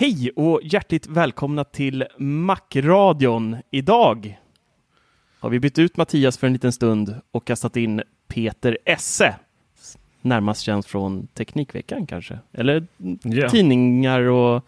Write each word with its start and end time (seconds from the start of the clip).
Hej 0.00 0.30
och 0.36 0.60
hjärtligt 0.62 1.06
välkomna 1.06 1.64
till 1.64 2.04
Macradion. 2.18 3.56
Idag 3.70 4.38
har 5.40 5.50
vi 5.50 5.60
bytt 5.60 5.78
ut 5.78 5.96
Mattias 5.96 6.38
för 6.38 6.46
en 6.46 6.52
liten 6.52 6.72
stund 6.72 7.20
och 7.30 7.46
kastat 7.46 7.76
in 7.76 8.02
Peter 8.28 8.78
Esse. 8.84 9.34
Närmast 10.20 10.60
känd 10.60 10.86
från 10.86 11.26
Teknikveckan 11.26 12.06
kanske, 12.06 12.38
eller 12.52 12.86
Ja. 13.22 13.48
tidningar 13.48 14.20
och 14.20 14.64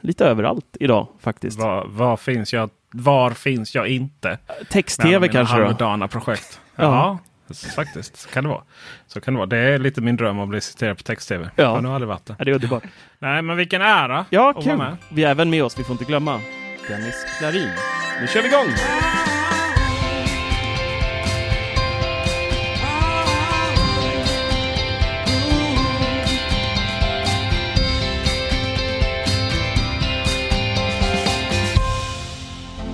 lite 0.00 0.24
överallt 0.24 0.76
idag 0.80 1.06
faktiskt. 1.18 1.58
Var, 1.58 1.86
var, 1.86 2.16
finns 2.16 2.52
jag, 2.52 2.70
var 2.90 3.30
finns 3.30 3.74
jag 3.74 3.88
inte? 3.88 4.38
Text-tv 4.70 5.28
kanske 5.28 5.74
då? 6.00 6.08
Projekt. 6.08 6.60
Ja. 6.76 7.18
Faktiskt. 7.54 8.16
Så 8.16 8.28
kan 8.28 8.44
det 8.44 8.50
vara. 8.50 8.62
Så 9.06 9.20
kan 9.20 9.34
det 9.34 9.38
vara. 9.38 9.46
Det 9.46 9.56
är 9.58 9.78
lite 9.78 10.00
min 10.00 10.16
dröm 10.16 10.40
att 10.40 10.48
bli 10.48 10.60
citerad 10.60 10.96
på 10.96 11.02
text-tv. 11.02 11.44
Ja. 11.56 11.62
Jag 11.62 11.70
har 11.70 11.80
nog 11.80 11.92
aldrig 11.92 12.08
varit 12.08 12.26
det. 12.26 12.34
Ja, 12.38 12.44
det 12.44 12.50
är 12.50 12.54
underbart. 12.54 12.82
Nej, 13.18 13.42
men 13.42 13.56
vilken 13.56 13.82
ära 13.82 14.24
Ja, 14.30 14.50
att 14.50 14.56
vara 14.56 14.64
kul! 14.64 14.76
med. 14.76 14.96
Vi 15.12 15.24
har 15.24 15.30
även 15.30 15.50
med 15.50 15.64
oss, 15.64 15.78
vi 15.78 15.84
får 15.84 15.92
inte 15.92 16.04
glömma, 16.04 16.40
Dennis 16.88 17.24
Klarin. 17.38 17.70
Nu 18.20 18.26
kör 18.26 18.42
vi 18.42 18.48
igång! 18.48 18.66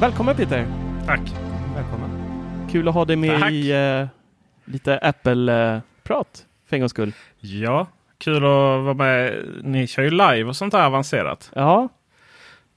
Välkommen 0.01 0.37
Peter! 0.37 0.67
Tack. 1.07 1.21
Välkommen. 1.75 2.11
Kul 2.71 2.89
att 2.89 2.95
ha 2.95 3.05
dig 3.05 3.17
med 3.17 3.41
Tack. 3.41 3.51
i 3.53 3.71
eh, 3.73 4.07
lite 4.73 4.99
Apple-prat 4.99 6.45
för 6.69 6.77
en 6.77 6.81
gångs 6.81 6.91
skull. 6.93 7.13
Ja, 7.41 7.87
kul 8.19 8.37
att 8.37 8.41
vara 8.85 8.95
med. 8.95 9.45
Ni 9.63 9.87
kör 9.87 10.03
ju 10.03 10.11
live 10.11 10.45
och 10.45 10.57
sånt 10.57 10.73
där 10.73 10.87
avancerat. 10.87 11.51
Ja, 11.55 11.89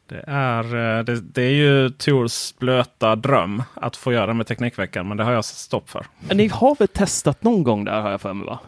Det 0.10 0.24
är, 0.28 0.64
eh, 0.98 1.04
det, 1.04 1.22
det 1.22 1.42
är 1.42 1.52
ju 1.52 1.90
Tors 1.90 2.54
blöta 2.60 3.16
dröm 3.16 3.64
att 3.74 3.96
få 3.98 4.14
göra 4.14 4.34
med 4.34 4.48
Teknikveckan. 4.48 5.08
Men 5.08 5.18
det 5.18 5.24
har 5.24 5.32
jag 5.32 5.46
satt 5.46 5.58
stopp 5.58 5.90
för. 5.90 6.06
men 6.28 6.38
ni 6.38 6.48
har 6.48 6.76
väl 6.76 6.88
testat 6.88 7.44
någon 7.44 7.64
gång 7.64 7.86
där 7.86 8.02
har 8.02 8.12
jag 8.12 8.22
för 8.22 8.34
mig 8.34 8.46
va? 8.48 8.60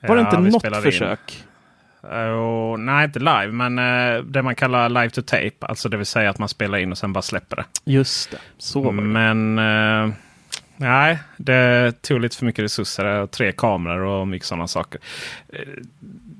Var 0.00 0.16
det 0.16 0.22
Ja, 0.22 0.38
inte 0.38 0.68
något 0.68 0.82
försök? 0.82 1.44
Och, 2.38 2.80
nej, 2.80 3.04
inte 3.04 3.18
live, 3.18 3.46
men 3.52 3.78
eh, 3.78 4.22
det 4.22 4.42
man 4.42 4.54
kallar 4.54 4.88
live 4.88 5.10
to 5.10 5.22
tape. 5.22 5.52
Alltså 5.60 5.88
det 5.88 5.96
vill 5.96 6.06
säga 6.06 6.30
att 6.30 6.38
man 6.38 6.48
spelar 6.48 6.78
in 6.78 6.92
och 6.92 6.98
sen 6.98 7.12
bara 7.12 7.22
släpper 7.22 7.56
det. 7.56 7.64
Just 7.84 8.30
det, 8.30 8.38
så 8.58 8.80
var 8.80 8.92
det. 8.92 9.00
Men 9.02 9.58
eh, 9.58 10.14
nej, 10.76 11.18
det 11.36 11.92
tog 12.02 12.20
lite 12.20 12.36
för 12.36 12.46
mycket 12.46 12.64
resurser. 12.64 13.04
och 13.04 13.30
Tre 13.30 13.52
kameror 13.52 14.00
och 14.06 14.28
mycket 14.28 14.48
sådana 14.48 14.68
saker. 14.68 15.00
Eh, 15.48 15.58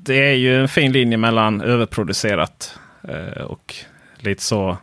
Det 0.02 0.28
är 0.30 0.34
ju 0.34 0.60
en 0.60 0.68
fin 0.68 0.92
linje 0.92 1.16
mellan 1.18 1.60
överproducerat 1.60 2.78
eh, 3.08 3.42
och 3.42 3.74
lite 4.18 4.42
så 4.42 4.76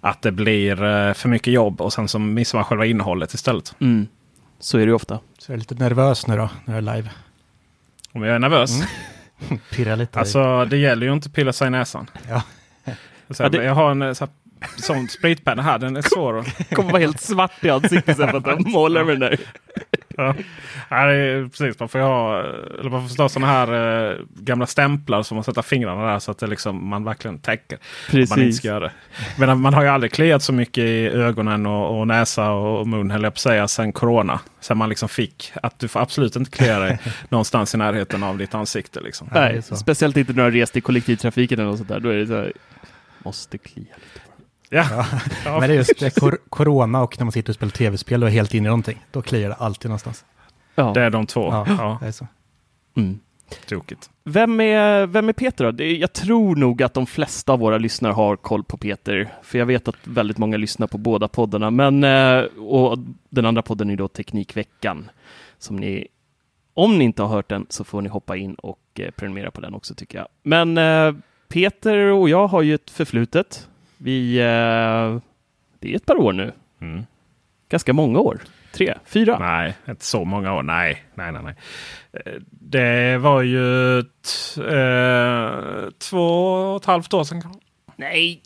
att 0.00 0.22
det 0.22 0.32
blir 0.32 0.82
eh, 0.84 1.12
för 1.12 1.28
mycket 1.28 1.52
jobb 1.52 1.80
och 1.80 1.92
sen 1.92 2.08
så 2.08 2.18
missar 2.18 2.58
man 2.58 2.64
själva 2.64 2.86
innehållet 2.86 3.34
istället. 3.34 3.74
Mm. 3.80 4.06
Så 4.60 4.76
är 4.78 4.80
det 4.80 4.86
ju 4.86 4.92
ofta. 4.94 5.18
Så 5.38 5.52
jag 5.52 5.54
är 5.54 5.58
lite 5.58 5.74
nervös 5.74 6.26
nu 6.26 6.36
då, 6.36 6.50
när 6.64 6.74
jag 6.74 6.88
är 6.88 6.96
live. 6.96 7.10
Om 8.12 8.22
jag 8.22 8.34
är 8.34 8.38
nervös. 8.38 8.70
Pirra 9.72 9.94
lite. 9.94 10.18
Alltså 10.18 10.64
det 10.64 10.76
gäller 10.76 11.06
ju 11.06 11.12
inte 11.12 11.26
att 11.26 11.34
pilla 11.34 11.52
sig 11.52 11.66
i 11.66 11.70
näsan. 11.70 12.10
Ja. 12.28 12.42
Så 13.30 13.42
Ja, 13.42 13.48
det- 13.48 13.64
Jag 13.64 13.74
har 13.74 13.90
en 13.90 14.14
så 14.14 14.24
här, 14.24 14.32
sån 14.76 15.08
spritpenna 15.08 15.62
här. 15.62 15.78
Den 15.78 15.96
är 15.96 16.02
svår 16.02 16.38
att... 16.38 16.68
kommer 16.74 16.92
vara 16.92 17.00
helt 17.00 17.20
svart 17.20 17.64
i 17.64 17.70
ansiktet 17.70 18.16
sen 18.16 18.28
för 18.28 18.38
att 18.38 18.44
de 18.44 18.70
målar 18.70 19.04
med 19.04 19.20
den 19.20 19.30
där. 19.30 19.40
Ja. 20.16 20.34
Är 20.88 21.48
precis. 21.48 21.80
Man 21.80 21.88
får 21.88 21.98
ha, 21.98 22.42
eller 22.80 22.90
man 22.90 23.02
får 23.02 23.08
stå 23.08 23.28
sådana 23.28 23.52
här 23.52 24.10
eh, 24.10 24.16
gamla 24.34 24.66
stämplar 24.66 25.22
som 25.22 25.34
man 25.34 25.44
sätter 25.44 25.62
fingrarna 25.62 26.12
där 26.12 26.18
så 26.18 26.30
att 26.30 26.38
det 26.38 26.46
liksom, 26.46 26.88
man 26.88 27.04
verkligen 27.04 27.38
täcker. 27.38 27.76
Om 27.76 27.80
Man 28.12 28.20
inte 28.20 28.34
Precis. 28.34 28.56
ska 28.56 28.68
göra 28.68 28.80
det. 28.80 28.92
Men 29.38 29.60
man 29.60 29.74
har 29.74 29.82
ju 29.82 29.88
aldrig 29.88 30.12
kliat 30.12 30.42
så 30.42 30.52
mycket 30.52 30.84
i 30.84 31.06
ögonen 31.06 31.66
och, 31.66 31.98
och 31.98 32.06
näsa 32.06 32.50
och 32.50 32.88
mun 32.88 33.10
höll 33.10 33.22
jag 33.22 33.32
på 33.32 33.36
att 33.36 33.38
säga 33.38 33.68
sen 33.68 33.92
corona. 33.92 34.40
Sen 34.60 34.78
man 34.78 34.88
liksom 34.88 35.08
fick 35.08 35.52
att 35.62 35.78
du 35.78 35.88
får 35.88 36.00
absolut 36.00 36.36
inte 36.36 36.50
klia 36.50 36.78
dig 36.78 36.98
någonstans 37.28 37.74
i 37.74 37.78
närheten 37.78 38.22
av 38.22 38.38
ditt 38.38 38.54
ansikte. 38.54 39.00
Liksom. 39.00 39.28
Nej, 39.32 39.62
så. 39.62 39.76
speciellt 39.76 40.16
inte 40.16 40.32
när 40.32 40.36
du 40.36 40.42
har 40.42 40.50
rest 40.50 40.76
i 40.76 40.80
kollektivtrafiken 40.80 41.58
eller 41.58 41.70
något 41.70 41.78
sånt 41.78 41.88
där. 41.88 42.00
Då 42.00 42.08
är 42.08 42.16
det 42.16 42.26
så 42.26 42.36
här, 42.36 42.52
måste 43.24 43.58
klia 43.58 43.94
lite. 43.96 44.29
Ja. 44.70 45.06
Ja. 45.44 45.60
Men 45.60 45.68
det 45.68 45.74
är 45.74 45.78
just 45.78 45.98
det, 45.98 46.20
kor 46.20 46.38
corona 46.48 47.02
och 47.02 47.18
när 47.18 47.24
man 47.24 47.32
sitter 47.32 47.50
och 47.50 47.54
spelar 47.54 47.70
tv-spel 47.70 48.22
och 48.22 48.28
är 48.28 48.32
helt 48.32 48.54
inne 48.54 48.66
i 48.66 48.68
någonting. 48.68 49.04
Då 49.10 49.22
kliar 49.22 49.48
det 49.48 49.54
alltid 49.54 49.88
någonstans. 49.88 50.24
Ja. 50.74 50.92
Det 50.94 51.00
är 51.02 51.10
de 51.10 51.26
två. 51.26 51.48
Ja, 51.52 51.66
Ja, 51.68 51.98
det 52.00 52.06
är 52.06 52.12
så. 52.12 52.26
Mm. 52.96 53.20
tokigt. 53.66 54.10
Vem, 54.24 54.60
är, 54.60 55.06
vem 55.06 55.28
är 55.28 55.32
Peter 55.32 55.64
då? 55.64 55.70
Det 55.70 55.96
jag 55.96 56.12
tror 56.12 56.56
nog 56.56 56.82
att 56.82 56.94
de 56.94 57.06
flesta 57.06 57.52
av 57.52 57.58
våra 57.58 57.78
lyssnare 57.78 58.12
har 58.12 58.36
koll 58.36 58.64
på 58.64 58.76
Peter. 58.76 59.32
För 59.42 59.58
jag 59.58 59.66
vet 59.66 59.88
att 59.88 59.96
väldigt 60.04 60.38
många 60.38 60.56
lyssnar 60.56 60.86
på 60.86 60.98
båda 60.98 61.28
poddarna. 61.28 61.70
Men, 61.70 62.04
eh, 62.04 62.44
och 62.58 62.98
den 63.28 63.46
andra 63.46 63.62
podden 63.62 63.90
är 63.90 63.96
då 63.96 64.08
Teknikveckan. 64.08 65.10
Som 65.58 65.76
ni, 65.76 66.06
om 66.74 66.98
ni 66.98 67.04
inte 67.04 67.22
har 67.22 67.28
hört 67.28 67.48
den 67.48 67.66
så 67.68 67.84
får 67.84 68.02
ni 68.02 68.08
hoppa 68.08 68.36
in 68.36 68.54
och 68.54 68.80
eh, 68.98 69.10
prenumerera 69.10 69.50
på 69.50 69.60
den 69.60 69.74
också 69.74 69.94
tycker 69.94 70.18
jag. 70.18 70.28
Men 70.42 70.78
eh, 70.78 71.14
Peter 71.48 71.96
och 71.96 72.28
jag 72.28 72.46
har 72.46 72.62
ju 72.62 72.74
ett 72.74 72.90
förflutet. 72.90 73.68
Vi, 74.02 74.38
eh, 74.38 75.18
det 75.80 75.92
är 75.92 75.96
ett 75.96 76.06
par 76.06 76.16
år 76.16 76.32
nu. 76.32 76.52
Mm. 76.80 77.02
Ganska 77.68 77.92
många 77.92 78.18
år. 78.18 78.40
Tre, 78.72 78.94
fyra. 79.06 79.38
Nej, 79.38 79.74
inte 79.88 80.04
så 80.04 80.24
många 80.24 80.54
år. 80.54 80.62
Nej, 80.62 81.04
nej, 81.14 81.32
nej. 81.32 81.42
nej. 81.42 81.54
Eh, 82.12 82.32
Det 82.50 83.18
var 83.18 83.42
ju 83.42 83.98
eh, 83.98 84.04
två 85.98 86.52
och 86.52 86.76
ett 86.82 86.86
halvt 86.86 87.14
år 87.14 87.24
sedan. 87.24 87.42
Nej! 87.96 88.42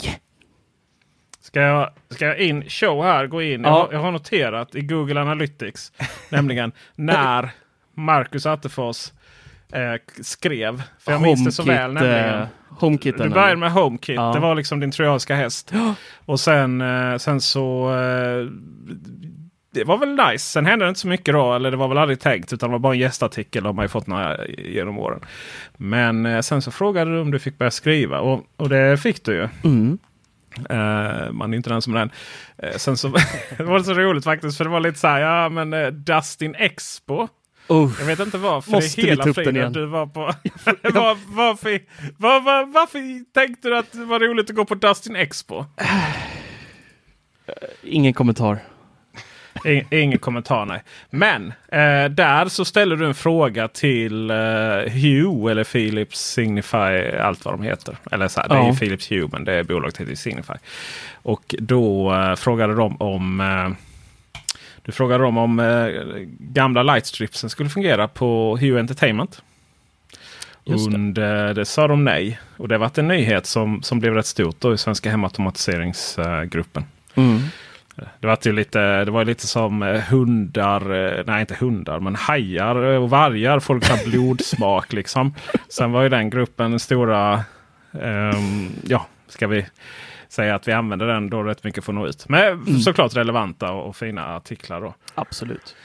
Ska 1.40 1.60
jag, 1.60 1.90
ska 2.10 2.26
jag 2.26 2.38
in 2.38 2.64
show 2.68 3.04
här? 3.04 3.26
Gå 3.26 3.42
in. 3.42 3.62
Jag, 3.62 3.70
Ja. 3.72 3.72
har, 3.86 3.92
jag 3.92 4.00
har 4.00 4.12
noterat 4.12 4.74
i 4.74 4.80
Google 4.80 5.20
Analytics. 5.20 5.92
nämligen 6.30 6.72
när 6.94 7.50
Marcus 7.94 8.46
Attefors 8.46 9.12
eh, 9.74 10.00
skrev. 10.22 10.82
För 10.98 11.12
jag 11.12 11.22
minns 11.22 11.44
det 11.44 11.52
så 11.52 11.62
väl. 11.62 11.80
HomeKit, 11.90 12.02
Nämligen. 12.04 12.40
eh, 12.42 12.46
HomeKiten. 12.70 13.28
Du 13.28 13.34
började 13.34 13.56
med 13.56 13.72
HomeKit. 13.72 14.16
Ja. 14.16 14.32
Det 14.32 14.40
var 14.40 14.54
liksom 14.54 14.80
din 14.80 14.90
trojanska 14.90 15.34
häst. 15.34 15.72
Och 16.24 16.40
sen, 16.40 16.80
eh, 16.80 17.16
sen 17.16 17.40
så 17.40 17.90
eh, 17.94 18.46
det 19.74 19.84
var 19.84 19.98
väl 19.98 20.16
nice. 20.30 20.38
Sen 20.44 20.66
hände 20.66 20.84
det 20.84 20.88
inte 20.88 21.00
så 21.00 21.08
mycket 21.08 21.34
då. 21.34 21.54
Eller 21.54 21.70
det 21.70 21.76
var 21.76 21.88
väl 21.88 21.98
aldrig 21.98 22.20
tänkt. 22.20 22.52
Utan 22.52 22.68
det 22.68 22.72
var 22.72 22.78
bara 22.78 22.92
en 22.92 22.98
gästartikel. 22.98 23.66
Har 23.66 23.82
ju 23.82 23.88
fått 23.88 24.06
några 24.06 24.46
genom 24.46 24.98
åren. 24.98 25.20
Men 25.76 26.42
sen 26.42 26.62
så 26.62 26.70
frågade 26.70 27.10
du 27.14 27.20
om 27.20 27.30
du 27.30 27.38
fick 27.38 27.58
börja 27.58 27.70
skriva. 27.70 28.20
Och, 28.20 28.44
och 28.56 28.68
det 28.68 28.96
fick 28.96 29.24
du 29.24 29.32
ju. 29.34 29.48
Mm. 29.64 29.98
Eh, 30.70 31.32
man 31.32 31.52
är 31.52 31.56
inte 31.56 31.70
den 31.70 31.82
som 31.82 31.94
är 31.94 31.98
den. 31.98 32.10
Eh, 32.58 32.76
sen 32.76 32.96
så 32.96 33.08
det 33.56 33.62
var 33.64 33.78
det 33.78 33.84
så 33.84 33.94
roligt 33.94 34.24
faktiskt. 34.24 34.56
För 34.56 34.64
det 34.64 34.70
var 34.70 34.80
lite 34.80 34.98
så 34.98 35.06
här. 35.08 35.20
Ja 35.20 35.48
men 35.48 35.72
eh, 35.72 35.86
Dustin 35.86 36.54
Expo. 36.54 37.28
Oh. 37.69 37.93
Jag 37.99 38.06
vet 38.06 38.20
inte 38.20 38.38
varför 38.38 38.70
Måste 38.70 39.00
det 39.00 39.05
vi 39.05 39.11
hela 39.11 39.34
friden 39.34 39.72
du 39.72 39.87
var 39.87 40.06
på. 40.06 40.20
var, 40.82 41.34
varför, 41.37 41.81
var, 42.16 42.40
var, 42.40 42.66
varför 42.66 43.32
tänkte 43.32 43.69
du 43.69 43.78
att 43.78 43.93
det 43.93 44.05
var 44.05 44.20
roligt 44.20 44.50
att 44.50 44.56
gå 44.56 44.64
på 44.64 44.75
Dustin 44.75 45.16
Expo? 45.16 45.64
Ingen 47.82 48.12
kommentar. 48.12 48.58
I- 49.64 49.84
Ingen 49.90 50.19
kommentar 50.19 50.66
nej. 50.66 50.82
Men 51.11 51.46
eh, 51.69 52.05
där 52.11 52.49
så 52.49 52.64
ställer 52.64 52.96
du 52.96 53.06
en 53.06 53.14
fråga 53.14 53.69
till 53.69 54.31
eh, 54.31 54.37
Hue 54.93 55.50
eller 55.50 55.64
Philips 55.64 56.19
Signify. 56.20 57.17
Allt 57.20 57.44
vad 57.44 57.55
de 57.55 57.62
heter. 57.62 57.96
Eller 58.12 58.28
så 58.28 58.40
här, 58.40 58.49
det 58.49 58.55
är 58.55 58.58
Ja. 58.69 58.75
Philips 58.81 59.12
Hue 59.12 59.28
men 59.32 59.44
det 59.44 59.52
är 59.52 59.62
bolaget 59.64 59.96
heter 60.00 60.14
Signify. 60.14 60.52
Och 61.22 61.55
då 61.58 62.14
eh, 62.14 62.34
frågade 62.37 62.75
de 62.75 62.96
om 62.96 63.40
eh, 63.40 63.70
du 64.84 64.92
frågade 64.92 65.25
dem 65.25 65.38
om 65.38 65.60
eh, 65.60 65.86
gamla 66.38 66.82
lightstripsen 66.82 67.50
skulle 67.50 67.70
fungera 67.70 68.08
på 68.08 68.58
Hue 68.60 68.81
Entertainment. 68.81 69.42
Det. 71.14 71.52
Det 71.52 71.64
sa 71.64 71.88
de 71.88 72.04
nej. 72.04 72.40
Och 72.56 72.69
det 72.69 72.78
var 72.78 72.98
en 72.98 73.08
nyhet 73.08 73.46
som, 73.46 73.82
som 73.82 74.00
blev 74.00 74.14
rätt 74.14 74.26
stort 74.26 74.60
då 74.60 74.75
i 74.75 74.78
Svenska 74.78 75.10
Hemautomatiseringsgruppen. 75.10 76.84
Mm. 77.14 77.40
Det 78.20 78.26
var, 78.26 78.38
ju 78.42 78.52
lite, 78.52 79.04
det 79.04 79.10
var 79.10 79.25
lite 79.25 79.46
som 79.46 79.82
eh, 79.82 80.00
hundar, 80.00 80.81
eh, 80.94 81.25
nej 81.26 81.40
inte 81.40 81.54
hundar, 81.54 82.00
men 82.00 82.14
hajar 82.14 82.75
och 82.75 83.10
vargar. 83.10 83.60
Folk 83.60 83.88
har 83.88 84.04
blodsmak 84.10 84.92
liksom. 84.92 85.34
Sen 85.69 85.92
var 85.92 86.02
ju 86.02 86.08
den 86.08 86.31
gruppen 86.31 86.70
den 86.70 86.81
stora, 86.81 87.44
ehm, 88.02 88.72
ja, 88.82 89.06
ska 89.28 89.46
vi 89.46 89.66
säga 90.34 90.54
att 90.54 90.69
vi 90.69 90.72
använder 90.72 91.06
den 91.06 91.31
då 91.31 91.42
rätt 91.42 91.64
mycket 91.64 91.84
för 91.84 91.92
att 91.92 91.96
nå 91.96 92.06
ut. 92.06 92.28
Men 92.28 92.81
såklart 92.81 93.16
relevanta 93.16 93.72
och, 93.72 93.88
och 93.88 93.96
fina 93.96 94.36
artiklar 94.36 94.81
då. 94.81 94.94
Absolut. 95.14 95.76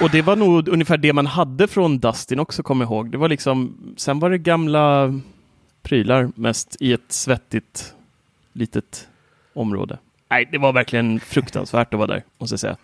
Och 0.00 0.10
det 0.10 0.22
var 0.22 0.36
nog 0.36 0.68
ungefär 0.68 0.96
det 0.96 1.12
man 1.12 1.26
hade 1.26 1.68
från 1.68 1.98
Dustin 1.98 2.38
också, 2.40 2.62
kom 2.62 2.80
jag 2.80 2.86
ihåg. 2.86 3.10
Det 3.10 3.18
var 3.18 3.28
liksom, 3.28 3.76
sen 3.96 4.18
var 4.18 4.30
det 4.30 4.38
gamla 4.38 5.14
prylar 5.82 6.30
mest 6.34 6.76
i 6.80 6.92
ett 6.92 7.12
svettigt 7.12 7.94
litet 8.52 9.08
område. 9.54 9.98
Nej, 10.28 10.48
det 10.52 10.58
var 10.58 10.72
verkligen 10.72 11.20
fruktansvärt 11.20 11.94
att 11.94 11.98
vara 11.98 12.06
där, 12.06 12.22
måste 12.38 12.52
jag 12.52 12.60
säga. 12.60 12.76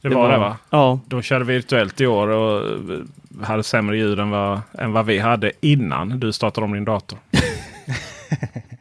Det, 0.00 0.08
var, 0.08 0.32
det 0.32 0.38
va? 0.38 0.56
Ja, 0.70 1.00
De 1.06 1.22
körde 1.22 1.44
virtuellt 1.44 2.00
i 2.00 2.06
år 2.06 2.28
och 2.28 2.66
eh, 2.92 2.98
hade 3.42 3.62
sämre 3.62 3.96
ljud 3.96 4.18
än 4.18 4.30
vad, 4.30 4.60
än 4.78 4.92
vad 4.92 5.06
vi 5.06 5.18
hade 5.18 5.52
innan 5.60 6.20
du 6.20 6.32
startade 6.32 6.64
om 6.64 6.72
din 6.72 6.84
dator. 6.84 7.18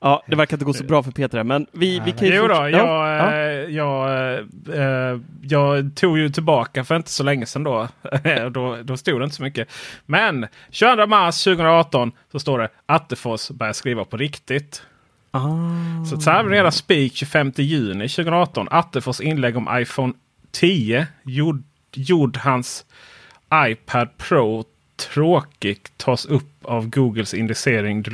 ja, 0.00 0.22
det 0.26 0.36
verkar 0.36 0.56
inte 0.56 0.64
gå 0.64 0.72
så 0.72 0.84
bra 0.84 1.02
för 1.02 1.10
Peter 1.10 1.38
här, 1.38 1.44
men 1.44 1.66
vi, 1.72 2.02
vi 2.04 2.12
kan 2.12 2.28
ju 2.28 2.34
Jo 2.34 2.46
då, 2.48 2.54
jag, 2.54 2.70
ja, 2.70 3.32
eh, 3.32 3.42
jag, 3.74 4.10
eh, 4.74 5.20
jag 5.42 5.94
tog 5.94 6.18
ju 6.18 6.28
tillbaka 6.28 6.84
för 6.84 6.96
inte 6.96 7.10
så 7.10 7.22
länge 7.22 7.46
sedan 7.46 7.64
då. 7.64 7.88
då. 8.50 8.76
Då 8.82 8.96
stod 8.96 9.20
det 9.20 9.24
inte 9.24 9.36
så 9.36 9.42
mycket. 9.42 9.68
Men 10.06 10.46
22 10.70 11.06
mars 11.06 11.44
2018 11.44 12.12
så 12.32 12.38
står 12.38 12.58
det 12.58 12.68
Attefors 12.86 13.50
börjar 13.50 13.72
skriva 13.72 14.04
på 14.04 14.16
riktigt. 14.16 14.82
Ah. 15.30 16.04
Så, 16.20 16.30
är 16.30 16.64
det 16.64 16.72
speak 16.72 17.12
25 17.12 17.52
juni 17.56 18.08
2018. 18.08 18.68
Attefors 18.70 19.20
inlägg 19.20 19.56
om 19.56 19.68
iPhone 19.72 20.12
10 20.52 21.06
gjord, 21.24 21.62
gjord 21.92 22.36
hans 22.36 22.84
iPad 23.54 24.08
Pro 24.18 24.64
tråkigt 24.96 25.92
tas 25.96 26.26
upp 26.26 26.64
av 26.64 26.88
Googles 26.88 27.34
indexering. 27.34 28.04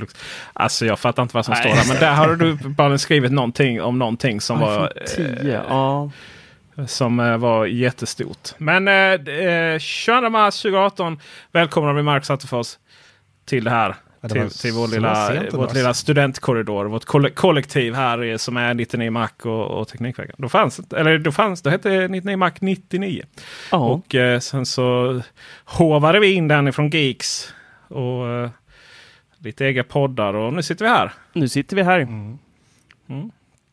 Alltså 0.52 0.86
jag 0.86 0.98
fattar 0.98 1.22
inte 1.22 1.34
vad 1.34 1.44
som 1.44 1.54
Nej. 1.54 1.62
står 1.62 1.70
där. 1.70 1.88
Men 1.88 2.00
där 2.00 2.14
har 2.14 2.36
du 2.36 2.54
bara 2.68 2.98
skrivit 2.98 3.32
någonting 3.32 3.82
om 3.82 3.98
någonting 3.98 4.40
som 4.40 4.60
var, 4.60 4.92
iPhone 5.06 5.36
10, 5.36 5.62
ja. 5.68 6.10
eh, 6.76 6.86
som 6.86 7.20
eh, 7.20 7.36
var 7.36 7.66
jättestort. 7.66 8.50
Men 8.58 8.88
eh, 8.88 9.34
eh, 9.74 9.78
22 9.78 10.30
mars 10.30 10.62
2018 10.62 11.18
välkomnar 11.52 11.92
vi 11.92 12.02
Marcus 12.02 12.30
Attefors 12.30 12.76
till 13.44 13.64
det 13.64 13.70
här. 13.70 13.96
Till, 14.28 14.50
till 14.50 14.72
vår 14.72 14.88
lilla, 14.88 15.32
vårt 15.34 15.54
alltså. 15.54 15.76
lilla 15.76 15.94
studentkorridor. 15.94 16.84
Vårt 16.84 17.04
koll 17.04 17.30
kollektiv 17.30 17.94
här 17.94 18.24
är, 18.24 18.36
som 18.36 18.56
är 18.56 18.74
99 18.74 19.10
Mac 19.10 19.28
och, 19.42 19.80
och 19.80 19.88
Teknikveckan. 19.88 20.36
Då 20.38 20.48
fanns, 20.48 20.80
eller 20.96 21.18
då 21.18 21.32
fanns, 21.32 21.62
då 21.62 21.70
hette 21.70 22.08
99 22.08 22.36
Mac 22.36 22.52
99. 22.60 23.24
ja. 23.70 23.78
Och 23.78 24.14
eh, 24.14 24.40
sen 24.40 24.66
så 24.66 25.20
hovade 25.64 26.20
vi 26.20 26.32
in 26.32 26.48
den 26.48 26.68
ifrån 26.68 26.90
Geeks. 26.90 27.54
Och 27.88 28.28
eh, 28.28 28.50
lite 29.38 29.64
egna 29.64 29.82
poddar 29.82 30.34
och 30.34 30.52
nu 30.52 30.62
sitter 30.62 30.84
vi 30.84 30.90
här. 30.90 31.12
Nu 31.32 31.48
sitter 31.48 31.76
vi 31.76 31.82
här. 31.82 32.00
Mm. 32.00 32.38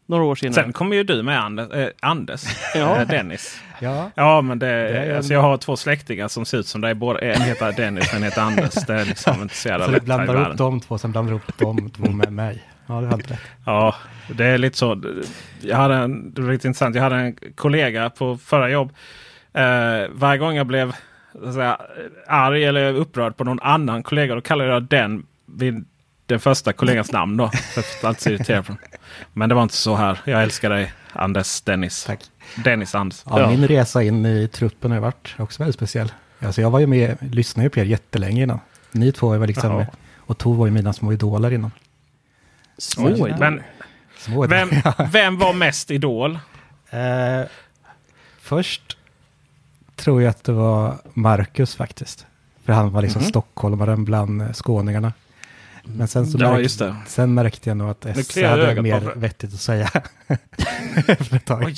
Några 0.10 0.24
år 0.24 0.36
senare. 0.36 0.54
Sen 0.54 0.74
kommer 0.74 0.96
ju 0.96 1.04
du 1.04 1.24
med 1.24 1.40
Anders, 1.40 1.72
eh, 1.72 1.88
Anders 2.00 2.44
Ja. 2.76 3.02
eh, 3.02 3.08
Dennis. 3.08 3.62
Ja, 3.80 4.12
Ja 4.16 4.42
men 4.42 4.60
det, 4.60 4.68
är 4.68 5.16
alltså 5.18 5.34
jag 5.34 5.42
har 5.42 5.58
två 5.58 5.78
släktingar 5.78 6.28
som 6.28 6.46
ser 6.46 6.58
ut 6.58 6.68
som 6.68 6.82
dig. 6.82 6.92
En 7.22 7.42
heter 7.42 7.72
Dennis 7.72 8.10
och 8.10 8.18
en 8.18 8.24
heter 8.24 8.42
Anders. 8.42 8.74
Det 8.74 8.94
är 8.94 9.06
liksom 9.06 9.42
inte 9.42 9.56
så 9.56 9.68
jävla 9.70 9.86
så 9.86 9.92
du 9.92 10.00
blandar 10.00 10.36
ihop 10.46 10.58
de 10.58 10.80
två, 10.80 10.98
sen 10.98 11.12
blandar 11.12 11.32
ihop 11.32 11.58
de 11.58 11.90
två 11.90 12.12
med 12.12 12.34
mig. 12.34 12.64
Ja, 12.88 13.02
det 13.02 13.08
helt 13.08 13.32
rätt. 13.32 13.40
Ja, 13.66 13.96
det 14.28 14.46
är 14.46 14.58
lite 14.58 14.78
så. 14.78 15.04
Jag 15.62 15.78
hade 15.78 15.96
en, 15.96 16.34
det 16.34 16.42
var 16.42 16.52
lite 16.52 16.68
intressant. 16.68 16.96
Jag 16.96 17.04
hade 17.04 17.16
en 17.16 17.36
kollega 17.56 18.10
på 18.10 18.38
förra 18.38 18.70
jobb. 18.70 18.92
Eh, 19.54 20.08
varje 20.12 20.38
gång 20.38 20.56
jag 20.56 20.68
blev 20.68 20.96
så 21.34 21.48
att 21.48 21.54
säga, 21.54 21.78
arg 22.28 22.64
eller 22.64 22.94
upprörd 22.94 23.38
på 23.38 23.44
någon 23.44 23.60
annan 23.60 24.04
kollega 24.04 24.36
då 24.36 24.42
kallade 24.42 24.70
jag 24.70 24.84
den 24.84 25.26
vid 25.46 25.86
den 26.30 26.40
första 26.40 26.74
kollegans 26.74 27.12
namn. 27.12 27.38
Då, 27.38 27.48
för 27.50 27.80
att 27.82 28.04
alltid 28.04 28.22
så 28.24 28.30
irriterad 28.30 28.66
på. 28.68 28.76
Men 29.34 29.50
det 29.50 29.56
var 29.56 29.64
inte 29.64 29.76
så 29.76 29.96
här. 29.96 30.20
Jag 30.26 30.44
älskar 30.44 30.70
dig 30.70 30.94
Anders 31.14 31.62
Dennis. 31.62 32.04
Tack. 32.04 32.20
Dennis 32.64 32.96
Anders. 32.96 33.22
Ja, 33.26 33.40
Ja. 33.40 33.50
Min 33.50 33.68
resa 33.68 34.04
in 34.04 34.26
i 34.26 34.48
truppen 34.48 34.92
har 34.92 35.00
varit 35.00 35.36
också 35.38 35.64
väldigt 35.64 35.76
speciell. 35.76 36.12
Alltså 36.40 36.62
jag 36.62 36.70
var 36.72 36.80
ju 36.80 36.88
med, 36.88 37.18
lyssnade 37.22 37.66
ju 37.66 37.70
på 37.70 37.80
er 37.80 37.86
jättelänge 37.86 38.44
innan. 38.44 38.60
Ni 38.92 39.12
två 39.12 39.38
var 39.38 39.48
liksom, 39.48 39.72
Jaha. 39.72 39.86
och 40.18 40.38
Tor 40.38 40.56
var 40.56 40.66
ju 40.66 40.72
mina 40.72 40.94
små 40.94 41.14
idoler 41.14 41.54
innan. 41.54 41.72
Små 42.78 43.06
Oj, 43.08 43.14
idoler. 43.14 43.38
Men 43.40 43.62
Små 44.18 44.48
vem, 44.48 44.70
idoler. 44.72 45.08
vem 45.12 45.38
var 45.38 45.54
mest 45.54 45.92
idol? 45.92 46.40
Eh, 46.90 47.48
först 48.42 48.98
tror 49.96 50.22
jag 50.22 50.30
att 50.30 50.44
det 50.44 50.52
var 50.52 50.96
Marcus 51.14 51.76
faktiskt. 51.76 52.26
För 52.66 52.74
han 52.74 52.92
var 52.92 53.02
liksom 53.02 53.22
Mhm. 53.22 53.30
stockholmaren 53.30 54.06
bland 54.06 54.42
eh, 54.42 54.52
skåningarna. 54.54 55.14
Men 55.84 56.08
sen, 56.08 56.28
så 56.28 56.38
Ja, 56.42 56.52
märk- 56.52 56.62
just 56.62 56.80
det. 56.80 56.96
sen 57.08 57.34
märkte 57.34 57.70
jag 57.70 57.78
nog 57.78 57.90
att 57.90 58.06
S 58.06 58.36
hade 58.44 58.82
mer 58.82 58.92
bara 59.02 59.12
för- 59.12 59.20
vettigt 59.20 59.54
att 59.54 59.60
säga. 59.60 59.90
Efter 61.08 61.36
ett 61.36 61.46
tag. 61.46 61.64
Oj. 61.66 61.76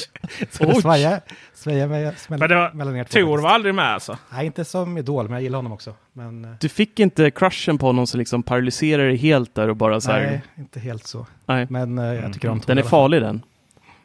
Så 0.51 0.63
det 0.63 0.73
Oj. 0.73 0.81
svaja, 0.81 1.21
svaja 1.53 1.87
med, 1.87 2.17
smäll, 2.17 2.39
var- 2.39 2.73
mellan 2.73 2.95
er 2.95 3.03
två. 3.03 3.19
Tor 3.19 3.37
var 3.37 3.49
aldrig 3.49 3.75
med 3.75 3.85
alltså? 3.93 4.17
Nej, 4.33 4.45
inte 4.45 4.65
som 4.65 4.97
idol, 4.97 5.23
men 5.25 5.33
jag 5.33 5.41
gillar 5.43 5.57
honom 5.57 5.71
också. 5.71 5.93
Men 6.13 6.45
eh, 6.45 6.51
Du 6.59 6.69
fick 6.69 6.99
inte 6.99 7.31
crushen 7.31 7.77
på 7.77 7.91
någon 7.91 8.07
som 8.07 8.17
liksom 8.19 8.43
paralyserar 8.43 9.07
dig 9.07 9.15
helt 9.17 9.55
där 9.55 9.67
och 9.67 9.75
bara 9.75 10.01
så 10.01 10.11
här. 10.11 10.21
nej, 10.21 10.41
inte 10.57 10.79
helt 10.79 11.07
så. 11.07 11.25
Nej. 11.45 11.67
Men 11.69 11.97
eh, 11.97 12.05
jag 12.05 12.33
tycker 12.33 12.49
om 12.49 12.59
Tor. 12.59 12.67
Den 12.67 12.77
är 12.77 12.83
farlig 12.83 13.21
den. 13.21 13.41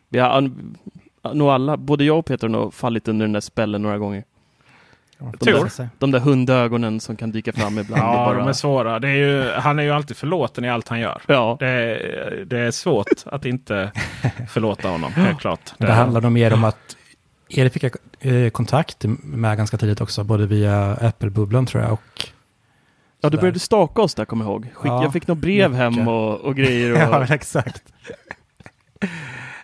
Vi 0.08 0.18
har 0.18 0.50
nog 1.34 1.48
alla, 1.48 1.76
både 1.76 2.04
jag 2.04 2.18
och 2.18 2.26
Peter 2.26 2.48
har 2.48 2.52
nog 2.52 2.74
fallit 2.74 3.08
under 3.08 3.24
den 3.26 3.32
där 3.32 3.40
spällen 3.40 3.82
några 3.82 3.98
gånger. 3.98 4.24
Jag 5.18 5.72
säga. 5.72 5.88
De 5.98 6.10
där 6.10 6.20
hundögonen 6.20 7.00
som 7.00 7.16
kan 7.16 7.30
dyka 7.30 7.52
fram 7.52 7.78
ibland. 7.78 8.02
Ja, 8.02 8.12
bara, 8.26 8.38
de 8.38 8.48
är 8.48 8.52
svåra. 8.52 8.98
Det 8.98 9.08
är 9.08 9.14
ju, 9.14 9.50
han 9.50 9.78
är 9.78 9.82
ju 9.82 9.90
alltid 9.90 10.16
förlåten 10.16 10.64
i 10.64 10.70
allt 10.70 10.88
han 10.88 11.00
gör. 11.00 11.22
Ja, 11.26 11.56
Det 11.60 11.66
är, 11.68 12.44
det 12.44 12.58
är 12.58 12.70
svårt 12.70 13.06
att 13.26 13.44
inte 13.44 13.92
förlåta 14.48 14.88
honom, 14.88 15.12
helt 15.12 15.40
klart. 15.40 15.72
Men 15.78 15.88
det 15.88 15.94
handlar 15.94 16.20
nog 16.20 16.32
mer 16.32 16.52
om 16.52 16.64
att 16.64 16.96
Erik 17.48 17.72
fick 17.72 17.82
jag 17.82 17.92
eh, 18.20 18.50
kontakt 18.50 19.04
med 19.22 19.56
ganska 19.56 19.76
tidigt 19.76 20.00
också, 20.00 20.24
både 20.24 20.46
via 20.46 20.94
Apple-bubblan 20.94 21.66
tror 21.66 21.82
jag 21.82 21.92
och... 21.92 22.28
ja 23.20 23.30
du 23.30 23.36
började 23.36 23.58
staka 23.58 24.02
oss 24.02 24.14
där, 24.14 24.24
kommer 24.24 24.44
jag 24.44 24.52
ihåg. 24.52 24.62
Skick, 24.74 24.90
Ja, 24.90 25.02
jag 25.02 25.12
fick 25.12 25.26
något 25.26 25.38
brev 25.38 25.70
mycket. 25.70 25.82
hem 25.96 26.08
och, 26.08 26.40
och 26.40 26.56
grejer. 26.56 26.92
Och, 26.94 26.98
Ja, 26.98 27.34
exakt. 27.34 27.82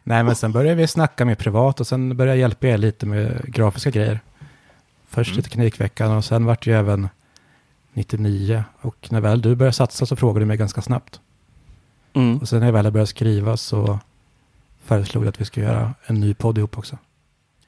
Nej, 0.05 0.25
men 0.25 0.37
sen 0.37 0.53
började 0.53 0.75
vi 0.77 0.87
snacka 0.87 1.25
mer 1.25 1.35
privat 1.35 1.81
och 1.81 1.87
sen 1.87 2.17
började 2.17 2.37
jag 2.37 2.41
hjälpa 2.41 2.67
er 2.67 2.79
lite 2.79 3.07
med 3.07 3.43
grafiska 3.55 3.91
grejer. 3.91 4.21
Först 5.13 5.39
i 5.39 5.43
Teknikveckan 5.43 6.13
och 6.17 6.25
sen 6.25 6.45
vart 6.45 6.65
det 6.65 6.71
ju 6.71 6.77
även 6.77 7.09
99. 7.93 8.65
Och 8.81 9.09
när 9.11 9.21
väl 9.21 9.43
du 9.43 9.55
började 9.55 9.73
satsa 9.73 10.07
så 10.07 10.17
frågade 10.17 10.41
du 10.41 10.47
mig 10.47 10.57
ganska 10.57 10.83
snabbt. 10.83 11.21
mm. 12.15 12.39
Och 12.39 12.49
sen 12.49 12.59
när 12.61 12.67
jag 12.67 12.73
väl 12.73 12.91
började 12.93 13.07
skriva 13.07 13.57
så 13.57 13.99
föreslog 14.85 15.25
jag 15.25 15.29
att 15.29 15.41
vi 15.41 15.45
skulle 15.45 15.67
göra 15.67 15.95
en 16.07 16.21
ny 16.21 16.35
podd 16.35 16.59
ihop 16.59 16.79
också. 16.79 16.99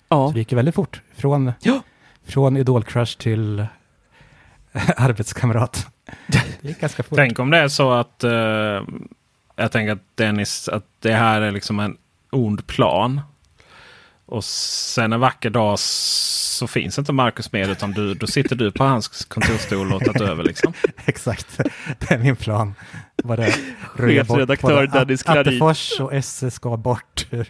ja. 0.08 0.28
Så 0.28 0.32
det 0.32 0.38
gick 0.38 0.52
ju 0.52 0.56
väldigt 0.56 0.74
fort. 0.74 1.00
Från, 1.16 1.52
Ja. 1.60 1.80
från 2.24 2.56
idolcrush 2.56 3.18
till 3.18 3.66
arbetskamrat. 4.96 5.86
Det 6.26 6.68
gick 6.68 6.80
ganska 6.80 7.02
fort. 7.02 7.16
Tänk 7.16 7.38
om 7.38 7.50
det 7.50 7.58
är 7.58 7.68
så 7.68 7.92
att 7.92 8.24
eh, 8.24 8.30
jag 9.56 9.72
tänker 9.72 9.92
att 9.92 10.02
Dennis, 10.16 10.68
att 10.68 10.86
det 11.00 11.12
här 11.14 11.40
är 11.40 11.50
liksom 11.50 11.80
en 11.80 11.96
ond 12.30 12.66
plan. 12.66 13.20
Och 14.26 14.44
sen 14.44 15.12
en 15.12 15.20
vacker 15.20 15.50
dag 15.50 15.78
så 15.78 16.66
finns 16.66 16.98
inte 16.98 17.12
Marcus 17.12 17.52
med 17.52 17.70
utan 17.70 17.92
du, 17.92 18.14
då 18.14 18.26
sitter 18.26 18.56
du 18.56 18.72
på 18.72 18.84
hans 18.84 19.24
kontorsstol 19.24 19.92
och 19.92 20.04
tagit 20.04 20.20
över. 20.22 20.42
Liksom. 20.44 20.72
Exakt, 21.04 21.60
det 21.98 22.10
är 22.10 22.18
min 22.18 22.36
plan. 22.36 22.74
Var 23.24 23.36
det 23.36 23.54
Chefredaktör 23.84 24.86
Dennis 24.86 25.22
Klarin. 25.22 25.40
Attefors 25.40 26.00
och 26.00 26.24
SE 26.24 26.50
ska 26.50 26.76
bort 26.76 27.26
ur 27.30 27.48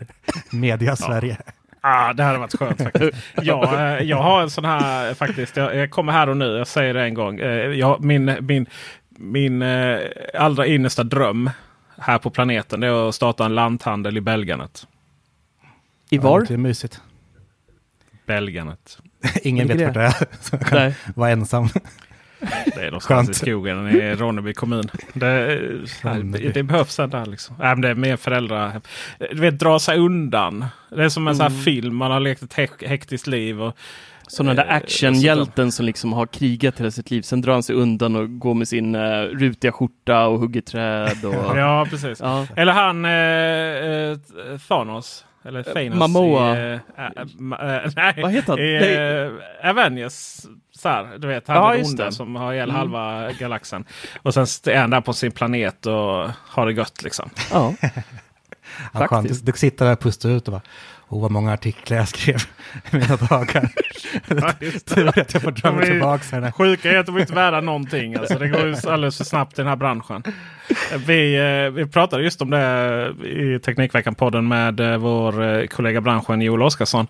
media-Sverige. 0.50 1.36
Ah, 1.80 2.12
det 2.12 2.22
hade 2.22 2.38
varit 2.38 2.58
skönt 2.58 2.82
faktiskt. 2.82 3.16
jag, 3.42 3.74
eh, 3.74 4.02
jag 4.02 4.22
har 4.22 4.42
en 4.42 4.50
sån 4.50 4.64
här 4.64 5.14
faktiskt. 5.14 5.56
Jag, 5.56 5.76
jag 5.76 5.90
kommer 5.90 6.12
här 6.12 6.28
och 6.28 6.36
nu. 6.36 6.56
Jag 6.56 6.66
säger 6.66 6.94
det 6.94 7.02
en 7.02 7.14
gång. 7.14 7.40
Eh, 7.40 7.70
Jag, 7.70 8.04
min 8.04 8.36
min, 8.40 8.66
min 9.18 9.62
eh, 9.62 9.98
allra 10.34 10.66
innersta 10.66 11.02
dröm 11.02 11.50
här 11.98 12.18
på 12.18 12.30
planeten 12.30 12.80
det 12.80 12.86
är 12.86 13.08
att 13.08 13.14
starta 13.14 13.44
en 13.44 13.54
lanthandel 13.54 14.16
i 14.16 14.20
Belganet. 14.20 14.86
I 16.14 16.18
var? 16.18 16.40
Det 16.48 16.54
är 16.54 16.58
mysigt. 16.58 17.00
Belganet. 18.26 18.98
Ingen 19.42 19.68
vet 19.68 19.80
vart 19.82 19.94
det 19.94 20.00
är, 20.02 20.10
så 20.40 20.56
jag 20.56 20.60
kan 20.66 20.78
Nej. 20.78 20.94
vara 21.14 21.30
ensam. 21.30 21.68
Det 22.74 22.80
är 22.80 22.84
någonstans 22.84 23.26
Skönt. 23.26 23.30
i 23.30 23.34
skogen 23.34 23.88
i 23.88 24.14
Ronneby 24.14 24.54
kommun. 24.54 24.84
Det, 25.12 25.56
Ronneby. 26.02 26.50
det 26.54 26.62
behövs 26.62 26.98
en 26.98 27.10
där 27.10 27.26
liksom. 27.26 27.56
Men 27.58 27.80
det 27.80 27.88
är 27.88 27.94
mer 27.94 28.16
föräldrar. 28.16 28.80
Du 29.18 29.40
vet, 29.40 29.58
dra 29.58 29.78
sig 29.78 29.98
undan. 29.98 30.64
Det 30.90 31.04
är 31.04 31.08
som 31.08 31.28
en 31.28 31.36
sån 31.36 31.46
Mm. 31.46 31.56
här 31.56 31.64
film. 31.64 31.96
Man 31.96 32.10
har 32.10 32.20
lekt 32.20 32.42
ett 32.42 32.54
hek- 32.54 32.86
hektiskt 32.88 33.26
liv. 33.26 33.62
Och, 33.62 33.76
Sådana 34.26 34.54
där 34.54 34.64
Eh, 34.70 34.74
actionhjälten 34.74 35.72
som 35.72 35.86
liksom 35.86 36.12
har 36.12 36.26
krigat 36.26 36.80
hela 36.80 36.90
sitt 36.90 37.10
liv. 37.10 37.22
Sen 37.22 37.40
drar 37.40 37.52
han 37.52 37.62
sig 37.62 37.74
undan 37.76 38.16
och 38.16 38.38
går 38.38 38.54
med 38.54 38.68
sin 38.68 38.94
uh, 38.94 39.22
rutiga 39.28 39.72
skjorta 39.72 40.26
och 40.26 40.38
hugger 40.40 40.60
träd. 40.60 41.24
Och, 41.24 41.34
ja, 41.58 41.86
precis. 41.90 42.20
ja. 42.20 42.46
Eller 42.56 42.72
han 42.72 43.04
eh, 43.04 44.52
eh, 44.52 44.58
Thanos. 44.68 45.24
Eller 45.44 45.62
Thanos. 45.62 45.98
Momoa. 45.98 46.56
I, 46.56 46.72
eh, 46.72 46.72
äh, 46.72 47.06
eh, 47.06 47.90
nej, 47.96 48.14
Vad 48.22 48.32
heter 48.32 48.52
han? 48.52 48.58
I 48.58 49.34
eh, 49.62 49.70
Avengers. 49.70 50.40
Så 50.76 50.88
här, 50.88 51.18
du 51.18 51.26
vet, 51.28 51.48
han 51.48 51.56
Ja, 51.56 51.76
just 51.76 51.90
onda 51.90 52.04
det. 52.04 52.12
som 52.12 52.36
har 52.36 52.52
ihjäl 52.52 52.70
Mm. 52.70 52.76
halva 52.78 53.32
galaxen. 53.32 53.84
Och 54.22 54.34
sen 54.34 54.46
är 54.66 54.80
han 54.80 54.90
där 54.90 55.00
på 55.00 55.12
sin 55.12 55.32
planet 55.32 55.86
och 55.86 56.28
har 56.48 56.66
det 56.66 56.72
gött 56.72 57.02
liksom. 57.02 57.30
ja. 57.52 57.74
Skönt. 58.92 59.08
Faktiskt. 59.10 59.46
Du 59.46 59.52
sitter 59.52 59.84
där 59.84 59.92
och 59.92 60.00
pustar 60.00 60.28
ut 60.28 60.48
och 60.48 60.52
bara, 60.52 60.62
åh 61.08 61.22
vad 61.22 61.30
många 61.30 61.52
artiklar 61.52 61.96
jag 61.96 62.08
skrev 62.08 62.36
i 62.92 62.96
mina 62.96 63.16
dagar. 63.16 63.68
Tur 64.94 65.08
att 65.08 65.34
jag 65.34 65.42
får 65.42 65.50
dra 65.50 65.72
mig 65.72 65.86
tillbaka 65.86 66.40
här. 66.40 66.50
Sjuka 66.50 66.92
är 66.92 66.98
att 66.98 67.06
de 67.06 67.18
inte 67.18 67.32
är 67.32 67.34
värda 67.34 67.60
någonting. 67.60 68.14
Alltså, 68.14 68.38
det 68.38 68.48
går 68.48 68.66
ju 68.66 68.76
alldeles 68.86 69.16
för 69.16 69.24
snabbt 69.24 69.52
i 69.52 69.62
den 69.62 69.66
här 69.66 69.76
branschen. 69.76 70.22
Vi, 71.06 71.36
eh, 71.36 71.72
vi 71.72 71.86
pratade 71.86 72.22
just 72.22 72.42
om 72.42 72.50
det 72.50 73.14
i 73.24 73.58
Teknikveckan-podden 73.58 74.48
med 74.48 74.80
eh, 74.80 74.96
vår 74.96 75.42
eh, 75.42 75.66
kollega 75.66 76.00
branschen 76.00 76.40
Joel 76.40 76.62
Oskarsson. 76.62 77.06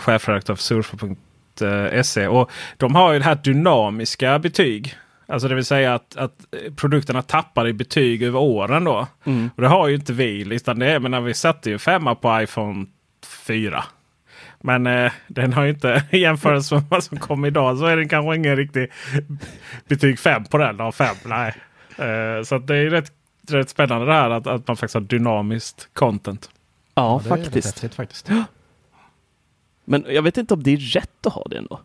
Chefredaktör 0.00 0.54
för 0.54 0.62
surfer.se. 0.62 2.26
Och 2.26 2.50
de 2.76 2.94
har 2.94 3.12
ju 3.12 3.18
det 3.18 3.24
här 3.24 3.38
dynamiska 3.44 4.38
betyg. 4.38 4.94
Alltså 5.26 5.48
det 5.48 5.54
vill 5.54 5.64
säga 5.64 5.94
att, 5.94 6.16
att 6.16 6.34
produkterna 6.76 7.22
tappar 7.22 7.68
i 7.68 7.72
betyg 7.72 8.22
över 8.22 8.38
åren 8.38 8.84
då. 8.84 9.06
Mm. 9.24 9.50
Och 9.56 9.62
det 9.62 9.68
har 9.68 9.88
ju 9.88 9.94
inte 9.94 10.12
vi. 10.12 10.54
Utan 10.54 10.78
det 10.78 10.90
är, 10.90 10.98
men 10.98 11.10
när 11.10 11.20
vi 11.20 11.34
satte 11.34 11.70
ju 11.70 11.78
femma 11.78 12.14
på 12.14 12.42
iPhone 12.42 12.86
4. 13.26 13.84
Men 14.60 14.86
eh, 14.86 15.12
den 15.26 15.52
har 15.52 15.64
ju 15.64 15.70
inte 15.70 16.04
i 16.10 16.18
jämförelse 16.18 16.74
med 16.74 16.84
vad 16.88 17.04
som 17.04 17.18
kom 17.18 17.44
idag 17.44 17.78
så 17.78 17.86
är 17.86 17.96
den 17.96 18.08
kanske 18.08 18.36
ingen 18.36 18.56
riktig 18.56 18.90
betyg 19.88 20.18
5 20.18 20.44
på 20.44 20.58
den. 20.58 20.80
Av 20.80 20.92
5, 20.92 21.16
nej. 21.24 21.54
Eh, 21.98 22.42
så 22.42 22.54
att 22.54 22.66
det 22.66 22.76
är 22.76 22.90
rätt, 22.90 23.12
rätt 23.48 23.68
spännande 23.68 24.06
det 24.06 24.12
här 24.12 24.30
att, 24.30 24.46
att 24.46 24.68
man 24.68 24.76
faktiskt 24.76 24.94
har 24.94 25.00
dynamiskt 25.00 25.88
content. 25.92 26.50
ja, 26.94 27.20
det 27.24 27.30
är 27.30 27.36
rätt 27.36 27.44
faktiskt. 27.44 27.66
häftigt 27.66 27.94
faktiskt. 27.94 28.30
Men 29.84 30.04
jag 30.08 30.22
vet 30.22 30.36
inte 30.36 30.54
om 30.54 30.62
det 30.62 30.70
är 30.70 30.76
rätt 30.76 31.26
att 31.26 31.32
ha 31.32 31.44
det 31.50 31.56
ändå. 31.56 31.80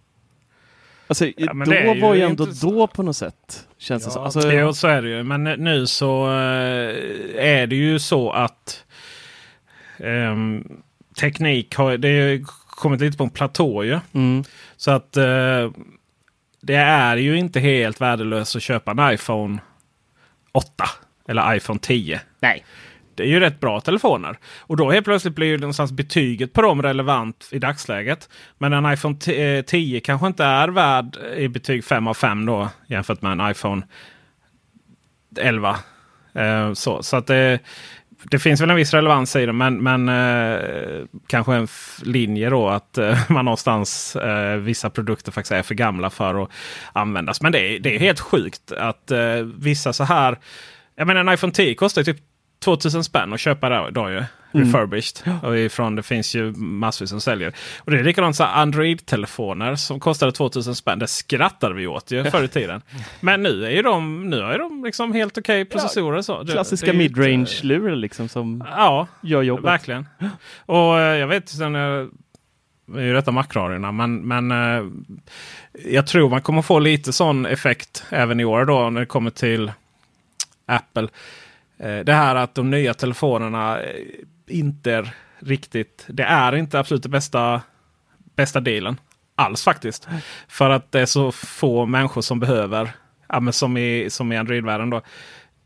Alltså, 1.07 1.25
Ja, 1.37 1.53
då 1.53 1.73
ju 1.73 2.01
var 2.01 2.15
ju 2.15 2.21
ändå 2.21 2.45
då 2.61 2.87
på 2.87 3.03
något 3.03 3.17
sätt. 3.17 3.67
Känns 3.77 4.05
det 4.05 4.11
som. 4.11 4.23
Alltså, 4.23 4.51
Jo, 4.51 4.73
så 4.73 4.87
är 4.87 5.01
det 5.01 5.09
ju. 5.09 5.23
Men 5.23 5.43
nu 5.43 5.87
så 5.87 6.25
eh, 6.27 6.95
är 7.35 7.67
det 7.67 7.75
ju 7.75 7.99
så 7.99 8.31
att 8.31 8.85
ehm, 9.97 10.81
teknik 11.19 11.75
har 11.75 11.97
det 11.97 12.41
kommit 12.67 13.01
lite 13.01 13.17
på 13.17 13.23
en 13.23 13.29
platå 13.29 13.83
ju. 13.83 13.99
mm, 14.13 14.43
Så 14.77 14.91
att 14.91 15.17
eh, 15.17 15.71
det 16.61 16.75
är 16.75 17.17
ju 17.17 17.37
inte 17.37 17.59
helt 17.59 18.01
värdelöst 18.01 18.55
att 18.55 18.61
köpa 18.63 18.91
en 18.91 19.13
iPhone 19.13 19.59
8 20.51 20.83
eller 21.27 21.55
iPhone 21.55 21.79
10. 21.79 22.21
nej. 22.39 22.65
Det 23.15 23.23
är 23.23 23.27
ju 23.27 23.39
rätt 23.39 23.59
bra 23.59 23.81
telefoner. 23.81 24.37
Och 24.59 24.77
då 24.77 24.91
helt 24.91 25.05
plötsligt 25.05 25.35
blir 25.35 25.47
ju 25.47 25.57
någonstans 25.57 25.91
betyget 25.91 26.53
på 26.53 26.61
dem 26.61 26.81
relevant 26.81 27.49
i 27.51 27.59
dagsläget. 27.59 28.29
Men 28.57 28.73
en 28.73 28.93
iPhone 28.93 29.15
t- 29.15 29.57
eh, 29.57 29.61
10 29.61 29.99
kanske 29.99 30.27
inte 30.27 30.43
är 30.43 30.67
värd 30.67 31.17
i 31.37 31.47
betyg 31.47 31.83
5 31.85 32.07
av 32.07 32.13
5 32.13 32.45
då 32.45 32.69
jämfört 32.87 33.21
med 33.21 33.31
en 33.31 33.51
iPhone 33.51 33.81
11. 35.39 35.77
Eh, 36.33 36.73
så 36.73 37.03
så 37.03 37.17
att 37.17 37.27
det, 37.27 37.59
det 38.23 38.39
finns 38.39 38.61
väl 38.61 38.69
en 38.69 38.75
viss 38.75 38.93
relevans 38.93 39.35
i 39.35 39.45
det. 39.45 39.53
Men, 39.53 39.83
men 39.83 40.09
eh, 40.09 41.05
kanske 41.27 41.55
en 41.55 41.67
linje 42.03 42.49
då 42.49 42.69
att 42.69 42.97
eh, 42.97 43.17
man 43.29 43.45
någonstans 43.45 44.15
eh, 44.15 44.55
vissa 44.55 44.89
produkter 44.89 45.31
faktiskt 45.31 45.51
är 45.51 45.63
för 45.63 45.75
gamla 45.75 46.09
för 46.09 46.43
att 46.43 46.49
användas. 46.93 47.41
Men 47.41 47.51
det 47.51 47.59
är, 47.59 47.79
det 47.79 47.95
är 47.95 47.99
helt 47.99 48.19
sjukt 48.19 48.71
att 48.71 49.11
eh, 49.11 49.35
vissa 49.57 49.93
så 49.93 50.03
här. 50.03 50.39
Jag 50.95 51.07
menar 51.07 51.21
en 51.21 51.33
iPhone 51.33 51.53
10 51.53 51.75
kostar 51.75 52.01
ju 52.01 52.13
typ 52.13 52.23
2000 52.59 53.03
spänn 53.03 53.33
att 53.33 53.39
köpa 53.39 53.69
då, 53.69 53.89
då 53.89 54.09
ju. 54.09 54.23
Refurbished. 54.51 55.39
Och 55.43 55.57
ifrån, 55.57 55.95
det 55.95 56.03
finns 56.03 56.35
ju 56.35 56.51
massvis 56.55 57.09
som 57.09 57.21
säljer. 57.21 57.53
Och 57.79 57.91
det 57.91 57.99
är 57.99 58.03
likadant 58.03 58.35
så 58.35 58.43
Android-telefoner 58.43 59.75
som 59.75 59.99
kostade 59.99 60.31
2000 60.31 60.75
spänn. 60.75 60.99
Det 60.99 61.07
skrattade 61.07 61.75
vi 61.75 61.87
åt 61.87 62.11
ju 62.11 62.23
förr 62.23 62.43
i 62.43 62.47
tiden. 62.47 62.81
Men 63.19 63.43
nu 63.43 63.65
är 63.65 63.69
ju 63.69 63.81
de, 63.81 64.29
nu 64.29 64.39
är 64.39 64.59
de 64.59 64.83
liksom 64.83 65.13
helt 65.13 65.37
okej 65.37 65.65
processorer. 65.65 66.21
Så. 66.21 66.43
Det- 66.43 66.51
Klassiska 66.51 66.91
det 66.91 66.97
midrange-lurar 66.97 67.95
liksom 67.95 68.29
som 68.29 68.63
Ja, 68.77 69.07
gör 69.21 69.41
jobbet. 69.41 69.65
verkligen. 69.65 70.05
Och 70.65 70.99
eh, 70.99 71.17
jag 71.17 71.27
vet 71.27 71.49
sen 71.49 71.73
jag 71.73 72.09
är 72.95 73.01
ju 73.01 73.13
detta 73.13 73.31
makrarierna. 73.31 73.91
Men, 73.91 74.15
men 74.27 74.51
eh, 74.51 74.83
jag 75.85 76.07
tror 76.07 76.29
man 76.29 76.41
kommer 76.41 76.61
få 76.61 76.79
lite 76.79 77.13
sån 77.13 77.45
effekt 77.45 78.03
även 78.09 78.39
i 78.39 78.45
år 78.45 78.65
då 78.65 78.89
när 78.89 78.99
det 78.99 79.05
kommer 79.05 79.29
till 79.29 79.71
Apple. 80.65 81.07
Eh, 81.79 81.99
Det 81.99 82.13
här 82.13 82.35
att 82.35 82.55
de 82.55 82.69
nya 82.69 82.93
telefonerna 82.93 83.81
eh, 83.81 83.95
inte 84.47 85.11
riktigt. 85.39 86.05
Det 86.07 86.23
är 86.23 86.55
inte 86.55 86.79
absolut 86.79 87.03
det 87.03 87.09
bästa, 87.09 87.61
bästa 88.35 88.59
dealen. 88.59 88.97
Alls 89.35 89.63
faktiskt. 89.63 90.07
För 90.47 90.69
att 90.69 90.91
det 90.91 91.01
är 91.01 91.05
så 91.05 91.31
få 91.31 91.85
människor 91.85 92.21
som 92.21 92.39
behöver. 92.39 92.91
Ja, 93.29 93.39
men 93.39 93.53
som 93.53 93.77
i, 93.77 94.07
som 94.09 94.31
i 94.31 94.37
Android-världen 94.37 94.89
då. 94.89 95.01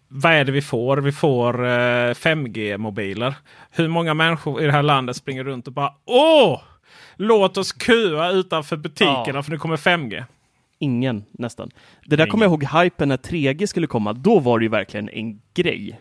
Vad 0.08 0.32
är 0.34 0.46
det 0.46 0.52
vi 0.52 0.62
får? 0.62 0.98
Vi 0.98 1.12
får 1.12 1.66
eh, 1.66 2.14
5G-mobiler. 2.14 3.34
Hur 3.72 3.88
många 3.88 4.14
människor 4.14 4.62
i 4.62 4.66
det 4.66 4.72
här 4.72 4.84
landet 4.84 5.16
springer 5.16 5.44
runt 5.44 5.68
och 5.68 5.74
bara 5.74 5.94
Åh! 6.06 6.62
Låt 7.16 7.58
oss 7.58 7.82
köa 7.82 8.30
utanför 8.32 8.76
butikerna 8.78 9.24
Ja. 9.28 9.44
för 9.44 9.52
nu 9.52 9.58
kommer 9.58 9.78
5G. 9.78 10.24
Ingen 10.84 11.24
nästan. 11.32 11.70
Det 12.06 12.16
där 12.16 12.26
kommer 12.28 12.46
jag 12.46 12.52
ihåg 12.52 12.64
hypen 12.64 13.10
när 13.10 13.18
3G 13.18 13.66
skulle 13.66 13.88
komma. 13.88 14.14
Då 14.14 14.40
var 14.40 14.60
det 14.60 14.66
ju 14.66 14.70
verkligen 14.70 15.10
en 15.10 15.42
grej. 15.54 16.00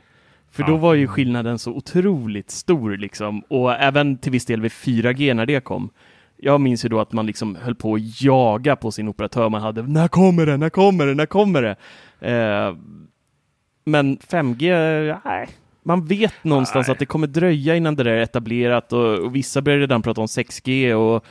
För 0.50 0.62
då 0.62 0.72
Ja. 0.72 0.76
var 0.76 0.94
ju 0.94 1.06
skillnaden 1.06 1.58
så 1.58 1.72
otroligt 1.72 2.50
stor 2.50 2.96
liksom. 2.96 3.40
Och 3.48 3.72
även 3.72 4.18
till 4.18 4.32
viss 4.32 4.46
del 4.46 4.60
vid 4.60 4.70
4G 4.72 5.34
när 5.34 5.46
det 5.46 5.64
kom. 5.64 5.90
Jag 6.36 6.60
minns 6.60 6.84
ju 6.84 6.88
då 6.88 7.00
att 7.00 7.12
man 7.12 7.26
liksom 7.26 7.56
höll 7.56 7.74
på 7.74 7.94
att 7.94 8.22
jaga 8.22 8.76
på 8.76 8.90
sin 8.90 9.08
operatör 9.08 9.48
man 9.48 9.62
hade. 9.62 9.82
När 9.82 10.08
kommer 10.08 10.46
det? 10.46 10.56
När 10.56 10.70
kommer 10.70 11.06
det? 11.06 11.14
När 11.14 11.26
kommer 11.26 11.62
det? 11.62 11.76
Eh, 12.30 12.76
men 13.84 14.16
5G, 14.18 15.18
nej. 15.24 15.48
Man 15.82 16.06
vet 16.06 16.44
någonstans 16.44 16.86
Nej. 16.86 16.92
att 16.92 16.98
det 16.98 17.06
kommer 17.06 17.26
dröja 17.26 17.76
innan 17.76 17.96
det 17.96 18.02
där 18.04 18.10
är 18.10 18.22
etablerat 18.22 18.92
och, 18.92 19.18
och 19.18 19.36
vissa 19.36 19.62
börjar 19.62 19.78
redan 19.78 20.02
prata 20.02 20.20
om 20.20 20.26
6G 20.26 20.92
och 20.92 21.24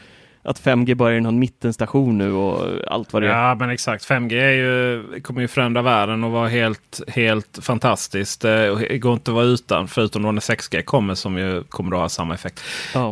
att 0.44 0.60
5G 0.62 0.96
bara 0.96 1.14
är 1.14 1.22
någon 1.22 1.40
mittenstation 1.40 2.18
nu 2.18 2.34
och 2.34 2.68
allt 2.88 3.14
vad 3.14 3.22
det 3.22 3.28
är. 3.28 3.32
Ja 3.48 3.56
men 3.56 3.70
exakt. 3.70 4.06
5G 4.10 4.34
är 4.34 4.52
ju, 4.52 5.04
kommer 5.22 5.42
ju 5.42 5.48
förändra 5.48 5.82
världen 5.82 6.24
och 6.24 6.32
vara 6.32 6.48
helt, 6.48 7.02
helt 7.08 7.60
fantastiskt. 7.62 8.46
Eh, 8.46 8.52
Det 8.52 8.98
går 8.98 9.14
inte 9.14 9.32
att 9.32 9.36
vara 9.36 9.46
utan. 9.46 9.88
Förutom 9.88 10.24
då 10.24 10.32
när 10.32 10.42
6G 10.42 10.82
kommer 10.82 11.16
som 11.16 11.38
ju 11.38 11.64
kommer 11.64 11.96
att 11.96 12.02
ha 12.02 12.10
samma 12.10 12.34
effekt. 12.34 12.62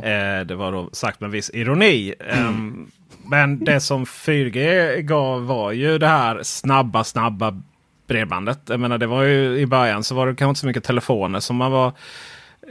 Eh, 0.04 0.46
det 0.46 0.56
var 0.56 0.72
då 0.72 0.90
sagt 0.92 1.20
med 1.22 1.32
viss 1.32 1.52
ironi. 1.54 2.14
Ehm, 2.30 2.88
men 3.26 3.64
det 3.66 3.80
som 3.80 4.06
4G 4.06 5.02
gav 5.02 5.46
var 5.48 5.72
ju 5.72 5.98
det 5.98 6.08
här 6.08 6.40
snabba, 6.44 7.04
snabba 7.04 7.62
bredbandet. 8.08 8.60
Jag 8.70 8.80
menar, 8.80 8.98
det 8.98 9.08
var 9.08 9.24
ju 9.24 9.58
i 9.58 9.66
början 9.66 10.04
så 10.04 10.16
var 10.16 10.28
det 10.28 10.36
kanske 10.36 10.50
inte 10.50 10.60
så 10.60 10.68
mycket 10.68 10.84
telefoner 10.84 11.40
som 11.40 11.56
man 11.56 11.72
var 11.72 11.94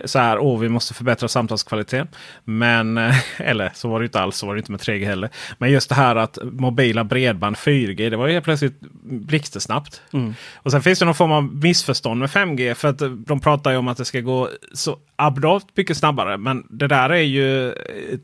så 0.05 0.19
här, 0.19 0.39
åh 0.39 0.61
vi 0.61 0.69
måste 0.69 0.95
förbättra 0.95 1.29
samtalskvaliteten. 1.29 2.09
Men, 2.45 2.99
eh, 2.99 3.15
eller 3.41 3.71
så 3.75 3.89
var 3.89 4.01
det 4.01 4.05
inte 4.05 4.21
alls, 4.21 4.37
så 4.37 4.47
var 4.47 4.55
det 4.55 4.59
inte 4.59 4.73
med 4.73 4.81
3G 4.81 5.07
heller. 5.07 5.31
Men 5.59 5.71
just 5.71 5.89
det 5.89 5.95
här 5.95 6.17
att 6.17 6.39
mobila 6.43 7.05
bredband 7.05 7.57
4G, 7.57 8.11
det 8.11 8.17
var 8.17 8.27
ju 8.27 8.33
helt 8.33 8.45
plötsligt 8.45 8.81
blixtsnabbt. 9.03 10.03
Mm. 10.13 10.35
Och 10.55 10.71
sen 10.71 10.83
finns 10.83 10.99
det 10.99 11.05
någon 11.05 11.15
form 11.15 11.33
av 11.33 11.55
missförstånd 11.55 12.21
med 12.21 12.31
5G. 12.31 12.75
För 12.75 12.89
att 12.89 13.27
de 13.27 13.41
pratar 13.41 13.71
ju 13.71 13.77
om 13.77 13.89
att 13.89 13.97
det 13.97 14.05
ska 14.05 14.21
gå 14.21 14.49
så 14.73 14.99
abnormt 15.17 15.77
mycket 15.77 15.97
snabbare. 15.97 16.37
Men 16.37 16.67
det 16.71 16.87
där 16.87 17.11
är 17.11 17.23
ju 17.23 17.75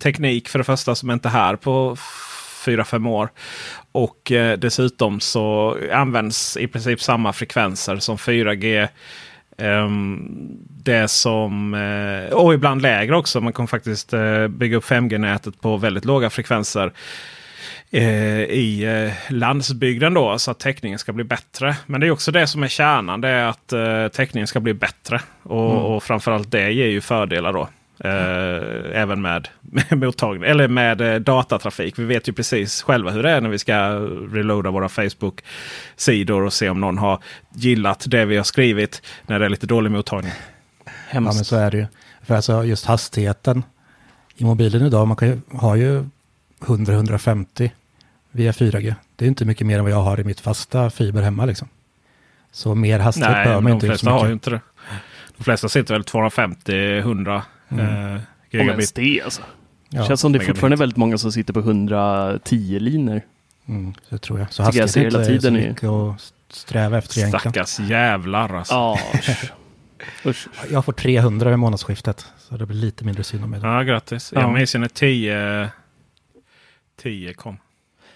teknik 0.02 0.49
för 0.49 0.59
det 0.59 0.64
första 0.64 0.94
som 0.94 1.11
inte 1.11 1.28
är 1.28 1.33
här 1.33 1.56
på 1.56 1.97
4-5 2.66 3.09
år. 3.09 3.28
Och 3.92 4.33
eh, 4.33 4.59
dessutom 4.59 5.21
så 5.21 5.76
används 5.92 6.56
i 6.56 6.66
princip 6.66 7.00
samma 7.00 7.33
frekvenser 7.33 7.97
som 7.97 8.16
4G. 8.16 8.88
Um, 9.59 10.59
det 10.85 11.09
som, 11.09 11.75
uh, 11.75 12.33
och 12.33 12.55
ibland 12.55 12.83
lägre 12.83 13.17
också. 13.17 13.41
Man 13.41 13.53
kan 13.53 13.69
faktiskt 13.69 14.15
uh, 14.15 14.49
bygga 14.49 14.77
upp 14.77 14.85
5G-nätet 14.85 15.61
på 15.61 15.77
väldigt 15.77 16.05
låga 16.05 16.31
frekvenser 16.31 16.93
uh, 17.95 18.03
i 18.43 19.11
landsbygden 19.29 20.15
då. 20.15 20.39
Så 20.39 20.51
att 20.51 20.59
täckningen 20.59 20.99
ska 20.99 21.13
bli 21.13 21.25
bättre. 21.25 21.77
Men 21.87 22.01
det 22.01 22.07
är 22.07 22.11
också 22.11 22.33
det 22.33 22.47
som 22.47 22.63
är 22.63 22.69
kärnan. 22.69 23.21
Det 23.21 23.29
är 23.29 23.47
att 23.47 24.13
täckningen 24.13 24.47
ska 24.47 24.61
bli 24.61 24.75
bättre. 24.75 25.21
Och, 25.43 25.71
mm. 25.71 25.83
och 25.83 26.03
framförallt 26.03 26.51
det 26.51 26.71
ger 26.71 26.87
ju 26.87 27.01
fördelar 27.01 27.53
då. 27.53 27.69
Eh, 27.99 29.01
även 29.01 29.23
med, 29.23 29.49
med 29.61 29.99
mottagning 29.99 30.51
eller 30.51 30.69
med 30.69 31.01
eh, 31.01 31.15
datatrafik. 31.15 31.99
Vi 31.99 32.05
vet 32.05 32.29
ju 32.29 32.33
precis 32.33 32.83
själva 32.83 33.11
hur 33.11 33.23
det 33.23 33.31
är 33.31 33.41
när 33.41 33.49
vi 33.49 33.59
ska 33.59 33.75
reloada 34.33 34.71
våra 34.71 34.89
Facebook-sidor 34.89 36.43
och 36.43 36.53
se 36.53 36.69
om 36.69 36.81
någon 36.81 36.99
har 36.99 37.19
gillat 37.55 38.05
det 38.09 38.25
vi 38.25 38.37
har 38.37 38.45
skrivit 38.45 39.03
när 39.27 39.39
det 39.39 39.45
är 39.45 39.49
lite 39.49 39.67
dålig 39.67 39.91
mottagning. 39.91 40.33
Hemskt. 40.85 41.13
Ja 41.13 41.21
men 41.21 41.45
så 41.45 41.57
är 41.57 41.71
det 41.71 41.77
ju. 41.77 41.87
För 42.23 42.35
alltså 42.35 42.65
just 42.65 42.87
hastigheten 42.87 43.63
i 44.37 44.45
mobilen 44.45 44.87
idag, 44.87 45.09
man 45.09 45.17
kan 45.17 45.29
ju, 45.29 45.41
har 45.53 45.77
ju 45.77 46.05
100-150 46.61 47.71
via 48.31 48.53
4G. 48.53 48.95
Det 49.17 49.25
är 49.25 49.29
inte 49.29 49.45
mycket 49.45 49.67
mer 49.67 49.79
än 49.79 49.85
vad 49.85 49.93
jag 49.93 50.03
har 50.03 50.21
i 50.21 50.25
mitt 50.25 50.41
fasta 50.41 50.91
fiber 50.91 51.23
hemma 51.23 51.45
liksom. 51.45 51.69
Så 52.53 52.75
mer 52.75 52.99
hastighet 52.99 53.33
behöver 53.33 53.61
man 53.61 53.73
inte. 53.73 53.87
De 53.87 53.91
flesta 53.91 54.11
har 54.11 54.27
ju 54.27 54.33
inte 54.33 54.51
det. 54.51 54.61
De 55.37 55.45
flesta 55.45 55.69
sitter 55.69 55.95
väl 55.95 56.03
250-100 56.03 57.43
Mm. 57.68 58.14
Eh, 58.50 58.61
Om 58.61 58.68
ens 58.68 58.92
det 58.92 59.23
alltså. 59.23 59.42
Ja, 59.88 60.06
känns 60.06 60.21
som 60.21 60.33
det 60.33 60.38
är 60.38 60.47
fortfarande 60.47 60.76
väldigt 60.76 60.97
många 60.97 61.18
som 61.18 61.33
sitter 61.33 61.52
på 61.52 61.61
110 61.61 62.78
linor. 62.78 63.23
Mm, 63.66 63.94
det 64.09 64.18
tror 64.18 64.38
jag. 64.38 64.52
Så 64.52 64.62
hastighet 64.62 64.97
är 64.97 65.00
hela 65.00 65.25
tiden 65.25 65.56
är 65.56 65.62
så 65.62 65.68
mycket 65.68 65.88
att 65.88 66.33
sträva 66.49 66.99
efter 66.99 67.18
egentligen. 67.18 67.40
Stackars 67.52 67.80
jävlar 67.80 68.54
alltså. 68.54 68.75
Ja, 68.75 68.99
usch. 70.26 70.49
Jag 70.71 70.85
får 70.85 70.92
300 70.92 71.52
i 71.52 71.56
månadsskiftet. 71.56 72.26
Så 72.38 72.56
det 72.56 72.66
blir 72.66 72.76
lite 72.76 73.04
mindre 73.04 73.25
synd 73.25 73.44
om 73.44 73.50
mig. 73.50 73.61
Ja, 73.62 73.83
grattis. 73.83 74.33
Ja. 74.35 74.40
Jag 74.40 74.52
minns 74.52 74.75
när 74.75 74.88
10, 74.88 75.71
10 77.02 77.35
kom. 77.35 77.56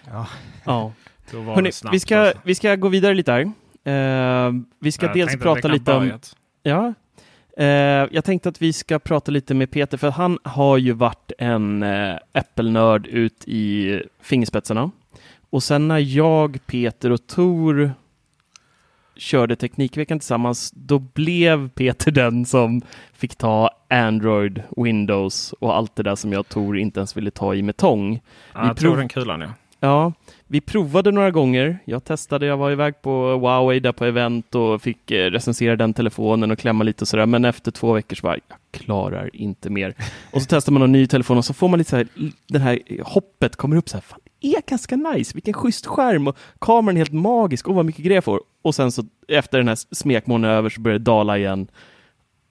Ja. 0.07 0.27
ja. 0.65 0.93
Hörrni, 1.31 1.71
vi, 1.91 1.99
ska, 1.99 2.19
alltså. 2.19 2.41
vi 2.43 2.55
ska 2.55 2.75
gå 2.75 2.87
vidare 2.87 3.13
lite 3.13 3.31
här. 3.31 3.41
Uh, 3.87 4.61
vi 4.79 4.91
ska 4.91 5.05
jag 5.05 5.15
dels 5.15 5.39
prata 5.39 5.67
lite 5.67 5.93
om... 5.93 6.11
Ja, 6.63 6.93
jag 8.11 8.23
tänkte 8.23 8.49
att 8.49 8.61
vi 8.61 8.73
ska 8.73 8.99
prata 8.99 9.31
lite 9.31 9.53
med 9.53 9.71
Peter, 9.71 9.97
för 9.97 10.09
han 10.09 10.37
har 10.43 10.77
ju 10.77 10.91
varit 10.91 11.31
en 11.37 11.83
eh, 11.83 12.15
Apple-nörd 12.31 13.07
ut 13.07 13.43
i 13.47 14.01
fingerspetsarna. 14.21 14.91
Och 15.49 15.63
sen 15.63 15.87
när 15.87 15.97
jag, 15.97 16.59
Peter 16.65 17.11
och 17.11 17.27
Tor 17.27 17.93
körde 19.15 19.55
Teknikveckan 19.55 20.19
tillsammans, 20.19 20.71
då 20.71 20.99
blev 20.99 21.69
Peter 21.69 22.11
den 22.11 22.45
som 22.45 22.81
fick 23.13 23.35
ta 23.35 23.69
Android, 23.89 24.63
Windows 24.77 25.53
och 25.59 25.75
allt 25.75 25.95
det 25.95 26.03
där 26.03 26.15
som 26.15 26.33
jag 26.33 26.49
Tor 26.49 26.77
inte 26.77 26.99
ens 26.99 27.17
ville 27.17 27.31
ta 27.31 27.55
i 27.55 27.61
med 27.61 27.77
tång. 27.77 28.21
Ja, 28.53 28.75
tror 28.75 28.97
den 28.97 29.09
kulan 29.09 29.41
ja. 29.41 29.47
Ja, 29.79 30.13
vi 30.47 30.61
provade 30.61 31.11
några 31.11 31.31
gånger. 31.31 31.79
Jag 31.85 32.03
testade, 32.03 32.45
jag 32.45 32.57
var 32.57 32.71
iväg 32.71 33.01
på 33.01 33.11
Huawei 33.11 33.79
där 33.79 33.91
på 33.91 34.05
event 34.05 34.55
och 34.55 34.81
fick 34.81 35.11
eh, 35.11 35.31
recensera 35.31 35.75
den 35.75 35.93
telefonen 35.93 36.51
och 36.51 36.59
klämma 36.59 36.83
lite 36.83 37.03
och 37.03 37.07
sådär. 37.07 37.25
Men 37.25 37.45
efter 37.45 37.71
två 37.71 37.93
veckor 37.93 38.15
så 38.15 38.21
bara, 38.21 38.37
jag 38.47 38.57
klarar 38.71 39.35
inte 39.35 39.69
mer. 39.69 39.93
Och 40.31 40.41
så 40.41 40.47
testar 40.49 40.71
man 40.71 40.81
en 40.81 40.91
ny 40.91 41.07
telefon 41.07 41.37
och 41.37 41.45
så 41.45 41.53
får 41.53 41.67
man 41.67 41.79
lite 41.79 41.89
så 41.89 41.95
här, 41.95 42.07
det 42.47 42.59
här 42.59 42.79
hoppet 43.03 43.55
kommer 43.55 43.75
upp 43.75 43.89
så 43.89 43.97
här, 43.97 44.01
fan, 44.01 44.19
det 44.41 44.47
är 44.47 44.61
ganska 44.67 44.95
nice, 44.95 45.31
vilken 45.33 45.53
schysst 45.53 45.85
skärm 45.85 46.27
och 46.27 46.37
kameran 46.59 46.97
är 46.97 46.99
helt 46.99 47.13
magisk, 47.13 47.67
och 47.67 47.75
vad 47.75 47.85
mycket 47.85 48.05
grejer 48.05 48.17
jag 48.17 48.23
får. 48.23 48.41
Och 48.61 48.75
sen 48.75 48.91
så 48.91 49.03
efter 49.27 49.57
den 49.57 49.67
här 49.67 49.95
smekmånaden 49.95 50.57
över 50.57 50.69
så 50.69 50.81
börjar 50.81 50.99
det 50.99 51.05
dala 51.05 51.37
igen. 51.37 51.67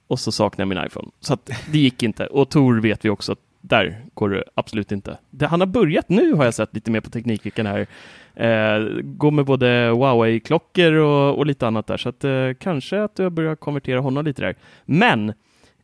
Och 0.07 0.21
så 0.21 0.33
saknar 0.33 0.63
jag 0.63 0.69
min 0.69 0.87
iPhone. 0.87 1.09
Så 1.21 1.35
att 1.35 1.51
det 1.73 1.79
gick 1.79 2.03
inte. 2.03 2.27
Och 2.27 2.49
Tor 2.49 2.81
vet 2.81 3.05
vi 3.05 3.09
också 3.09 3.33
att 3.33 3.39
där 3.69 4.05
går 4.15 4.31
det 4.31 4.45
absolut 4.55 4.93
inte. 4.93 5.19
Det, 5.31 5.47
han 5.47 5.61
har 5.61 5.67
börjat 5.67 6.09
nu 6.09 6.33
har 6.33 6.45
jag 6.45 6.55
sett 6.55 6.75
lite 6.75 6.91
mer 6.91 7.01
på 7.01 7.11
Teknikveckan 7.11 7.67
här. 7.67 7.87
Eh, 8.35 9.03
går 9.03 9.31
med 9.31 9.45
både 9.45 9.67
Huawei-klockor 9.67 10.93
och, 10.93 11.39
och, 11.39 11.47
lite 11.47 11.67
annat 11.67 11.87
där, 11.87 11.97
så 11.97 12.09
att, 12.09 12.25
eh, 12.25 12.51
kanske 12.61 13.03
att 13.03 13.17
du 13.17 13.31
börjar 13.31 13.57
konvertera 13.57 14.01
honom 14.01 14.25
lite 14.25 14.43
där. 14.43 14.57
Men 14.85 15.33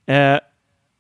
eh, 0.07 0.39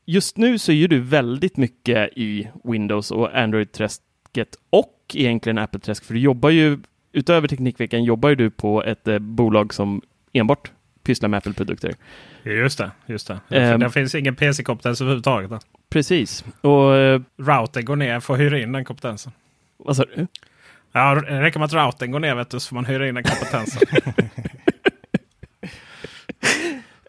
just 0.06 0.36
nu 0.36 0.58
så 0.58 0.72
är 0.72 0.76
ju 0.76 0.86
du 0.86 1.00
väldigt 1.00 1.56
mycket 1.56 2.18
i 2.18 2.48
Windows 2.64 3.10
och 3.10 3.38
Android-träsket 3.38 4.56
och 4.70 4.94
egentligen 5.14 5.58
Apple-träsk, 5.58 6.04
för 6.04 6.14
du 6.14 6.20
jobbar 6.20 6.50
ju 6.50 6.78
utöver 7.12 7.48
Teknikveckan 7.48 8.04
jobbar 8.04 8.28
ju 8.28 8.34
du 8.34 8.50
på 8.50 8.82
ett 8.82 9.08
eh, 9.08 9.18
bolag 9.18 9.74
som 9.74 10.02
enbart 10.32 10.70
pysslar 11.04 11.28
med 11.28 11.38
Apple-produkter. 11.38 11.94
Just 12.42 12.78
det, 12.78 12.90
just 13.06 13.26
det. 13.48 13.72
Um, 13.72 13.80
det 13.80 13.90
finns 13.90 14.14
ingen 14.14 14.36
PC-kompetens 14.36 15.00
överhuvudtaget. 15.00 15.50
Då. 15.50 15.58
Precis. 15.90 16.44
Och, 16.60 16.90
uh, 16.90 17.20
routern 17.38 17.84
går 17.84 17.96
ner 17.96 18.20
för 18.20 18.34
att 18.34 18.40
hyra 18.40 18.58
in 18.58 18.72
den 18.72 18.84
kompetensen. 18.84 19.32
Vad 19.76 19.96
sa 19.96 20.04
du? 20.04 20.26
Ja, 20.92 21.14
det 21.14 21.42
räcker 21.42 21.58
med 21.58 21.66
att 21.66 21.72
routern 21.72 22.10
går 22.10 22.20
ner 22.20 22.34
vet 22.34 22.50
du, 22.50 22.60
så 22.60 22.68
får 22.68 22.74
man 22.74 22.84
hyra 22.84 23.08
in 23.08 23.14
den 23.14 23.24
kompetensen. 23.24 23.82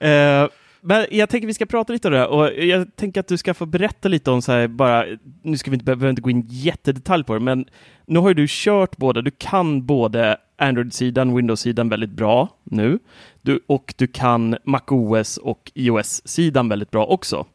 uh, 0.03 0.49
men 0.81 1.05
jag 1.11 1.29
tänker 1.29 1.47
vi 1.47 1.53
ska 1.53 1.65
prata 1.65 1.93
lite 1.93 2.07
om 2.07 2.13
det 2.13 2.25
och 2.25 2.53
jag 2.53 2.95
tänker 2.95 3.19
att 3.19 3.27
du 3.27 3.37
ska 3.37 3.53
få 3.53 3.65
berätta 3.65 4.09
lite 4.09 4.31
om 4.31 4.41
så 4.41 4.51
här 4.51 4.67
bara, 4.67 5.05
nu 5.41 5.57
ska 5.57 5.71
vi 5.71 5.75
inte 5.75 5.85
behöva 5.85 6.09
inte 6.09 6.21
gå 6.21 6.29
in 6.29 6.45
jättedetalj 6.47 7.23
på 7.23 7.33
det, 7.33 7.39
men 7.39 7.65
nu 8.05 8.19
har 8.19 8.27
ju 8.27 8.33
du 8.33 8.45
kört 8.49 8.97
båda, 8.97 9.21
du 9.21 9.31
kan 9.31 9.85
både 9.85 10.37
Android-sidan, 10.57 11.35
Windows-sidan 11.35 11.89
väldigt 11.89 12.09
bra 12.09 12.49
nu 12.63 12.99
du, 13.41 13.59
och 13.67 13.93
du 13.97 14.07
kan 14.07 14.57
MacOS 14.63 15.37
och 15.37 15.71
iOS-sidan 15.75 16.69
väldigt 16.69 16.91
bra 16.91 17.05
också. 17.05 17.45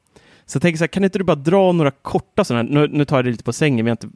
Så 0.47 0.57
jag 0.57 0.63
tänker 0.63 0.79
så 0.79 0.83
här, 0.83 0.89
kan 0.89 1.05
inte 1.05 1.19
du 1.19 1.25
bara 1.25 1.37
dra 1.37 1.73
några 1.73 1.91
korta 1.91 2.45
sådana 2.45 2.63
här, 2.63 2.71
nu, 2.71 2.89
nu 2.99 3.05
tar 3.05 3.17
jag 3.17 3.25
det 3.25 3.31
lite 3.31 3.45
på 3.45 3.53
sängen, 3.53 3.85
vi 3.85 3.91
har 3.91 3.95
inte 4.03 4.09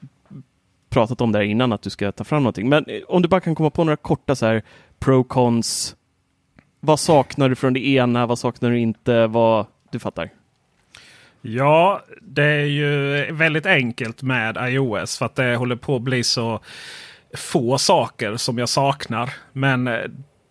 pratat 0.90 1.20
om 1.20 1.32
det 1.32 1.38
här 1.38 1.44
innan, 1.44 1.72
att 1.72 1.82
du 1.82 1.90
ska 1.90 2.12
ta 2.12 2.24
fram 2.24 2.42
någonting, 2.42 2.68
men 2.68 2.84
eh, 2.86 3.02
om 3.08 3.22
du 3.22 3.28
bara 3.28 3.40
kan 3.40 3.54
komma 3.54 3.70
på 3.70 3.84
några 3.84 3.96
korta 3.96 4.36
så 4.36 4.46
här 4.46 4.62
pro-cons, 4.98 5.96
vad 6.80 7.00
saknar 7.00 7.48
du 7.48 7.54
från 7.54 7.72
det 7.72 7.86
ena, 7.86 8.26
vad 8.26 8.38
saknar 8.38 8.70
du 8.70 8.78
inte, 8.78 9.26
vad 9.26 9.66
du 9.90 9.98
fattar? 9.98 10.30
Ja, 11.42 12.02
det 12.22 12.44
är 12.44 12.64
ju 12.64 13.32
väldigt 13.32 13.66
enkelt 13.66 14.22
med 14.22 14.56
iOS 14.60 15.18
för 15.18 15.26
att 15.26 15.34
det 15.34 15.56
håller 15.56 15.76
på 15.76 15.96
att 15.96 16.02
bli 16.02 16.24
så 16.24 16.60
få 17.34 17.78
saker 17.78 18.36
som 18.36 18.58
jag 18.58 18.68
saknar. 18.68 19.30
Men 19.52 19.88
eh, 19.88 20.00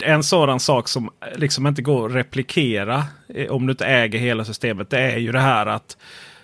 en 0.03 0.23
sådan 0.23 0.59
sak 0.59 0.87
som 0.87 1.05
eh, 1.05 1.37
liksom 1.39 1.67
inte 1.67 1.81
går 1.81 2.09
att 2.09 2.15
replikera 2.15 3.03
eh, 3.27 3.51
om 3.51 3.67
du 3.67 3.71
inte 3.71 3.85
äger 3.85 4.19
hela 4.19 4.45
systemet. 4.45 4.89
Det 4.89 4.99
är 4.99 5.17
ju 5.17 5.31
det 5.31 5.39
här 5.39 5.65
att 5.65 5.97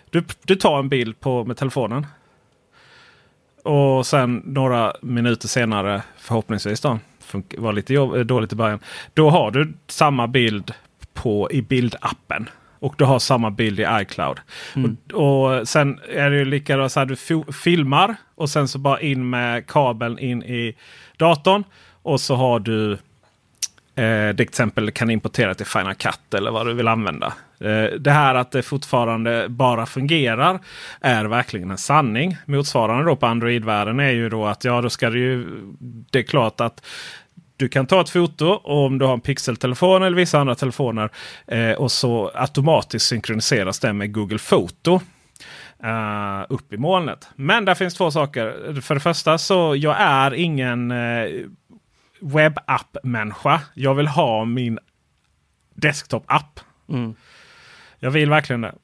du, 0.10 0.23
du 0.45 0.56
tar 0.56 0.80
en 0.80 0.89
bild 0.89 1.19
på, 1.19 1.45
med 1.45 1.58
telefonen. 1.58 2.06
Och 3.63 4.06
sen 4.06 4.41
några 4.45 4.93
minuter 5.02 5.47
senare 5.47 6.02
förhoppningsvis 6.17 6.82
då. 6.82 6.99
Var 7.58 7.73
lite 7.73 7.93
jobb, 7.93 8.25
dåligt 8.28 8.54
i 8.54 8.56
början. 8.56 8.80
Då 9.13 9.30
har 9.30 9.52
du 9.52 9.73
samma 9.88 10.28
bild 10.28 10.73
på, 11.13 11.52
i 11.52 11.62
bildappen. 11.62 12.49
Och 12.80 12.96
du 12.98 13.06
har 13.06 13.20
samma 13.20 13.52
bild 13.52 13.80
i 13.80 13.88
iCloud. 13.92 14.39
Mm. 14.76 14.98
Och, 15.13 15.60
och, 15.60 15.68
sen 15.68 16.00
är 16.10 16.30
det 16.30 16.46
likadant 16.46 16.92
så 16.92 17.00
här 17.00 17.06
du 17.06 17.44
filmar 17.54 18.15
och 18.36 18.50
sen 18.50 18.68
så 18.68 18.80
bara 18.80 19.02
in 19.02 19.30
med 19.30 19.68
kabeln 19.68 20.20
in 20.20 20.44
i 20.44 20.76
datorn. 21.18 21.63
Och 22.02 22.22
så 22.22 22.36
har 22.36 22.60
du 22.60 22.92
eh, 23.96 24.36
till 24.36 24.44
exempel 24.44 24.92
kan 24.92 25.10
importera 25.10 25.54
till 25.54 25.65
Final 25.65 25.96
Cut 25.96 26.34
eller 26.34 26.52
vad 26.52 26.68
du 26.68 26.74
vill 26.74 26.88
använda. 26.88 27.34
Eh, 27.60 28.00
det 28.00 28.12
här 28.12 28.36
att 28.36 28.52
det 28.52 28.62
fortfarande 28.62 29.50
bara 29.50 29.86
fungerar 29.86 30.60
är 31.02 31.26
verkligen 31.26 31.72
en 31.72 31.78
sanning. 31.78 32.38
Motsvarande 32.46 33.06
då 33.06 33.15
på 33.15 33.26
Android-världen 33.26 34.00
är 34.00 34.12
ju 34.12 34.30
då 34.30 34.46
att 34.46 34.63
ja, 34.63 34.82
då 34.82 34.89
ska 34.89 35.10
det 35.10 35.20
ju. 35.20 35.46
Det 36.12 36.20
är 36.20 36.24
klart 36.24 36.62
att 36.62 36.86
du 37.60 37.69
kan 37.69 37.86
ta 37.86 38.02
ett 38.02 38.10
foto 38.10 38.56
om 38.56 38.98
du 38.98 39.06
har 39.06 39.13
en 39.13 39.22
pixeltelefon 39.22 40.04
eller 40.04 40.17
vissa 40.17 40.39
andra 40.39 40.56
telefoner. 40.56 41.10
Eh, 41.48 41.72
och 41.72 41.91
så 41.91 42.32
automatiskt 42.34 43.06
synkroniseras 43.06 43.80
det 43.80 43.93
med 43.93 44.13
Google 44.13 44.39
Foto. 44.39 45.02
Uh, 45.84 46.45
upp 46.50 46.74
i 46.74 46.78
molnet. 46.78 47.30
Men 47.36 47.65
där 47.65 47.76
finns 47.76 47.93
två 47.93 48.12
saker. 48.12 48.82
För 48.82 48.93
det 48.93 49.02
första 49.02 49.38
så 49.38 49.76
jag 49.76 49.95
är 50.00 50.34
ingen 50.34 50.91
uh, 50.91 51.48
webbapp-människa. 52.22 53.62
Jag 53.74 53.95
vill 53.95 54.08
ha 54.08 54.45
min 54.45 54.80
desktop-app. 55.76 56.60
Mm. 56.89 57.15
Jag 58.00 58.12
vill 58.12 58.30
verkligen 58.30 58.62
det. 58.62 58.76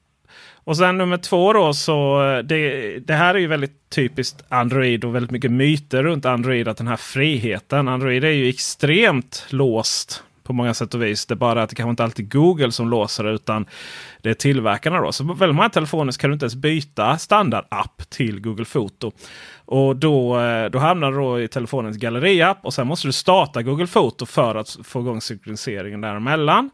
Och 0.66 0.76
sen 0.76 0.98
nummer 0.98 1.16
två 1.16 1.52
då 1.52 1.72
så 1.74 2.18
det, 2.44 2.98
det 2.98 3.14
här 3.14 3.34
är 3.34 3.38
ju 3.38 3.46
väldigt 3.46 3.90
typiskt 3.90 4.44
Android 4.48 5.04
och 5.04 5.14
väldigt 5.14 5.30
mycket 5.30 5.50
myter 5.50 6.02
runt 6.02 6.24
Android. 6.26 6.68
Att 6.68 6.76
den 6.76 6.88
här 6.88 6.96
friheten. 6.96 7.88
Android 7.88 8.24
är 8.24 8.30
ju 8.30 8.48
extremt 8.48 9.46
låst 9.50 10.22
på 10.42 10.52
många 10.52 10.74
sätt 10.74 10.94
och 10.94 11.02
vis. 11.02 11.26
Det 11.26 11.34
är 11.34 11.36
bara 11.36 11.62
att 11.62 11.70
det 11.70 11.76
kanske 11.76 11.90
inte 11.90 12.04
alltid 12.04 12.26
är 12.26 12.30
Google 12.38 12.72
som 12.72 12.88
låser 12.88 13.24
det 13.24 13.30
utan 13.30 13.66
det 14.22 14.30
är 14.30 14.34
tillverkarna. 14.34 15.00
Då. 15.00 15.12
Så 15.12 15.24
på 15.26 15.32
väldigt 15.34 15.56
många 15.56 15.68
telefoner 15.68 16.12
så 16.12 16.20
kan 16.20 16.30
du 16.30 16.34
inte 16.34 16.44
ens 16.44 16.54
byta 16.54 17.18
standardapp 17.18 18.02
till 18.10 18.40
Google 18.40 18.64
Foto. 18.64 19.12
Och 19.64 19.96
då, 19.96 20.40
eh, 20.40 20.70
då 20.70 20.78
hamnar 20.78 21.10
du 21.10 21.16
då 21.18 21.40
i 21.40 21.48
telefonens 21.48 21.96
galleriapp 21.96 22.58
och 22.62 22.74
sen 22.74 22.86
måste 22.86 23.08
du 23.08 23.12
starta 23.12 23.62
Google 23.62 23.86
Foto 23.86 24.26
för 24.26 24.54
att 24.54 24.76
få 24.84 25.00
igång 25.00 25.20
synkroniseringen 25.20 26.00
däremellan. 26.00 26.70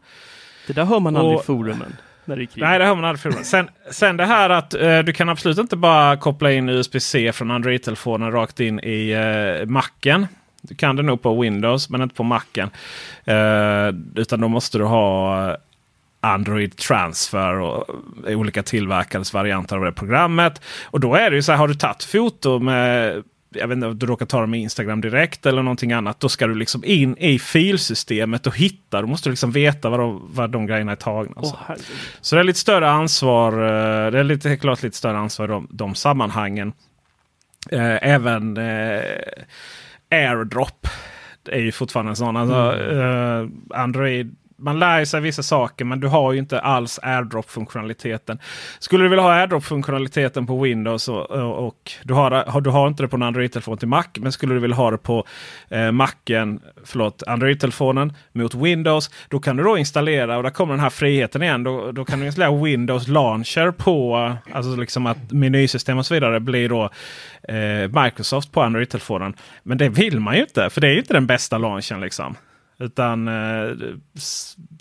Det 0.67 0.73
där 0.73 0.85
hör 0.85 0.99
man 0.99 1.15
aldrig 1.15 1.35
i 1.35 1.39
Och- 1.39 1.45
forumen. 1.45 1.95
När 2.25 2.35
det 2.35 2.43
är 2.43 2.45
krig. 2.45 2.61
Nej, 2.63 2.79
det 2.79 2.85
hör 2.85 2.95
man 2.95 3.05
aldrig 3.05 3.21
filmen. 3.21 3.45
Sen, 3.45 3.69
sen 3.91 4.17
det 4.17 4.25
här 4.25 4.49
att 4.49 4.73
eh, 4.73 4.99
du 4.99 5.13
kan 5.13 5.29
absolut 5.29 5.57
inte 5.57 5.75
bara 5.75 6.17
koppla 6.17 6.51
in 6.51 6.69
USB-C 6.69 7.31
från 7.33 7.51
Android-telefonen 7.51 8.31
rakt 8.31 8.59
in 8.59 8.79
i 8.79 9.11
eh, 9.11 9.67
Macen. 9.67 10.27
Du 10.61 10.75
kan 10.75 10.95
det 10.95 11.03
nog 11.03 11.21
på 11.21 11.41
Windows 11.41 11.89
men 11.89 12.01
inte 12.01 12.15
på 12.15 12.23
Macen. 12.23 12.69
Eh, 13.25 13.95
utan 14.15 14.41
då 14.41 14.47
måste 14.47 14.77
du 14.77 14.83
ha 14.83 15.49
eh, 15.49 15.55
Android 16.19 16.77
Transfer 16.77 17.59
och 17.59 17.85
eh, 18.27 18.39
olika 18.39 18.63
tillverkares 18.63 19.33
varianter 19.33 19.75
av 19.75 19.83
det 19.83 19.91
programmet. 19.91 20.61
Och 20.83 20.99
då 20.99 21.15
är 21.15 21.29
det 21.29 21.35
ju 21.35 21.41
så 21.41 21.51
här, 21.51 21.59
har 21.59 21.67
du 21.67 21.73
tagit 21.73 22.03
foto 22.03 22.59
med 22.59 23.23
jag 23.55 23.67
vet 23.67 23.75
inte 23.75 23.87
om 23.87 23.99
du 23.99 24.05
råkar 24.05 24.25
ta 24.25 24.41
dem 24.41 24.51
med 24.51 24.59
Instagram 24.59 25.01
direkt 25.01 25.45
eller 25.45 25.63
någonting 25.63 25.91
annat. 25.93 26.19
Då 26.19 26.29
ska 26.29 26.47
du 26.47 26.55
liksom 26.55 26.83
in 26.85 27.17
i 27.17 27.39
filsystemet 27.39 28.47
och 28.47 28.57
hitta. 28.57 29.01
Då 29.01 29.07
måste 29.07 29.29
du 29.29 29.31
liksom 29.31 29.51
veta 29.51 29.89
vad 29.89 29.99
de, 29.99 30.21
vad 30.33 30.49
de 30.49 30.65
grejerna 30.65 30.91
är 30.91 30.95
tagna. 30.95 31.33
Åh, 31.35 31.55
så. 32.21 32.35
det 32.35 32.39
är 32.39 32.43
lite 32.43 32.59
större 32.59 32.89
ansvar. 32.89 33.53
eh, 33.53 34.11
Det 34.11 34.19
är 34.19 34.23
lite, 34.23 34.57
klart 34.57 34.83
lite 34.83 34.97
större 34.97 35.17
ansvar 35.17 35.45
i 35.45 35.51
de, 35.51 35.67
de 35.71 35.95
sammanhangen. 35.95 36.73
Eh, 37.71 38.07
Även 38.09 38.57
eh, 38.57 39.01
AirDrop 40.11 40.87
är 41.49 41.59
ju 41.59 41.71
fortfarande 41.71 42.11
en 42.11 42.15
sån. 42.15 42.37
Alltså, 42.37 42.81
eh, 42.91 43.47
Android, 43.79 44.35
man 44.63 44.79
lär 44.79 45.05
sig 45.05 45.21
vissa 45.21 45.43
saker 45.43 45.85
men 45.85 45.99
du 45.99 46.07
har 46.07 46.33
ju 46.33 46.39
inte 46.39 46.59
alls 46.59 46.99
AirDrop-funktionaliteten. 47.03 48.39
Skulle 48.79 49.03
du 49.03 49.09
vilja 49.09 49.23
ha 49.23 49.33
AirDrop-funktionaliteten 49.33 50.47
på 50.47 50.59
Windows 50.61 51.07
och, 51.07 51.31
och, 51.31 51.67
och 51.67 51.91
du, 52.03 52.13
har, 52.13 52.61
du 52.61 52.69
har 52.69 52.87
inte 52.87 53.03
det 53.03 53.07
på 53.07 53.15
en 53.15 53.23
Android-telefon 53.23 53.77
till 53.77 53.87
Mac. 53.87 54.03
Men 54.15 54.31
skulle 54.31 54.53
du 54.53 54.59
vilja 54.59 54.75
ha 54.75 54.91
det 54.91 54.97
på 54.97 55.25
eh, 55.69 55.91
Macen, 55.91 56.59
förlåt, 56.83 57.23
Android-telefonen 57.27 58.13
mot 58.31 58.55
Windows. 58.55 59.09
Då 59.29 59.39
kan 59.39 59.57
du 59.57 59.63
då 59.63 59.77
installera 59.77 60.37
och 60.37 60.43
där 60.43 60.49
kommer 60.49 60.73
den 60.73 60.83
här 60.83 60.89
friheten 60.89 61.43
igen. 61.43 61.63
Då, 61.63 61.91
då 61.91 62.05
kan 62.05 62.19
du 62.19 62.25
installera 62.25 62.63
Windows 62.63 63.07
Launcher 63.07 63.71
på 63.71 64.31
alltså 64.51 64.75
liksom 64.75 65.05
att 65.05 65.31
menysystem 65.31 65.97
och 65.97 66.05
så 66.05 66.13
vidare 66.13 66.39
blir 66.39 66.69
då 66.69 66.89
eh, 67.47 68.03
Microsoft 68.03 68.51
på 68.51 68.61
Android-telefonen. 68.61 69.33
Men 69.63 69.77
det 69.77 69.89
vill 69.89 70.19
man 70.19 70.35
ju 70.35 70.41
inte 70.41 70.69
för 70.69 70.81
det 70.81 70.87
är 70.87 70.91
ju 70.91 70.99
inte 70.99 71.13
den 71.13 71.27
bästa 71.27 71.57
launchen 71.57 72.01
liksom. 72.01 72.35
Utan 72.79 73.27
eh, 73.27 73.75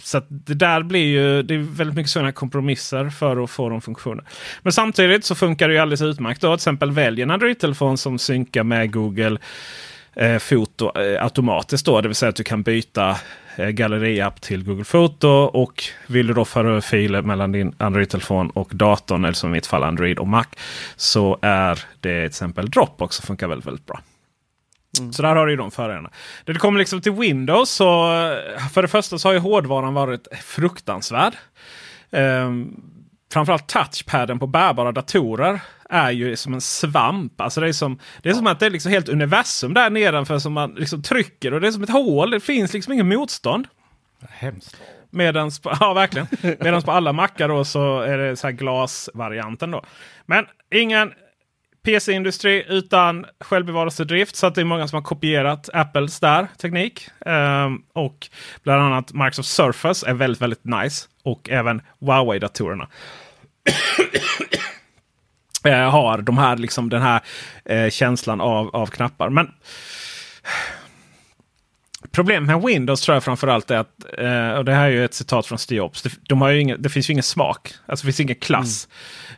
så 0.03 0.19
att 0.19 0.27
det 0.29 0.55
där 0.55 0.83
blir 0.83 1.07
ju 1.07 1.43
det 1.43 1.55
är 1.55 1.59
väldigt 1.59 1.97
mycket 1.97 2.11
sådana 2.11 2.33
kompromisser 2.33 3.11
för 3.11 3.45
att 3.45 3.51
få 3.51 3.69
de 3.69 3.81
funktionerna. 3.81 4.29
Men 4.63 4.73
samtidigt 4.73 5.25
så 5.25 5.35
funkar 5.35 5.69
det 5.69 5.75
ju 5.75 5.81
alldeles 5.81 6.03
utmärkt. 6.03 6.41
Då. 6.41 6.49
Till 6.49 6.55
exempel 6.55 6.91
välj 6.91 7.23
en 7.23 7.31
Android-telefon 7.31 7.99
som 7.99 8.19
synkar 8.19 8.65
med 8.65 8.93
Google 8.93 9.39
eh, 10.15 10.39
Foto 10.39 10.99
eh, 10.99 11.25
automatiskt. 11.25 11.87
Då, 11.87 12.01
det 12.01 12.09
vill 12.09 12.15
säga 12.15 12.31
att 12.31 12.37
du 12.37 12.45
kan 12.45 12.63
byta 12.63 13.17
eh, 13.57 13.69
galleriapp 13.69 14.41
till 14.41 14.65
Google 14.65 14.85
Foto. 14.85 15.29
Och 15.29 15.85
vill 16.07 16.27
du 16.27 16.35
då 16.35 16.45
föra 16.45 16.71
över 16.71 16.81
filer 16.81 17.23
mellan 17.23 17.53
din 17.53 17.75
Android-telefon 17.79 18.51
och 18.51 18.71
datorn, 18.73 19.25
eller 19.25 19.35
som 19.35 19.51
i 19.51 19.53
mitt 19.53 19.67
fall 19.67 19.83
Android 19.83 20.19
och 20.19 20.29
Mac. 20.29 20.47
Så 20.97 21.39
är 21.43 21.79
det 22.01 22.19
till 22.19 22.27
exempel 22.27 22.71
Dropbox 22.71 23.17
som 23.17 23.27
funkar 23.27 23.49
väldigt, 23.49 23.67
väldigt 23.67 23.87
bra. 23.87 24.01
Så 25.13 25.23
där 25.23 25.37
har 25.37 25.47
du 25.47 25.53
ju 25.53 25.57
de 25.57 25.71
fördelarna. 25.71 26.11
När 26.45 26.55
det 26.55 26.61
kommer 26.61 26.79
liksom 26.79 27.01
till 27.01 27.13
Windows 27.13 27.71
så 27.71 27.87
för 28.73 28.83
det 28.83 28.89
första 28.89 29.19
så 29.19 29.29
har 29.29 29.33
ju 29.33 29.39
hårdvaran 29.39 29.95
varit 29.95 30.29
fruktansvärd. 30.43 31.33
Ehm, 32.11 32.81
framförallt 33.33 33.67
touchpaden 33.67 34.39
på 34.39 34.47
bärbara 34.47 34.93
datorer 34.93 35.61
är 35.91 36.11
ju 36.11 36.37
som 36.37 36.55
en 36.55 36.61
svamp. 36.61 37.41
Alltså 37.41 37.61
det, 37.61 37.69
är 37.69 37.73
som, 37.73 37.99
det 38.23 38.29
är 38.29 38.35
som 38.35 38.47
att 38.47 38.61
det 38.61 38.67
är 38.67 38.71
liksom 38.71 38.93
helt 38.93 39.09
universum 39.09 39.75
där 39.75 39.91
nedanför 39.91 40.39
som 40.39 40.53
man 40.53 40.75
liksom 40.75 41.03
trycker 41.03 41.55
och 41.55 41.61
det 41.61 41.67
är 41.67 41.73
som 41.73 41.83
ett 41.83 41.91
hål. 41.91 42.31
Det 42.31 42.41
finns 42.41 42.73
liksom 42.73 42.93
ingen 42.93 43.09
motstånd. 43.09 43.67
Hemskt. 44.29 44.77
Medans 45.11 45.61
på, 45.61 45.77
ja, 45.81 45.93
verkligen. 45.93 46.27
Medans 46.41 46.85
på 46.85 46.93
alla 46.93 47.13
mackar 47.13 47.49
då 47.49 47.65
så 47.65 48.01
är 48.01 48.19
det 48.19 48.37
så 48.37 48.47
här 48.47 48.53
glasvarianten. 48.53 49.71
Då. 49.71 49.85
Men 50.27 50.47
ingen 50.71 51.13
PC-industri 51.85 52.65
utan 52.69 53.27
självbevarelsedrift. 53.41 54.37
Så 54.37 54.47
att 54.47 54.55
det 54.55 54.61
är 54.61 54.65
många 54.65 54.89
som 54.89 54.97
har 54.97 55.03
kopierat 55.03 55.69
Apples 55.73 56.21
där 56.21 56.47
teknik. 56.59 57.09
Um, 57.27 57.83
och 57.93 58.29
bland 58.63 58.83
annat 58.83 59.13
Microsoft 59.13 59.49
Surface 59.49 60.07
är 60.07 60.15
väldigt, 60.15 60.43
väldigt 60.43 60.65
nice. 60.65 61.09
Och 61.23 61.51
även 61.51 61.83
Huawei-datorerna. 62.01 62.89
Eh, 65.65 65.91
har 65.91 66.19
de 66.19 66.39
här, 66.39 66.57
liksom, 66.57 66.89
den 66.89 67.03
här 67.03 67.21
eh, 67.65 67.91
känslan 67.91 68.41
av, 68.41 68.77
av 68.77 68.87
knappar. 68.87 69.31
Men 69.31 69.51
Problemet 72.11 72.47
med 72.47 72.63
Windows 72.63 73.01
tror 73.01 73.17
jag 73.17 73.25
framförallt 73.25 73.71
är 73.71 73.77
att, 73.77 74.05
eh, 74.19 74.59
och 74.59 74.65
det 74.65 74.75
här 74.75 74.87
är 74.87 74.91
ju 74.91 75.05
ett 75.05 75.15
citat 75.15 75.47
från 75.47 75.59
Steve 75.59 75.79
Jobs, 75.79 76.05
de 76.29 76.41
har 76.41 76.51
ju 76.51 76.61
ingen, 76.61 76.83
det 76.83 76.89
finns 76.89 77.11
ju 77.11 77.13
ingen 77.13 77.23
smak. 77.23 77.75
Alltså 77.87 78.07
det 78.07 78.13
finns 78.13 78.21
ingen 78.21 78.37
klass. 78.37 78.89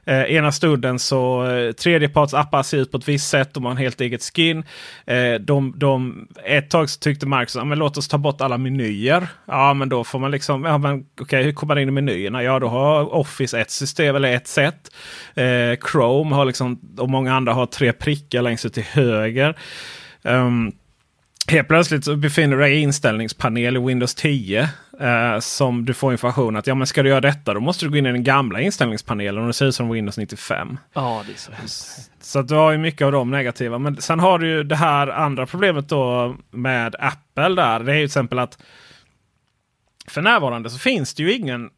Eh, 0.07 0.23
ena 0.23 0.53
stunden 0.53 0.99
så 0.99 1.47
eh, 1.47 1.73
tredjepartsappar 1.73 2.63
ser 2.63 2.79
ut 2.79 2.91
på 2.91 2.99
ett 2.99 3.09
visst 3.09 3.31
sätt, 3.31 3.55
de 3.55 3.65
har 3.65 3.71
en 3.71 3.77
helt 3.77 4.01
eget 4.01 4.23
skin. 4.23 4.65
Eh, 5.07 5.35
de, 5.35 5.75
de, 5.77 6.29
ett 6.45 6.71
tag 6.71 6.91
så 6.91 6.99
tyckte 6.99 7.47
ja, 7.55 7.65
men 7.65 7.79
låt 7.79 7.97
oss 7.97 8.09
ta 8.09 8.19
bort 8.19 8.41
alla 8.41 8.59
menyer. 8.59 9.27
Ja 9.47 9.75
men 9.75 9.89
då 9.89 10.05
får 10.05 10.19
man 10.19 10.31
liksom, 10.31 10.65
ja 10.65 10.79
men 10.79 11.05
okej 11.21 11.43
hur 11.43 11.53
kommer 11.53 11.75
man 11.75 11.83
in 11.83 11.89
i 11.89 11.93
menyerna? 11.93 12.43
Ja 12.43 12.59
då 12.59 12.69
har 12.69 13.15
Office 13.15 13.61
ett 13.61 13.71
system 13.71 14.17
eller 14.17 14.33
ett 14.33 14.47
sätt. 14.47 14.91
Chrome 15.93 16.35
har 16.35 16.45
liksom, 16.45 16.81
och 16.99 17.11
många 17.11 17.35
andra 17.35 17.53
har 17.53 17.67
tre 17.67 17.93
prickar 17.93 18.43
längst 18.43 18.65
ut 18.65 18.75
till 18.75 18.83
höger. 18.83 19.57
Ehm, 20.25 20.73
Helt 21.49 21.69
plötsligt 21.69 22.05
så 22.05 22.17
befinner 22.17 22.57
du 22.57 22.63
dig 22.63 22.75
i 22.75 22.81
inställningspanel 22.81 23.77
i 23.77 23.81
Windows 23.81 24.15
10. 24.15 24.69
Eh, 25.01 25.39
som 25.41 25.85
du 25.85 25.95
får 25.95 26.13
information 26.13 26.57
att 26.57 26.67
ja, 26.67 26.75
men 26.75 26.87
ska 26.87 27.03
du 27.03 27.09
göra 27.09 27.21
detta 27.21 27.55
då 27.55 27.61
måste 27.61 27.85
du 27.85 27.91
gå 27.91 27.97
in 27.97 28.07
i 28.07 28.13
den 28.13 28.25
gamla 28.25 28.61
inställningspanelen 28.61 29.41
och 29.41 29.47
det 29.47 29.53
ser 29.53 29.67
ut 29.67 29.75
som 29.75 29.91
Windows 29.91 30.19
95. 30.19 30.79
Ja, 30.93 31.23
det 31.27 31.33
är 31.33 31.37
så 31.37 31.53
hemskt. 31.53 32.11
Så 32.21 32.39
att 32.39 32.49
du 32.49 32.55
har 32.55 32.73
ju 32.73 32.79
mycket 32.79 33.05
av 33.05 33.13
de 33.13 33.31
negativa. 33.31 33.79
Men 33.79 34.01
sen 34.01 34.21
har 34.21 34.39
du 34.39 34.49
ju 34.49 34.63
det 34.63 34.77
här 34.77 35.09
andra 35.09 35.47
problemet 35.47 35.89
då 35.89 36.37
med 36.51 36.97
Apple 36.99 37.49
där. 37.49 37.81
Det 37.81 37.93
är 37.93 37.97
ju 37.97 38.01
till 38.01 38.05
exempel 38.05 38.39
att 38.39 38.59
för 40.09 40.23
närvarande 40.23 40.71
så 40.71 40.79
finns 40.79 41.15
det 41.15 41.23
ju 41.23 41.33
ingen 41.33 41.71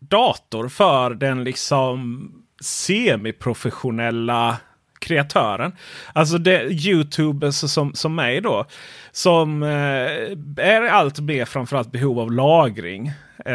dator 0.00 0.68
för 0.68 1.14
den 1.14 1.44
liksom 1.44 2.28
semiprofessionella 2.62 4.56
kreatören. 5.02 5.72
Alltså 6.12 6.38
det 6.38 6.62
Youtubers 6.62 7.46
alltså 7.46 7.68
som, 7.68 7.94
som 7.94 8.14
mig 8.14 8.40
då. 8.40 8.66
Som 9.12 9.62
eh, 9.62 10.66
är 10.66 10.82
allt 10.82 11.20
mer 11.20 11.44
framförallt 11.44 11.92
behov 11.92 12.20
av 12.20 12.32
lagring. 12.32 13.12
Eh, 13.44 13.54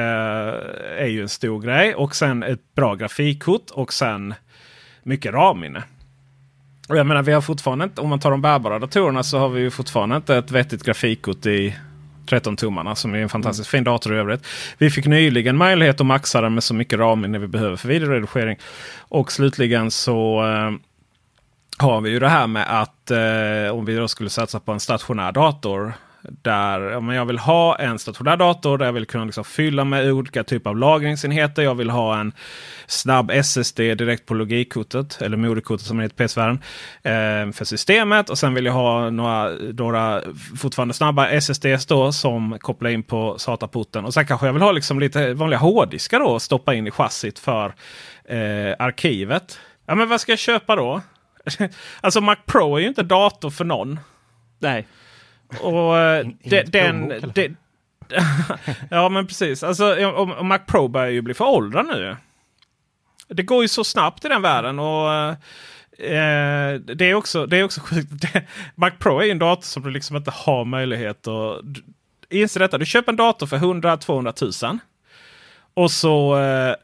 är 0.97 1.07
ju 1.07 1.21
en 1.21 1.29
stor 1.29 1.61
grej. 1.61 1.95
Och 1.95 2.15
sen 2.15 2.43
ett 2.43 2.75
bra 2.75 2.95
grafikkort 2.95 3.69
och 3.71 3.93
sen 3.93 4.33
mycket 5.03 5.33
RAM-minne. 5.33 5.83
Och 6.89 6.97
jag 6.97 7.05
menar 7.05 7.23
vi 7.23 7.31
har 7.31 7.41
fortfarande 7.41 7.85
inte, 7.85 8.01
om 8.01 8.09
man 8.09 8.19
tar 8.19 8.31
de 8.31 8.41
bärbara 8.41 8.79
datorerna 8.79 9.23
så 9.23 9.37
har 9.37 9.49
vi 9.49 9.61
ju 9.61 9.71
fortfarande 9.71 10.15
inte 10.15 10.37
ett 10.37 10.51
vettigt 10.51 10.83
grafikkort 10.83 11.45
i 11.45 11.75
13-tummarna 12.27 12.95
som 12.95 13.13
är 13.13 13.17
en 13.17 13.29
fantastiskt 13.29 13.69
fin 13.69 13.83
dator 13.83 14.15
i 14.15 14.17
övrigt. 14.17 14.47
Vi 14.77 14.89
fick 14.89 15.05
nyligen 15.05 15.57
möjlighet 15.57 16.01
att 16.01 16.07
maxa 16.07 16.41
den 16.41 16.53
med 16.53 16.63
så 16.63 16.73
mycket 16.73 16.99
RAM-minne 16.99 17.39
vi 17.39 17.47
behöver 17.47 17.75
för 17.75 17.87
videoredigering. 17.87 18.57
Och 18.99 19.31
slutligen 19.31 19.91
så 19.91 20.45
eh, 20.45 20.71
har 21.77 22.01
vi 22.01 22.09
ju 22.09 22.19
det 22.19 22.29
här 22.29 22.47
med 22.47 22.81
att 22.81 23.11
eh, 23.11 23.75
om 23.75 23.85
vi 23.85 23.95
då 23.95 24.07
skulle 24.07 24.29
satsa 24.29 24.59
på 24.59 24.71
en 24.71 24.79
stationär 24.79 25.31
dator. 25.31 25.93
Där 26.21 26.81
ja, 26.81 26.99
men 26.99 27.15
jag 27.15 27.25
vill 27.25 27.39
ha 27.39 27.75
en 27.75 27.99
stationär 27.99 28.37
dator 28.37 28.77
där 28.77 28.85
jag 28.85 28.93
vill 28.93 29.05
kunna 29.05 29.25
liksom 29.25 29.43
fylla 29.43 29.83
med 29.83 30.11
olika 30.11 30.43
typer 30.43 30.69
av 30.69 30.77
lagringsenheter. 30.77 31.61
Jag 31.61 31.75
vill 31.75 31.89
ha 31.89 32.19
en 32.19 32.31
snabb 32.87 33.31
SSD 33.31 33.77
direkt 33.77 34.25
på 34.25 34.33
logikkortet 34.33 35.21
eller 35.21 35.37
moderkortet 35.37 35.85
som 35.85 35.99
är 35.99 36.05
i 36.05 36.09
PC-världen. 36.09 36.59
Eh, 37.03 37.51
för 37.53 37.65
systemet. 37.65 38.29
Och 38.29 38.37
sen 38.37 38.53
vill 38.53 38.65
jag 38.65 38.73
ha 38.73 39.09
några, 39.09 39.49
några 39.73 40.21
fortfarande 40.59 40.93
snabba 40.93 41.29
SSDs 41.29 41.85
då 41.85 42.11
som 42.11 42.57
kopplar 42.59 42.89
in 42.89 43.03
på 43.03 43.35
SATA-porten. 43.37 44.05
Och 44.05 44.13
sen 44.13 44.25
kanske 44.25 44.45
jag 44.45 44.53
vill 44.53 44.61
ha 44.61 44.71
liksom 44.71 44.99
lite 44.99 45.33
vanliga 45.33 45.59
hårddiskar 45.59 46.19
då 46.19 46.39
stoppa 46.39 46.73
in 46.73 46.87
i 46.87 46.91
chassit 46.91 47.39
för 47.39 47.75
eh, 48.25 48.75
arkivet. 48.79 49.59
Ja 49.85 49.95
men 49.95 50.09
vad 50.09 50.21
ska 50.21 50.31
jag 50.31 50.39
köpa 50.39 50.75
då? 50.75 51.01
alltså 52.01 52.21
Mac 52.21 52.35
Pro 52.45 52.75
är 52.75 52.79
ju 52.79 52.87
inte 52.87 53.03
dator 53.03 53.49
för 53.49 53.65
någon. 53.65 53.99
Nej. 54.59 54.87
Och 55.61 55.97
eh, 55.97 56.27
de, 56.43 56.63
den... 56.63 57.07
Det, 57.35 57.51
ja 58.89 59.09
men 59.09 59.27
precis. 59.27 59.63
Alltså, 59.63 60.07
om, 60.07 60.31
om 60.31 60.47
Mac 60.47 60.59
Pro 60.59 60.87
börjar 60.87 61.09
ju 61.09 61.21
bli 61.21 61.33
föråldrad 61.33 61.85
nu. 61.85 62.15
det 63.27 63.43
går 63.43 63.61
ju 63.61 63.67
så 63.67 63.83
snabbt 63.83 64.25
i 64.25 64.27
den 64.27 64.41
världen. 64.41 64.79
och 64.79 65.11
eh, 66.03 66.73
det, 66.73 67.05
är 67.05 67.13
också, 67.13 67.45
det 67.45 67.57
är 67.57 67.63
också 67.63 67.81
sjukt. 67.81 68.25
Mac 68.75 68.91
Pro 68.99 69.19
är 69.19 69.25
ju 69.25 69.31
en 69.31 69.39
dator 69.39 69.63
som 69.63 69.83
du 69.83 69.89
liksom 69.89 70.17
inte 70.17 70.31
har 70.31 70.65
möjlighet 70.65 71.27
att... 71.27 71.61
Inse 72.29 72.59
detta, 72.59 72.77
du 72.77 72.85
köper 72.85 73.11
en 73.11 73.15
dator 73.15 73.47
för 73.47 73.57
100-200 73.57 74.65
000. 74.65 74.79
Och 75.73 75.91
så 75.91 76.37
eh, 76.37 76.75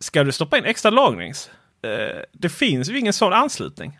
ska 0.00 0.24
du 0.24 0.32
stoppa 0.32 0.58
in 0.58 0.64
extra 0.64 0.90
lagrings. 0.90 1.50
Eh, 1.82 2.22
det 2.32 2.48
finns 2.48 2.90
ju 2.90 2.98
ingen 2.98 3.12
sån 3.12 3.32
anslutning. 3.32 3.98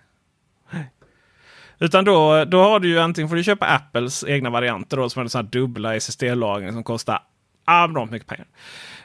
Utan 1.78 2.04
då, 2.04 2.44
då 2.44 2.62
har 2.62 2.80
du 2.80 2.88
ju 2.88 2.98
antingen 2.98 3.28
får 3.28 3.36
du 3.36 3.44
köpa 3.44 3.66
Apples 3.66 4.24
egna 4.24 4.50
varianter 4.50 4.96
då, 4.96 5.10
som 5.10 5.22
är 5.22 5.28
så 5.28 5.38
här 5.38 5.42
dubbla 5.42 5.96
SSD-lagring 5.96 6.72
som 6.72 6.84
kostar 6.84 7.22
abnormt 7.64 8.10
mycket 8.10 8.28
pengar. 8.28 8.46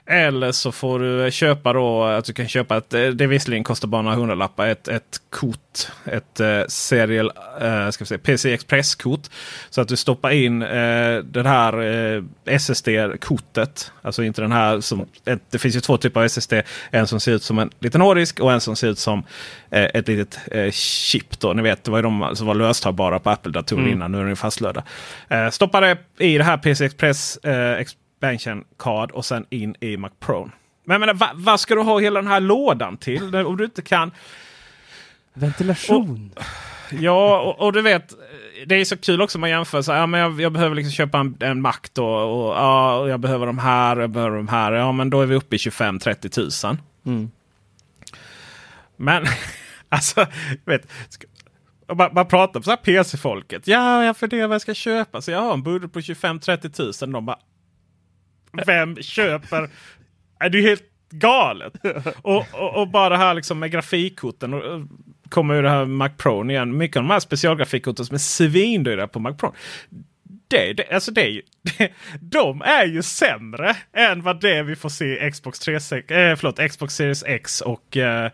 Eller 0.05 0.51
så 0.51 0.71
får 0.71 0.99
du 0.99 1.31
köpa 1.31 1.73
då 1.73 2.03
att 2.03 2.25
du 2.25 2.33
kan 2.33 2.47
köpa 2.47 2.77
ett, 2.77 2.89
det 2.89 3.27
visserligen 3.27 3.63
kostar 3.63 3.87
bara 3.87 4.01
några 4.01 4.15
hundralappar, 4.15 4.67
ett, 4.67 4.87
ett 4.87 5.21
kort. 5.29 5.87
Ett 6.05 6.39
uh, 6.39 6.67
serial, 6.67 7.31
uh, 7.61 7.89
ska 7.89 8.03
vi 8.03 8.07
säga, 8.07 8.17
PC 8.17 8.53
Express-kort. 8.53 9.21
Så 9.69 9.81
att 9.81 9.87
du 9.87 9.95
stoppar 9.95 10.31
in 10.31 10.61
uh, 10.61 11.23
det 11.23 11.47
här 11.47 11.81
uh, 11.81 12.23
SSD-kortet. 12.45 13.91
Alltså 14.01 14.23
inte 14.23 14.41
den 14.41 14.51
här 14.51 14.81
som, 14.81 15.05
ett, 15.25 15.41
det 15.49 15.59
finns 15.59 15.75
ju 15.75 15.79
två 15.79 15.97
typer 15.97 16.19
av 16.19 16.25
SSD. 16.25 16.53
En 16.91 17.07
som 17.07 17.19
ser 17.19 17.31
ut 17.31 17.43
som 17.43 17.59
en 17.59 17.69
liten 17.79 18.01
hårddisk 18.01 18.39
och 18.39 18.51
en 18.51 18.61
som 18.61 18.75
ser 18.75 18.87
ut 18.87 18.99
som 18.99 19.23
ett 19.71 20.07
litet 20.07 20.39
chip. 20.73 21.39
Då. 21.39 21.53
Ni 21.53 21.61
vet, 21.61 21.83
det 21.83 21.91
var 21.91 21.97
ju 21.97 22.03
de 22.03 22.35
som 22.35 22.47
var 22.47 22.55
löstagbara 22.55 23.19
på 23.19 23.29
Apple-datorer 23.29 23.81
mm. 23.81 23.93
innan. 23.93 24.11
Nu 24.11 24.19
är 24.19 24.25
de 24.25 24.35
fastlöda. 24.35 24.83
Stoppa 25.51 25.81
det 25.81 25.97
i 26.19 26.37
det 26.37 26.43
här 26.43 26.57
PC 26.57 26.85
Express 26.85 27.39
expansion 28.21 28.63
card 28.77 29.11
och 29.11 29.25
sen 29.25 29.45
in 29.49 29.75
i 29.79 29.97
Mac 29.97 30.09
Pro. 30.19 30.51
Men 30.85 30.93
jag 30.93 30.99
menar, 30.99 31.13
vad, 31.13 31.29
vad 31.33 31.59
ska 31.59 31.75
du 31.75 31.81
ha 31.81 31.99
hela 31.99 32.21
den 32.21 32.31
här 32.31 32.39
lådan 32.39 32.97
till? 32.97 33.35
Om 33.35 33.57
du 33.57 33.65
inte 33.65 33.81
kan... 33.81 34.11
Ventilation. 35.33 36.31
Och, 36.35 36.43
ja, 36.99 37.41
och, 37.41 37.65
och, 37.65 37.73
du 37.73 37.81
vet, 37.81 38.13
det 38.65 38.75
är 38.75 38.85
så 38.85 38.97
kul 38.97 39.21
också 39.21 39.37
om 39.37 39.41
man 39.41 39.49
jämför. 39.49 39.81
Så, 39.81 39.91
ja, 39.91 40.05
men 40.05 40.19
jag, 40.19 40.41
jag 40.41 40.51
behöver 40.51 40.75
liksom 40.75 40.91
köpa 40.91 41.19
en, 41.19 41.37
en 41.39 41.61
Mac 41.61 41.79
då. 41.93 42.05
Och, 42.05 42.55
ja, 42.55 42.97
och 42.97 43.09
jag 43.09 43.19
behöver 43.19 43.45
de 43.45 43.59
här 43.59 43.95
och 43.95 44.03
jag 44.03 44.09
behöver 44.09 44.37
de 44.37 44.47
här. 44.47 44.71
Ja, 44.71 44.91
men 44.91 45.09
då 45.09 45.21
är 45.21 45.25
vi 45.25 45.35
uppe 45.35 45.55
i 45.55 45.59
25-30 45.59 46.29
tusen. 46.29 46.77
Mm. 47.05 47.31
Men 48.97 49.25
alltså, 49.89 50.25
vet, 50.65 50.91
man, 51.95 52.09
man 52.13 52.27
pratar 52.27 52.61
här 52.65 52.75
PC-folket. 52.75 53.67
Ja, 53.67 54.05
jag 54.05 54.17
funderar 54.17 54.47
vad 54.47 54.55
jag 54.55 54.61
ska 54.61 54.73
köpa. 54.73 55.21
Så 55.21 55.31
jag 55.31 55.41
har 55.41 55.53
en 55.53 55.63
budget 55.63 55.93
på 55.93 55.99
25-30 55.99 56.69
tusen. 56.69 57.11
De 57.11 57.25
bara, 57.25 57.39
vem 58.65 58.95
köper? 58.95 59.69
Är 60.39 60.49
du 60.49 60.61
helt 60.61 60.83
galet? 61.09 61.73
och, 62.21 62.45
och, 62.53 62.81
och, 62.81 62.87
bara 62.87 63.17
här 63.17 63.33
liksom 63.33 63.59
med 63.59 63.71
grafikkorten. 63.71 64.53
Och, 64.53 64.81
kommer 65.31 65.55
ju 65.55 65.61
det 65.61 65.69
här 65.69 65.85
Mac 65.85 66.09
Pro 66.09 66.49
igen. 66.49 66.77
Mycket 66.77 66.97
av 66.97 67.03
de 67.03 67.09
här 67.09 67.19
specialgrafikkorten 67.19 68.05
som 68.05 68.13
är 68.13 68.19
svindyra 68.19 69.07
på 69.07 69.19
Mac 69.19 69.33
Pro. 69.33 69.53
Det, 70.47 70.73
det, 70.73 70.93
alltså 70.93 71.11
det 71.11 71.21
är 71.21 71.29
ju, 71.29 71.41
det, 71.61 71.91
de 72.21 72.61
är 72.61 72.85
ju 72.85 73.01
sämre 73.01 73.75
än 73.93 74.21
vad 74.21 74.41
det 74.41 74.63
vi 74.63 74.75
får 74.75 74.89
se 74.89 75.27
i 75.27 75.31
Xbox, 75.31 75.59
3, 75.59 75.75
eh, 75.75 75.79
förlåt, 76.35 76.71
Xbox 76.71 76.95
Series 76.95 77.23
X 77.23 77.61
och 77.61 77.97
eh, 77.97 78.31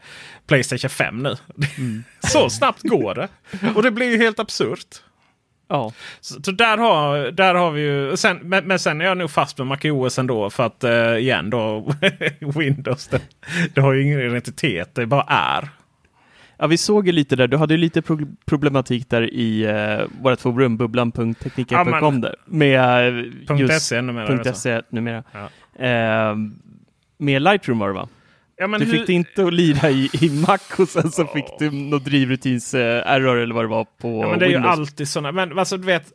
Playstation 0.48 0.90
5 0.90 1.24
nu. 1.24 1.36
Mm. 1.78 2.04
Så 2.20 2.50
snabbt 2.50 2.82
går 2.82 3.16
det. 3.16 3.28
Och 3.76 3.84
det 3.84 3.92
blir 3.92 4.12
ju 4.12 4.18
helt 4.18 4.40
absurt. 4.40 5.02
Ja. 5.68 5.92
Så, 6.22 6.44
så, 6.44 6.52
där, 6.52 6.78
har, 6.78 7.32
där 7.32 7.56
har 7.56 7.72
vi 7.72 7.82
ju. 7.82 8.18
Sen, 8.18 8.40
men, 8.42 8.68
men 8.68 8.80
sen 8.80 9.02
är 9.02 9.06
jag 9.06 9.18
nog 9.18 9.32
fast 9.32 9.58
med 9.58 9.68
MacOS 9.68 10.20
ändå. 10.20 10.50
För 10.50 10.66
att 10.66 10.84
uh, 10.84 11.18
igen 11.18 11.50
då 11.50 11.94
Windows. 12.40 13.08
Det, 13.08 13.22
det, 13.74 13.82
har 13.82 13.94
ju 13.94 14.04
ingen 14.04 14.20
identitet. 14.20 14.96
Det 14.96 15.06
bara 15.06 15.26
är. 15.28 15.70
Ja, 16.58 16.68
vi 16.68 16.78
såg 16.78 17.08
ju 17.08 17.12
lite 17.12 17.36
där. 17.36 17.48
Du 17.48 17.58
hade 17.58 17.74
ju 17.74 17.78
lite 17.78 18.02
pro 18.02 18.20
problematik 18.46 19.10
där 19.10 19.34
i 19.34 19.68
uh, 19.68 20.08
vårt 20.22 20.42
forum, 20.42 20.78
bubblan.teknika.com. 20.78 22.24
Ja, 22.24 22.32
med 22.46 23.14
uh, 23.50 23.60
just 23.60 23.82
.se 23.82 24.02
numera. 24.02 24.54
.se 24.54 24.82
numera. 24.90 25.24
Ja. 25.32 26.32
Uh, 26.32 26.38
med 27.18 27.42
Lightroom 27.42 27.80
var 27.80 27.88
det 27.88 27.94
va? 27.94 28.08
Ja, 28.58 28.68
du 28.68 28.86
hur... 28.86 28.92
fick 28.92 29.08
det 29.08 29.14
inte 29.14 29.46
att 29.46 29.54
lira 29.54 29.90
i, 29.90 30.10
i 30.22 30.30
Mac 30.30 30.60
och 30.78 30.90
sen 30.90 31.12
så 31.12 31.24
oh. 31.24 31.34
fick 31.34 31.46
du 31.60 31.72
något 31.72 32.06
drivrutins 32.06 32.74
uh, 32.74 32.82
error 32.82 33.38
eller 33.38 33.56
vad 33.56 33.64
det 33.64 33.70
var 33.70 33.86
på 33.86 34.22
ja, 34.24 34.30
men 34.30 34.40
Det 34.40 34.46
är 34.46 34.50
Windows. 34.50 34.66
ju 34.66 34.70
alltid 34.70 35.08
sådana. 35.08 35.32
Men 35.32 35.60
alltså 35.60 35.78
du 35.78 35.86
vet. 35.86 36.12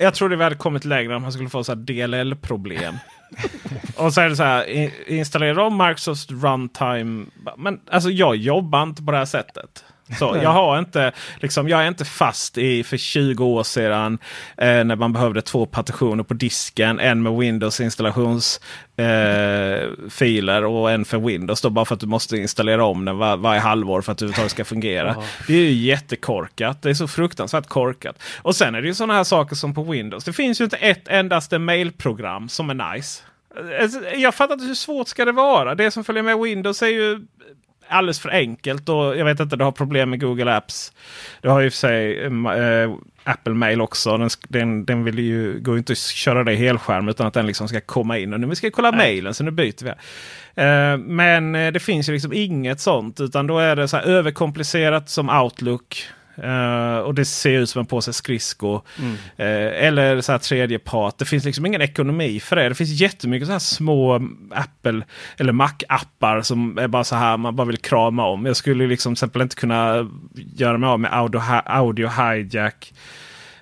Jag 0.00 0.14
trodde 0.14 0.36
vi 0.36 0.42
hade 0.42 0.56
kommit 0.56 0.84
längre 0.84 1.16
om 1.16 1.22
man 1.22 1.32
skulle 1.32 1.48
få 1.48 1.64
så 1.64 1.74
DLL-problem. 1.74 2.94
och 3.96 4.14
så 4.14 4.20
är 4.20 4.28
det 4.28 4.36
så 4.36 4.42
här. 4.42 4.90
Installera 5.10 5.64
om 5.64 5.78
Microsoft 5.78 6.30
Runtime. 6.30 7.26
Men 7.56 7.80
alltså 7.90 8.10
jag 8.10 8.36
jobbar 8.36 8.82
inte 8.82 9.02
på 9.02 9.12
det 9.12 9.18
här 9.18 9.24
sättet. 9.24 9.84
Så 10.18 10.38
jag, 10.42 10.50
har 10.50 10.78
inte, 10.78 11.12
liksom, 11.36 11.68
jag 11.68 11.82
är 11.82 11.88
inte 11.88 12.04
fast 12.04 12.58
i 12.58 12.84
för 12.84 12.96
20 12.96 13.44
år 13.44 13.62
sedan 13.62 14.18
eh, 14.56 14.84
när 14.84 14.96
man 14.96 15.12
behövde 15.12 15.42
två 15.42 15.66
partitioner 15.66 16.22
på 16.22 16.34
disken. 16.34 17.00
En 17.00 17.22
med 17.22 17.32
Windows 17.32 17.80
installationsfiler 17.80 20.62
eh, 20.62 20.72
och 20.72 20.90
en 20.90 21.04
för 21.04 21.18
Windows. 21.18 21.60
Då, 21.60 21.70
bara 21.70 21.84
för 21.84 21.94
att 21.94 22.00
du 22.00 22.06
måste 22.06 22.36
installera 22.36 22.84
om 22.84 23.04
den 23.04 23.18
var, 23.18 23.36
varje 23.36 23.60
halvår 23.60 24.02
för 24.02 24.12
att 24.12 24.18
det 24.18 24.24
överhuvudtaget 24.24 24.52
ska 24.52 24.64
fungera. 24.64 25.16
Oh. 25.16 25.24
Det 25.46 25.54
är 25.54 25.60
ju 25.60 25.72
jättekorkat. 25.72 26.82
Det 26.82 26.90
är 26.90 26.94
så 26.94 27.08
fruktansvärt 27.08 27.66
korkat. 27.66 28.22
Och 28.42 28.56
sen 28.56 28.74
är 28.74 28.82
det 28.82 28.88
ju 28.88 28.94
sådana 28.94 29.14
här 29.14 29.24
saker 29.24 29.56
som 29.56 29.74
på 29.74 29.82
Windows. 29.82 30.24
Det 30.24 30.32
finns 30.32 30.60
ju 30.60 30.64
inte 30.64 30.76
ett 30.76 31.08
endaste 31.08 31.58
mailprogram 31.58 32.48
som 32.48 32.70
är 32.70 32.94
nice. 32.94 33.22
Alltså, 33.80 34.00
jag 34.16 34.34
fattar 34.34 34.54
inte 34.54 34.66
hur 34.66 34.74
svårt 34.74 35.08
ska 35.08 35.24
det 35.24 35.32
vara. 35.32 35.74
Det 35.74 35.90
som 35.90 36.04
följer 36.04 36.22
med 36.22 36.38
Windows 36.38 36.82
är 36.82 36.86
ju 36.86 37.20
alldeles 37.88 38.20
för 38.20 38.28
enkelt. 38.28 38.88
Och 38.88 39.16
jag 39.16 39.24
vet 39.24 39.40
inte, 39.40 39.56
det 39.56 39.64
har 39.64 39.72
problem 39.72 40.10
med 40.10 40.20
Google 40.20 40.56
Apps. 40.56 40.92
Det 41.42 41.48
har 41.48 41.60
ju 41.60 41.70
för 41.70 41.76
sig 41.76 42.24
äh, 42.24 42.90
Apple 43.24 43.54
Mail 43.54 43.80
också. 43.80 44.16
Den, 44.16 44.30
den, 44.48 44.84
den 44.84 45.04
vill 45.04 45.18
ju, 45.18 45.60
går 45.60 45.78
inte 45.78 45.92
att 45.92 45.98
köra 45.98 46.44
det 46.44 46.52
i 46.52 46.56
helskärm 46.56 47.08
utan 47.08 47.26
att 47.26 47.34
den 47.34 47.46
liksom 47.46 47.68
ska 47.68 47.80
komma 47.80 48.18
in. 48.18 48.32
Och 48.32 48.40
nu 48.40 48.54
ska 48.54 48.66
vi 48.66 48.70
kolla 48.70 48.90
Nej. 48.90 48.98
mailen 48.98 49.34
så 49.34 49.44
nu 49.44 49.50
byter 49.50 49.84
vi. 49.84 49.90
Uh, 49.90 50.98
men 50.98 51.52
det 51.52 51.82
finns 51.82 52.08
ju 52.08 52.12
liksom 52.12 52.32
inget 52.32 52.80
sånt. 52.80 53.20
Utan 53.20 53.46
då 53.46 53.58
är 53.58 53.76
det 53.76 53.88
så 53.88 53.96
överkomplicerat 53.96 55.08
som 55.10 55.28
Outlook. 55.28 56.08
Uh, 56.44 56.98
och 56.98 57.14
det 57.14 57.24
ser 57.24 57.58
ut 57.58 57.70
som 57.70 57.80
en 57.80 57.86
påse 57.86 58.12
skridskor. 58.12 58.82
Mm. 58.98 59.12
Uh, 59.12 59.84
eller 59.86 60.20
så 60.20 60.32
här 60.32 60.38
tredje 60.38 60.78
part. 60.78 61.18
Det 61.18 61.24
finns 61.24 61.44
liksom 61.44 61.66
ingen 61.66 61.82
ekonomi 61.82 62.40
för 62.40 62.56
det. 62.56 62.68
Det 62.68 62.74
finns 62.74 63.00
jättemycket 63.00 63.46
så 63.46 63.52
här 63.52 63.58
små 63.58 64.14
Apple 64.50 65.02
eller 65.36 65.52
Mac-appar 65.52 66.42
som 66.42 66.78
är 66.78 66.88
bara 66.88 67.04
så 67.04 67.16
här 67.16 67.36
man 67.36 67.56
bara 67.56 67.66
vill 67.66 67.76
krama 67.76 68.26
om. 68.26 68.46
Jag 68.46 68.56
skulle 68.56 68.86
liksom 68.86 69.14
till 69.14 69.18
exempel 69.18 69.42
inte 69.42 69.56
kunna 69.56 70.10
göra 70.56 70.78
mig 70.78 70.88
av 70.88 71.00
med 71.00 71.12
Audio, 71.14 71.40
audio 71.64 72.08
Hijack. 72.08 72.92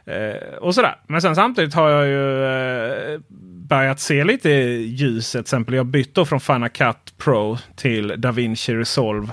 Uh, 0.09 0.59
och 0.59 0.75
sådär. 0.75 0.97
Men 1.07 1.23
sen 1.23 1.35
samtidigt 1.35 1.75
har 1.75 1.91
jag 1.91 2.07
ju 2.07 3.21
börjat 3.69 4.01
se 4.01 4.25
lite 4.25 4.51
ljus. 4.51 5.31
Till 5.31 5.41
exempel 5.41 5.75
jag 5.75 5.87
bytte 5.87 6.25
från 6.25 6.41
Final 6.41 6.69
Cut 6.69 7.19
Pro 7.19 7.59
till 7.77 8.15
DaVinci 8.21 8.75
Resolve. 8.75 9.33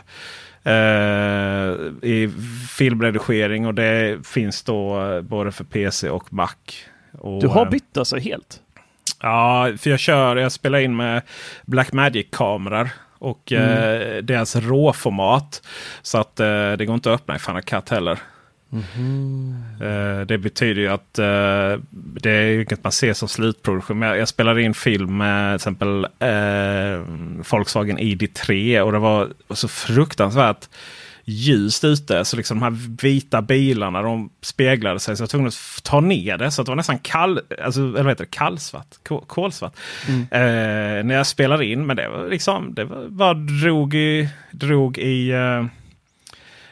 Uh, 0.67 1.91
i 2.01 2.29
filmredigering 2.69 3.67
och 3.67 3.73
det 3.73 4.27
finns 4.27 4.63
då 4.63 5.01
uh, 5.01 5.21
både 5.21 5.51
för 5.51 5.63
PC 5.63 6.09
och 6.09 6.33
Mac. 6.33 6.49
Och, 7.11 7.41
du 7.41 7.47
har 7.47 7.65
bytt 7.65 7.97
alltså 7.97 8.17
helt? 8.17 8.59
Ja, 9.21 9.71
för 9.77 9.89
jag 9.89 9.99
kör, 9.99 10.35
jag 10.35 10.51
spelar 10.51 10.79
in 10.79 10.95
med 10.95 11.21
Blackmagic-kameror. 11.65 12.89
Och 13.17 13.51
mm. 13.51 14.25
deras 14.25 14.55
råformat. 14.55 15.67
Så 16.01 16.17
att 16.17 16.35
det 16.77 16.85
går 16.85 16.93
inte 16.95 17.13
att 17.13 17.21
öppna 17.21 17.35
i 17.35 17.39
Final 17.39 17.61
Cut 17.61 17.89
heller. 17.89 18.19
Mm. 18.95 20.27
det 20.27 20.37
betyder 20.37 20.81
ju 20.81 20.87
att 20.87 21.19
uh, 21.19 21.83
det 21.93 22.29
är 22.29 22.55
inget 22.55 22.83
man 22.83 22.91
ser 22.91 23.13
som 23.13 23.27
slutproduktion. 23.27 24.01
Jag, 24.01 24.17
jag 24.17 24.27
spelade 24.27 24.61
in 24.61 24.73
film 24.73 25.17
med 25.17 25.51
till 25.51 25.55
exempel 25.55 26.05
uh, 26.05 26.99
Volkswagen 27.51 27.99
ID3 27.99 28.79
och 28.79 28.91
det 28.91 28.99
var 28.99 29.29
så 29.49 29.67
fruktansvärt 29.67 30.67
ljust 31.25 31.83
ute. 31.83 32.25
Så 32.25 32.37
liksom 32.37 32.59
de 32.59 32.63
här 32.63 33.01
vita 33.01 33.41
bilarna 33.41 34.01
de 34.01 34.29
speglade 34.41 34.99
sig. 34.99 35.17
Så 35.17 35.21
jag 35.21 35.25
var 35.25 35.29
tvungen 35.29 35.47
att 35.47 35.83
ta 35.83 35.99
ner 35.99 36.37
det. 36.37 36.51
Så 36.51 36.61
att 36.61 36.65
det 36.65 36.71
var 36.71 36.75
nästan 36.75 36.99
kall, 36.99 37.39
alltså, 37.63 37.81
eller 37.81 38.03
vad 38.03 38.11
heter 38.11 38.23
det? 38.23 38.31
kallsvart. 38.31 38.87
Kolsvart. 39.27 39.73
Mm. 40.07 40.21
Eh, 40.21 41.03
när 41.03 41.15
jag 41.15 41.27
spelade 41.27 41.65
in. 41.65 41.85
Men 41.85 41.97
det 41.97 42.09
var 42.09 42.29
liksom, 42.29 42.73
det 42.73 42.85
var, 42.85 43.07
bara 43.07 43.33
drog 43.33 43.95
i, 43.95 44.29
drog 44.51 44.97
i 44.97 45.31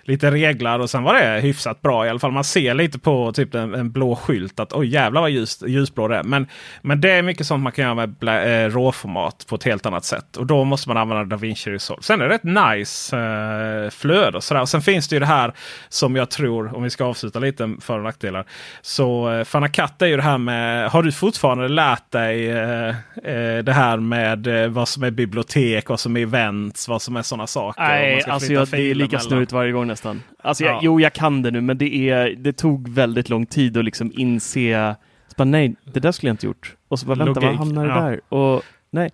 lite 0.04 0.32
reglar 0.32 0.80
och 0.80 0.90
sen 0.90 1.04
var 1.04 1.14
det 1.14 1.40
hyfsat 1.42 1.82
bra 1.82 2.06
i 2.06 2.10
alla 2.10 2.20
fall. 2.20 2.32
Man 2.32 2.44
ser 2.44 2.74
lite 2.74 3.00
på 3.00 3.32
typ 3.32 3.56
en, 3.56 3.74
en 3.74 3.92
blå 3.92 4.16
skylt 4.16 4.60
att 4.60 4.74
oj 4.74 4.88
jävlar 4.88 5.22
vad 5.22 5.30
ljus, 5.30 5.64
ljusblå 5.68 6.08
det 6.08 6.18
är. 6.18 6.24
Men, 6.24 6.48
men 6.82 7.02
det 7.02 7.12
är 7.12 7.22
mycket 7.22 7.48
sånt 7.48 7.64
man 7.64 7.72
kan 7.72 7.84
göra 7.84 7.96
med 7.96 8.10
blä, 8.10 8.64
eh, 8.64 8.70
råformat 8.70 9.46
på 9.50 9.56
ett 9.56 9.64
helt 9.64 9.86
annat 9.86 10.06
sätt. 10.06 10.38
Och 10.38 10.46
då 10.46 10.64
måste 10.64 10.90
man 10.90 10.98
använda 10.98 11.24
DaVinci 11.24 11.72
Resolve. 11.72 12.04
Sen 12.04 12.22
är 12.22 12.30
det 12.30 12.36
ett 12.36 12.44
nice 12.44 13.18
eh, 13.18 13.90
flöde 13.90 14.38
och 14.38 14.44
sådär. 14.44 14.62
Och 14.62 14.70
sen 14.70 14.82
finns 14.82 15.08
det 15.08 15.16
ju 15.16 15.20
det 15.20 15.26
här 15.26 15.54
som 15.90 16.16
jag 16.16 16.30
tror, 16.30 16.76
om 16.76 16.84
vi 16.84 16.90
ska 16.90 17.06
avsluta 17.06 17.40
lite 17.40 17.76
för 17.82 17.98
och 17.98 18.04
nackdelar. 18.04 18.46
Så 18.82 19.32
eh, 19.32 19.44
Fanacat 19.44 20.02
är 20.02 20.08
ju 20.08 20.18
det 20.18 20.24
här 20.24 20.38
med, 20.38 20.90
har 20.90 21.04
du 21.04 21.12
fortfarande 21.12 21.68
lärt 21.68 22.12
dig 22.12 22.50
eh, 22.50 22.90
eh, 23.24 23.64
det 23.64 23.74
här 23.74 23.98
med 23.98 24.48
eh, 24.48 24.70
vad 24.70 24.88
som 24.88 25.04
är 25.04 25.12
bibliotek, 25.12 25.90
vad 25.90 26.00
som 26.00 26.18
är 26.18 26.22
events, 26.22 26.88
vad 26.88 27.02
som 27.02 27.16
är 27.16 27.22
sådana 27.22 27.48
saker? 27.48 27.82
Nej, 27.82 28.24
alltså 28.28 28.54
jag, 28.54 28.68
det 28.68 28.92
är 28.92 28.96
lika 28.96 29.20
snurrigt 29.20 29.52
varje 29.52 29.72
gång 29.72 29.91
nästan. 29.92 30.24
Alltså 30.42 30.64
jag, 30.64 30.74
ja. 30.74 30.80
Jo, 30.84 31.00
jag 31.00 31.14
kan 31.14 31.42
det 31.42 31.52
nu, 31.52 31.62
men 31.62 31.78
det, 31.78 32.10
är, 32.10 32.30
det 32.30 32.54
tog 32.54 32.90
väldigt 32.90 33.30
lång 33.30 33.46
tid 33.46 33.78
att 33.78 33.86
liksom 33.86 34.12
inse. 34.16 34.96
Så 35.28 35.34
bara, 35.38 35.44
nej, 35.46 35.76
det 35.94 36.00
där 36.00 36.12
skulle 36.12 36.30
jag 36.30 36.34
inte 36.34 36.46
gjort. 36.46 36.76
Och 36.88 37.00
så 37.00 37.06
bara, 37.06 37.16
vänta, 37.16 37.40
Logik. 37.40 37.44
vad 37.44 37.56
hamnar 37.56 37.88
det 37.88 37.94
ja. 37.94 38.02
där? 38.02 38.22
Och 38.30 38.64
nej. 38.92 39.12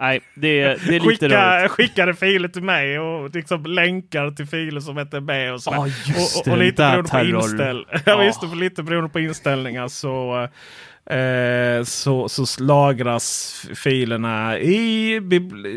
Nej, 0.00 0.20
det 0.34 0.60
är, 0.60 0.78
det 0.88 0.96
är 0.96 1.00
lite 1.00 1.08
Skicka, 1.08 1.28
rörigt. 1.28 1.72
Skickade 1.72 2.14
filer 2.14 2.48
till 2.48 2.62
mig 2.62 2.98
och 2.98 3.34
liksom 3.34 3.62
länkar 3.66 4.30
till 4.30 4.46
filer 4.46 4.80
som 4.80 4.98
inte 4.98 5.16
är 5.16 5.20
med. 5.20 5.52
Och, 5.52 5.62
sådär. 5.62 5.78
Oh, 5.78 5.82
och, 5.82 6.46
och, 6.46 6.52
och 6.52 6.58
lite 6.58 6.82
beroende 6.82 7.10
på 7.10 7.24
inställ... 7.24 7.86
ja, 8.06 8.16
oh. 8.16 8.26
just 8.26 8.40
det, 8.40 8.46
lite 8.56 8.82
beroende 8.82 9.08
på 9.08 9.20
inställningar 9.20 9.88
så 9.88 10.48
Eh, 11.10 11.84
så, 11.84 12.28
så 12.28 12.64
lagras 12.64 13.54
filerna 13.74 14.58
i 14.58 15.20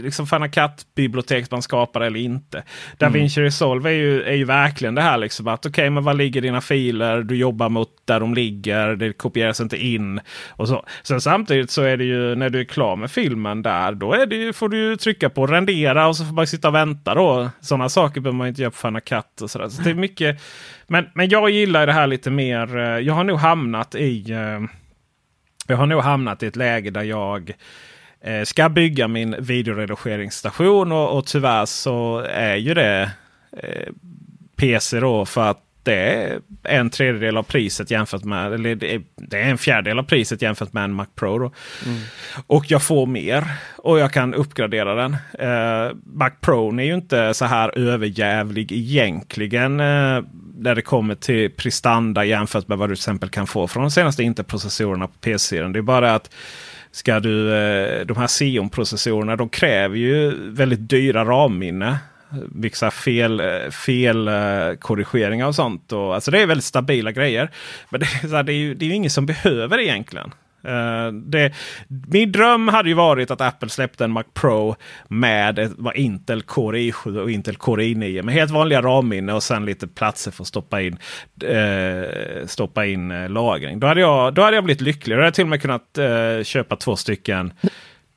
liksom 0.03 0.27
Fanacat-bibliotek 0.27 1.51
man 1.51 1.61
skapar 1.61 2.01
eller 2.01 2.19
inte. 2.19 2.63
DaVinci 2.97 3.39
mm. 3.39 3.45
Resolve 3.45 3.89
är 3.89 3.93
ju, 3.93 4.23
är 4.23 4.33
ju 4.33 4.45
verkligen 4.45 4.95
det 4.95 5.01
här 5.01 5.17
liksom 5.17 5.47
att 5.47 5.65
okej, 5.65 5.69
okay, 5.69 5.89
men 5.89 6.03
var 6.03 6.13
ligger 6.13 6.41
dina 6.41 6.61
filer? 6.61 7.21
Du 7.23 7.35
jobbar 7.35 7.69
mot 7.69 7.89
där 8.05 8.19
de 8.19 8.33
ligger. 8.33 8.95
Det 8.95 9.13
kopieras 9.13 9.61
inte 9.61 9.85
in. 9.85 10.19
och 10.49 10.67
så. 10.67 10.85
Sen 11.03 11.21
samtidigt 11.21 11.71
så 11.71 11.81
är 11.81 11.97
det 11.97 12.03
ju 12.03 12.35
när 12.35 12.49
du 12.49 12.59
är 12.59 12.65
klar 12.65 12.95
med 12.95 13.11
filmen 13.11 13.61
där. 13.61 13.91
Då 13.91 14.13
är 14.13 14.25
det 14.25 14.35
ju, 14.35 14.53
får 14.53 14.69
du 14.69 14.95
trycka 14.95 15.29
på 15.29 15.47
rendera 15.47 16.07
och 16.07 16.15
så 16.15 16.25
får 16.25 16.33
man 16.33 16.47
sitta 16.47 16.67
och 16.67 16.75
vänta 16.75 17.15
då. 17.15 17.49
Sådana 17.61 17.89
saker 17.89 18.21
behöver 18.21 18.37
man 18.37 18.47
inte 18.47 18.61
göra 18.61 18.71
på 18.71 18.77
Fanacat 18.77 19.41
och 19.41 19.51
sådär. 19.51 19.69
Så 19.69 19.81
det 19.81 19.89
är 19.89 19.93
mycket. 19.95 20.41
Men, 20.87 21.05
men 21.13 21.29
jag 21.29 21.49
gillar 21.49 21.87
det 21.87 21.93
här 21.93 22.07
lite 22.07 22.29
mer. 22.29 22.77
Eh, 22.77 22.83
jag 22.83 23.13
har 23.13 23.23
nog 23.23 23.37
hamnat 23.37 23.95
i 23.95 24.31
eh, 24.31 24.59
jag 25.67 25.77
har 25.77 25.85
nog 25.85 26.01
hamnat 26.01 26.43
i 26.43 26.47
ett 26.47 26.55
läge 26.55 26.89
där 26.89 27.03
jag 27.03 27.53
eh, 28.21 28.43
ska 28.43 28.69
bygga 28.69 29.07
min 29.07 29.35
videoredigeringsstation 29.39 30.91
och, 30.91 31.17
och 31.17 31.25
tyvärr 31.25 31.65
så 31.65 32.19
är 32.19 32.55
ju 32.55 32.73
det 32.73 33.11
eh, 33.51 33.93
PC 34.55 34.99
då 34.99 35.25
för 35.25 35.41
att 35.49 35.66
det 35.87 35.95
är 36.63 36.79
en 36.79 36.89
tredjedel 36.89 37.37
av 37.37 37.43
priset 37.43 37.91
jämfört 37.91 38.23
med, 38.23 38.53
eller 38.53 38.75
det 38.75 38.93
är, 38.93 39.49
en 39.49 39.57
fjärdedel 39.57 39.99
av 39.99 40.03
priset 40.03 40.41
jämfört 40.41 40.73
med 40.73 40.83
en 40.83 40.93
Mac 40.93 41.05
Pro. 41.15 41.35
Mm. 41.35 41.99
Och 42.47 42.71
jag 42.71 42.83
får 42.83 43.05
mer 43.05 43.43
och 43.75 43.99
jag 43.99 44.13
kan 44.13 44.33
uppgradera 44.33 44.95
den. 44.95 45.11
Uh, 45.13 45.95
Mac 46.03 46.31
Pro 46.41 46.79
är 46.79 46.83
ju 46.83 46.93
inte 46.93 47.33
så 47.33 47.45
här 47.45 47.77
överjävlig 47.77 48.71
egentligen. 48.71 49.79
Uh, 49.79 50.23
när 50.57 50.75
det 50.75 50.81
kommer 50.81 51.15
till 51.15 51.51
prestanda 51.51 52.25
jämfört 52.25 52.67
med 52.67 52.77
vad 52.77 52.89
du 52.89 52.95
till 52.95 52.99
exempel 52.99 53.29
kan 53.29 53.47
få 53.47 53.67
från 53.67 53.83
de 53.83 53.91
senaste 53.91 54.23
Intel-processorerna 54.23 55.07
på 55.07 55.13
PC-serien. 55.21 55.73
Det 55.73 55.79
är 55.79 55.83
bara 55.83 56.15
att 56.15 56.33
ska 56.91 57.19
du, 57.19 57.29
uh, 57.29 58.05
de 58.05 58.17
här 58.17 58.27
Xeon-processorerna 58.27 59.35
de 59.35 59.49
kräver 59.49 59.95
ju 59.95 60.33
väldigt 60.51 60.89
dyra 60.89 61.25
RAM-minne 61.25 61.97
vissa 62.55 62.91
fel, 62.91 63.41
fel 63.71 64.29
korrigeringar 64.79 65.47
och 65.47 65.55
sånt. 65.55 65.91
Och, 65.91 66.15
alltså 66.15 66.31
det 66.31 66.41
är 66.41 66.47
väldigt 66.47 66.65
stabila 66.65 67.11
grejer. 67.11 67.51
Men 67.89 67.99
det 67.99 68.05
är, 68.05 68.35
här, 68.35 68.43
det 68.43 68.53
är 68.53 68.57
ju 68.57 68.73
det 68.73 68.85
är 68.85 68.91
ingen 68.91 69.11
som 69.11 69.25
behöver 69.25 69.79
egentligen. 69.79 70.31
Uh, 70.65 71.13
det, 71.13 71.53
min 71.87 72.31
dröm 72.31 72.67
hade 72.67 72.89
ju 72.89 72.95
varit 72.95 73.31
att 73.31 73.41
Apple 73.41 73.69
släppte 73.69 74.03
en 74.03 74.11
Mac 74.11 74.23
Pro 74.33 74.75
med 75.07 75.59
ett, 75.59 75.71
Intel 75.95 76.41
Core 76.41 76.79
i7 76.79 77.17
och 77.17 77.31
Intel 77.31 77.55
Core 77.55 77.83
i9 77.83 78.21
med 78.21 78.33
helt 78.33 78.51
vanliga 78.51 78.81
RAM-minne 78.81 79.33
och 79.33 79.43
sen 79.43 79.65
lite 79.65 79.87
platser 79.87 80.31
för 80.31 80.43
att 80.43 80.47
stoppa 80.47 80.81
in, 80.81 80.97
uh, 81.43 82.45
stoppa 82.45 82.85
in 82.85 83.11
uh, 83.11 83.29
lagring. 83.29 83.79
Då 83.79 83.87
hade, 83.87 84.01
jag, 84.01 84.33
då 84.33 84.41
hade 84.41 84.57
jag 84.57 84.63
blivit 84.63 84.81
lycklig. 84.81 85.15
Då 85.15 85.19
hade 85.19 85.27
jag 85.27 85.33
till 85.33 85.43
och 85.43 85.49
med 85.49 85.61
kunnat 85.61 85.99
köpa 86.43 86.75
två 86.75 86.95
stycken 86.95 87.53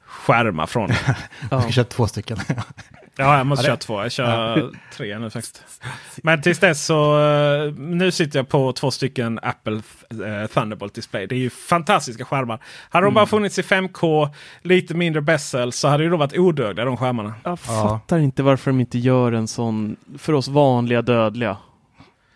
skärmar 0.05 0.66
från. 0.66 0.88
Du 1.51 1.61
ska 1.61 1.70
köpa 1.70 1.90
två 1.90 2.07
stycken. 2.07 2.38
Ja, 3.16 3.37
jag 3.37 3.46
måste 3.46 3.64
ja, 3.64 3.66
köra 3.66 3.77
två. 3.77 4.03
Jag 4.03 4.12
kör 4.12 4.59
ja. 4.59 4.70
tre 4.96 5.18
nu 5.18 5.31
faktiskt. 5.31 5.83
Men 6.23 6.42
tills 6.42 6.59
dess 6.59 6.85
så 6.85 7.18
uh, 7.18 7.73
nu 7.75 8.11
sitter 8.11 8.38
jag 8.38 8.49
på 8.49 8.73
två 8.73 8.90
stycken 8.90 9.38
Apple 9.42 9.73
uh, 9.75 10.46
Thunderbolt 10.46 10.94
display. 10.94 11.27
Det 11.27 11.35
är 11.35 11.38
ju 11.38 11.51
fantastiska 11.51 12.25
skärmar. 12.25 12.61
Hade 12.88 13.05
mm. 13.05 13.14
de 13.14 13.18
bara 13.18 13.27
funnits 13.27 13.59
i 13.59 13.62
5K, 13.62 14.29
lite 14.62 14.94
mindre 14.94 15.23
bezel 15.23 15.73
så 15.73 15.88
hade 15.88 16.05
det 16.05 16.11
då 16.11 16.16
varit 16.16 16.38
odödliga 16.38 16.85
de 16.85 16.96
skärmarna. 16.96 17.35
Jag 17.44 17.61
fattar 17.61 18.18
inte 18.18 18.42
varför 18.42 18.70
de 18.70 18.81
inte 18.81 18.99
gör 18.99 19.33
en 19.33 19.49
sån 19.49 19.96
för 20.18 20.33
oss 20.33 20.49
vanliga 20.49 21.03
dödliga. 21.03 21.57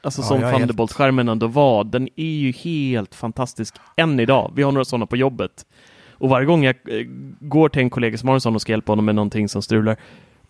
Alltså 0.02 0.22
ja, 0.22 0.26
som 0.26 0.40
Thunderbolt-skärmen 0.40 1.28
ändå 1.28 1.46
var. 1.46 1.84
Den 1.84 2.08
är 2.16 2.24
ju 2.24 2.52
helt 2.52 3.14
fantastisk 3.14 3.74
än 3.96 4.20
idag. 4.20 4.52
Vi 4.54 4.62
har 4.62 4.72
några 4.72 4.84
sådana 4.84 5.06
på 5.06 5.16
jobbet. 5.16 5.66
Och 6.12 6.28
varje 6.28 6.46
gång 6.46 6.64
jag 6.64 6.76
eh, 6.88 7.06
går 7.40 7.68
till 7.68 7.82
en 7.82 7.90
kollega 7.90 8.18
som 8.18 8.28
har 8.28 8.34
en 8.34 8.40
sån 8.40 8.54
och 8.54 8.62
ska 8.62 8.72
hjälpa 8.72 8.92
honom 8.92 9.04
med 9.04 9.14
någonting 9.14 9.48
som 9.48 9.62
strular 9.62 9.96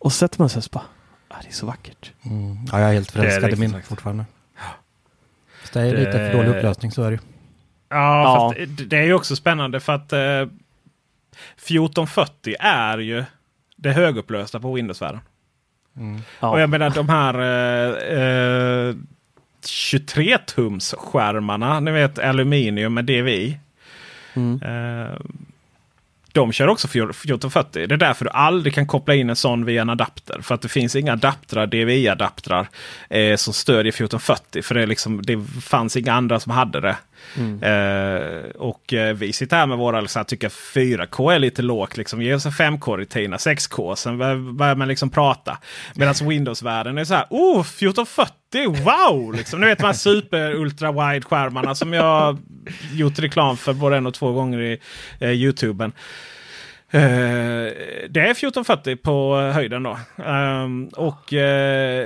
och 0.05 0.13
så 0.13 0.19
sätter 0.19 0.41
man 0.41 0.49
sig 0.49 0.61
och 0.61 0.65
bara, 0.73 0.85
ah, 1.29 1.37
det 1.43 1.49
är 1.49 1.53
så 1.53 1.67
vackert. 1.67 2.13
Mm. 2.25 2.59
Ja, 2.73 2.81
jag 2.81 2.89
är 2.89 2.95
helt 2.95 3.11
förälskad 3.11 3.53
i 3.53 3.57
min 3.57 3.71
sagt. 3.71 3.89
fortfarande. 3.89 4.25
Så 5.65 5.79
det 5.79 5.85
är 5.85 5.93
det... 5.93 5.99
lite 5.99 6.13
för 6.13 6.33
dålig 6.33 6.49
upplösning, 6.49 6.91
så 6.91 7.03
är 7.03 7.11
det 7.11 7.19
Ja, 7.89 8.23
ja. 8.23 8.55
Fast 8.57 8.91
det 8.91 8.97
är 8.97 9.03
ju 9.03 9.15
också 9.15 9.37
spännande 9.37 9.81
för 9.81 9.93
att 9.93 10.13
eh, 10.13 10.21
1440 10.21 12.55
är 12.61 12.99
ju 12.99 13.25
det 13.77 13.93
högupplösta 13.93 14.61
på 14.61 14.73
Windows-världen. 14.73 15.21
Mm. 15.97 16.21
Ja. 16.41 16.51
Och 16.51 16.61
jag 16.61 16.71
menar 16.71 16.91
de 16.91 17.09
här 17.09 17.41
eh, 17.41 18.89
eh, 18.89 18.95
23 19.67 20.39
tums 20.39 20.95
skärmarna, 20.99 21.81
ni 21.81 21.91
vet 21.91 22.19
aluminium 22.19 22.95
med 22.95 23.05
DVI. 23.05 23.59
Mm. 24.35 24.61
De 26.35 26.53
kör 26.53 26.69
också 26.69 26.89
1440. 26.89 27.87
Det 27.87 27.95
är 27.95 27.99
därför 27.99 28.25
du 28.25 28.31
aldrig 28.31 28.75
kan 28.75 28.87
koppla 28.87 29.15
in 29.15 29.31
en 29.31 29.37
sån 29.37 29.65
via 29.65 29.83
en 29.83 29.91
adapter. 29.91 30.41
För 30.43 30.55
att 30.55 30.63
det 30.63 30.69
finns 30.69 30.97
inga 30.97 31.13
adaptrar, 31.13 31.67
DVI-adaptrar 31.67 32.69
eh, 33.11 33.37
som 33.37 33.55
stödjer 33.55 33.93
1440. 33.93 34.63
För 34.63 34.75
det, 34.75 34.87
liksom, 34.87 35.23
det 35.23 35.45
fanns 35.63 35.97
inga 35.97 36.13
andra 36.13 36.41
som 36.41 36.53
hade 36.53 36.81
det. 36.81 36.97
Mm. 37.37 37.63
Eh, 37.63 38.51
och 38.51 38.93
eh, 38.93 39.15
vi 39.15 39.33
sitter 39.33 39.57
här 39.57 39.67
med 39.67 39.79
våra, 39.79 40.01
liksom, 40.01 40.25
tycker 40.25 40.49
4K 40.49 41.33
är 41.33 41.39
lite 41.39 41.63
lågt. 41.63 41.97
Liksom. 41.97 42.23
Ge 42.23 42.35
oss 42.35 42.47
en 42.47 42.53
5K 42.53 42.97
rutina 42.97 43.37
6K. 43.37 43.95
Sen 43.95 44.19
börjar 44.57 44.75
man 44.75 44.89
liksom 44.89 45.11
prata. 45.11 45.59
Medan 45.95 46.15
Windows-världen 46.15 46.99
är 46.99 47.05
så 47.05 47.15
här, 47.15 47.27
oh 47.31 47.61
1440, 47.61 48.35
wow! 48.63 49.33
Liksom. 49.33 49.61
Ni 49.61 49.67
vet 49.67 49.79
de 49.79 49.87
här 49.87 49.93
super 49.93 50.55
ultra 50.55 50.93
wide 50.93 51.27
skärmarna 51.27 51.75
som 51.75 51.93
jag 51.93 52.39
gjort 52.93 53.19
reklam 53.19 53.57
för 53.57 53.73
både 53.73 53.97
en 53.97 54.07
och 54.07 54.15
två 54.15 54.33
gånger 54.33 54.61
i 54.61 54.79
eh, 55.19 55.31
Youtuben. 55.31 55.93
Uh, 56.95 57.01
det 58.11 58.21
är 58.21 58.31
1440 58.31 58.97
på 58.97 59.37
höjden 59.37 59.83
då. 59.83 59.99
Um, 60.25 60.89
och 60.89 61.33
uh, 61.33 61.37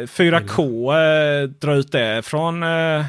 4K 0.07 0.63
uh, 0.63 1.49
drar 1.49 1.75
ut 1.75 1.93
det 1.93 2.23
från 2.27 2.63
eh, 2.63 3.05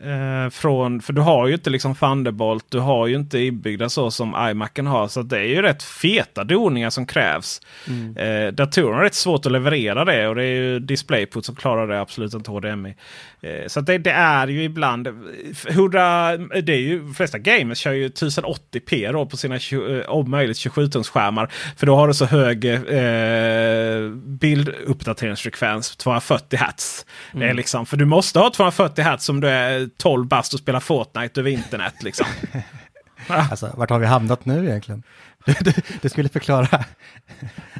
Eh, 0.00 0.50
från, 0.50 1.00
för 1.00 1.12
du 1.12 1.20
har 1.20 1.46
ju 1.46 1.54
inte 1.54 1.70
liksom 1.70 1.94
Thunderbolt, 1.94 2.66
du 2.68 2.78
har 2.78 3.06
ju 3.06 3.16
inte 3.16 3.38
inbyggda 3.38 3.88
så 3.88 4.10
som 4.10 4.48
iMacen 4.50 4.86
har. 4.86 5.08
Så 5.08 5.22
det 5.22 5.38
är 5.38 5.44
ju 5.44 5.62
rätt 5.62 5.82
feta 5.82 6.44
doningar 6.44 6.90
som 6.90 7.06
krävs. 7.06 7.60
Mm. 7.88 8.16
Eh, 8.16 8.52
datorerna 8.52 8.98
är 8.98 9.04
rätt 9.04 9.14
svårt 9.14 9.46
att 9.46 9.52
leverera 9.52 10.04
det 10.04 10.28
och 10.28 10.34
det 10.34 10.44
är 10.44 10.62
ju 10.62 10.78
DisplayPut 10.78 11.44
som 11.44 11.54
klarar 11.54 11.88
det, 11.88 12.00
absolut 12.00 12.34
inte 12.34 12.50
HDMI. 12.50 12.94
Eh, 13.44 13.66
så 13.66 13.80
det, 13.80 13.98
det, 13.98 14.10
är 14.10 14.46
ju 14.46 14.62
ibland... 14.62 15.08
100, 15.68 16.36
det 16.36 16.72
är 16.72 16.78
ju, 16.78 16.98
de 16.98 17.14
flesta 17.14 17.38
gamers 17.38 17.78
kör 17.78 17.92
ju 17.92 18.08
1080p 18.08 19.12
då 19.12 19.26
på 19.26 19.36
sina 19.36 19.54
eh, 19.54 20.08
om 20.08 20.30
möjligt 20.30 20.56
27-tumsskärmar. 20.56 21.48
För 21.76 21.86
då 21.86 21.96
har 21.96 22.08
du 22.08 22.14
så 22.14 22.24
hög 22.24 22.64
eh, 22.64 24.10
bilduppdateringsfrekvens, 24.10 25.96
240 25.96 26.58
Hz. 26.58 27.04
Mm. 27.32 27.40
Det 27.40 27.46
är 27.46 27.50
mm. 27.50 27.56
liksom, 27.56 27.86
för 27.86 27.96
du 27.96 28.04
måste 28.04 28.38
ha 28.38 28.50
240 28.50 29.04
Hz 29.04 29.28
om 29.28 29.40
du 29.40 29.48
är 29.48 29.83
12 29.88 30.26
bast 30.26 30.54
och 30.54 30.60
spelar 30.60 30.80
Fortnite 30.80 31.40
över 31.40 31.50
internet. 31.50 32.02
Liksom. 32.02 32.26
alltså, 33.28 33.74
vart 33.76 33.90
har 33.90 33.98
vi 33.98 34.06
hamnat 34.06 34.44
nu 34.44 34.66
egentligen? 34.68 35.02
Det, 35.46 35.76
det, 36.02 36.08
skulle 36.08 36.28
förklara 36.28 36.84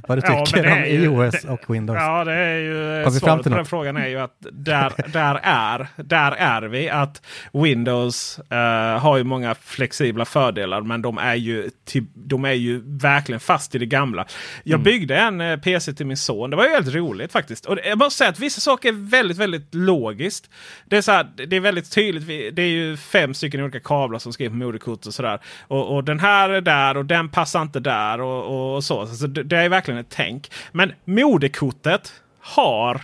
vad 0.08 0.18
du 0.18 0.22
tycker 0.22 0.62
det 0.62 0.72
om 0.72 0.78
ju- 0.84 1.04
iOS 1.26 1.44
och 1.44 1.74
Windows. 1.74 1.96
Ja, 2.00 2.24
det 2.24 2.32
är 2.32 2.58
ju 2.58 3.10
svaret 3.20 3.42
till 3.42 3.52
på 3.52 3.56
den 3.56 3.66
frågan 3.66 3.96
är 3.96 4.06
ju 4.08 4.18
att 4.20 4.36
där, 4.52 4.92
där, 5.12 5.40
är, 5.42 5.86
där 5.96 6.32
är 6.32 6.62
vi. 6.62 6.90
Att 6.90 7.22
Windows 7.52 8.38
eh, 8.50 8.98
har 9.00 9.16
ju 9.16 9.24
många 9.24 9.54
flexibla 9.54 10.24
fördelar 10.24 10.80
men 10.80 11.02
de 11.02 11.18
är 11.18 11.34
ju, 11.34 11.70
typ, 11.86 12.04
de 12.14 12.44
är 12.44 12.52
ju 12.52 12.82
verkligen 12.86 13.40
fast 13.40 13.74
i 13.74 13.78
det 13.78 13.86
gamla. 13.86 14.26
Jag 14.62 14.74
Mm. 14.74 14.84
byggde 14.84 15.16
en 15.16 15.40
eh, 15.40 15.56
PC 15.60 15.92
till 15.94 16.06
min 16.06 16.16
son. 16.16 16.50
Det 16.50 16.56
var 16.56 16.64
ju 16.64 16.70
helt 16.70 16.94
roligt 16.94 17.32
faktiskt. 17.32 17.66
Och 17.66 17.76
det- 17.76 17.88
jag 17.88 17.98
måste 17.98 18.18
säga 18.18 18.30
att 18.30 18.38
vissa 18.40 18.60
saker 18.60 18.88
är 18.88 19.10
väldigt, 19.10 19.38
väldigt 19.38 19.74
logiskt. 19.74 20.50
Det 20.86 20.96
är, 20.96 21.02
så 21.02 21.12
här, 21.12 21.26
det 21.46 21.56
är 21.56 21.60
väldigt 21.60 21.92
tydligt. 21.92 22.56
Det 22.56 22.62
är 22.62 22.66
ju 22.68 22.96
fem 22.96 23.34
stycken 23.34 23.60
olika 23.62 23.80
kablar 23.80 24.18
som 24.18 24.32
skriver 24.32 24.50
på 24.50 24.56
moderkort 24.56 25.06
och 25.06 25.14
sådär. 25.14 25.38
Och, 25.62 25.94
och 25.96 26.04
den 26.04 26.20
här 26.20 26.50
är 26.50 26.60
där 26.60 26.96
och 26.96 27.04
den 27.04 27.28
passar 27.28 27.53
inte 27.62 27.80
där 27.80 28.20
och, 28.20 28.74
och 28.74 28.84
så. 28.84 29.06
så 29.06 29.26
det, 29.26 29.42
det 29.42 29.56
är 29.56 29.68
verkligen 29.68 30.00
ett 30.00 30.10
tänk. 30.10 30.50
Men 30.72 30.92
moderkortet 31.04 32.12
har 32.40 33.02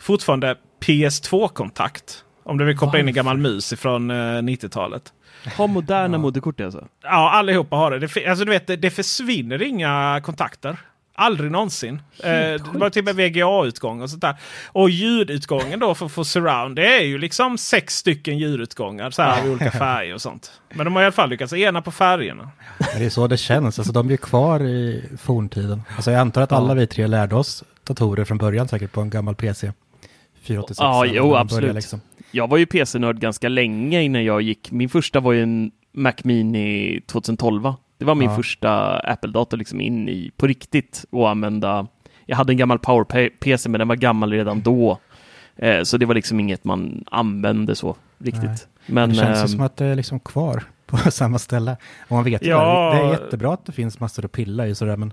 fortfarande 0.00 0.56
PS2-kontakt. 0.80 2.24
Om 2.42 2.58
du 2.58 2.64
vill 2.64 2.76
koppla 2.76 2.98
in 2.98 3.08
en 3.08 3.14
gammal 3.14 3.38
mus 3.38 3.74
från 3.74 4.10
eh, 4.10 4.14
90-talet. 4.14 5.12
Har 5.56 5.68
moderna 5.68 6.18
moderkort 6.18 6.60
alltså? 6.60 6.88
Ja, 7.02 7.30
allihopa 7.30 7.76
har 7.76 7.90
det. 7.90 7.98
det 7.98 8.26
alltså, 8.26 8.44
du 8.44 8.50
vet, 8.50 8.66
det, 8.66 8.76
det 8.76 8.90
försvinner 8.90 9.62
inga 9.62 10.20
kontakter. 10.24 10.76
Aldrig 11.20 11.50
någonsin. 11.50 12.02
Eh, 12.18 12.30
det 12.30 12.60
var 12.72 12.90
typ 12.90 13.08
en 13.08 13.16
VGA-utgång 13.16 14.02
och 14.02 14.10
sånt 14.10 14.22
där. 14.22 14.36
Och 14.66 14.90
ljudutgången 14.90 15.80
då 15.80 15.94
för 15.94 16.06
att 16.06 16.12
få 16.12 16.24
surround. 16.24 16.76
Det 16.76 16.96
är 16.96 17.04
ju 17.04 17.18
liksom 17.18 17.58
sex 17.58 17.96
stycken 17.96 18.38
ljudutgångar 18.38 19.10
så 19.10 19.22
här, 19.22 19.46
i 19.46 19.50
olika 19.50 19.70
färger 19.78 20.14
och 20.14 20.20
sånt. 20.20 20.52
Men 20.74 20.84
de 20.84 20.94
har 20.94 21.02
i 21.02 21.04
alla 21.04 21.12
fall 21.12 21.30
lyckats 21.30 21.52
ena 21.52 21.82
på 21.82 21.90
färgerna. 21.90 22.50
Men 22.78 23.00
det 23.00 23.06
är 23.06 23.10
så 23.10 23.26
det 23.26 23.36
känns. 23.36 23.78
Alltså, 23.78 23.92
de 23.92 24.06
är 24.06 24.10
ju 24.10 24.16
kvar 24.16 24.62
i 24.62 25.04
forntiden. 25.18 25.82
Alltså, 25.96 26.10
jag 26.10 26.20
antar 26.20 26.42
att 26.42 26.52
alla 26.52 26.74
vi 26.74 26.86
tre 26.86 27.06
lärde 27.06 27.36
oss 27.36 27.64
datorer 27.84 28.24
från 28.24 28.38
början 28.38 28.68
säkert 28.68 28.92
på 28.92 29.00
en 29.00 29.10
gammal 29.10 29.34
PC. 29.34 29.72
486. 30.42 30.78
Ja, 30.80 31.06
jo, 31.06 31.36
absolut. 31.36 31.62
började 31.62 31.76
Liksom. 31.78 32.00
Jag 32.30 32.48
var 32.48 32.58
ju 32.58 32.66
PC-nörd 32.66 33.20
ganska 33.20 33.48
länge 33.48 34.02
innan 34.02 34.24
jag 34.24 34.42
gick. 34.42 34.70
Min 34.70 34.88
första 34.88 35.20
var 35.20 35.32
ju 35.32 35.42
en 35.42 35.70
Mac 35.92 36.14
Mini 36.22 37.00
2012. 37.06 37.72
Det 38.00 38.06
var 38.06 38.14
min 38.14 38.30
Ja. 38.30 38.36
första 38.36 38.98
Apple-dator 38.98 39.56
liksom 39.56 39.80
in 39.80 40.08
i 40.08 40.30
på 40.36 40.46
riktigt 40.46 41.04
och 41.10 41.30
använda. 41.30 41.86
Jag 42.26 42.36
hade 42.36 42.52
en 42.52 42.56
gammal 42.56 42.78
Power-PC 42.78 43.68
men 43.68 43.78
den 43.78 43.88
var 43.88 43.96
gammal 43.96 44.32
redan 44.32 44.60
då. 44.60 44.98
Eh, 45.56 45.82
så 45.82 45.96
det 45.96 46.06
var 46.06 46.14
liksom 46.14 46.40
inget 46.40 46.64
man 46.64 47.04
använde 47.10 47.74
så 47.74 47.96
riktigt. 48.18 48.42
Nej. 48.44 48.56
Men 48.86 49.08
det 49.08 49.14
känns 49.14 49.38
ju 49.38 49.42
ehm, 49.42 49.48
som 49.48 49.60
att 49.60 49.76
det 49.76 49.84
är 49.86 49.94
liksom 49.94 50.20
kvar 50.20 50.62
på 50.86 50.96
samma 51.10 51.38
ställe. 51.38 51.76
Och 52.08 52.10
man 52.12 52.24
vet 52.24 52.42
ju 52.42 52.48
Ja. 52.50 52.92
det. 52.94 52.98
Det 52.98 53.04
är 53.06 53.10
jättebra 53.10 53.52
att 53.54 53.66
det 53.66 53.72
finns 53.72 54.00
massor 54.00 54.24
att 54.24 54.32
pilla 54.32 54.66
i 54.66 54.74
sådär. 54.74 54.96
Men, 54.96 55.12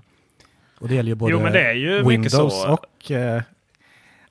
och 0.78 0.88
det 0.88 0.94
gäller 0.94 1.08
ju 1.10 1.14
både 1.14 1.32
Jo, 1.32 1.40
men 1.40 1.52
det 1.52 1.62
är 1.70 1.74
ju 1.74 2.02
Windows 2.02 2.62
så. 2.62 2.72
och 2.72 3.10
eh, 3.10 3.42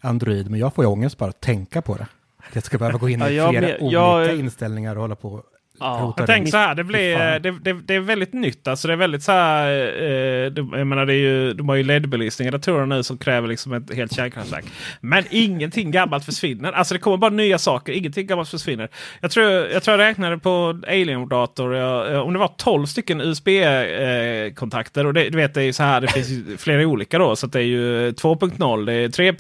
Android. 0.02 0.50
Men 0.52 0.60
jag 0.60 0.74
får 0.74 0.84
ju 0.84 0.90
ångest 0.92 1.18
bara 1.18 1.30
att 1.30 1.42
tänka 1.42 1.82
på 1.82 1.96
det. 1.96 2.08
Att 2.38 2.56
jag 2.56 2.64
ska 2.64 2.78
behöva 2.78 2.98
gå 2.98 3.10
in 3.10 3.22
i 3.22 3.36
Ja, 3.36 3.50
flera 3.50 3.62
med- 3.68 3.78
olika 3.82 3.94
jag- 4.00 4.40
inställningar 4.40 4.96
och 4.96 5.02
hålla 5.02 5.16
på 5.16 5.30
och 5.34 5.44
Ja. 5.80 6.14
Jag 6.18 6.28
tänker 6.28 6.52
så 6.52 6.58
här, 6.58 6.76
det, 6.76 6.84
blir, 6.84 7.40
det, 7.40 7.52
det, 7.62 7.74
det 7.74 7.96
är 7.96 8.00
väldigt 8.00 8.34
nytt. 8.34 8.68
Alltså 8.68 8.88
det 8.88 8.94
är 8.94 8.98
väldigt 8.98 9.24
så 9.24 9.32
här, 9.32 9.72
eh, 9.72 10.52
det, 10.52 10.68
jag 10.78 10.88
menar 10.88 11.06
det 11.06 11.14
är 11.14 11.18
ju, 11.18 11.54
de 11.54 11.70
har 11.70 11.76
ju 11.76 11.84
LED-belysning 11.84 12.48
i 12.48 12.52
datorerna 12.52 12.96
nu 12.96 13.04
som 13.04 13.18
kräver 13.18 13.48
liksom 13.48 13.74
ett 13.74 13.94
helt 13.96 14.16
kärnkraftverk. 14.16 14.66
Men 15.02 15.24
ingenting 15.30 15.92
gammalt 15.92 16.26
försvinner. 16.26 16.72
Alltså 16.72 16.94
det 16.94 17.00
kommer 17.00 17.18
bara 17.18 17.32
nya 17.32 17.58
saker. 17.58 17.94
Ingenting 17.94 18.28
gammalt 18.28 18.50
försvinner. 18.50 18.90
Jag 19.22 19.32
tror 19.32 19.46
jag, 19.52 19.84
tror 19.84 20.00
jag 20.00 20.10
räknade 20.10 20.38
på 20.38 20.82
Alien-dator. 20.88 21.76
eh, 22.14 22.20
Om 22.20 22.34
det 22.34 22.40
var 22.40 22.52
12 22.58 22.86
stycken 22.86 23.22
USB-kontakter. 23.22 25.06
Och 25.06 25.14
det, 25.14 25.30
du 25.30 25.38
vet 25.38 25.54
det 25.54 25.62
är 25.62 25.66
ju 25.66 25.74
så 25.74 25.84
här, 25.84 26.02
det 26.02 26.08
finns 26.08 26.30
flera 26.64 26.88
olika 26.88 27.18
då. 27.20 27.36
Så 27.36 27.46
att 27.46 27.52
det 27.52 27.60
är 27.60 27.64
ju 27.64 28.12
2.0, 28.12 28.86
det 28.86 28.94
är 28.94 29.10
3. 29.10 29.34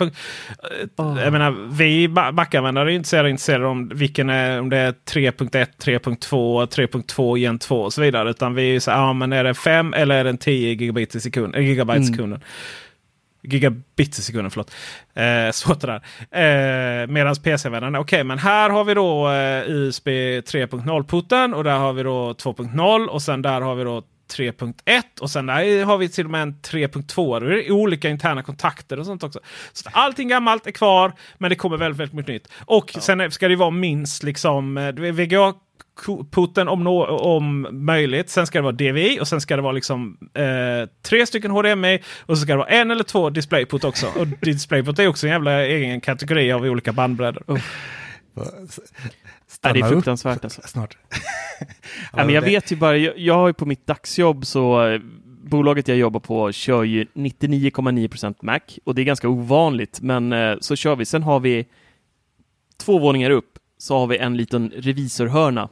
Ah. 0.95 1.21
Jag 1.23 1.31
menar, 1.33 1.55
vi 1.71 2.07
Ma- 2.07 2.31
Mac-användare 2.31 2.91
är 2.91 2.95
inte 2.95 3.09
så 3.09 3.27
intresserade 3.27 3.65
om 3.67 3.89
vilken 3.93 4.29
är, 4.29 4.59
om 4.59 4.69
det 4.69 4.77
är 4.77 4.91
3.1, 4.91 5.67
3.2, 5.83 6.26
3.2 6.35 7.37
gen 7.37 7.59
2 7.59 7.81
och 7.81 7.93
så 7.93 8.01
vidare. 8.01 8.29
Utan 8.29 8.53
vi 8.55 8.61
är 8.61 8.73
ju 8.73 8.79
så 8.79 8.91
här, 8.91 8.97
ja 8.97 9.13
men 9.13 9.33
är 9.33 9.43
det 9.43 9.53
5 9.53 9.93
eller 9.93 10.15
är 10.15 10.23
det 10.23 10.37
10 10.37 10.69
gigabit 10.69 11.15
i 11.15 11.19
sekund, 11.19 11.55
äh, 11.55 11.61
gigabyte 11.61 11.93
i 11.97 12.01
Mm. 12.01 12.13
sekunden? 12.13 12.39
Gigabit 13.43 14.19
i 14.19 14.21
sekunden, 14.21 14.51
förlåt. 14.51 14.71
Eh, 15.13 15.51
svårt 15.51 15.81
det 15.81 15.87
där. 15.87 17.01
Eh, 17.01 17.07
Medan 17.07 17.35
PC-användarna, 17.35 17.99
okej 17.99 18.23
men 18.23 18.37
här 18.39 18.69
har 18.69 18.83
vi 18.83 18.93
då 18.93 19.29
eh, 19.29 19.63
USB 19.69 20.07
3.0-putten 20.41 21.53
och 21.53 21.63
där 21.63 21.77
har 21.77 21.93
vi 21.93 22.03
då 22.03 22.33
2.0 22.33 23.07
och 23.07 23.21
sen 23.21 23.41
där 23.41 23.61
har 23.61 23.75
vi 23.75 23.83
då 23.83 24.03
3.1 24.37 24.73
och 25.21 25.29
sen 25.29 25.45
där 25.45 25.85
har 25.85 25.97
vi 25.97 26.09
till 26.09 26.25
och 26.25 26.31
med 26.31 26.41
en 26.41 26.53
3.2. 26.53 27.39
Det 27.39 27.67
är 27.67 27.71
olika 27.71 28.09
interna 28.09 28.43
kontakter 28.43 28.99
och 28.99 29.05
sånt 29.05 29.23
också. 29.23 29.39
Så 29.73 29.89
allting 29.93 30.27
gammalt 30.27 30.67
är 30.67 30.71
kvar 30.71 31.11
men 31.37 31.49
det 31.49 31.55
kommer 31.55 31.77
väldigt, 31.77 31.99
väldigt 31.99 32.13
mycket 32.15 32.33
nytt. 32.33 32.47
Och 32.65 32.91
sen 32.99 33.19
är- 33.21 33.29
ska 33.29 33.47
det 33.47 33.55
vara 33.55 33.69
minst 33.69 34.23
liksom 34.23 34.77
eh, 34.77 34.91
VGA 34.93 35.53
putten 36.31 36.67
om, 36.67 36.83
nå- 36.83 37.05
om 37.17 37.67
möjligt. 37.71 38.29
Sen 38.29 38.47
ska 38.47 38.57
det 38.57 38.63
vara 38.63 38.71
DVI 38.71 39.19
och 39.21 39.27
sen 39.27 39.41
ska 39.41 39.55
det 39.55 39.61
vara 39.61 39.71
liksom 39.71 40.17
eh, 40.33 40.89
tre 41.01 41.25
stycken 41.25 41.51
HDMI 41.51 41.99
och 42.19 42.37
så 42.37 42.41
ska 42.43 42.51
det 42.53 42.57
vara 42.57 42.67
en 42.69 42.91
eller 42.91 43.03
två 43.03 43.29
DisplayPut 43.29 43.83
också. 43.83 44.07
Och 44.19 44.27
DisplayPut 44.41 44.99
är 44.99 45.07
också 45.07 45.27
en 45.27 45.31
jävla 45.33 45.65
egen 45.65 46.01
kategori 46.01 46.51
av 46.51 46.61
olika 46.63 46.91
bandbredder. 46.91 47.43
Stanna 49.47 49.73
det 49.73 49.79
är 49.79 49.83
upp 49.83 49.89
fruktansvärt 49.91 50.43
alltså. 50.43 50.61
Snart. 50.65 50.97
Ja, 52.13 52.25
men 52.25 52.29
jag 52.29 52.43
det- 52.43 52.49
vet 52.49 52.71
ju 52.71 52.75
bara, 52.75 52.97
jag, 52.97 53.17
jag 53.19 53.33
har 53.33 53.47
ju 53.47 53.53
på 53.53 53.65
mitt 53.65 53.87
dagsjobb 53.87 54.45
så 54.45 54.87
eh, 54.87 55.01
bolaget 55.43 55.87
jag 55.87 55.97
jobbar 55.97 56.19
på 56.19 56.51
kör 56.51 56.83
ju 56.83 57.05
99,9% 57.13 58.35
Mac 58.41 58.59
och 58.83 58.95
det 58.95 59.01
är 59.01 59.03
ganska 59.03 59.29
ovanligt, 59.29 59.99
men 60.01 60.33
eh, 60.33 60.55
så 60.61 60.75
kör 60.75 60.95
vi. 60.95 61.05
Sen 61.05 61.23
har 61.23 61.39
vi 61.39 61.65
två 62.77 62.99
våningar 62.99 63.29
upp 63.29 63.59
så 63.77 63.97
har 63.99 64.07
vi 64.07 64.17
en 64.17 64.37
liten 64.37 64.71
revisorhörna 64.75 65.69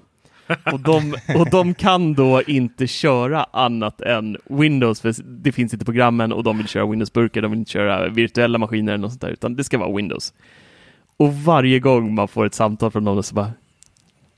och 0.71 0.79
de, 0.79 1.15
och 1.35 1.49
de 1.49 1.73
kan 1.73 2.13
då 2.13 2.41
inte 2.41 2.87
köra 2.87 3.43
annat 3.43 4.01
än 4.01 4.37
Windows, 4.45 5.01
för 5.01 5.13
det 5.23 5.51
finns 5.51 5.73
inte 5.73 5.85
programmen 5.85 6.31
och 6.31 6.43
de 6.43 6.57
vill 6.57 6.67
köra 6.67 6.85
Windows-burkar, 6.85 7.41
de 7.41 7.51
vill 7.51 7.59
inte 7.59 7.71
köra 7.71 8.09
virtuella 8.09 8.57
maskiner 8.57 8.93
eller 8.93 9.01
något 9.01 9.11
sånt 9.11 9.21
där, 9.21 9.29
utan 9.29 9.55
det 9.55 9.63
ska 9.63 9.77
vara 9.77 9.95
Windows. 9.95 10.33
Och 11.17 11.33
varje 11.33 11.79
gång 11.79 12.15
man 12.15 12.27
får 12.27 12.45
ett 12.45 12.53
samtal 12.53 12.91
från 12.91 13.03
någon 13.03 13.23
så 13.23 13.35
bara 13.35 13.51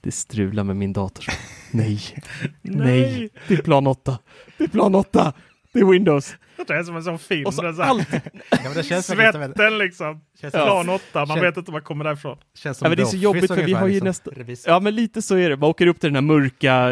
det 0.02 0.12
strular 0.12 0.64
med 0.64 0.76
min 0.76 0.94
dator. 0.94 1.26
Nej, 1.72 2.00
nej, 2.62 3.30
det 3.48 3.54
är 3.54 3.62
plan 3.62 3.88
8. 3.88 4.18
Det 4.58 4.64
är 4.64 4.68
plan 4.68 4.96
8. 4.96 5.34
Det 5.74 5.80
är 5.80 5.86
Windows. 5.86 6.36
Det 6.68 6.74
är 6.74 6.84
som 6.84 6.96
en 6.96 7.04
sån 7.04 7.20
film. 7.20 7.46
Och 7.46 7.54
så 7.54 7.62
det 7.62 7.74
så 7.74 7.82
allt. 7.82 8.08
Ja, 8.50 8.74
det 8.76 8.84
känns 8.84 9.06
Svetten 9.08 9.78
liksom. 9.78 10.22
känns 10.42 10.54
Plan 10.54 10.90
8, 10.90 11.02
man 11.14 11.28
Känns- 11.28 11.42
vet 11.44 11.58
inte 11.58 11.72
var 11.72 11.80
man 11.80 11.84
kommer 11.86 12.06
därifrån. 12.06 12.38
känns 12.56 12.78
som 12.78 12.86
Ja, 12.86 12.90
men 12.90 12.98
det 12.98 13.04
är 13.04 13.06
så 13.06 13.18
jobbigt 13.18 13.48
för 13.48 13.64
vi 13.64 13.74
har 13.74 13.88
ju 13.88 13.94
liksom. 13.94 14.08
nästan... 14.08 14.34
Revisor. 14.34 14.74
Ja, 14.74 14.80
men 14.80 14.96
lite 14.96 15.22
så 15.22 15.36
är 15.36 15.50
det. 15.50 15.58
Man 15.58 15.70
åker 15.70 15.88
upp 15.88 16.00
till 16.00 16.08
den 16.08 16.16
här 16.16 16.22
mörka... 16.22 16.90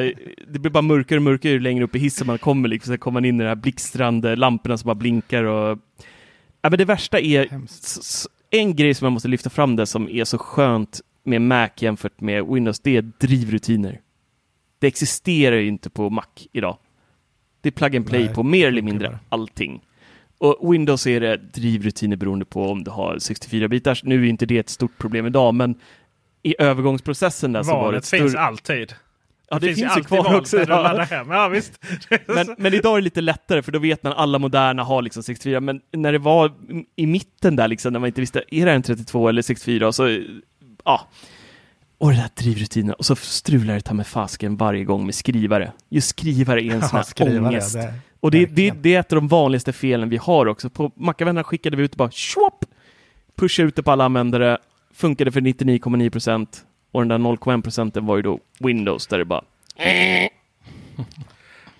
Det 0.47 0.59
blir 0.59 0.69
bara 0.71 0.81
mörkare 0.81 1.17
och 1.19 1.23
mörkare 1.23 1.51
ju 1.51 1.59
längre 1.59 1.83
upp 1.83 1.95
i 1.95 1.99
hissen 1.99 2.27
man 2.27 2.37
kommer. 2.37 2.69
Liksom. 2.69 2.91
Sen 2.91 2.97
kommer 2.97 3.13
man 3.13 3.25
in 3.25 3.39
i 3.41 3.43
de 3.43 3.47
här 3.49 3.55
blixtrande 3.55 4.35
lamporna 4.35 4.77
som 4.77 4.87
bara 4.87 4.95
blinkar 4.95 5.43
och... 5.43 5.79
Ja, 6.61 6.69
men 6.69 6.77
det 6.79 6.85
värsta 6.85 7.19
är... 7.19 7.47
Hemskt. 7.47 8.27
En 8.49 8.75
grej 8.75 8.93
som 8.93 9.05
jag 9.05 9.11
måste 9.11 9.27
lyfta 9.27 9.49
fram 9.49 9.75
där 9.75 9.85
som 9.85 10.09
är 10.09 10.23
så 10.23 10.37
skönt 10.37 11.01
med 11.23 11.41
Mac 11.41 11.69
jämfört 11.75 12.21
med 12.21 12.45
Windows, 12.45 12.79
det 12.79 12.97
är 12.97 13.01
drivrutiner. 13.01 13.99
Det 14.79 14.87
existerar 14.87 15.55
ju 15.55 15.67
inte 15.67 15.89
på 15.89 16.09
Mac 16.09 16.23
idag. 16.51 16.77
Det 17.65 17.69
är 17.69 17.71
plug 17.71 17.95
and 17.95 18.07
play 18.07 18.25
Nej, 18.25 18.33
på 18.33 18.43
mer 18.43 18.67
eller 18.67 18.81
mindre 18.81 19.07
bara. 19.07 19.19
allting. 19.29 19.81
Och 20.37 20.73
Windows 20.73 21.07
är 21.07 21.19
det 21.19 21.37
drivrutiner 21.37 22.15
beroende 22.15 22.45
på 22.45 22.71
om 22.71 22.83
du 22.83 22.91
har 22.91 23.15
64-bitars. 23.15 24.01
Nu 24.03 24.15
är 24.15 24.19
ju 24.23 24.29
inte 24.29 24.45
det 24.45 24.57
ett 24.57 24.69
stort 24.69 24.97
problem 24.97 25.25
idag, 25.25 25.53
men 25.53 25.75
i 26.43 26.55
övergångsprocessen 26.59 27.53
där 27.53 27.63
så 27.63 27.71
var 27.71 27.77
det 27.77 27.85
Valet 27.85 28.03
ett 28.03 28.09
finns 28.09 28.31
större... 28.31 28.43
alltid. 28.43 28.93
Ja, 29.49 29.59
det, 29.59 29.67
finns 29.67 29.79
ju 29.79 29.85
alltid 29.85 30.07
kvar 30.07 30.35
också. 30.35 30.65
Ja, 31.29 31.47
visst. 31.51 31.85
Men, 32.27 32.55
men 32.57 32.73
idag 32.73 32.91
är 32.93 32.97
det 32.97 33.03
lite 33.03 33.21
lättare, 33.21 33.61
för 33.61 33.71
då 33.71 33.79
vet 33.79 34.03
man 34.03 34.13
alla 34.13 34.39
moderna 34.39 34.83
har 34.83 35.01
liksom 35.01 35.23
64, 35.23 35.59
men 35.59 35.81
när 35.91 36.11
det 36.11 36.19
var 36.19 36.51
i 36.95 37.05
mitten 37.05 37.55
där 37.55 37.67
liksom, 37.67 37.93
när 37.93 37.99
man 37.99 38.07
inte 38.07 38.21
visste, 38.21 38.43
är 38.47 38.65
det 38.65 38.71
en 38.71 38.83
32 38.83 39.29
eller 39.29 39.41
64? 39.41 39.87
Och 39.87 39.95
så, 39.95 40.23
ja. 40.83 41.07
Och 41.97 42.09
det 42.11 42.15
där 42.17 42.29
drivrutinen, 42.43 42.93
och 42.93 43.05
så 43.05 43.15
strular 43.15 43.73
det 43.73 43.81
ta 43.81 43.93
med 43.93 44.07
fasken 44.07 44.57
varje 44.57 44.83
gång 44.83 45.05
med 45.05 45.15
skrivare. 45.15 45.71
Just 45.89 46.07
skrivare 46.09 46.63
är 46.63 46.71
en 46.75 46.81
sån 46.87 46.97
här 46.97 47.03
skrivare, 47.03 47.39
ångest. 47.47 47.73
det- 47.73 47.93
Och 48.19 48.31
det, 48.31 48.45
det, 48.45 48.71
det 48.71 48.95
är 48.95 48.99
ett 48.99 49.11
av 49.11 49.15
de 49.15 49.27
vanligaste 49.27 49.73
felen 49.73 50.09
vi 50.09 50.17
har 50.17 50.45
också. 50.45 50.69
På 50.69 50.91
Macavännerna 50.95 51.43
skickade 51.43 51.77
vi 51.77 51.83
ut 51.83 51.95
bara 51.95 52.11
swap, 52.11 52.65
pusha 53.35 53.63
ut 53.63 53.75
det 53.75 53.83
på 53.83 53.91
alla 53.91 54.05
användare, 54.05 54.57
funkade 54.93 55.31
för 55.31 55.41
99,9% 55.41 56.47
och 56.91 57.01
den 57.01 57.07
där 57.07 57.17
0,1% 57.17 57.99
var 58.05 58.15
ju 58.15 58.21
då 58.21 58.39
Windows 58.59 59.07
där 59.07 59.17
det 59.17 59.25
bara 59.25 59.41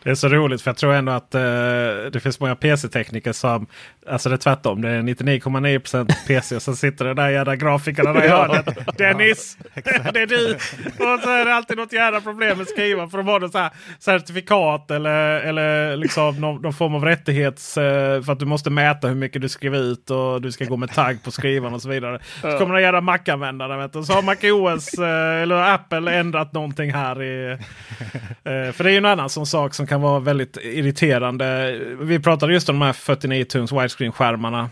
Det 0.05 0.11
är 0.11 0.15
så 0.15 0.27
roligt 0.27 0.61
för 0.61 0.71
jag 0.71 0.77
tror 0.77 0.93
ändå 0.93 1.11
att 1.11 1.35
eh, 1.35 1.41
det 2.11 2.19
finns 2.23 2.39
många 2.39 2.55
PC-tekniker 2.55 3.31
som... 3.33 3.67
Alltså 4.07 4.29
det 4.29 4.35
är 4.35 4.37
tvärtom. 4.37 4.81
Det 4.81 4.89
är 4.89 5.01
99,9% 5.01 6.11
PC 6.27 6.55
och 6.55 6.61
så 6.61 6.75
sitter 6.75 7.05
den 7.05 7.15
där 7.15 7.29
jävla 7.29 7.55
grafikerna 7.55 8.13
där 8.13 8.25
i 8.25 8.27
hörnet. 8.37 8.97
Dennis! 8.97 9.57
det 10.13 10.21
är 10.21 10.27
du! 10.27 10.53
Och 10.85 11.19
så 11.23 11.29
är 11.29 11.45
det 11.45 11.55
alltid 11.55 11.77
något 11.77 11.93
jävla 11.93 12.21
problem 12.21 12.57
med 12.57 12.67
skriva. 12.67 13.09
För 13.09 13.17
de 13.17 13.27
har 13.27 13.47
så 13.47 13.57
här 13.57 13.71
certifikat 13.99 14.91
eller, 14.91 15.39
eller 15.39 15.97
liksom 15.97 16.41
någon, 16.41 16.61
någon 16.61 16.73
form 16.73 16.95
av 16.95 17.05
rättighets... 17.05 17.77
Eh, 17.77 18.21
för 18.21 18.33
att 18.33 18.39
du 18.39 18.45
måste 18.45 18.69
mäta 18.69 19.07
hur 19.07 19.15
mycket 19.15 19.41
du 19.41 19.49
skriver 19.49 19.79
ut 19.79 20.09
och 20.09 20.41
du 20.41 20.51
ska 20.51 20.65
gå 20.65 20.77
med 20.77 20.93
tagg 20.93 21.23
på 21.23 21.31
skrivaren 21.31 21.73
och 21.73 21.81
så 21.81 21.89
vidare. 21.89 22.19
Så 22.41 22.57
kommer 22.57 22.73
den 22.73 22.83
jävla 22.83 23.01
Mac-användaren. 23.01 24.05
Så 24.05 24.13
har 24.13 24.21
MacOS 24.21 24.93
eh, 24.93 25.41
eller 25.41 25.73
Apple 25.73 26.11
ändrat 26.13 26.53
någonting 26.53 26.93
här. 26.93 27.23
i 27.23 27.51
eh, 27.51 28.71
För 28.71 28.83
det 28.83 28.89
är 28.89 28.91
ju 28.91 28.97
en 28.97 29.05
annan 29.05 29.29
sån 29.29 29.45
sak 29.45 29.73
som 29.73 29.87
kan 29.87 29.94
vara 30.01 30.19
väldigt 30.19 30.57
irriterande. 30.57 31.79
Vi 31.99 32.19
pratade 32.19 32.53
just 32.53 32.69
om 32.69 32.79
de 32.79 32.85
här 32.85 32.93
49 32.93 33.43
tums 33.43 33.71
widescreen-skärmarna 33.71 34.69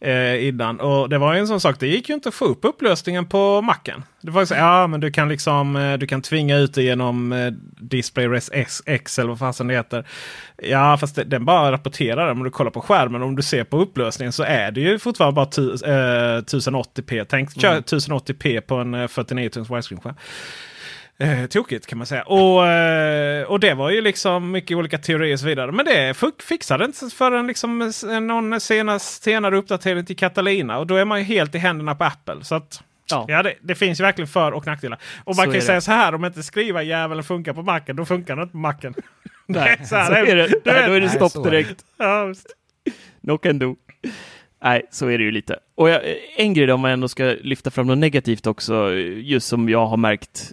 eh, 0.00 0.48
innan. 0.48 0.80
Och 0.80 1.08
det 1.08 1.18
var 1.18 1.34
en 1.34 1.46
sån 1.46 1.60
sak. 1.60 1.80
Det 1.80 1.86
gick 1.86 2.08
ju 2.08 2.14
inte 2.14 2.28
att 2.28 2.34
få 2.34 2.44
upp 2.44 2.64
upplösningen 2.64 3.26
på 3.26 3.62
macken. 3.62 4.04
Det 4.20 4.30
var 4.30 4.42
ju 4.42 4.46
så, 4.46 4.54
ja, 4.54 4.86
men 4.86 5.00
du 5.00 5.10
kan 5.10 5.28
liksom 5.28 5.76
eh, 5.76 5.98
du 5.98 6.06
kan 6.06 6.22
tvinga 6.22 6.56
ut 6.56 6.74
det 6.74 6.82
genom 6.82 7.32
eh, 7.32 7.50
DisplayRes 7.80 8.50
X, 8.52 8.82
X 8.86 9.18
eller 9.18 9.28
vad 9.28 9.38
fasen 9.38 9.66
det 9.66 9.74
heter. 9.74 10.06
Ja, 10.62 10.96
fast 10.96 11.16
det, 11.16 11.24
den 11.24 11.44
bara 11.44 11.72
rapporterar 11.72 12.30
om 12.30 12.44
du 12.44 12.50
kollar 12.50 12.70
på 12.70 12.80
skärmen. 12.80 13.22
Om 13.22 13.36
du 13.36 13.42
ser 13.42 13.64
på 13.64 13.78
upplösningen 13.80 14.32
så 14.32 14.42
är 14.42 14.70
det 14.70 14.80
ju 14.80 14.98
fortfarande 14.98 15.34
bara 15.34 15.46
tu, 15.46 15.72
eh, 15.72 16.42
1080p. 16.42 17.24
Tänk 17.28 17.60
kör 17.60 17.80
1080p 17.80 18.60
på 18.60 18.74
en 18.74 18.94
eh, 18.94 19.08
49 19.08 19.48
tums 19.48 19.70
widescreen-skärm. 19.70 20.14
Eh, 21.22 21.46
tokigt 21.46 21.86
kan 21.86 21.98
man 21.98 22.06
säga. 22.06 22.22
Och, 22.22 22.66
eh, 22.66 23.44
och 23.44 23.60
det 23.60 23.74
var 23.74 23.90
ju 23.90 24.00
liksom 24.00 24.50
mycket 24.50 24.76
olika 24.76 24.98
teorier 24.98 25.32
och 25.32 25.40
så 25.40 25.46
vidare. 25.46 25.72
Men 25.72 25.84
det 25.84 26.14
fixade 26.42 26.84
inte 26.84 27.10
förrän 27.16 27.46
liksom 27.46 27.92
någon 28.22 28.60
senast, 28.60 29.22
senare 29.22 29.56
uppdatering 29.56 30.04
till 30.04 30.16
Catalina. 30.16 30.78
Och 30.78 30.86
då 30.86 30.94
är 30.96 31.04
man 31.04 31.18
ju 31.18 31.24
helt 31.24 31.54
i 31.54 31.58
händerna 31.58 31.94
på 31.94 32.04
Apple. 32.04 32.36
Så 32.44 32.54
att, 32.54 32.82
Ja. 33.10 33.24
ja. 33.28 33.42
det, 33.42 33.54
det 33.60 33.74
finns 33.74 34.00
ju 34.00 34.04
verkligen 34.04 34.28
för 34.28 34.52
och 34.52 34.66
nackdelar. 34.66 34.98
Och 35.24 35.26
man 35.26 35.34
Så 35.36 35.42
kan 35.42 35.54
ju 35.54 35.60
säga 35.60 35.74
det. 35.74 35.80
så 35.80 35.92
här. 35.92 36.14
Om 36.14 36.24
inte 36.24 36.42
skriva 36.42 36.82
jäveln 36.82 37.22
funkar 37.24 37.52
på 37.52 37.62
macken, 37.62 37.96
då 37.96 38.04
funkar 38.04 38.36
den 38.36 38.42
inte 38.42 38.52
på 38.52 38.58
macken. 38.58 38.94
Nej, 39.46 39.80
så 39.86 39.96
här, 39.96 40.06
så 40.06 40.12
är 40.12 40.36
det. 40.36 40.46
du 40.46 40.60
Nej, 40.64 40.74
vet- 40.74 40.86
då 40.86 40.92
är 40.92 41.00
det 41.00 41.08
stopp 41.08 41.44
direkt. 41.44 41.84
Ja. 41.98 42.34
No 43.20 43.38
can 43.38 43.58
do. 43.58 43.76
Nej, 44.62 44.86
så 44.90 45.06
är 45.06 45.18
det 45.18 45.24
ju 45.24 45.30
lite. 45.30 45.58
Och 45.74 45.88
jag, 45.90 46.00
en 46.36 46.54
grej 46.54 46.66
då, 46.66 46.74
om 46.74 46.80
man 46.80 46.90
ändå 46.90 47.08
ska 47.08 47.24
lyfta 47.24 47.70
fram 47.70 47.86
något 47.86 47.98
negativt 47.98 48.46
också, 48.46 48.92
just 49.16 49.48
som 49.48 49.68
jag 49.68 49.86
har 49.86 49.96
märkt, 49.96 50.52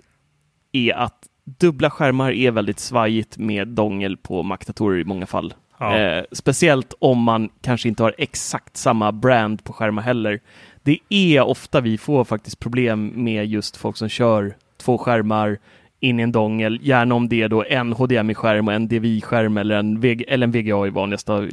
är 0.75 0.93
att 0.93 1.27
dubbla 1.45 1.89
skärmar 1.89 2.31
är 2.31 2.51
väldigt 2.51 2.79
svajigt 2.79 3.37
med 3.37 3.67
dongel 3.67 4.17
på 4.17 4.43
Mac-datorer 4.43 4.99
i 4.99 5.03
många 5.03 5.25
fall. 5.25 5.53
Ja. 5.77 5.97
Eh, 5.97 6.23
speciellt 6.31 6.93
om 6.99 7.21
man 7.21 7.49
kanske 7.61 7.89
inte 7.89 8.03
har 8.03 8.15
exakt 8.17 8.77
samma 8.77 9.11
brand 9.11 9.63
på 9.63 9.73
skärmar 9.73 10.01
heller. 10.01 10.39
Det 10.83 10.99
är 11.09 11.41
ofta 11.41 11.81
vi 11.81 11.97
får 11.97 12.23
faktiskt 12.23 12.59
problem 12.59 13.11
med 13.15 13.45
just 13.45 13.77
folk 13.77 13.97
som 13.97 14.09
kör 14.09 14.55
två 14.77 14.97
skärmar 14.97 15.57
in 15.99 16.19
i 16.19 16.23
en 16.23 16.31
dongel, 16.31 16.79
gärna 16.81 17.15
om 17.15 17.29
det 17.29 17.41
är 17.41 17.49
då 17.49 17.63
en 17.63 17.93
HDMI-skärm 17.93 18.67
och 18.67 18.73
en 18.73 18.87
DVI-skärm 18.87 19.57
eller 19.57 19.75
en, 19.75 19.99
VG, 19.99 20.25
eller 20.27 20.47
en 20.47 20.51
VGA 20.51 20.87
i 20.87 20.89
vanligaste, 20.89 21.49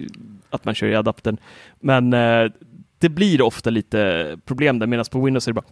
att 0.50 0.64
man 0.64 0.74
kör 0.74 0.86
i 0.86 0.94
adaptern. 0.94 1.36
Men 1.80 2.12
eh, 2.12 2.50
det 2.98 3.08
blir 3.08 3.42
ofta 3.42 3.70
lite 3.70 4.38
problem 4.44 4.78
där, 4.78 4.86
medan 4.86 5.04
på 5.10 5.20
Windows 5.20 5.48
är 5.48 5.52
det 5.52 5.54
bara 5.54 5.66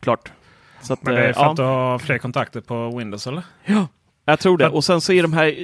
klart. 0.00 0.32
Så 0.82 0.92
att, 0.92 1.02
Men 1.02 1.14
det 1.14 1.20
är 1.20 1.28
eh, 1.28 1.34
för 1.34 1.40
ja. 1.40 1.50
att 1.50 1.56
du 1.56 1.62
har 1.62 1.98
fler 1.98 2.18
kontakter 2.18 2.60
på 2.60 2.98
Windows 2.98 3.26
eller? 3.26 3.42
Ja, 3.64 3.86
jag 4.24 4.38
tror 4.40 4.58
det. 4.58 4.68
Och 4.68 4.84
sen 4.84 5.00
så 5.00 5.12
är 5.12 5.22
de 5.22 5.32
här 5.32 5.46
eh, 5.46 5.54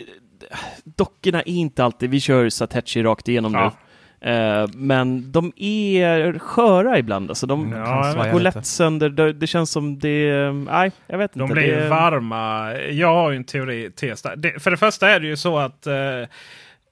dockorna 0.85 1.41
är 1.43 1.49
inte 1.49 1.85
alltid, 1.85 2.11
vi 2.11 2.21
kör 2.21 2.49
Satechi 2.49 3.03
rakt 3.03 3.29
igenom 3.29 3.55
Ja. 3.55 3.61
nu. 3.65 3.71
Eh, 4.21 4.67
men 4.75 5.33
de 5.33 5.53
är 5.57 6.39
sköra 6.39 6.99
ibland. 6.99 7.31
Alltså 7.31 7.47
de 7.47 7.73
Ja, 7.73 8.29
går 8.33 8.41
lätt 8.41 8.67
sönder. 8.67 9.09
Det, 9.09 9.33
det 9.33 9.47
känns 9.47 9.71
som 9.71 9.99
det... 9.99 10.53
Nej, 10.53 10.93
jag 11.07 11.19
vet 11.19 11.33
De 11.33 11.43
inte. 11.43 11.53
blir 11.55 11.65
ju 11.65 11.77
det, 11.77 11.89
varma. 11.89 12.73
Jag 12.75 13.15
har 13.15 13.31
ju 13.31 13.37
en 13.37 13.45
teori. 13.45 13.91
tes. 13.91 14.23
Det, 14.37 14.63
för 14.63 14.71
det 14.71 14.77
första 14.77 15.11
är 15.11 15.21
det 15.21 15.27
ju 15.27 15.37
så 15.37 15.59
att 15.59 15.87
eh, 15.87 15.95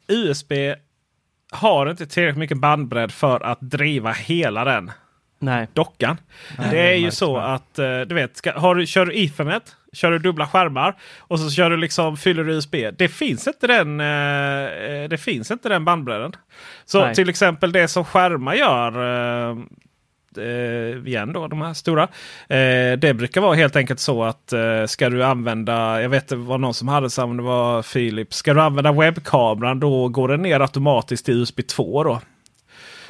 USB 0.09 0.53
har 1.51 1.91
inte 1.91 2.07
tillräckligt 2.07 2.39
mycket 2.39 2.59
bandbredd 2.61 3.13
för 3.13 3.41
att 3.41 3.59
driva 3.61 4.13
hela 4.13 4.65
den 4.65 4.91
Nej. 5.39 5.69
dockan. 5.73 6.17
Nej, 6.59 6.69
det 6.71 6.81
är 6.81 6.97
ju 6.97 7.11
så 7.11 7.35
väl. 7.35 7.45
att 7.45 7.79
eh, 7.79 8.01
du 8.01 8.15
vet, 8.15 8.37
ska, 8.37 8.53
har 8.53 8.75
du, 8.75 8.87
kör 8.87 9.07
du 9.07 9.25
Ethernet, 9.25 9.77
kör 9.93 10.11
du 10.11 10.19
dubbla 10.19 10.47
skärmar 10.47 10.97
och 11.19 11.41
så 11.41 11.51
kör 11.51 11.71
du 11.71 11.77
liksom, 11.77 12.17
fyller 12.17 12.45
du 12.45 12.53
USB. 12.53 12.75
Det 12.99 13.09
finns 13.09 13.47
inte 13.47 13.67
den, 13.67 14.01
eh, 14.01 14.07
eh, 14.07 15.09
det 15.09 15.19
finns 15.19 15.51
inte 15.51 15.69
den 15.69 15.85
bandbredden. 15.85 16.33
Så 16.85 17.05
Nej. 17.05 17.15
till 17.15 17.29
exempel 17.29 17.73
det 17.73 17.89
som 17.89 18.05
skärmar 18.05 18.55
gör 18.55 18.93
eh, 20.39 21.07
igen 21.07 21.33
då, 21.33 21.49
de 21.49 21.63
här 21.63 21.75
stora. 21.75 22.03
Eh, 22.49 22.99
det 22.99 23.15
brukar 23.17 23.41
vara 23.41 23.55
helt 23.55 23.77
enkelt 23.77 24.01
så 24.01 24.25
att 24.25 24.53
eh, 24.53 24.85
ska 24.87 25.11
du 25.11 25.25
använda, 25.25 26.03
jag 26.03 26.09
vet 26.09 26.29
det 26.29 26.37
var 26.37 26.59
någon 26.59 26.75
som 26.75 26.89
hade 26.89 27.11
samma, 27.11 27.35
det 27.35 27.43
var 27.43 27.83
Philips. 27.83 28.37
Ska 28.37 28.55
du 28.55 28.61
använda 28.61 28.93
webbkameran 28.93 29.81
då 29.81 30.09
går 30.09 30.29
den 30.29 30.43
ner 30.43 30.61
automatiskt 30.61 31.25
till 31.25 31.35
USB 31.35 31.67
2 31.67 32.05
då. 32.05 32.21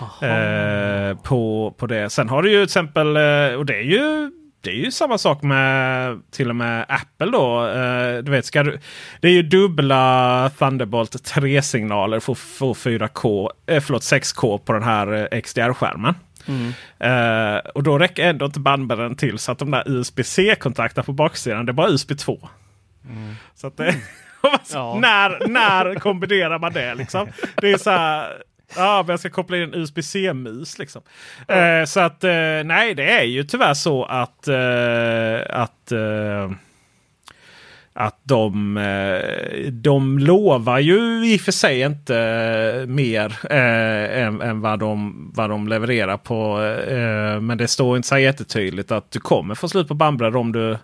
Eh, 0.00 1.16
på, 1.16 1.74
på 1.78 1.86
det. 1.86 2.10
Sen 2.10 2.28
har 2.28 2.42
du 2.42 2.50
ju 2.50 2.56
till 2.56 2.64
exempel, 2.64 3.16
eh, 3.16 3.58
och 3.58 3.66
det 3.66 3.76
är 3.76 3.82
ju 3.82 4.30
det 4.60 4.70
är 4.70 4.74
ju 4.74 4.90
samma 4.90 5.18
sak 5.18 5.42
med 5.42 6.22
till 6.30 6.50
och 6.50 6.56
med 6.56 6.86
Apple 6.88 7.30
då. 7.30 7.66
Eh, 7.66 8.18
du 8.18 8.30
vet, 8.30 8.46
ska 8.46 8.62
du, 8.62 8.78
det 9.20 9.28
är 9.28 9.32
ju 9.32 9.42
dubbla 9.42 10.50
Thunderbolt 10.58 11.34
3-signaler 11.34 12.20
för 12.20 12.34
få 12.34 12.74
4K, 12.74 13.50
eh, 13.66 13.80
förlåt 13.80 14.02
6K 14.02 14.58
på 14.58 14.72
den 14.72 14.82
här 14.82 15.28
eh, 15.32 15.40
XDR-skärmen. 15.40 16.14
Mm. 16.46 16.72
Eh, 16.98 17.58
och 17.74 17.82
då 17.82 17.98
räcker 17.98 18.28
ändå 18.28 18.46
inte 18.46 18.60
bandbredden 18.60 19.16
till 19.16 19.38
så 19.38 19.52
att 19.52 19.58
de 19.58 19.70
där 19.70 19.82
USB-C-kontakterna 19.86 21.04
på 21.04 21.12
baksidan 21.12 21.66
det 21.66 21.70
är 21.70 21.74
bara 21.74 21.90
USB 21.90 22.18
2. 22.18 22.48
Så 23.54 23.66
att 23.66 23.76
det, 23.76 23.94
Ja. 24.72 24.98
när, 25.00 25.48
när 25.48 25.94
kombinerar 25.94 26.58
man 26.58 26.72
det 26.72 26.94
liksom? 26.94 27.28
Det 27.60 27.72
är 27.72 27.78
så 27.78 27.90
här. 27.90 28.42
Ja, 28.76 29.02
men 29.06 29.12
jag 29.12 29.20
ska 29.20 29.30
koppla 29.30 29.56
in 29.56 29.62
en 29.62 29.74
USB-C-mus. 29.74 30.78
Liksom. 30.78 31.02
Eh, 31.48 31.84
så 31.84 32.00
att 32.00 32.24
eh, 32.24 32.30
nej, 32.64 32.94
det 32.94 33.10
är 33.10 33.24
ju 33.24 33.44
tyvärr 33.44 33.74
så 33.74 34.04
att, 34.04 34.48
eh, 34.48 35.60
att, 35.60 35.92
eh, 35.92 36.50
att 37.92 38.20
de, 38.22 38.76
eh, 38.76 39.70
de 39.72 40.18
lovar 40.18 40.78
ju 40.78 41.26
i 41.26 41.36
och 41.36 41.40
för 41.40 41.52
sig 41.52 41.80
inte 41.80 42.18
eh, 42.18 42.86
mer 42.86 43.52
än, 43.52 44.40
än 44.40 44.60
vad, 44.60 44.78
de, 44.78 45.30
vad 45.34 45.50
de 45.50 45.68
levererar 45.68 46.16
på. 46.16 46.56
Men 47.40 47.58
det 47.58 47.68
står 47.68 47.96
inte 47.96 48.08
så 48.08 48.18
jättetydligt 48.18 48.90
att 48.90 49.10
du 49.10 49.20
kommer 49.20 49.54
få 49.54 49.68
slut 49.68 49.88
på 49.88 49.94
bandbredd 49.94 50.36
om 50.36 50.52
du 50.52 50.78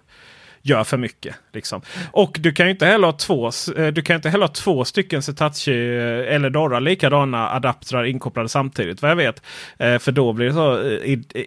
gör 0.62 0.84
för 0.84 0.96
mycket. 0.96 1.36
Liksom. 1.52 1.82
Och 2.10 2.36
du 2.40 2.52
kan 2.52 2.66
ju 2.66 2.72
inte 2.72 2.86
heller 2.86 3.06
ha 3.06 3.12
två, 3.12 3.50
eh, 3.76 3.86
du 3.86 4.02
kan 4.02 4.16
inte 4.16 4.28
heller 4.30 4.46
ha 4.46 4.52
två 4.52 4.84
stycken 4.84 5.22
Setachi 5.22 5.96
eh, 5.96 6.34
eller 6.34 6.50
några 6.50 6.80
likadana 6.80 7.50
adaptrar 7.50 8.04
inkopplade 8.04 8.48
samtidigt 8.48 9.02
vad 9.02 9.10
jag 9.10 9.16
vet. 9.16 9.42
Eh, 9.78 9.98
för 9.98 10.12
då 10.12 10.32
blir 10.32 10.46
det 10.46 10.52
så 10.54 10.82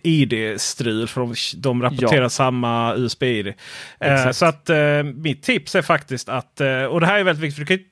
ID-strul 0.04 1.08
för 1.08 1.22
de, 1.22 1.34
de 1.62 1.82
rapporterar 1.82 2.22
Ja. 2.22 2.30
samma 2.30 2.96
USB-ID. 2.96 3.54
Så 4.34 4.46
att 4.46 4.70
mitt 5.16 5.44
tips 5.44 5.76
är 5.76 5.82
faktiskt 5.82 6.30
att, 6.30 6.62
och 6.90 7.02
det 7.02 7.08
här 7.08 7.20
är 7.20 7.24
väldigt 7.24 7.44
viktigt, 7.44 7.56
för 7.56 7.62
du 7.62 7.66
kan 7.66 7.78
ju, 7.78 7.84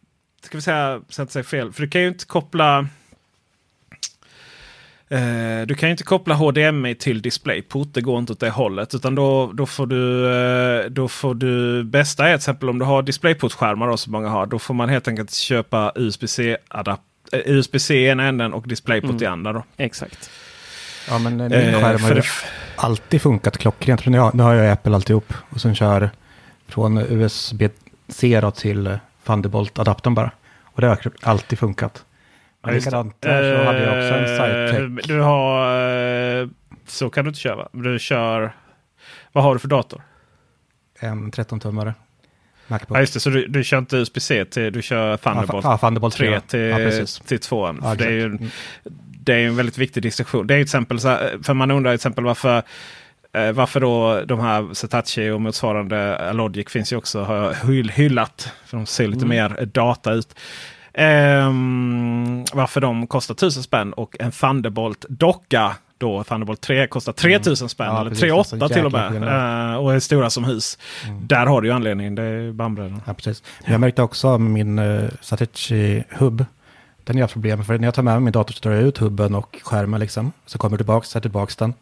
ska 0.46 0.58
vi 0.58 0.62
säga, 0.62 1.02
så 1.10 1.22
att 1.22 1.48
fel, 1.48 1.72
för 1.74 1.82
du 1.82 1.90
kan 1.90 2.02
ju 2.02 2.08
inte 2.08 2.26
koppla 2.26 2.88
Eh, 5.14 5.66
du 5.68 5.76
kan 5.76 5.90
ju 5.90 5.92
inte 5.92 6.04
koppla 6.04 6.36
HDMI 6.36 6.96
till 6.96 7.22
DisplayPort. 7.22 7.88
Det 7.92 8.02
går 8.02 8.20
inte 8.20 8.34
åt 8.34 8.40
det 8.40 8.50
hållet. 8.50 8.94
Utan 8.96 9.16
då, 9.16 9.52
då 9.54 9.66
får 9.66 9.88
du... 9.88 10.32
Eh, 10.36 10.86
då 10.90 11.08
får 11.08 11.36
du 11.36 11.84
bästa 11.84 12.24
är 12.28 12.30
till 12.30 12.36
exempel 12.36 12.70
om 12.70 12.80
du 12.80 12.86
har 12.86 13.02
DisplayPort-skärmar 13.02 13.96
som 13.96 14.12
många 14.12 14.30
har. 14.30 14.46
Då 14.46 14.60
får 14.60 14.74
man 14.74 14.90
helt 14.90 15.08
enkelt 15.08 15.34
köpa 15.34 15.92
USB-C 15.96 16.58
eh, 17.32 17.40
USB-C 17.46 17.96
i 17.96 18.08
ena 18.08 18.24
änden 18.28 18.54
och 18.54 18.68
DisplayPort 18.68 19.22
i 19.22 19.26
andra. 19.26 19.54
Då. 19.54 19.64
Exakt. 19.78 20.30
Ja, 21.10 21.20
men 21.20 21.38
min 21.38 21.52
Eh, 21.52 21.82
skärm 21.82 22.04
har 22.04 22.16
det, 22.16 22.24
alltid 22.76 23.22
funkat 23.22 23.58
klockrent. 23.58 24.06
Nu 24.06 24.20
har, 24.20 24.32
nu 24.34 24.44
har 24.44 24.54
jag 24.54 24.72
Apple 24.72 24.96
alltihop. 24.96 25.34
Och 25.50 25.62
sen 25.62 25.76
kör 25.76 26.10
från 26.68 26.98
USB-C 26.98 28.42
till 28.56 28.88
eh, 28.88 28.98
Thunderbolt-adaptern 29.26 30.14
bara. 30.16 30.32
Och 30.64 30.82
det 30.82 30.88
har 30.88 31.00
alltid 31.22 31.60
funkat. 31.60 32.06
Men 32.64 32.76
likadant 32.76 33.22
där 33.22 33.58
så 33.58 33.64
hade 33.64 33.84
jag 33.84 33.90
också 33.90 34.14
en 34.14 34.24
Eh, 34.24 34.72
SideTech. 34.72 35.08
Du 35.08 35.20
har... 35.20 36.42
eh, 36.42 36.48
Så 36.88 37.10
kan 37.10 37.24
du 37.26 37.28
inte 37.30 37.40
köra 37.40 37.56
va? 37.56 37.70
Du 37.72 38.00
kör... 38.00 38.56
Vad 39.32 39.44
har 39.44 39.54
du 39.54 39.60
för 39.60 39.68
dator? 39.68 40.02
En 41.00 41.32
13-tummare. 41.32 41.94
Macbook. 42.68 42.98
Ja, 42.98 43.02
just 43.02 43.14
det, 43.14 43.20
så 43.20 43.30
du, 43.30 43.48
du 43.48 43.64
kör 43.64 43.78
inte 43.78 43.98
USB-C 43.98 44.46
till... 44.46 44.74
Du 44.74 44.82
kör 44.82 45.18
Thunderbolt 45.18 45.66
ja, 45.66 45.78
Thunderbolt 45.78 46.16
3 46.16 46.40
3. 46.40 46.40
till, 46.40 46.60
Ja, 46.60 47.06
till 47.26 47.40
2. 47.40 47.68
Ja, 47.68 47.90
för 47.90 47.96
det 47.96 48.06
är 48.06 48.10
ju 48.12 48.34
exakt. 48.36 48.54
det 49.20 49.34
är 49.34 49.48
en 49.48 49.56
väldigt 49.56 49.78
viktig 49.78 50.04
distinktion. 50.04 50.48
Det 50.48 50.54
är 50.54 50.58
ju 50.58 50.64
till 50.64 50.68
exempel 50.68 51.00
så 51.00 51.08
här, 51.08 51.38
för 51.44 51.54
man 51.54 51.72
undrar 51.72 51.92
till 51.92 51.96
exempel 51.96 52.24
varför 52.24 52.64
Eh, 53.36 53.52
varför 53.52 53.80
då 53.80 54.22
de 54.26 54.40
här 54.40 54.74
Zetachi 54.74 55.30
och 55.30 55.42
motsvarande 55.42 56.34
Logic 56.34 56.70
finns 56.70 56.94
ju 56.94 56.98
också 56.98 57.24
har 57.24 57.36
jag 57.36 57.54
hyll, 57.54 57.90
hyllat. 57.90 58.52
För 58.66 58.78
de 58.78 58.86
ser 58.86 59.08
lite 59.08 59.26
mer 59.26 59.66
data 59.66 60.12
ut. 60.14 60.40
Ehm, 60.94 62.46
varför 62.54 62.82
de 62.82 63.08
kostar 63.08 63.34
1000 63.34 63.64
spänn 63.64 63.94
och 63.94 64.16
en 64.20 64.32
Thunderbolt-docka 64.32 65.76
då 65.98 66.24
Thunderbolt 66.24 66.62
3 66.62 66.88
kostar 66.88 67.14
3000 67.14 67.70
spänn. 67.70 67.88
Ja, 67.88 68.00
eller 68.00 68.10
precis. 68.10 68.22
3 68.22 68.32
Alltså, 68.32 68.56
8 68.56 68.70
till 68.70 68.86
och 68.86 68.92
med. 68.92 69.16
Eh, 69.72 69.76
och 69.76 69.94
är 69.94 70.00
stora 70.00 70.30
som 70.30 70.44
hus. 70.44 70.78
Där 71.22 71.46
har 71.46 71.62
du 71.62 71.68
ju 71.68 71.74
anledningen. 71.74 72.16
Det 72.16 72.24
är 72.24 72.52
bandbredden. 72.52 73.02
Ja, 73.06 73.14
precis. 73.14 73.44
Men 73.64 73.72
jag 73.72 73.82
märkte 73.82 74.02
också 74.02 74.38
med 74.38 74.52
min 74.52 74.80
uh, 74.80 75.10
Satechi 75.22 76.04
hubb, 76.10 76.46
den 77.04 77.16
har 77.16 77.20
jag 77.20 77.24
haft 77.24 77.34
problem. 77.34 77.66
För 77.66 77.78
när 77.78 77.88
jag 77.88 77.94
tar 77.94 78.04
med 78.04 78.14
mig 78.14 78.22
min 78.22 78.32
dator 78.32 78.54
så 78.54 78.70
drar 78.70 78.72
jag 78.72 78.84
ut 78.84 78.98
hubben 78.98 79.36
och 79.36 79.60
skärmen 79.64 80.00
liksom. 80.00 80.32
Så 80.46 80.58
kommer 80.58 80.74
jag 80.74 80.80
tillbaka, 80.80 81.06
sätter 81.06 81.20
tillbaka 81.22 81.54
den. 81.58 81.74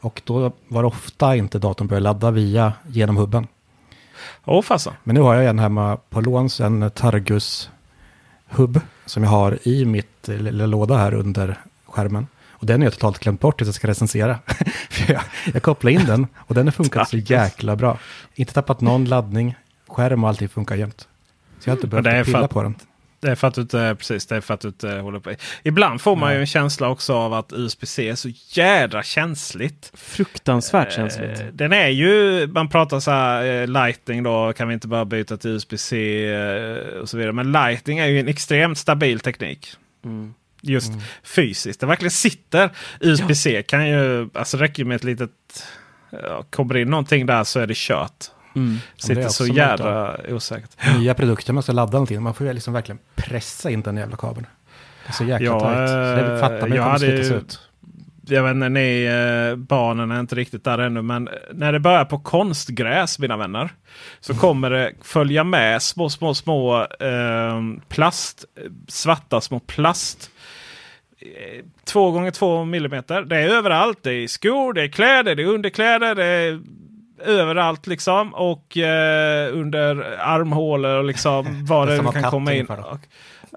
Och 0.00 0.22
då 0.24 0.52
var 0.68 0.82
det 0.82 0.88
ofta 0.88 1.36
inte 1.36 1.58
datorn 1.58 1.88
började 1.88 2.04
ladda 2.04 2.30
via 2.30 2.72
genom 2.86 3.16
hubben. 3.16 3.46
Åh 4.44 4.62
fasen. 4.62 4.92
Men 5.04 5.14
nu 5.14 5.20
har 5.20 5.34
jag 5.34 5.44
en 5.44 5.58
hemma 5.58 5.96
på 6.10 6.20
låns, 6.20 6.60
en 6.60 6.90
Targus 6.90 7.70
hubb 8.54 8.80
som 9.06 9.22
jag 9.22 9.30
har 9.30 9.58
i 9.68 9.84
mitt 9.84 10.28
lilla 10.28 10.66
låda 10.66 10.96
här 10.96 11.14
under 11.14 11.58
skärmen. 11.86 12.26
Och 12.50 12.66
den 12.66 12.80
har 12.80 12.86
jag 12.86 12.92
totalt 12.92 13.18
glömt 13.18 13.40
bort 13.40 13.58
tills 13.58 13.68
jag 13.68 13.74
ska 13.74 13.88
recensera. 13.88 14.38
För 14.90 15.12
jag, 15.12 15.22
jag 15.52 15.62
kopplar 15.62 15.90
in 15.90 16.04
den 16.06 16.26
och 16.36 16.54
den 16.54 16.66
har 16.66 16.72
funkat 16.72 17.08
så 17.08 17.16
jäkla 17.16 17.76
bra. 17.76 17.98
Inte 18.34 18.52
tappat 18.52 18.80
någon 18.80 19.04
laddning, 19.04 19.54
skärm 19.88 20.24
och 20.24 20.28
allting 20.28 20.48
funkar 20.48 20.76
jämt. 20.76 21.08
Så 21.60 21.68
jag 21.70 21.76
har 21.76 21.82
inte 21.82 21.96
är 21.96 22.02
behövt 22.02 22.26
pilla 22.26 22.40
att- 22.40 22.50
på 22.50 22.62
den. 22.62 22.74
Det 23.24 23.30
är 23.30 23.34
för 23.34 23.48
att 23.48 23.54
du 23.54 23.60
inte, 23.60 23.96
precis, 23.98 24.26
det 24.26 24.36
är 24.36 24.40
för 24.40 24.54
att 24.54 24.60
du 24.60 24.68
inte 24.68 24.88
håller 24.88 25.20
på. 25.20 25.34
Ibland 25.62 26.00
får 26.00 26.16
man 26.16 26.34
ju 26.34 26.40
en 26.40 26.46
känsla 26.46 26.88
också 26.88 27.14
av 27.14 27.34
att 27.34 27.52
USB-C 27.52 28.08
är 28.08 28.14
så 28.14 28.28
jädra 28.48 29.02
känsligt. 29.02 29.92
Fruktansvärt 29.94 30.92
känsligt. 30.92 31.40
Eh, 31.40 31.46
Den 31.46 31.72
är 31.72 31.88
ju, 31.88 32.46
man 32.46 32.68
pratar 32.68 33.00
så 33.00 33.10
här 33.10 33.62
eh, 33.62 33.66
Lightning 33.66 34.22
då, 34.22 34.52
kan 34.52 34.68
vi 34.68 34.74
inte 34.74 34.88
bara 34.88 35.04
byta 35.04 35.36
till 35.36 35.50
USB-C 35.50 36.24
eh, 36.34 37.00
och 37.00 37.08
så 37.08 37.16
vidare. 37.16 37.32
Men 37.32 37.52
Lightning 37.52 37.98
är 37.98 38.06
ju 38.06 38.20
en 38.20 38.28
extremt 38.28 38.78
stabil 38.78 39.20
teknik. 39.20 39.72
Mm. 40.04 40.34
Just 40.60 40.92
fysiskt. 41.22 41.80
Det 41.80 41.86
verkligen 41.86 42.10
sitter. 42.10 42.70
USB-C 43.00 43.62
kan 43.62 43.88
ju, 43.88 44.28
alltså 44.34 44.56
räcker 44.56 44.84
med 44.84 44.94
ett 44.94 45.04
litet, 45.04 45.30
ja, 46.10 46.44
kommer 46.50 46.76
in 46.76 46.90
någonting 46.90 47.26
där 47.26 47.44
så 47.44 47.60
är 47.60 47.66
det 47.66 47.76
kört. 47.76 48.24
Mm. 48.54 48.76
Sitter 48.96 49.22
är 49.22 49.28
så 49.28 49.46
jädra 49.46 50.16
osäkert. 50.28 50.70
Nya 50.98 51.14
produkter 51.14 51.52
man 51.52 51.62
ska 51.62 51.72
ladda 51.72 51.92
någonting. 51.92 52.22
Man 52.22 52.34
får 52.34 52.46
ju 52.46 52.52
liksom 52.52 52.72
verkligen 52.74 52.98
pressa 53.14 53.70
in 53.70 53.82
den 53.82 53.96
jävla 53.96 54.16
kabeln. 54.16 54.46
Det 55.04 55.08
är 55.10 55.12
så 55.12 55.24
jäkla 55.24 55.46
Ja, 55.46 55.60
tajt. 55.60 55.88
Så 55.90 55.94
det 55.94 56.32
eh, 56.34 56.40
fattar 56.40 56.60
man 56.60 56.70
ju 56.70 56.76
jag 56.76 56.84
kommer 56.96 57.06
ju- 57.12 57.34
ut. 57.36 57.60
jag 58.26 58.42
vet 58.42 58.54
inte, 58.54 58.68
ni 58.68 59.04
eh, 59.50 59.56
barnen 59.56 60.10
är 60.10 60.20
inte 60.20 60.34
riktigt 60.34 60.64
där 60.64 60.78
ännu. 60.78 61.02
Men 61.02 61.28
när 61.52 61.72
det 61.72 61.80
börjar 61.80 62.04
på 62.04 62.18
konstgräs, 62.18 63.18
mina 63.18 63.36
vänner. 63.36 63.68
Så 64.20 64.34
kommer 64.34 64.70
det 64.70 64.92
följa 65.02 65.44
med 65.44 65.82
små, 65.82 66.10
små, 66.10 66.34
små 66.34 66.80
eh, 67.00 67.60
plast, 67.88 68.44
svarta 68.88 69.40
små 69.40 69.60
plast. 69.60 70.30
eh, 71.20 71.64
Två 71.84 72.10
gånger 72.10 72.30
två 72.30 72.64
millimeter. 72.64 73.22
Det 73.22 73.36
är 73.36 73.48
överallt. 73.48 73.98
Det 74.02 74.12
är 74.12 74.26
skor, 74.28 74.72
det 74.72 74.82
är 74.82 74.88
kläder, 74.88 75.34
det 75.34 75.42
är 75.42 75.46
underkläder. 75.46 76.14
Det 76.14 76.24
är 76.24 76.60
överallt 77.24 77.86
liksom. 77.86 78.34
Och 78.34 78.76
eh, 78.76 79.56
under 79.58 80.16
armhålor 80.20 80.98
och 80.98 81.04
liksom 81.04 81.64
vad 81.66 81.88
Det 81.88 81.96
det 81.96 82.12
kan 82.12 82.30
komma 82.30 82.52
in. 82.52 82.66
Och, 82.66 83.00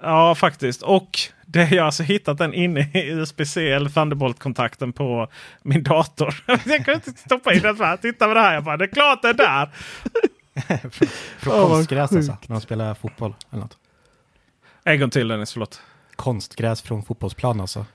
ja, 0.02 0.36
faktiskt. 0.36 0.82
Och 0.82 1.20
det 1.46 1.66
har 1.66 1.76
jag 1.76 1.86
alltså 1.86 2.04
hittat 2.04 2.38
den 2.38 2.54
inne 2.54 2.92
i 2.94 3.10
USB-C 3.12 3.72
eller 3.72 3.90
Thunderbolt-kontakten 3.90 4.94
på 4.94 5.28
min 5.62 5.84
dator. 5.84 6.36
jag 6.48 6.86
kunde 6.86 7.02
inte 7.08 7.12
stoppa 7.12 7.54
in 7.54 7.62
den. 7.62 7.78
här. 7.78 7.98
Titta 7.98 8.28
på 8.28 8.34
det 8.34 8.40
här. 8.40 8.54
Jag 8.54 8.64
bara, 8.64 8.78
det 8.78 8.86
är 8.86 8.94
klart 8.94 9.22
det 9.22 9.30
är 9.30 9.34
där. 9.34 9.70
Från 11.40 11.54
vad 11.54 11.70
konstgräs 11.70 12.12
alltså, 12.12 12.38
när 12.48 12.56
de 12.56 12.62
spelar 12.62 12.94
fotboll 12.94 13.36
eller 13.52 13.62
något. 13.62 13.78
En 14.84 15.00
gång 15.00 15.10
till 15.10 15.28
Dennis, 15.28 15.54
förlåt. 15.54 15.82
Konstgräs 16.16 16.82
från 16.82 17.04
fotbollsplan 17.04 17.62
alltså. 17.62 17.86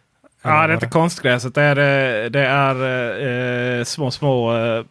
Ja, 0.43 0.67
det 0.67 0.73
är 0.73 0.75
inte 0.75 0.87
konstgräset. 0.87 1.55
Det 1.55 1.63
är, 1.63 1.77
eh, 2.25 2.31
det 2.31 2.47
är 2.47 3.79
eh, 3.79 3.85
små, 3.85 4.11
små 4.11 4.57
eh, 4.57 4.85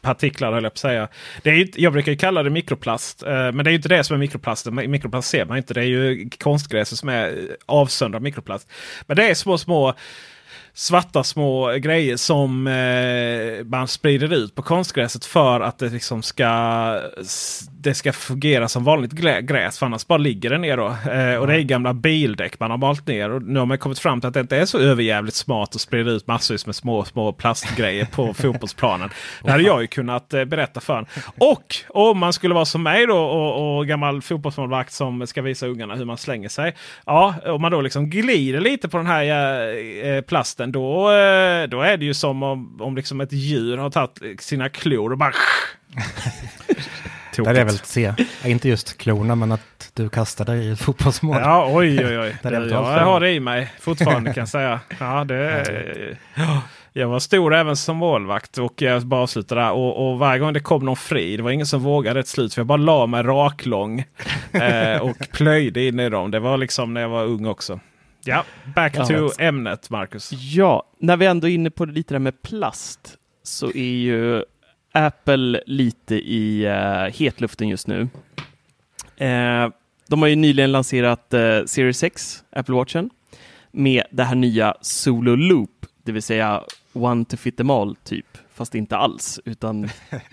partiklar 0.00 0.52
höll 0.52 0.62
jag 0.62 0.72
på 0.72 0.74
att 0.74 0.78
säga. 0.78 1.08
Det 1.42 1.50
är 1.50 1.54
ju, 1.54 1.66
jag 1.76 1.92
brukar 1.92 2.12
ju 2.12 2.18
kalla 2.18 2.42
det 2.42 2.50
mikroplast. 2.50 3.22
Eh, 3.22 3.32
men 3.32 3.56
det 3.56 3.68
är 3.68 3.72
ju 3.72 3.76
inte 3.76 3.88
det 3.88 4.04
som 4.04 4.14
är 4.14 4.18
mikroplast. 4.18 4.66
Mikroplast 4.66 5.28
ser 5.28 5.44
man 5.44 5.56
inte. 5.56 5.74
Det 5.74 5.80
är 5.80 5.84
ju 5.84 6.30
konstgräset 6.38 6.98
som 6.98 7.08
är 7.08 7.56
avsöndrad 7.66 8.22
mikroplast. 8.22 8.68
Men 9.06 9.16
det 9.16 9.30
är 9.30 9.34
små, 9.34 9.58
små 9.58 9.94
svarta 10.78 11.24
små 11.24 11.72
grejer 11.72 12.16
som 12.16 12.66
eh, 12.66 13.64
man 13.64 13.88
sprider 13.88 14.32
ut 14.32 14.54
på 14.54 14.62
konstgräset 14.62 15.24
för 15.24 15.60
att 15.60 15.78
det 15.78 15.88
liksom 15.88 16.22
ska 16.22 16.48
det 17.80 17.94
ska 17.94 18.12
fungera 18.12 18.68
som 18.68 18.84
vanligt 18.84 19.12
gräs. 19.42 19.78
För 19.78 19.86
annars 19.86 20.06
bara 20.06 20.18
ligger 20.18 20.50
det 20.50 20.58
ner 20.58 20.76
då. 20.76 20.86
Eh, 20.86 21.34
och 21.34 21.46
det 21.46 21.54
är 21.54 21.60
gamla 21.60 21.94
bildäck 21.94 22.60
man 22.60 22.70
har 22.70 22.78
malt 22.78 23.06
ner. 23.06 23.30
Och 23.30 23.42
nu 23.42 23.58
har 23.58 23.66
man 23.66 23.78
kommit 23.78 23.98
fram 23.98 24.20
till 24.20 24.28
att 24.28 24.34
det 24.34 24.40
inte 24.40 24.56
är 24.56 24.64
så 24.64 24.78
överjävligt 24.78 25.34
smart 25.34 25.74
att 25.74 25.80
sprida 25.80 26.10
ut 26.10 26.26
massvis 26.26 26.66
med 26.66 26.74
små, 26.74 27.04
små 27.04 27.32
plastgrejer 27.32 28.04
på 28.04 28.34
fotbollsplanen. 28.42 29.10
Det 29.42 29.50
hade 29.50 29.62
jag 29.62 29.80
ju 29.80 29.86
kunnat 29.86 30.34
eh, 30.34 30.44
berätta 30.44 30.80
för 30.80 30.98
en. 30.98 31.06
Och 31.38 31.76
om 31.88 32.18
man 32.18 32.32
skulle 32.32 32.54
vara 32.54 32.64
som 32.64 32.82
mig 32.82 33.06
då 33.06 33.18
och, 33.18 33.78
och 33.78 33.86
gammal 33.86 34.22
fotbollsmålvakt 34.22 34.92
som 34.92 35.26
ska 35.26 35.42
visa 35.42 35.66
ungarna 35.66 35.94
hur 35.94 36.04
man 36.04 36.18
slänger 36.18 36.48
sig. 36.48 36.76
Ja, 37.06 37.34
om 37.46 37.62
man 37.62 37.72
då 37.72 37.80
liksom 37.80 38.10
glider 38.10 38.60
lite 38.60 38.88
på 38.88 38.96
den 38.96 39.06
här 39.06 39.24
eh, 40.04 40.20
plasten 40.68 40.72
då, 40.72 41.10
eh, 41.10 41.68
då 41.68 41.80
är 41.82 41.96
det 41.96 42.04
ju 42.04 42.14
som 42.14 42.42
om, 42.42 42.80
om 42.80 42.96
liksom 42.96 43.20
ett 43.20 43.32
djur 43.32 43.76
har 43.76 43.90
tagit 43.90 44.40
sina 44.40 44.68
klor 44.68 45.12
och 45.12 45.18
bara... 45.18 45.32
Där 47.44 47.54
är 47.54 47.64
väl 47.64 47.78
C. 47.78 48.14
Ja, 48.42 48.48
inte 48.48 48.68
just 48.68 48.98
klorna, 48.98 49.34
men 49.34 49.52
att 49.52 49.90
du 49.94 50.08
kastar 50.08 50.44
dig 50.44 50.66
i 50.66 50.70
ett 50.70 50.80
fotbollsmål. 50.80 51.36
Ja, 51.40 51.70
oj, 51.72 52.06
oj, 52.06 52.18
oj. 52.18 52.36
Är 52.42 52.70
jag 52.70 52.82
har 52.82 53.20
det 53.20 53.32
i 53.32 53.40
mig 53.40 53.72
fortfarande 53.80 54.32
kan 54.32 54.40
jag 54.40 54.48
säga. 54.48 54.80
Ja, 54.98 55.24
det, 55.24 55.64
ja, 56.34 56.62
jag 56.92 57.08
var 57.08 57.18
stor 57.18 57.54
även 57.54 57.76
som 57.76 57.96
målvakt 57.96 58.58
och 58.58 58.82
jag 58.82 59.06
bara 59.06 59.20
avslutade 59.20 59.60
där. 59.60 59.72
Och, 59.72 60.10
och 60.10 60.18
varje 60.18 60.38
gång 60.38 60.52
det 60.52 60.60
kom 60.60 60.84
någon 60.84 60.96
fri, 60.96 61.36
det 61.36 61.42
var 61.42 61.50
ingen 61.50 61.66
som 61.66 61.80
vågade 61.80 62.20
ett 62.20 62.28
slut. 62.28 62.54
För 62.54 62.60
jag 62.60 62.66
bara 62.66 62.76
la 62.76 63.06
mig 63.06 63.22
raklång 63.22 64.04
eh, 64.52 65.00
och 65.00 65.16
plöjde 65.32 65.86
in 65.86 66.00
i 66.00 66.08
dem. 66.08 66.30
Det 66.30 66.40
var 66.40 66.56
liksom 66.56 66.94
när 66.94 67.00
jag 67.00 67.08
var 67.08 67.24
ung 67.24 67.46
också. 67.46 67.80
Ja, 68.28 68.44
back 68.74 68.96
Ja. 68.96 69.04
to 69.06 69.30
ämnet 69.38 69.90
Marcus. 69.90 70.32
Ja, 70.32 70.82
när 70.98 71.16
vi 71.16 71.26
ändå 71.26 71.48
är 71.48 71.52
inne 71.52 71.70
på 71.70 71.84
lite 71.84 72.14
där 72.14 72.18
med 72.18 72.42
plast 72.42 73.16
så 73.42 73.66
är 73.66 73.96
ju 73.96 74.44
Apple 74.92 75.62
lite 75.66 76.14
i 76.14 76.66
uh, 76.66 77.12
hetluften 77.18 77.68
just 77.68 77.86
nu. 77.86 78.08
Eh, 79.16 79.68
de 80.08 80.22
har 80.22 80.26
ju 80.26 80.36
nyligen 80.36 80.72
lanserat 80.72 81.34
eh, 81.34 81.64
Series 81.66 81.98
6, 81.98 82.44
Apple 82.50 82.74
Watchen, 82.74 83.10
med 83.70 84.02
det 84.10 84.24
här 84.24 84.34
nya 84.34 84.74
Solo 84.80 85.36
Loop, 85.36 85.86
det 86.04 86.12
vill 86.12 86.22
säga 86.22 86.62
one 86.92 87.24
to 87.24 87.36
fit 87.36 87.56
them 87.56 87.70
all 87.70 87.96
typ, 87.96 88.38
fast 88.54 88.74
inte 88.74 88.96
alls, 88.96 89.40
utan 89.44 89.80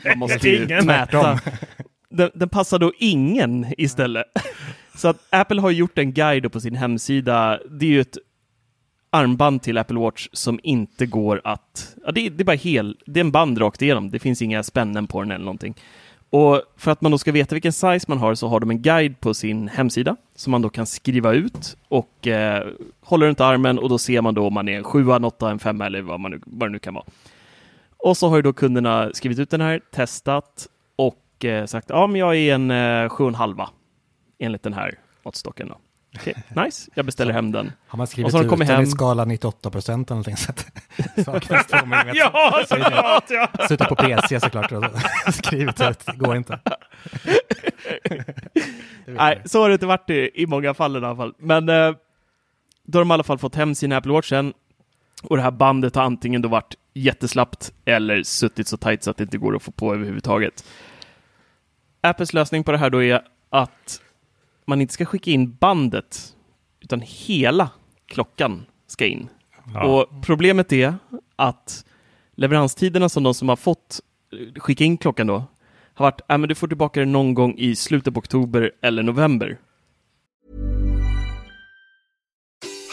man 0.05 0.19
måste 0.19 0.49
ju 0.49 0.81
mäta. 0.81 1.39
Den, 2.09 2.31
den 2.33 2.49
passar 2.49 2.79
då 2.79 2.93
ingen 2.99 3.65
istället. 3.77 4.25
Så 4.95 5.07
att 5.07 5.17
Apple 5.29 5.61
har 5.61 5.71
gjort 5.71 5.97
en 5.97 6.13
guide 6.13 6.51
på 6.51 6.59
sin 6.59 6.75
hemsida. 6.75 7.59
Det 7.69 7.85
är 7.85 7.89
ju 7.89 8.01
ett 8.01 8.17
armband 9.09 9.61
till 9.61 9.77
Apple 9.77 9.99
Watch 9.99 10.27
som 10.31 10.59
inte 10.63 11.05
går 11.05 11.41
att... 11.43 11.95
Ja, 12.05 12.11
det, 12.11 12.25
är, 12.25 12.29
det 12.29 12.43
är 12.43 12.45
bara 12.45 12.55
hel... 12.55 12.97
Det 13.05 13.19
är 13.19 13.23
en 13.23 13.31
band 13.31 13.61
rakt 13.61 13.81
igenom. 13.81 14.11
Det 14.11 14.19
finns 14.19 14.41
inga 14.41 14.63
spännen 14.63 15.07
på 15.07 15.21
den 15.21 15.31
eller 15.31 15.45
någonting. 15.45 15.75
Och 16.29 16.61
för 16.77 16.91
att 16.91 17.01
man 17.01 17.11
då 17.11 17.17
ska 17.17 17.31
veta 17.31 17.55
vilken 17.55 17.73
size 17.73 18.05
man 18.07 18.17
har 18.17 18.35
så 18.35 18.47
har 18.47 18.59
de 18.59 18.69
en 18.69 18.81
guide 18.81 19.19
på 19.19 19.33
sin 19.33 19.67
hemsida 19.67 20.15
som 20.35 20.51
man 20.51 20.61
då 20.61 20.69
kan 20.69 20.85
skriva 20.85 21.33
ut 21.33 21.77
och 21.87 22.27
eh, 22.27 22.67
håller 23.01 23.27
runt 23.27 23.41
armen 23.41 23.79
och 23.79 23.89
då 23.89 23.97
ser 23.97 24.21
man 24.21 24.33
då 24.33 24.47
om 24.47 24.53
man 24.53 24.67
är 24.69 24.77
en 24.77 24.83
7, 24.83 25.11
en 25.11 25.23
8, 25.23 25.49
en 25.49 25.59
5 25.59 25.81
eller 25.81 26.01
vad, 26.01 26.19
man 26.19 26.31
nu, 26.31 26.41
vad 26.45 26.69
det 26.69 26.71
nu 26.71 26.79
kan 26.79 26.93
vara. 26.93 27.05
Och 27.97 28.17
så 28.17 28.29
har 28.29 28.35
ju 28.35 28.41
då 28.41 28.53
kunderna 28.53 29.09
skrivit 29.13 29.39
ut 29.39 29.49
den 29.49 29.61
här, 29.61 29.81
testat 29.91 30.67
och 30.95 31.45
eh, 31.45 31.65
sagt 31.65 31.89
ja, 31.89 32.07
men 32.07 32.19
jag 32.19 32.35
är 32.35 32.55
en 32.55 32.71
eh, 32.71 32.75
7,5 33.09 33.67
enligt 34.39 34.63
den 34.63 34.73
här 34.73 34.99
måttstocken. 35.23 35.67
Då. 35.67 35.77
Okej, 36.15 36.35
nice, 36.65 36.91
jag 36.93 37.05
beställer 37.05 37.33
hem 37.33 37.51
den. 37.51 37.71
Har 37.87 37.97
man 37.97 38.07
skrivit 38.07 38.25
Och 38.25 38.39
så 38.39 38.43
ut 38.43 38.59
den 38.59 38.67
hem. 38.67 38.81
i 38.81 38.85
skala 38.85 39.25
98 39.25 39.69
procent 39.69 40.11
eller 40.11 40.15
någonting 40.15 40.37
så 40.37 40.51
att 40.51 40.65
saknas 41.25 41.67
två 41.67 41.85
millimeter. 41.85 42.15
Ja, 42.19 42.63
såklart! 42.69 43.23
Ja. 43.29 43.49
Suttit 43.67 43.87
på 43.87 43.95
PC 43.95 44.39
såklart 44.39 44.71
och 44.71 44.83
skrivit 45.33 45.81
ut, 45.81 46.05
det 46.05 46.17
går 46.17 46.35
inte. 46.35 46.59
Det 49.05 49.11
Nej, 49.11 49.41
så 49.45 49.61
har 49.61 49.69
det 49.69 49.73
inte 49.73 49.85
varit 49.85 50.09
i, 50.09 50.31
i 50.33 50.45
många 50.47 50.73
fall 50.73 50.95
i 50.95 50.97
alla 50.97 51.15
fall. 51.15 51.33
Men 51.37 51.69
eh, 51.69 51.91
då 52.83 52.97
har 52.97 53.01
de 53.05 53.11
i 53.11 53.13
alla 53.13 53.23
fall 53.23 53.37
fått 53.37 53.55
hem 53.55 53.75
sin 53.75 53.91
Apple 53.91 54.11
Watch 54.11 54.29
sen. 54.29 54.53
Och 55.23 55.37
det 55.37 55.43
här 55.43 55.51
bandet 55.51 55.95
har 55.95 56.03
antingen 56.03 56.41
då 56.41 56.49
varit 56.49 56.75
jätteslappt 56.93 57.73
eller 57.85 58.23
suttit 58.23 58.67
så 58.67 58.77
tajt 58.77 59.03
så 59.03 59.11
att 59.11 59.17
det 59.17 59.23
inte 59.23 59.37
går 59.37 59.55
att 59.55 59.63
få 59.63 59.71
på 59.71 59.93
överhuvudtaget. 59.93 60.65
Apples 62.01 62.33
lösning 62.33 62.63
på 62.63 62.71
det 62.71 62.77
här 62.77 62.89
då 62.89 63.03
är 63.03 63.21
att 63.49 64.01
man 64.65 64.81
inte 64.81 64.93
ska 64.93 65.05
skicka 65.05 65.31
in 65.31 65.55
bandet, 65.55 66.35
utan 66.81 67.01
hela 67.05 67.69
klockan 68.07 68.65
ska 68.87 69.05
in. 69.05 69.29
Ja. 69.73 69.85
Och 69.85 70.23
problemet 70.23 70.73
är 70.73 70.95
att 71.35 71.85
leveranstiderna 72.35 73.09
som 73.09 73.23
de 73.23 73.33
som 73.33 73.49
har 73.49 73.55
fått 73.55 74.01
eh, 74.33 74.61
skicka 74.61 74.83
in 74.83 74.97
klockan 74.97 75.27
då 75.27 75.43
har 75.93 76.05
varit, 76.05 76.21
äh, 76.29 76.37
men 76.37 76.49
du 76.49 76.55
får 76.55 76.67
tillbaka 76.67 76.99
den 76.99 77.11
någon 77.11 77.33
gång 77.33 77.55
i 77.57 77.75
slutet 77.75 78.13
på 78.13 78.17
oktober 78.17 78.71
eller 78.81 79.03
november. 79.03 79.57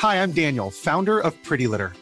Hi, 0.02 0.18
I'm 0.18 0.32
Daniel, 0.32 0.70
founder 0.84 1.26
of 1.26 1.34
Pretty 1.48 1.68
Litter. 1.68 2.01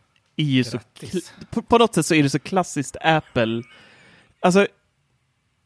är 0.41 0.45
ju 0.45 0.63
så... 0.63 0.79
På, 1.51 1.61
på 1.61 1.77
något 1.77 1.95
sätt 1.95 2.05
så 2.05 2.15
är 2.15 2.23
det 2.23 2.29
så 2.29 2.39
klassiskt 2.39 2.97
Apple. 3.01 3.63
Alltså, 4.41 4.67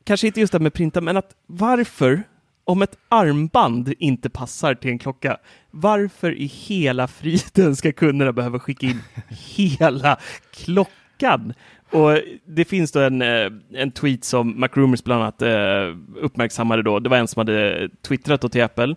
kanske 0.04 0.28
inte 0.28 0.40
just 0.40 0.54
det 0.54 0.60
med 0.60 0.74
printa, 0.74 1.02
men 1.02 1.18
att 1.18 1.36
varför, 1.46 2.24
om 2.64 2.82
ett 2.82 2.98
armband 3.10 3.94
inte 4.00 4.30
passar 4.30 4.76
till 4.76 4.92
en 4.92 5.00
klocka, 5.00 5.38
varför 5.72 6.38
i 6.38 6.46
hela 6.46 7.08
friden 7.22 7.76
ska 7.76 7.92
kunderna 7.92 8.34
behöva 8.34 8.60
skicka 8.60 8.86
in 8.86 9.02
hela 9.30 10.20
klockan? 10.54 11.54
Och 11.92 12.20
det 12.46 12.66
finns 12.66 12.92
då 12.92 13.00
en, 13.00 13.22
eh, 13.22 13.52
en 13.74 13.92
tweet 13.92 14.24
som 14.24 14.60
McRumors 14.60 15.04
bland 15.04 15.22
annat 15.22 15.42
eh, 15.42 15.98
uppmärksammade 16.16 16.84
då. 16.84 17.00
Det 17.00 17.10
var 17.10 17.18
en 17.18 17.28
som 17.28 17.40
hade 17.40 17.90
twittrat 18.02 18.42
då 18.42 18.50
till 18.50 18.64
Apple 18.64 18.96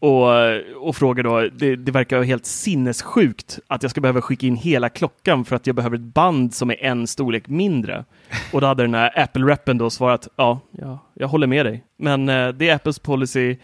och, 0.00 0.28
och 0.88 0.96
frågar 0.96 1.24
då, 1.24 1.40
det, 1.40 1.76
det 1.76 1.92
verkar 1.92 2.22
helt 2.22 2.46
sinnessjukt 2.46 3.58
att 3.66 3.82
jag 3.82 3.90
ska 3.90 4.00
behöva 4.00 4.20
skicka 4.22 4.46
in 4.46 4.56
hela 4.56 4.88
klockan 4.88 5.44
för 5.44 5.56
att 5.56 5.66
jag 5.66 5.76
behöver 5.76 5.96
ett 5.96 6.02
band 6.02 6.54
som 6.54 6.70
är 6.70 6.84
en 6.84 7.06
storlek 7.06 7.48
mindre. 7.48 8.04
Och 8.52 8.60
då 8.60 8.66
hade 8.66 8.82
den 8.82 8.94
här 8.94 9.12
Apple-reppen 9.18 9.78
då 9.78 9.90
svarat, 9.90 10.28
ja, 10.36 10.60
ja, 10.70 10.98
jag 11.14 11.28
håller 11.28 11.46
med 11.46 11.66
dig, 11.66 11.84
men 11.98 12.28
eh, 12.28 12.48
det 12.48 12.68
är 12.68 12.74
Apples 12.74 12.98
policy 12.98 13.56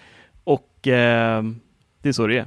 och 0.44 0.86
eh, 0.88 1.42
det 2.02 2.08
är 2.08 2.12
så 2.12 2.26
det 2.26 2.38
är. 2.38 2.46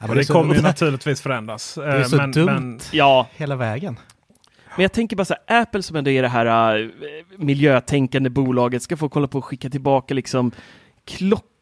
Ja, 0.00 0.14
det 0.14 0.24
så- 0.24 0.32
kommer 0.32 0.54
ju 0.54 0.62
naturligtvis 0.62 1.20
förändras. 1.20 1.78
är 1.78 2.04
så 2.04 2.16
men, 2.16 2.32
dumt. 2.32 2.46
Men, 2.46 2.80
Ja, 2.92 3.28
hela 3.36 3.56
vägen. 3.56 3.96
men 4.76 4.82
jag 4.82 4.92
tänker 4.92 5.16
bara 5.16 5.24
så 5.24 5.34
här, 5.46 5.62
Apple 5.62 5.82
som 5.82 5.96
ändå 5.96 6.10
är 6.10 6.22
det 6.22 6.28
här 6.28 6.78
äh, 6.78 6.88
miljötänkande 7.38 8.30
bolaget 8.30 8.82
ska 8.82 8.96
få 8.96 9.08
kolla 9.08 9.28
på 9.28 9.38
och 9.38 9.44
skicka 9.44 9.70
tillbaka 9.70 10.14
liksom 10.14 10.52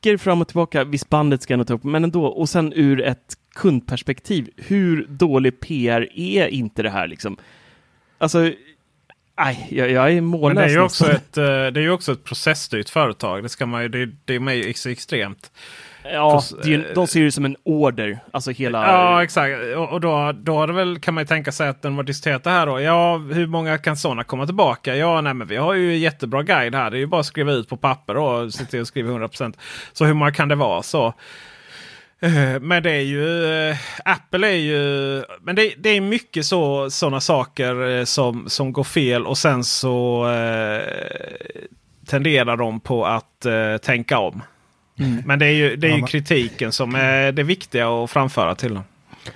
klockor 0.05 0.17
fram 0.17 0.41
och 0.41 0.49
tillbaka. 0.49 0.85
Visst, 0.85 1.09
bandet 1.09 1.43
ska 1.43 1.53
jag 1.53 1.59
nog 1.59 1.67
ta 1.67 1.75
upp, 1.75 1.85
men 1.85 2.05
ändå. 2.05 2.27
Och 2.27 2.49
sen 2.49 2.73
ur 2.73 3.01
ett 3.01 3.35
kundperspektiv, 3.55 4.51
hur 4.57 5.07
dålig 5.09 5.61
PR 5.61 6.09
är 6.15 6.47
inte 6.47 6.83
det 6.83 6.91
här 6.91 7.07
liksom? 7.07 7.37
Alltså, 8.19 8.39
nej, 9.39 9.67
jag, 9.71 9.91
jag 9.91 10.13
är 10.13 10.21
mållös 10.21 10.55
men 10.55 10.57
det 10.57 10.71
är 10.71 10.77
ju 10.77 10.81
också 10.81 11.11
ett, 11.11 11.37
eh, 11.37 11.45
det 11.45 11.81
är 11.81 11.83
ju 11.83 11.91
också 11.91 12.13
ett 12.13 12.25
processstyrt 12.25 12.89
företag. 12.89 13.43
Det, 13.43 13.49
ska 13.49 13.67
man 13.67 13.83
ju, 13.83 13.89
det, 13.89 14.11
det 14.25 14.35
är 14.35 14.73
så 14.73 14.89
extremt. 14.89 15.53
Ja, 16.13 16.43
är, 16.63 16.67
ju- 16.69 16.93
de 16.95 17.07
ser 17.07 17.25
det 17.25 17.33
som 17.33 17.45
en 17.45 17.57
order, 17.65 18.19
alltså 18.31 18.51
hela... 18.51 18.87
Ja, 18.87 19.23
exakt. 19.23 19.55
Och, 19.91 20.01
då, 20.01 20.33
då 20.33 20.57
har 20.57 20.67
det 20.67 20.73
väl, 20.73 20.99
kan 20.99 21.15
man 21.15 21.23
ju 21.23 21.27
tänka 21.27 21.53
sig 21.53 21.69
att 21.69 21.83
när 21.83 21.91
de 21.91 21.97
har 21.97 22.05
diskuterat 22.05 22.45
det 22.45 22.51
här 22.51 22.67
då. 22.67 22.81
Ja, 22.81 23.17
hur 23.17 23.47
många 23.47 23.79
kan 23.79 23.97
sådana 23.97 24.25
komma 24.25 24.47
tillbaka? 24.47 24.97
Ja, 24.97 25.21
nej, 25.21 25.35
men 25.35 25.47
vi 25.47 25.57
har 25.57 25.75
ju 25.75 25.97
jättebra 25.97 26.43
guide 26.43 26.75
här. 26.75 26.91
Det 26.91 26.97
är 26.97 26.99
ju 27.01 27.07
bara 27.07 27.21
att 27.21 27.27
skriva 27.27 27.53
ut 27.53 27.69
på 27.69 27.77
papper 27.77 28.17
och 28.17 28.55
se 28.55 28.65
till 28.65 28.81
att 28.81 28.89
skriva 28.89 29.11
100%. 29.13 29.55
Så 29.93 30.05
hur 30.05 30.15
många 30.15 30.33
kan 30.33 30.49
det 30.49 30.55
vara? 30.55 30.83
Så. 30.83 31.07
Eh, 32.21 32.61
Men 32.61 32.83
det 32.83 32.91
är 32.91 33.01
ju 33.01 33.45
eh, 33.71 33.77
Apple 34.05 34.49
är 34.49 34.57
ju 34.57 35.23
Men 35.41 35.57
det, 35.57 35.75
det 35.79 35.89
är 35.91 36.01
mycket 36.01 36.47
så 36.47 36.91
sådana 36.91 37.21
saker 37.21 37.89
eh, 37.99 38.05
som, 38.05 38.49
som 38.49 38.73
går 38.73 38.85
fel 38.85 39.27
och 39.27 39.39
sen 39.39 39.65
så 39.65 40.27
eh, 40.29 40.81
tenderar 42.07 42.57
de 42.57 42.81
på 42.81 43.07
att 43.07 43.47
eh, 43.47 43.77
tänka 43.83 44.19
om. 44.19 44.43
Men 45.25 45.39
det 45.39 45.47
är 45.47 45.51
ju, 45.51 45.77
det 45.77 45.87
är 45.87 45.89
Ja, 45.91 45.95
ju 45.97 46.01
men- 46.01 46.09
kritiken 46.09 46.73
som 46.73 46.95
är 46.95 47.33
det 47.33 47.43
viktiga 47.43 47.89
att 47.89 48.11
framföra 48.11 48.55
till 48.55 48.75
dem. 48.75 48.85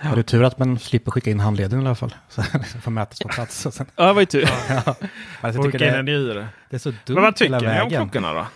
Ja. 0.03 0.09
Det 0.15 0.21
är 0.21 0.23
tur 0.23 0.45
att 0.45 0.59
man 0.59 0.79
slipper 0.79 1.11
skicka 1.11 1.31
in 1.31 1.41
handleden 1.41 1.83
i 1.83 1.87
alla 1.87 1.95
fall. 1.95 2.15
Så 2.29 2.43
det 2.53 2.81
får 2.83 2.91
mätas 2.91 3.19
på 3.19 3.29
plats. 3.29 3.67
Och 3.67 3.75
sen, 3.75 3.87
Ja, 3.97 4.07
det 4.07 4.13
var 4.13 4.21
ju 4.21 4.27
tur. 4.27 4.49
ja. 4.69 4.83
Alltså, 4.85 4.99
jag 5.41 5.65
tycker 5.73 5.79
det, 6.03 6.03
det. 6.03 6.47
det 6.71 6.77
är 6.77 6.79
så 6.79 6.89
dumt 6.91 6.99
Men 7.07 7.23
vad 7.23 7.37
tycker 7.37 7.61
ni 7.61 7.81
om 7.81 7.91
klockorna 7.91 8.33
då? 8.33 8.47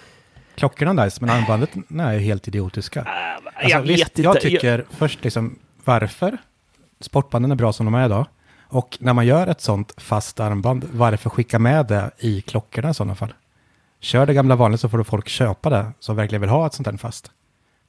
Klockorna 0.55 0.91
är 1.03 1.05
nice, 1.05 1.19
men 1.21 1.31
armbandet 1.31 1.71
nej, 1.89 2.17
är 2.17 2.21
helt 2.21 2.49
idiotiska. 2.49 3.01
Alltså, 3.03 3.69
jag 3.71 3.83
visst, 3.83 4.05
vet 4.05 4.09
inte. 4.19 4.23
Jag 4.23 4.41
tycker 4.41 4.85
först 4.91 5.25
liksom 5.25 5.59
varför 5.85 6.39
sportbanden 7.01 7.51
är 7.51 7.55
bra 7.57 7.73
som 7.73 7.87
de 7.87 7.95
är 7.95 8.07
idag. 8.07 8.27
Och 8.69 8.99
när 9.01 9.13
man 9.13 9.27
gör 9.27 9.47
ett 9.47 9.61
sånt 9.61 9.95
fast 9.97 10.41
armband, 10.41 10.89
varför 10.93 11.31
skicka 11.31 11.59
med 11.59 11.87
det 11.87 12.11
i 12.19 12.41
klockorna 12.41 12.91
i 12.91 12.95
sådana 12.95 13.15
fall? 13.15 13.35
Kör 14.03 14.27
det 14.27 14.35
gamla 14.35 14.57
vanligt 14.57 14.81
så 14.81 14.89
får 14.89 14.99
du 14.99 15.05
folk 15.05 15.29
köpa 15.29 15.71
det 15.71 15.87
som 16.01 16.17
verkligen 16.17 16.41
vill 16.41 16.51
ha 16.51 16.67
ett 16.67 16.75
sånt 16.75 16.87
här 16.87 16.97
fast. 16.97 17.31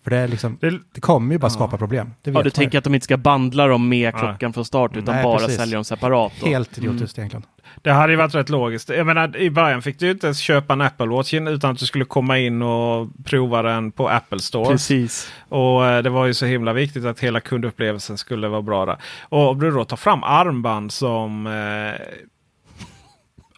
För 0.04 0.10
det, 0.10 0.18
är 0.18 0.28
liksom, 0.28 0.58
Det- 0.62 0.80
det 0.94 1.02
kommer 1.02 1.34
ju 1.36 1.40
bara 1.40 1.50
skapa 1.50 1.78
problem. 1.78 2.14
Det 2.22 2.32
vet 2.32 2.38
Ja, 2.38 2.44
du 2.44 2.50
tänker 2.50 2.78
att 2.78 2.84
de 2.84 2.94
inte 2.96 3.04
ska 3.04 3.18
bandla 3.18 3.68
dem 3.68 3.90
med 3.90 4.14
klockan 4.16 4.54
från 4.54 4.66
start, 4.66 4.92
utan 4.98 5.16
Nej, 5.16 5.24
bara 5.24 5.38
precis. 5.40 5.58
sälja 5.58 5.78
dem 5.78 5.84
separat. 5.84 6.32
då. 6.42 6.46
Helt 6.48 6.78
idiotiskt 6.78 7.18
egentligen. 7.18 7.46
Det 7.82 7.92
hade 7.92 8.14
ju 8.14 8.18
varit 8.18 8.36
rätt 8.36 8.50
logiskt. 8.50 8.90
Jag 8.90 9.06
menar, 9.08 9.38
I 9.38 9.50
början 9.50 9.82
fick 9.82 10.00
du 10.00 10.12
inte 10.12 10.28
ens 10.28 10.40
köpa 10.40 10.74
en 10.74 10.82
Apple 10.82 11.08
Watch 11.08 11.34
utan 11.34 11.72
att 11.72 11.80
du 11.80 11.86
skulle 11.86 12.06
komma 12.06 12.40
in 12.40 12.62
och 12.62 13.08
prova 13.24 13.62
den 13.62 13.92
på 13.92 14.10
Apple 14.10 14.40
Store. 14.40 14.70
Precis. 14.72 15.32
Och 15.50 15.86
eh, 15.86 16.04
det 16.04 16.10
var 16.10 16.26
ju 16.26 16.34
så 16.34 16.46
himla 16.46 16.74
viktigt 16.74 17.06
att 17.06 17.20
hela 17.20 17.40
kundupplevelsen 17.40 18.18
skulle 18.18 18.48
vara 18.48 18.62
bra 18.62 18.86
där. 18.86 18.98
Och 19.22 19.50
om 19.50 19.60
du 19.60 19.72
då 19.72 19.86
tar 19.86 19.98
fram 19.98 20.24
armband 20.24 20.92
som... 20.92 21.48
Eh, 21.48 22.02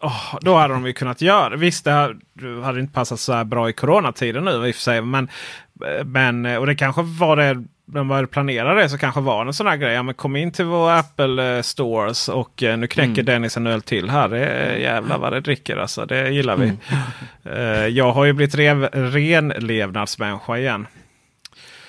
åh, 0.00 0.38
då 0.40 0.54
hade 0.56 0.74
de 0.74 0.86
ju 0.86 0.92
kunnat 0.92 1.20
göra. 1.20 1.56
Visst, 1.56 1.84
det 1.84 1.90
här- 1.90 2.16
det 2.34 2.64
hade 2.64 2.80
inte 2.80 2.92
passat 2.94 3.20
så 3.20 3.32
här 3.32 3.44
bra 3.44 3.68
i 3.68 3.72
coronatiden 3.72 4.44
nu 4.44 4.50
i 4.68 4.70
och 4.70 4.74
för 4.74 4.82
sig. 4.82 5.02
Men, 5.02 5.28
men, 6.04 6.46
och 6.46 6.66
det 6.66 6.74
kanske 6.74 7.02
var 7.02 7.36
det 7.36 7.64
man 7.92 8.08
började 8.08 8.26
planera 8.28 8.74
det 8.74 8.88
så 8.88 8.98
kanske 8.98 9.20
var 9.20 9.46
en 9.46 9.52
sån 9.54 9.66
här 9.66 9.76
grej. 9.76 9.92
Ja, 9.94 10.02
men 10.02 10.14
kom 10.14 10.36
in 10.36 10.52
till 10.52 10.64
vår 10.64 10.90
Apple 10.90 11.56
eh, 11.56 11.62
Stores 11.62 12.28
och 12.28 12.62
eh, 12.62 12.78
nu 12.78 12.86
knäcker 12.86 13.10
Mm. 13.12 13.24
Dennis 13.24 13.56
en 13.56 13.66
öl 13.66 13.82
till 13.82 14.10
här. 14.10 14.28
Det 14.28 14.38
är 14.46 14.76
jävlar 14.76 15.18
vad 15.18 15.32
det 15.32 15.40
dricker 15.40 15.76
alltså. 15.76 16.06
Det 16.06 16.28
gillar 16.30 16.56
vi. 16.56 16.64
Mm. 16.66 16.76
Eh, 17.44 17.86
jag 17.86 18.12
har 18.12 18.24
ju 18.24 18.32
blivit 18.32 18.54
rev, 18.54 18.88
renlevnadsmänniska 18.92 20.58
igen. 20.58 20.86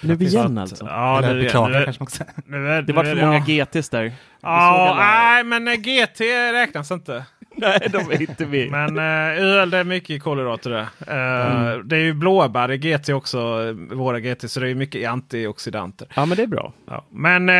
Nu 0.01 0.13
igen 0.13 0.57
alltså. 0.57 0.85
Ja, 0.85 1.17
Eller 1.17 1.33
nu, 1.35 1.43
beklagar 1.43 1.79
nu, 1.79 1.85
kanske 1.85 2.23
nu, 2.45 2.81
Det 2.81 2.93
var 2.93 3.03
för 3.03 3.15
många 3.15 3.43
ja. 3.47 3.65
GTs 3.65 3.89
där. 3.89 4.11
Ja, 4.41 4.95
nej, 4.99 5.43
men 5.43 5.81
GT 5.81 6.21
räknas 6.53 6.91
inte. 6.91 7.25
Nej, 7.61 7.87
de 7.91 7.97
är 7.97 8.21
inte 8.21 8.45
med. 8.45 8.71
Men 8.71 8.97
eh, 8.97 9.43
öl 9.43 9.69
det 9.69 9.77
är 9.77 9.83
mycket 9.83 10.23
kolhydrater 10.23 10.69
det. 10.69 10.79
Eh, 11.07 11.77
Det 11.83 11.95
är 11.95 11.99
ju 12.01 12.13
blåbär 12.13 12.71
i 12.71 12.77
GT 12.77 13.09
också, 13.09 13.37
eh, 13.37 13.95
våra 13.97 14.19
GT, 14.19 14.47
så 14.49 14.59
det 14.59 14.65
är 14.65 14.69
ju 14.69 14.75
mycket 14.75 15.09
antioxidanter. 15.09 16.07
Ja, 16.15 16.25
men 16.25 16.37
det 16.37 16.43
är 16.43 16.47
bra. 16.47 16.73
Ja. 16.87 17.05
Men 17.09 17.49
eh, 17.49 17.55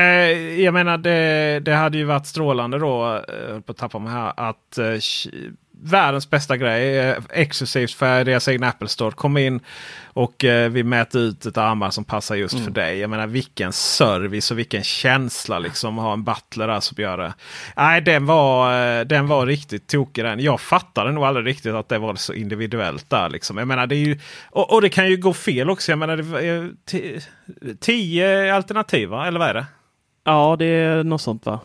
jag 0.61 0.73
menar 0.73 0.97
det, 0.97 1.59
det 1.59 1.73
hade 1.73 1.97
ju 1.97 2.03
varit 2.03 2.27
strålande 2.27 2.79
då, 2.79 3.15
eh, 3.15 3.59
på 3.59 3.71
att 3.71 3.77
tappa 3.77 3.99
mig 3.99 4.13
här, 4.13 4.33
att 4.37 4.77
eh, 4.77 4.85
världens 5.81 6.29
bästa 6.29 6.57
grej, 6.57 6.99
eh, 6.99 7.17
exklusivt 7.29 7.91
för 7.91 8.23
deras 8.23 8.47
egna 8.47 8.67
Apple 8.67 8.87
Store. 8.87 9.11
Kom 9.11 9.37
in 9.37 9.59
och 10.05 10.45
eh, 10.45 10.69
vi 10.69 10.83
mäter 10.83 11.19
ut 11.19 11.45
ett 11.45 11.57
armband 11.57 11.93
som 11.93 12.03
passar 12.03 12.35
just 12.35 12.59
för 12.59 12.71
dig. 12.71 12.97
Jag 12.99 13.09
menar 13.09 13.27
vilken 13.27 13.73
service 13.73 14.51
och 14.51 14.59
vilken 14.59 14.83
känsla 14.83 15.59
liksom 15.59 15.99
att 15.99 16.05
ha 16.05 16.13
en 16.13 16.23
butler 16.23 16.67
där 16.67 16.79
som 16.79 17.01
gör 17.01 17.17
det. 17.17 17.33
Nej, 17.75 18.01
den 18.01 18.25
var, 18.25 18.81
eh, 18.99 19.05
den 19.05 19.27
var 19.27 19.45
riktigt 19.45 19.87
tokig 19.87 20.23
den. 20.23 20.39
Jag 20.39 20.61
fattade 20.61 21.11
nog 21.11 21.23
aldrig 21.23 21.45
riktigt 21.45 21.73
att 21.73 21.89
det 21.89 21.97
var 21.97 22.15
så 22.15 22.33
individuellt 22.33 23.09
där. 23.09 23.29
Liksom. 23.29 23.57
Jag 23.57 23.67
menar, 23.67 23.87
det 23.87 23.95
är 23.95 24.05
ju, 24.05 24.19
och, 24.49 24.73
och 24.73 24.81
det 24.81 24.89
kan 24.89 25.09
ju 25.09 25.17
gå 25.17 25.33
fel 25.33 25.69
också. 25.69 25.91
Jag 25.91 25.99
menar, 25.99 26.17
det 26.17 26.47
är 26.47 26.71
ti- 26.89 27.21
tio 27.79 28.55
alternativ 28.55 29.09
va? 29.09 29.27
Eller 29.27 29.39
vad 29.39 29.49
är 29.49 29.53
det? 29.53 29.65
Ja, 30.23 30.55
det 30.59 30.65
är 30.65 31.03
något 31.03 31.21
sånt 31.21 31.45
va? 31.45 31.59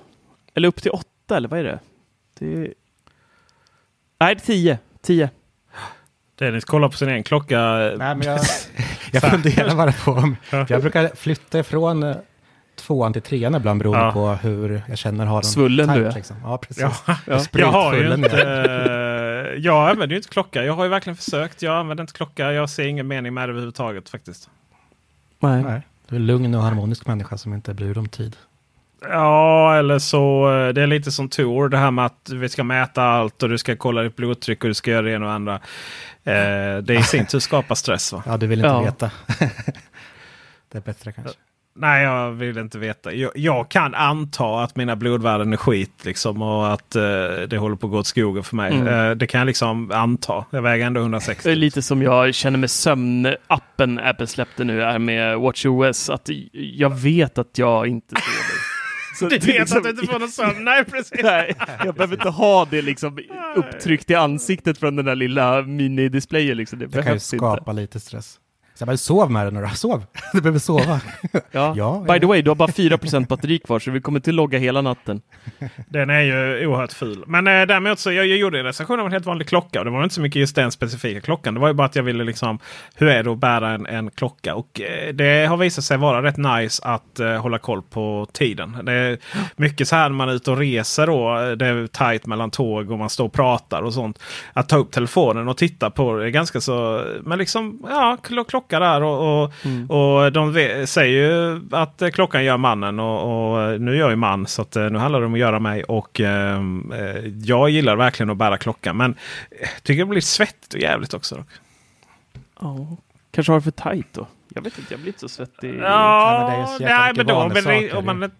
Eller 0.55 0.69
upp 0.69 0.83
till 0.83 0.91
åtta, 0.91 1.37
eller 1.37 1.49
vad 1.49 1.59
är 1.61 1.65
det? 1.65 1.79
det... 2.39 2.73
Nej, 4.23 4.35
det 4.35 4.41
är 4.43 4.47
tio. 4.47 4.79
Tio. 5.03 5.31
Dennis 6.39 6.65
kollar 6.65 6.89
på 6.89 6.97
sin 6.97 7.09
egen 7.09 7.23
klocka. 7.23 7.61
Nej, 7.61 7.97
men 7.99 8.23
jag, 8.23 8.41
jag 9.13 9.23
funderar 9.23 9.75
bara 9.77 9.93
på 9.93 10.11
om... 10.13 10.37
Jag 10.51 10.81
brukar 10.81 11.17
flytta 11.17 11.59
ifrån 11.59 12.03
eh, 12.03 12.17
tvåan 12.77 13.13
till 13.13 13.23
trean 13.23 13.55
ibland 13.55 13.79
beroende 13.79 14.05
Ja. 14.05 14.13
på 14.13 14.29
hur 14.49 14.83
jag 14.89 14.99
känner 14.99 15.27
har 15.27 15.43
den. 15.43 15.51
Svullen 15.51 15.89
du 15.89 16.07
är. 16.07 16.13
Liksom. 16.13 16.37
Ja, 16.45 16.59
precis. 16.59 16.83
Ja, 17.07 17.17
Ja. 17.27 17.41
jag 17.53 17.73
har 17.73 17.95
ju 17.95 18.15
inte... 18.15 18.43
är 18.43 19.53
eh, 19.55 19.59
jag 19.61 19.91
använder 19.91 20.15
ju 20.15 20.17
inte 20.17 20.29
klocka. 20.29 20.65
Jag 20.65 20.73
har 20.73 20.85
ju 20.85 20.91
verkligen 20.91 21.17
försökt. 21.17 21.63
Jag 21.63 21.77
använder 21.77 22.03
inte 22.03 22.13
klocka. 22.13 22.53
Jag 22.53 22.71
ser 22.71 22.85
ingen 22.87 23.09
mening 23.09 23.35
med 23.35 23.49
det 23.49 23.51
överhuvudtaget 23.51 24.09
faktiskt. 24.09 24.51
Nej. 25.41 25.63
Nej, 25.63 25.83
du 26.09 26.15
är 26.17 26.21
en 26.21 26.27
lugn 26.27 26.55
och 26.55 26.63
harmonisk 26.63 27.07
människa 27.07 27.39
som 27.39 27.55
inte 27.55 27.75
bryr 27.75 27.95
dig 27.95 28.01
om 28.01 28.09
tid. 28.09 28.37
Ja, 29.09 29.77
eller 29.79 29.99
så 29.99 30.53
eh, 30.53 30.69
det 30.69 30.83
är 30.83 30.87
lite 30.87 31.11
som 31.13 31.29
Tor. 31.29 31.69
Det 31.69 31.77
här 31.77 31.91
med 31.91 32.07
att 32.07 32.31
vi 32.33 32.49
ska 32.49 32.65
mäta 32.65 33.03
allt 33.03 33.43
och 33.43 33.49
du 33.49 33.59
ska 33.59 33.77
kolla 33.77 34.03
ditt 34.03 34.17
blodtryck 34.17 34.65
och 34.65 34.69
du 34.71 34.75
ska 34.75 34.91
göra 34.91 35.03
det 35.03 35.13
ena 35.13 35.27
och 35.27 35.33
andra. 35.33 35.55
Eh, 36.25 36.77
det 36.83 36.95
i 36.95 37.03
sin 37.03 37.27
tur 37.27 37.39
skapar 37.39 37.75
stress 37.75 38.13
va? 38.13 38.23
Ja, 38.27 38.37
du 38.37 38.47
vill 38.47 38.59
inte 38.59 38.69
Ja. 38.69 38.83
veta. 38.83 39.11
det 40.73 40.79
är 40.79 40.83
bättre 40.83 41.13
kanske. 41.13 41.35
Nej, 41.75 42.05
jag 42.05 42.31
vill 42.31 42.59
inte 42.59 42.79
veta. 42.79 43.13
Jag, 43.13 43.31
jag 43.35 43.69
kan 43.69 43.95
anta 43.95 44.63
att 44.63 44.77
mina 44.77 44.97
blodvärden 44.97 45.53
är 45.53 45.57
skit 45.57 46.05
liksom 46.05 46.43
och 46.43 46.73
att 46.73 46.97
eh, 46.97 47.03
det 47.49 47.57
håller 47.59 47.77
på 47.77 47.87
att 47.87 47.91
gå 47.93 47.99
åt 47.99 48.07
skogen 48.07 48.43
för 48.45 48.57
mig. 48.57 48.73
Mm. 48.73 48.89
Eh, 48.89 49.11
det 49.11 49.27
kan 49.27 49.39
jag 49.39 49.47
liksom 49.47 49.91
anta. 49.95 50.45
Jag 50.51 50.63
väger 50.63 50.87
ändå 50.87 51.01
160. 51.01 51.41
Det 51.49 51.53
är 51.53 51.57
lite 51.57 51.83
som 51.83 52.03
jag 52.03 52.35
känner 52.35 52.59
med 52.59 52.71
sömnappen 52.71 53.99
Apple 53.99 54.27
släppte 54.27 54.65
nu 54.65 54.83
är 54.83 54.99
med 54.99 55.39
WatchOS. 55.39 56.11
Att 56.11 56.29
jag 56.53 56.91
vet 56.91 57.39
att 57.39 57.59
jag 57.59 57.87
inte 57.87 58.15
sover. 58.15 58.62
Så 59.19 59.29
Du 59.29 59.35
vet 59.39 59.45
liksom- 59.45 59.79
att 59.79 59.85
du 59.85 59.91
inte 59.91 60.07
får 60.07 60.19
någon 60.19 60.29
sömn? 60.29 60.55
Nej, 60.65 60.85
precis. 60.85 61.21
Nej, 61.23 61.55
jag 61.85 61.95
behöver 61.95 62.15
inte 62.15 62.29
ha 62.29 62.65
det 62.71 62.83
liksom 62.83 63.19
upptryckt 63.57 64.11
i 64.11 64.15
ansiktet 64.15 64.79
från 64.79 64.97
den 64.97 65.05
där 65.05 65.15
lilla 65.15 65.63
minidisplayen. 65.63 66.57
Liksom. 66.57 66.79
Det, 66.79 66.87
Det 66.87 66.93
kan 66.93 66.99
ju 67.01 67.05
behövs 67.05 67.33
inte. 67.33 67.41
skapa 67.41 67.73
lite 67.73 68.01
stress. 68.01 68.39
Så 68.75 68.83
jag 68.83 68.87
bara, 68.87 68.97
sov 68.97 69.31
med 69.31 69.47
den 69.47 69.55
nu 69.55 69.61
då. 69.61 69.69
Sov! 69.69 70.05
Du 70.33 70.41
behöver 70.41 70.59
sova. 70.59 71.01
Ja. 71.51 71.75
Ja, 71.77 72.05
By 72.09 72.21
the 72.21 72.27
way, 72.27 72.43
du 72.43 72.51
har 72.51 72.55
bara 72.55 72.69
4% 72.69 73.27
batteri 73.27 73.59
kvar 73.59 73.79
så 73.79 73.91
vi 73.91 74.01
kommer 74.01 74.19
inte 74.19 74.33
logga 74.33 74.59
hela 74.59 74.81
natten. 74.83 75.21
Den 75.89 76.11
är 76.11 76.21
ju 76.21 76.67
oerhört 76.67 76.93
ful. 76.93 77.25
Men 77.27 77.47
eh, 77.47 77.67
däremot 77.67 77.99
så 77.99 78.13
jag, 78.13 78.27
jag 78.27 78.39
gjorde 78.39 78.59
en 78.59 78.65
recension 78.65 79.01
av 79.01 79.07
en 79.07 79.13
helt 79.13 79.27
vanlig 79.27 79.49
klocka. 79.49 79.79
Och 79.79 79.85
det 79.85 79.91
var 79.91 80.03
inte 80.03 80.15
så 80.15 80.21
mycket 80.21 80.41
just 80.41 80.57
den 80.57 80.73
specifika 80.73 81.21
klockan. 81.21 81.55
Det 81.55 81.61
var 81.61 81.69
ju 81.69 81.75
bara 81.75 81.85
att 81.87 81.97
jag 81.97 82.03
ville 82.03 82.25
liksom 82.25 82.59
hur 82.95 83.09
är 83.09 83.23
det 83.23 83.31
att 83.33 83.39
bära 83.39 83.71
en, 83.71 83.87
en 83.87 84.11
klocka? 84.11 84.55
Och 84.55 84.81
eh, 84.81 85.15
det 85.15 85.47
har 85.47 85.57
visat 85.57 85.85
sig 85.85 85.97
vara 85.99 86.23
rätt 86.23 86.37
nice 86.37 86.83
att 86.85 87.21
eh, 87.21 87.37
hålla 87.37 87.59
koll 87.59 87.83
på 87.83 88.27
tiden. 88.33 88.79
Det 88.83 88.93
är 88.93 89.19
mycket 89.57 89.89
så 89.89 89.97
här 89.97 90.09
när 90.09 90.17
man 90.17 90.29
är 90.29 90.33
ute 90.33 90.51
och 90.51 90.57
reser 90.59 91.07
då. 91.07 91.39
eh, 91.41 91.51
Det 91.51 91.67
är 91.67 91.87
tajt 91.87 92.27
mellan 92.27 92.51
tåg 92.51 92.91
och 92.91 92.99
man 92.99 93.11
står 93.11 93.25
och 93.25 93.33
pratar 93.33 93.83
och 93.83 93.95
sånt. 93.95 94.19
Att 94.53 94.69
ta 94.69 94.77
upp 94.77 94.93
telefonen 94.93 95.49
och 95.49 95.57
titta 95.57 95.91
på 95.91 96.17
det 96.17 96.25
är 96.27 96.31
ganska 96.31 96.61
så. 96.61 97.05
Men 97.23 97.39
liksom 97.39 97.87
ja, 97.91 98.17
kl- 98.23 98.45
klocka 98.63 98.79
där 98.79 99.03
och, 99.03 99.45
och, 99.45 100.25
och 100.25 100.33
de 100.33 100.53
säger 100.87 101.31
ju 101.31 101.61
att 101.71 102.03
eh, 102.03 102.11
klockan 102.11 102.45
gör 102.45 102.57
mannen. 102.57 103.01
Och, 103.01 103.53
och 103.53 103.81
nu 103.81 103.95
är 103.95 103.99
jag 103.99 104.11
ju 104.11 104.17
man 104.17 104.47
så 104.47 104.63
att, 104.63 104.77
eh, 104.77 104.91
nu 104.91 104.99
handlar 104.99 105.21
det 105.21 105.27
om 105.27 105.35
att 105.35 105.41
göra 105.41 105.61
mig. 105.61 105.85
Och 105.85 106.21
ehm, 106.21 106.93
eh, 106.93 107.27
jag 107.45 107.71
gillar 107.71 107.97
verkligen 107.97 108.31
att 108.31 108.37
bära 108.37 108.59
klocka. 108.59 108.93
Men 108.93 109.15
eh, 109.51 109.69
tycker 109.83 110.05
det 110.05 110.11
blir 110.11 110.21
svettigt 110.21 110.75
och 110.75 110.81
jävligt 110.81 111.15
också. 111.15 111.35
Dock. 111.35 111.47
Ja, 112.61 112.97
kanske 113.31 113.53
har 113.53 113.59
det 113.59 113.65
för 113.65 113.71
tajt 113.71 114.13
då. 114.13 114.27
Jag 114.55 114.63
vet 114.63 114.79
inte, 114.79 114.95
jag 114.95 115.01
blir 115.01 115.09
inte 115.09 115.21
så 115.21 115.29
svettig. 115.29 115.69
men 115.69 115.81
det 115.81 115.87
är 115.87 116.67
så 116.67 116.83
jäkla 116.83 116.99
nej, 116.99 117.09
mycket 117.09 117.65
men 117.65 117.91
då, 117.91 117.99
om 117.99 118.05
man, 118.07 118.31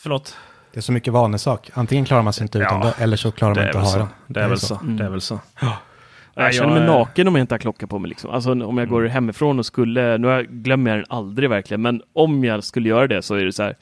Förlåt. 0.00 0.36
Det 0.72 0.80
är 0.80 0.82
så 0.82 0.92
mycket 0.92 1.12
vanesak. 1.12 1.70
Antingen 1.74 2.04
klarar 2.04 2.22
man 2.22 2.32
sig 2.32 2.42
inte 2.42 2.58
utan 2.58 2.80
Ja, 2.80 2.86
det, 2.98 3.02
eller 3.02 3.16
så 3.16 3.32
klarar 3.32 3.54
man 3.54 3.66
inte 3.66 3.78
att 3.78 3.84
ha 3.84 3.92
så. 3.92 3.98
den. 3.98 4.08
Det 4.26 4.40
är 4.42 4.48
väl 4.48 4.60
så. 4.60 4.78
Det 4.82 5.04
är 5.04 5.08
väl 5.08 5.20
så. 5.20 5.40
Jag 6.34 6.54
känner 6.54 6.74
mig 6.74 6.86
naken 6.86 7.28
om 7.28 7.34
jag 7.34 7.42
inte 7.42 7.54
har 7.54 7.58
klocka 7.58 7.86
på 7.86 7.98
mig. 7.98 8.08
Liksom. 8.08 8.30
Alltså 8.30 8.52
om 8.64 8.78
jag 8.78 8.88
går 8.88 9.04
hemifrån 9.04 9.58
och 9.58 9.66
skulle, 9.66 10.18
nu 10.18 10.46
glömmer 10.50 10.90
jag 10.90 10.98
den 10.98 11.06
aldrig 11.08 11.50
verkligen, 11.50 11.82
men 11.82 12.02
om 12.12 12.44
jag 12.44 12.64
skulle 12.64 12.88
göra 12.88 13.06
det 13.06 13.22
så 13.22 13.34
är 13.34 13.44
det 13.44 13.52
så 13.52 13.62
här. 13.62 13.76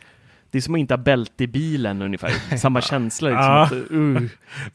Det 0.51 0.59
är 0.59 0.63
som 0.63 0.75
att 0.75 0.79
inte 0.79 0.95
ha 0.95 0.99
bälte 0.99 1.45
i 1.45 1.47
bilen 1.47 2.03
ungefär. 2.03 2.31
Samma 2.57 2.81
känsla 2.81 3.29
liksom. 3.29 3.45
Ja. 3.45 3.63
Att, 3.63 3.73
uh. 3.73 4.21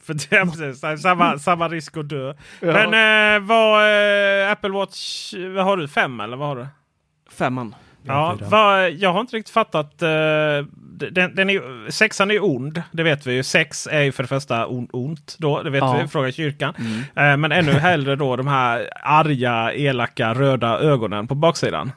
För 0.02 0.96
samma, 0.96 1.38
samma 1.38 1.68
risk 1.68 1.96
att 1.96 2.08
dö. 2.08 2.34
Men 2.60 3.36
eh, 3.36 3.46
vad 3.46 3.82
eh, 4.42 4.52
Apple 4.52 4.70
Watch, 4.70 5.34
vad 5.54 5.64
har 5.64 5.76
du? 5.76 5.88
Fem 5.88 6.20
eller 6.20 6.36
vad 6.36 6.48
har 6.48 6.56
du? 6.56 6.66
Femman. 7.30 7.74
Ja, 8.08 8.36
vad, 8.40 8.90
jag 8.90 9.12
har 9.12 9.20
inte 9.20 9.36
riktigt 9.36 9.54
fattat. 9.54 10.02
eh, 10.02 10.08
den, 11.10 11.34
den 11.34 11.50
är, 11.50 11.90
sexan 11.90 12.30
är 12.30 12.44
ond, 12.44 12.82
det 12.92 13.02
vet 13.02 13.26
vi 13.26 13.34
ju. 13.34 13.42
Sex 13.42 13.86
är 13.90 14.00
ju 14.02 14.12
för 14.12 14.22
det 14.22 14.28
första 14.28 14.66
on, 14.66 14.88
ont 14.92 15.36
då, 15.38 15.62
det 15.62 15.70
vet 15.70 15.80
Ja. 15.80 15.98
vi. 16.02 16.08
Fråga 16.08 16.32
kyrkan. 16.32 16.74
Eh, 17.16 17.36
men 17.36 17.52
ännu 17.52 17.72
hellre 17.72 18.16
då 18.16 18.36
de 18.36 18.46
här 18.46 18.88
arga, 19.02 19.72
elaka, 19.74 20.34
röda 20.34 20.78
ögonen 20.78 21.28
på 21.28 21.34
baksidan. 21.34 21.92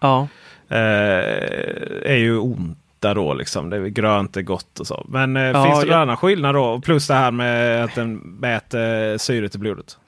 Ja. 0.00 0.28
Eh, 0.68 0.78
är 2.10 2.16
ju 2.16 2.38
onda 2.38 3.14
då 3.14 3.34
liksom. 3.34 3.70
Det 3.70 3.76
är 3.76 3.86
grönt 3.86 4.36
är 4.36 4.42
gott 4.42 4.80
och 4.80 4.86
så. 4.86 5.06
Men 5.08 5.36
Ja, 5.36 5.64
finns 5.64 5.80
det 5.80 5.84
någon 5.86 5.92
jag- 5.92 6.00
annan 6.02 6.16
skillnad 6.16 6.54
då? 6.54 6.80
Plus 6.80 7.06
det 7.06 7.14
här 7.14 7.30
med 7.30 7.84
att 7.84 7.94
den 7.94 8.14
mäter 8.16 9.18
syret 9.18 9.54
i 9.54 9.58
blodet. 9.58 9.98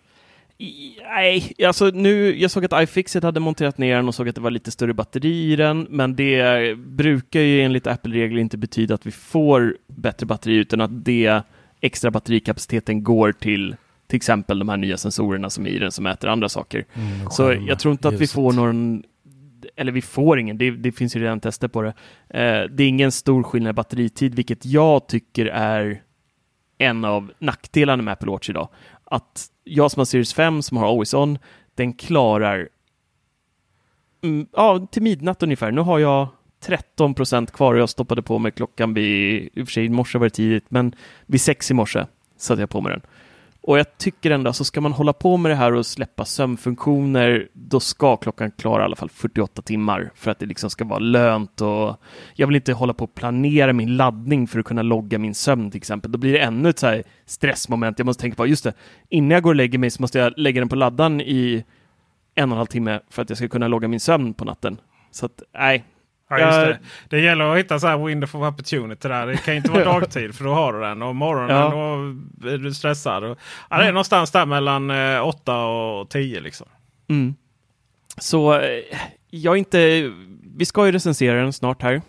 Nej, 1.03 1.53
alltså 1.67 1.87
nu, 1.87 2.39
jag 2.41 2.51
såg 2.51 2.65
att 2.65 2.83
iFixit 2.83 3.23
hade 3.23 3.41
monterat 3.41 3.79
ner 3.79 3.97
den 3.97 4.09
och 4.09 4.15
såg 4.15 4.29
att 4.29 4.35
det 4.35 4.41
var 4.41 4.51
lite 4.51 4.71
större 4.71 4.95
batteri 4.95 5.53
i 5.53 5.57
den, 5.57 5.87
men 5.91 6.17
det 6.17 6.79
brukar 6.79 7.41
ju 7.41 7.61
enligt 7.63 7.87
Apple-regler 7.87 8.41
inte 8.41 8.59
betyda 8.59 8.95
att 8.95 9.07
vi 9.07 9.11
får 9.11 9.77
bättre 9.87 10.27
batteri, 10.27 10.55
utan 10.55 10.81
att 10.81 11.05
det 11.05 11.43
extra 11.81 12.11
batterikapaciteten 12.11 13.05
går 13.05 13.33
till 13.33 13.77
till 14.07 14.17
exempel 14.17 14.59
de 14.59 14.69
här 14.69 14.77
nya 14.77 14.97
sensorerna 14.97 15.51
som 15.51 15.67
är 15.67 15.71
i 15.71 15.79
den 15.79 15.93
som 15.93 16.03
mäter 16.03 16.29
andra 16.29 16.49
saker. 16.49 16.85
Mm, 16.95 17.31
Så 17.31 17.53
jag 17.69 17.79
tror 17.79 17.93
inte 17.93 18.09
att 18.09 18.21
vi 18.21 18.27
får 18.27 18.53
någon, 18.53 19.03
eller 19.77 19.93
vi 19.93 20.03
får 20.03 20.39
ingen, 20.39 20.59
det, 20.59 20.71
det 20.71 20.93
finns 20.93 21.17
ju 21.17 21.21
redan 21.21 21.41
tester 21.41 21.69
på 21.69 21.83
det. 21.83 21.89
Eh, 22.29 22.71
det 22.71 22.83
är 22.85 22.89
ingen 22.89 23.13
stor 23.13 23.43
skillnad 23.43 23.71
i 23.71 23.73
batteritid, 23.73 24.35
vilket 24.35 24.67
jag 24.67 25.09
tycker 25.09 25.47
är 25.47 26.03
en 26.79 27.05
av 27.05 27.33
nackdelarna 27.39 28.03
med 28.03 28.13
Apple 28.13 28.31
Watch 28.31 28.51
idag. 28.51 28.69
Att 29.11 29.47
jag 29.65 29.91
som 29.91 30.01
har 30.01 30.05
Series 30.05 30.35
5 30.35 30.63
som 30.63 30.77
har 30.77 30.89
Always 30.89 31.15
On, 31.15 31.39
den 31.75 31.93
klarar 31.93 32.69
mm, 34.23 34.47
ja, 34.53 34.87
till 34.91 35.03
midnatt 35.03 35.43
ungefär. 35.43 35.73
Nu 35.73 35.81
har 35.81 35.99
jag 35.99 36.29
13 36.61 37.15
procent 37.15 37.53
kvar 37.53 37.75
och 37.75 37.81
jag 37.81 37.89
stoppade 37.89 38.23
på 38.23 38.39
mig 38.39 38.53
klockan 38.53 38.95
vid, 38.95 39.51
i 39.55 39.63
och 39.63 39.67
för 39.67 39.73
sig 39.73 39.85
i 39.85 39.89
morse 39.89 40.19
var 40.19 40.27
det 40.27 40.31
tidigt, 40.31 40.65
men 40.69 40.95
vid 41.27 41.41
sex 41.41 41.71
i 41.71 41.75
morse 41.75 42.07
satte 42.37 42.63
jag 42.63 42.71
på 42.71 42.81
mig 42.81 42.93
den. 42.93 43.03
Och 43.67 43.79
jag 43.79 43.99
tycker 43.99 44.31
ändå, 44.31 44.53
så 44.53 44.64
ska 44.64 44.81
man 44.81 44.93
hålla 44.93 45.12
på 45.12 45.37
med 45.37 45.51
det 45.51 45.57
här 45.57 45.75
och 45.75 45.87
släppa 45.87 46.25
sömnfunktioner, 46.25 47.49
då 47.53 47.81
ska 47.81 48.17
klockan 48.17 48.51
klara 48.51 48.83
i 48.83 48.85
alla 48.85 48.97
fall 48.97 49.11
48 49.11 49.62
timmar 49.62 50.11
för 50.14 50.31
att 50.31 50.39
det 50.39 50.47
liksom 50.47 50.71
ska 50.71 50.85
vara 50.85 50.99
lönt 50.99 51.61
och 51.61 51.97
jag 52.35 52.47
vill 52.47 52.57
inte 52.57 52.73
hålla 52.73 52.95
på 52.95 53.05
och 53.05 53.14
planera 53.14 53.73
min 53.73 53.97
laddning 53.97 54.47
för 54.47 54.59
att 54.59 54.64
kunna 54.67 54.83
logga 54.83 55.19
min 55.19 55.35
sömn 55.35 55.71
till 55.71 55.79
exempel. 55.79 56.12
Då 56.12 56.19
blir 56.19 56.33
det 56.33 56.39
ännu 56.39 56.69
ett 56.69 56.79
så 56.79 56.87
här 56.87 57.03
stressmoment. 57.25 57.99
Jag 57.99 58.07
måste 58.07 58.21
tänka 58.21 58.37
på, 58.37 58.47
just 58.47 58.64
det, 58.64 58.73
innan 59.09 59.31
jag 59.31 59.43
går 59.43 59.51
och 59.51 59.57
lägger 59.57 59.79
mig 59.79 59.91
så 59.91 60.03
måste 60.03 60.19
jag 60.19 60.33
lägga 60.37 60.61
den 60.61 60.69
på 60.69 60.77
laddan 60.77 61.21
i 61.21 61.64
en 62.35 62.51
och 62.51 62.55
en 62.55 62.59
halv 62.59 62.67
timme 62.67 63.01
för 63.11 63.23
att 63.23 63.31
jag 63.31 63.39
ska 63.39 63.49
kunna 63.49 63.69
logga 63.69 63.89
min 63.89 64.01
sömn 64.01 64.35
på 64.35 64.45
natten. 64.45 64.81
Så 65.11 65.27
att, 65.27 65.43
nej. 65.55 65.85
Ja, 66.29 66.39
just 66.39 66.59
det. 66.61 66.79
det 67.16 67.20
gäller 67.20 67.45
att 67.53 67.59
hitta 67.59 67.79
så 67.79 67.87
här 67.87 67.99
window 68.07 68.29
of 68.37 68.53
opportunity 68.53 69.09
där. 69.09 69.27
Det 69.27 69.37
kan 69.37 69.55
inte 69.55 69.70
vara 69.70 69.85
dagtid 70.01 70.35
för 70.35 70.45
då 70.45 70.51
har 70.55 70.72
du 70.72 70.81
den. 70.81 71.03
Och 71.03 71.16
morgonen 71.16 71.57
Ja. 71.57 71.70
då 72.41 72.49
är 72.51 72.59
du 72.59 72.74
stressad. 72.74 73.24
Och, 73.24 73.39
ja, 73.70 73.79
det 73.79 73.85
är 73.87 73.93
någonstans 73.93 74.31
där 74.31 74.47
mellan 74.47 74.91
eh, 74.91 75.27
8 75.29 75.64
och 75.64 76.11
10 76.11 76.41
liksom. 76.41 76.66
Mm. 77.09 77.35
Så 78.18 78.55
eh, 78.61 78.68
jag 79.31 79.57
inte, 79.57 80.12
vi 80.57 80.64
ska 80.64 80.87
ju 80.87 80.93
recensera 80.93 81.41
den 81.43 81.53
snart 81.53 81.83
här. 81.83 82.03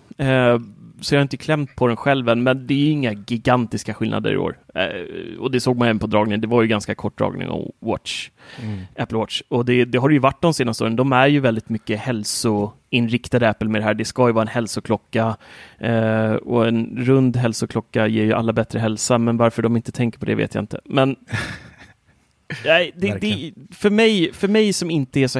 Så 1.01 1.15
jag 1.15 1.19
har 1.19 1.23
inte 1.23 1.37
klämt 1.37 1.75
på 1.75 1.87
den 1.87 1.97
själv 1.97 2.29
än, 2.29 2.43
men 2.43 2.67
det 2.67 2.73
är 2.73 2.91
inga 2.91 3.13
gigantiska 3.27 3.93
skillnader 3.93 4.33
i 4.33 4.37
år. 4.37 4.57
Eh, 4.75 5.39
och 5.39 5.51
det 5.51 5.59
såg 5.59 5.77
man 5.77 5.87
även 5.87 5.99
på 5.99 6.07
dragningen. 6.07 6.41
Det 6.41 6.47
var 6.47 6.61
ju 6.61 6.67
ganska 6.67 6.95
kort 6.95 7.17
dragning 7.17 7.49
om 7.49 7.71
Watch, 7.79 8.29
Mm. 8.63 8.79
Apple 8.97 9.17
Watch. 9.17 9.41
Och 9.47 9.65
det, 9.65 9.85
det 9.85 9.97
har 9.97 10.09
det 10.09 10.13
ju 10.13 10.19
varit 10.19 10.41
de 10.41 10.53
senaste 10.53 10.83
åren. 10.83 10.95
De 10.95 11.13
är 11.13 11.27
ju 11.27 11.39
väldigt 11.39 11.69
mycket 11.69 11.99
hälsoinriktade 11.99 13.49
Apple 13.49 13.69
med 13.69 13.81
det 13.81 13.85
här. 13.85 13.93
Det 13.93 14.05
ska 14.05 14.27
ju 14.27 14.33
vara 14.33 14.41
en 14.41 14.47
hälsoklocka 14.47 15.37
eh, 15.79 16.31
och 16.31 16.67
en 16.67 16.97
rund 16.97 17.37
hälsoklocka 17.37 18.07
ger 18.07 18.23
ju 18.23 18.33
alla 18.33 18.53
bättre 18.53 18.79
hälsa, 18.79 19.17
men 19.17 19.37
varför 19.37 19.61
de 19.61 19.75
inte 19.75 19.91
tänker 19.91 20.19
på 20.19 20.25
det 20.25 20.35
vet 20.35 20.55
jag 20.55 20.61
inte. 20.61 20.79
Men 20.85 21.15
Nej, 22.65 22.91
det, 22.95 23.17
det, 23.21 23.53
för, 23.71 23.89
mig, 23.89 24.33
för 24.33 24.47
mig 24.47 24.73
som 24.73 24.91
inte 24.91 25.19
är 25.19 25.27
så 25.27 25.39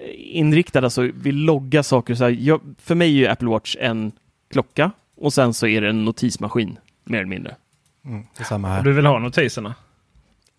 hälsoinriktad, 0.00 0.84
alltså 0.84 1.02
vill 1.14 1.36
logga 1.36 1.82
saker, 1.82 2.14
så 2.14 2.24
här, 2.24 2.30
jag, 2.30 2.60
för 2.78 2.94
mig 2.94 3.08
är 3.08 3.12
ju 3.12 3.26
Apple 3.26 3.48
Watch 3.48 3.76
en 3.80 4.12
klocka 4.50 4.90
och 5.16 5.32
sen 5.32 5.54
så 5.54 5.66
är 5.66 5.80
det 5.80 5.88
en 5.88 6.04
notismaskin, 6.04 6.78
mer 7.04 7.18
eller 7.18 7.28
mindre. 7.28 7.56
Mm, 8.04 8.26
samma 8.48 8.68
här. 8.68 8.82
du 8.82 8.92
vill 8.92 9.06
ha 9.06 9.18
notiserna? 9.18 9.74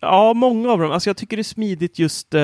Ja, 0.00 0.34
många 0.34 0.70
av 0.70 0.78
dem. 0.78 0.92
Alltså 0.92 1.10
jag 1.10 1.16
tycker 1.16 1.36
det 1.36 1.40
är 1.40 1.44
smidigt 1.44 1.98
just 1.98 2.34
eh, 2.34 2.40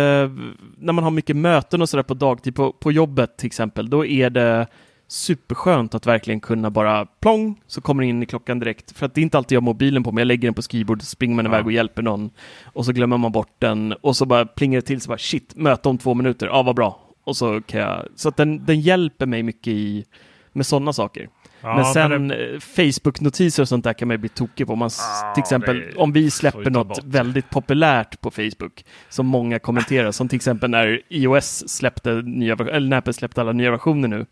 när 0.79 0.93
man 0.93 1.05
har 1.05 1.11
mycket 1.11 1.37
möten 1.37 1.83
och 1.83 1.89
sådär 1.89 2.03
på 2.03 2.15
dagtid, 2.15 2.55
på, 2.55 2.73
på 2.73 2.93
jobbet 2.93 3.37
till 3.37 3.47
exempel. 3.47 3.91
Då 3.91 4.07
är 4.07 4.31
det 4.31 4.67
superskönt 5.09 5.95
att 5.95 6.07
verkligen 6.07 6.41
kunna 6.41 6.71
bara 6.71 7.07
plong 7.07 7.61
så 7.67 7.81
kommer 7.81 8.03
den 8.03 8.11
in 8.11 8.23
i 8.23 8.27
klockan 8.27 8.59
direkt. 8.59 8.97
För 8.99 9.07
att 9.07 9.15
det 9.15 9.21
är 9.21 9.23
inte 9.23 9.39
alltid 9.39 9.57
jag 9.57 9.61
har 9.61 9.65
mobilen 9.65 10.03
på 10.03 10.13
mig. 10.13 10.23
Jag 10.23 10.27
lägger 10.27 10.49
den 10.49 10.55
på 10.55 10.63
skrivbordet, 10.63 11.05
springer 11.07 11.37
man 11.37 11.47
iväg 11.47 11.67
och 11.67 11.73
hjälper 11.73 12.03
någon 12.03 12.31
och 12.65 12.85
så 12.85 12.93
glömmer 12.93 13.17
man 13.17 13.33
bort 13.33 13.55
den 13.59 13.93
och 13.93 14.17
så 14.17 14.27
bara 14.27 14.47
plingar 14.47 14.77
det 14.81 14.87
till 14.87 15.01
så 15.01 15.09
bara 15.09 15.19
shit, 15.19 15.53
möte 15.57 15.89
om 15.89 15.99
två 15.99 16.15
minuter. 16.15 16.47
Ja, 16.47 16.63
vad 16.63 16.77
bra. 16.77 17.01
Och 17.25 17.37
så 17.37 17.61
kan 17.61 17.81
jag, 17.81 18.07
så 18.15 18.29
att 18.29 18.37
den, 18.37 18.65
den 18.65 18.81
hjälper 18.81 19.27
mig 19.27 19.43
mycket 19.43 19.69
i 19.69 20.05
med 20.53 20.67
sådana 20.67 20.93
saker. 20.93 21.29
Ja, 21.61 21.77
men 21.77 21.85
sen 21.85 22.29
det- 22.29 22.53
eh, 22.55 22.59
Facebook-notiser 22.59 23.61
och 23.63 23.69
sånt 23.69 23.85
där 23.85 23.93
kan 23.93 24.09
man 24.09 24.15
ju 24.15 24.19
bli 24.19 24.29
tokig 24.29 24.67
på. 24.67 24.73
Om, 24.73 24.79
man, 24.79 24.91
Ja, 24.99 25.33
till 25.35 25.41
exempel 25.41 25.77
det 25.77 25.97
om 25.97 26.13
vi 26.13 26.31
släpper 26.31 26.71
något 26.71 26.89
bort. 26.89 27.05
väldigt 27.05 27.51
populärt 27.51 28.21
på 28.21 28.31
Facebook 28.31 28.85
som 29.09 29.27
många 29.27 29.59
kommenterar, 29.59 30.11
som 30.13 30.29
till 30.29 30.37
exempel 30.37 30.71
när 30.71 31.01
iOS 31.09 31.69
släppte 31.69 32.15
nya, 32.15 32.55
eller 32.55 32.89
när 32.89 32.97
Apple 32.97 33.13
släppte 33.13 33.41
alla 33.41 33.53
nya 33.53 33.71
versioner 33.71 34.09
nu. 34.09 34.27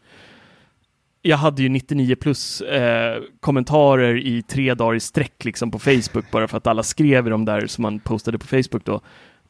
Jag 1.26 1.36
hade 1.36 1.62
ju 1.62 1.68
99 1.68 2.16
plus 2.16 2.60
eh, 2.60 3.22
kommentarer 3.40 4.16
i 4.26 4.42
tre 4.42 4.74
dagar 4.74 4.94
i 4.94 5.00
sträck 5.00 5.44
liksom 5.44 5.70
på 5.70 5.78
Facebook 5.78 6.30
bara 6.30 6.48
för 6.48 6.56
att 6.56 6.66
alla 6.66 6.82
skrev 6.82 7.26
i 7.26 7.30
de 7.30 7.44
där 7.44 7.66
som 7.66 7.82
man 7.82 8.00
postade 8.00 8.38
på 8.38 8.46
Facebook 8.46 8.84
då. 8.84 9.00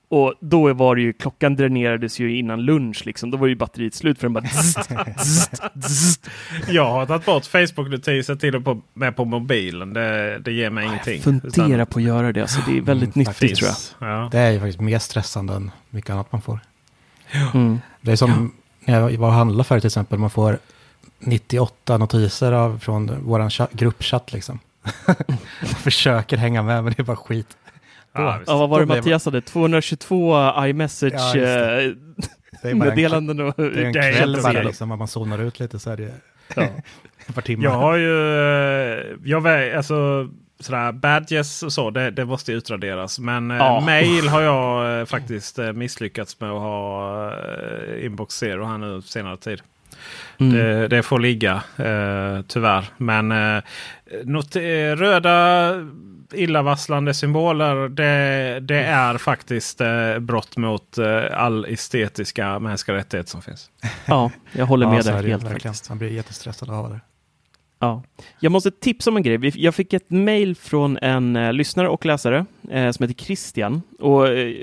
Och 0.09 0.35
då 0.41 0.73
var 0.73 0.97
det 0.97 1.03
ju, 1.03 1.13
klockan 1.13 1.57
dränerades 1.57 2.19
ju 2.19 2.37
innan 2.37 2.63
lunch 2.63 3.07
liksom, 3.07 3.31
då 3.31 3.37
var 3.37 3.47
ju 3.47 3.57
batteriet 3.57 3.95
slut 3.95 4.19
för 4.19 4.27
den 4.27 4.33
bara 4.33 4.45
zzzt, 4.45 4.91
zzzt, 5.19 5.63
zzzt. 5.85 6.31
Jag 6.69 6.91
har 6.91 7.07
tagit 7.07 7.27
bort 7.27 7.45
Facebook-notiser 7.45 8.37
till 8.37 8.57
och 8.57 8.65
på, 8.65 8.83
med 8.95 9.17
på 9.17 9.25
mobilen. 9.25 9.93
Det, 9.93 10.39
det 10.39 10.53
ger 10.53 10.71
mig 10.71 10.87
ingenting. 10.87 11.23
Fundera 11.23 11.75
Utan 11.75 11.87
på 11.87 11.99
att 11.99 12.05
göra 12.05 12.33
det, 12.33 12.41
alltså 12.41 12.61
det 12.67 12.79
är 12.79 12.83
väldigt 12.83 13.17
Mm, 13.17 13.27
nyttigt 13.29 13.57
tror 13.57 13.71
jag. 13.99 14.09
Ja. 14.11 14.29
Det 14.33 14.39
är 14.39 14.51
ju 14.51 14.59
faktiskt 14.59 14.81
mer 14.81 14.99
stressande 14.99 15.55
än 15.55 15.71
mycket 15.91 16.11
annat 16.11 16.33
man 16.33 16.43
får. 16.43 16.61
Mm. 17.55 17.81
Det 18.01 18.13
är 18.13 18.17
som 18.17 18.53
när 18.81 19.01
jag 19.01 19.19
var 19.19 19.29
och 19.29 19.35
handlade 19.35 19.65
för 19.65 19.81
till 19.81 19.87
exempel. 19.87 20.19
Man 20.19 20.31
får 20.31 20.59
98 21.27 21.99
notiser 21.99 22.53
av, 22.53 22.79
från 22.79 23.11
vår 23.23 23.77
gruppchatt 23.77 24.33
liksom. 24.33 24.59
Man 25.07 25.17
försöker 25.83 26.37
hänga 26.37 26.63
med 26.63 26.85
men 26.85 26.93
det 26.97 27.03
är 27.03 27.05
bara 27.05 27.17
skit. 27.17 27.57
Ja. 28.13 28.41
Ja, 28.47 28.57
vad 28.57 28.69
var 28.69 28.81
det 28.81 28.87
Mattias 28.87 29.25
hade? 29.25 29.41
222 29.41 30.35
Ja, 30.37 30.67
iMessage 30.69 31.13
just 31.13 31.35
det. 31.35 31.83
eh, 31.85 31.93
Det 32.63 32.69
är 32.69 32.73
en, 32.73 32.79
det 32.79 33.03
är 33.05 33.85
en 33.85 33.93
kväll 33.93 34.39
bara 34.43 34.63
liksom. 34.63 34.91
Om 34.93 34.99
man 34.99 35.09
zonar 35.09 35.39
ut 35.39 35.61
lite 35.61 35.79
så 35.79 35.91
är 35.91 35.97
det 35.97 36.11
Ja. 36.57 36.63
ett 37.27 37.35
par 37.35 37.43
timmar. 37.43 37.65
Jag 37.65 37.71
har 37.73 37.97
ju... 37.97 38.39
eh, 39.01 39.05
Jag 39.25 39.41
vet, 39.41 39.77
alltså, 39.77 40.29
sådär, 40.61 40.93
badges 40.93 41.63
och 41.63 41.73
så, 41.73 41.91
det, 41.91 42.11
det 42.11 42.25
måste 42.25 42.53
ju 42.53 42.59
utraderas. 42.59 43.19
Men 43.19 43.51
eh, 43.51 43.57
Ja. 43.57 43.81
mail 43.81 44.29
har 44.29 44.41
jag 44.43 45.01
eh, 45.01 45.05
faktiskt 45.07 45.59
eh, 45.59 45.73
misslyckats 45.73 46.41
med 46.41 46.51
att 46.51 46.61
ha 46.61 47.31
eh, 47.31 48.05
inbox 48.07 48.35
zero 48.35 48.65
här 48.65 48.79
nu 48.79 49.03
senare 49.03 49.37
tid. 49.37 49.61
Mm. 50.39 50.53
Det, 50.55 50.89
det 50.89 51.03
får 51.03 51.19
ligga 51.21 51.55
eh, 51.77 52.43
tyvärr. 52.49 52.85
Men 52.97 53.33
eh, 53.33 53.63
not, 54.25 54.57
eh, 54.57 54.61
röda 54.97 55.73
illavarslande 56.33 57.15
symboler 57.15 57.89
det, 57.89 58.61
det 58.61 58.83
är 58.85 59.19
faktiskt 59.19 59.81
eh, 59.81 60.19
brott 60.19 60.57
mot 60.57 60.99
eh, 60.99 61.23
all 61.35 61.65
estetiska 61.65 62.59
mänskliga 62.59 62.97
rättigheter 62.97 63.31
som 63.31 63.43
finns. 63.43 63.71
Ja, 64.07 64.31
jag 64.53 64.67
håller 64.67 64.87
med 64.87 64.99
är 64.99 65.03
där 65.05 65.13
helt 65.13 65.27
verkligen. 65.27 65.53
faktiskt. 65.53 65.89
Man 65.89 65.99
blir 65.99 66.11
jättestressad 66.11 66.71
av 66.71 66.91
det. 66.91 67.01
Ja. 67.79 68.03
Jag 68.41 68.53
måste 68.53 68.71
tipsa 68.71 69.11
om 69.11 69.17
en 69.17 69.23
grej. 69.23 69.37
Vi- 69.37 69.53
Jag 69.65 69.75
fick 69.75 69.93
ett 69.93 70.11
mail 70.11 70.57
från 70.57 70.99
en 71.03 71.37
eh, 71.37 71.53
lyssnare 71.53 71.89
och 71.89 72.07
läsare 72.07 72.47
eh, 72.71 72.91
som 72.91 73.09
heter 73.09 73.25
Christian. 73.25 73.83
Och, 73.99 74.29
eh, 74.29 74.55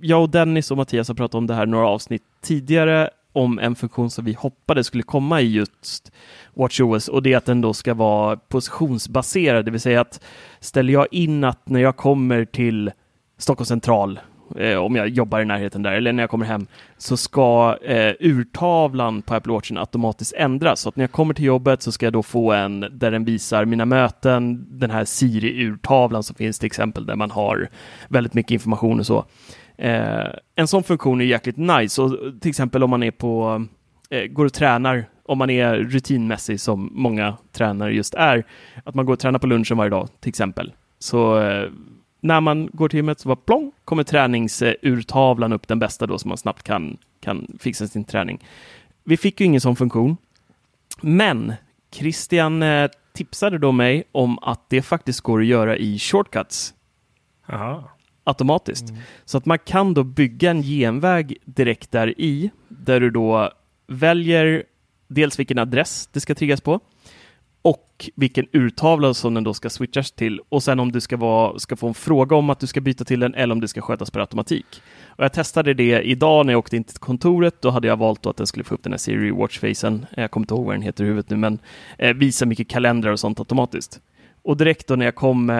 jag 0.00 0.22
och 0.22 0.30
Dennis 0.30 0.70
och 0.70 0.76
Mattias 0.76 1.08
har 1.08 1.14
pratat 1.14 1.34
om 1.34 1.46
det 1.46 1.54
här 1.54 1.66
några 1.66 1.86
avsnitt 1.88 2.22
tidigare 2.42 3.10
om 3.32 3.58
en 3.58 3.74
funktion 3.74 4.10
som 4.10 4.24
vi 4.24 4.32
hoppades 4.32 4.86
skulle 4.86 5.02
komma 5.02 5.40
i 5.40 5.52
just 5.52 6.12
WatchOS 6.54 7.08
och 7.08 7.22
det 7.22 7.32
är 7.32 7.36
att 7.36 7.44
den 7.44 7.60
då 7.60 7.74
ska 7.74 7.94
vara 7.94 8.36
positionsbaserad, 8.36 9.64
det 9.64 9.70
vill 9.70 9.80
säga 9.80 10.00
att 10.00 10.20
ställer 10.60 10.92
jag 10.92 11.06
in 11.10 11.44
att 11.44 11.68
när 11.68 11.80
jag 11.80 11.96
kommer 11.96 12.44
till 12.44 12.90
Stockholm 13.38 13.66
central, 13.66 14.20
eh, 14.56 14.76
om 14.76 14.96
jag 14.96 15.08
jobbar 15.08 15.40
i 15.40 15.44
närheten 15.44 15.82
där, 15.82 15.92
eller 15.92 16.12
när 16.12 16.22
jag 16.22 16.30
kommer 16.30 16.46
hem, 16.46 16.66
så 16.96 17.16
ska 17.16 17.76
eh, 17.82 18.14
urtavlan 18.20 19.22
på 19.22 19.34
Apple 19.34 19.52
Watchen 19.52 19.78
automatiskt 19.78 20.32
ändras. 20.36 20.80
Så 20.80 20.88
att 20.88 20.96
när 20.96 21.02
jag 21.02 21.12
kommer 21.12 21.34
till 21.34 21.44
jobbet 21.44 21.82
så 21.82 21.92
ska 21.92 22.06
jag 22.06 22.12
då 22.12 22.22
få 22.22 22.52
en 22.52 22.80
där 22.80 23.10
den 23.10 23.24
visar 23.24 23.64
mina 23.64 23.84
möten, 23.84 24.66
den 24.78 24.90
här 24.90 25.04
Siri-urtavlan 25.04 26.22
som 26.22 26.36
finns 26.36 26.58
till 26.58 26.66
exempel, 26.66 27.06
där 27.06 27.16
man 27.16 27.30
har 27.30 27.68
väldigt 28.08 28.34
mycket 28.34 28.50
information 28.50 29.00
och 29.00 29.06
så. 29.06 29.24
Eh, 29.78 30.30
en 30.54 30.68
sån 30.68 30.82
funktion 30.82 31.20
är 31.20 31.24
jäkligt 31.24 31.56
nice. 31.56 32.02
Och 32.02 32.10
till 32.40 32.48
exempel 32.48 32.82
om 32.82 32.90
man 32.90 33.02
är 33.02 33.10
på, 33.10 33.66
eh, 34.10 34.24
går 34.24 34.44
och 34.44 34.52
tränar, 34.52 35.08
om 35.24 35.38
man 35.38 35.50
är 35.50 35.74
rutinmässig 35.74 36.60
som 36.60 36.90
många 36.92 37.36
tränare 37.52 37.94
just 37.94 38.14
är, 38.14 38.44
att 38.84 38.94
man 38.94 39.06
går 39.06 39.12
och 39.12 39.18
tränar 39.18 39.38
på 39.38 39.46
lunchen 39.46 39.76
varje 39.76 39.90
dag 39.90 40.08
till 40.20 40.28
exempel. 40.28 40.72
Så 40.98 41.40
eh, 41.40 41.70
när 42.20 42.40
man 42.40 42.68
går 42.72 42.88
till 42.88 42.96
gymmet 42.96 43.20
så 43.20 43.28
bara 43.28 43.36
plong, 43.36 43.72
kommer 43.84 44.04
träningsurtavlan 44.04 45.52
upp, 45.52 45.68
den 45.68 45.78
bästa 45.78 46.06
då, 46.06 46.18
så 46.18 46.28
man 46.28 46.36
snabbt 46.36 46.62
kan, 46.62 46.96
kan 47.20 47.46
fixa 47.60 47.86
sin 47.86 48.04
träning. 48.04 48.44
Vi 49.04 49.16
fick 49.16 49.40
ju 49.40 49.46
ingen 49.46 49.60
sån 49.60 49.76
funktion, 49.76 50.16
men 51.00 51.52
Christian 51.92 52.62
eh, 52.62 52.90
tipsade 53.12 53.58
då 53.58 53.72
mig 53.72 54.04
om 54.12 54.38
att 54.38 54.70
det 54.70 54.82
faktiskt 54.82 55.20
går 55.20 55.40
att 55.40 55.46
göra 55.46 55.76
i 55.76 55.98
shortcuts 55.98 56.74
Aha 57.48 57.97
automatiskt. 58.28 58.84
Så 59.24 59.38
att 59.38 59.46
man 59.46 59.58
kan 59.58 59.94
då 59.94 60.04
bygga 60.04 60.50
en 60.50 60.62
genväg 60.62 61.36
direkt 61.44 61.90
där 61.90 62.20
i, 62.20 62.50
där 62.68 63.00
du 63.00 63.10
då 63.10 63.52
väljer 63.86 64.64
dels 65.08 65.38
vilken 65.38 65.58
adress 65.58 66.08
det 66.12 66.20
ska 66.20 66.34
triggas 66.34 66.60
på 66.60 66.80
och 67.62 68.10
vilken 68.14 68.46
urtavla 68.52 69.14
som 69.14 69.34
den 69.34 69.44
då 69.44 69.54
ska 69.54 69.70
switchas 69.70 70.12
till 70.12 70.40
och 70.48 70.62
sen 70.62 70.80
om 70.80 70.92
du 70.92 71.00
ska, 71.00 71.16
vara, 71.16 71.58
ska 71.58 71.76
få 71.76 71.88
en 71.88 71.94
fråga 71.94 72.36
om 72.36 72.50
att 72.50 72.60
du 72.60 72.66
ska 72.66 72.80
byta 72.80 73.04
till 73.04 73.20
den 73.20 73.34
eller 73.34 73.54
om 73.54 73.60
det 73.60 73.68
ska 73.68 73.80
skötas 73.80 74.10
per 74.10 74.20
automatik. 74.20 74.82
Och 75.06 75.24
jag 75.24 75.32
testade 75.32 75.74
det 75.74 76.02
idag 76.02 76.46
när 76.46 76.52
jag 76.52 76.58
åkte 76.58 76.76
in 76.76 76.84
till 76.84 76.98
kontoret. 76.98 77.62
Då 77.62 77.70
hade 77.70 77.88
jag 77.88 77.96
valt 77.96 78.26
att 78.26 78.36
den 78.36 78.46
skulle 78.46 78.64
få 78.64 78.74
upp 78.74 78.82
den 78.82 78.92
här 78.92 78.98
Siri 78.98 79.30
Watch-facen. 79.30 80.06
Jag 80.14 80.30
kommer 80.30 80.44
inte 80.44 80.54
ihåg 80.54 80.64
vad 80.64 80.74
den 80.74 80.82
heter 80.82 81.04
i 81.04 81.06
huvudet 81.06 81.30
nu, 81.30 81.36
men 81.36 81.58
eh, 81.98 82.14
visa 82.14 82.46
mycket 82.46 82.68
kalendrar 82.68 83.12
och 83.12 83.20
sånt 83.20 83.38
automatiskt. 83.38 84.00
Och 84.42 84.56
direkt 84.56 84.86
då 84.86 84.96
när 84.96 85.04
jag 85.04 85.14
kom 85.14 85.50
eh, 85.50 85.56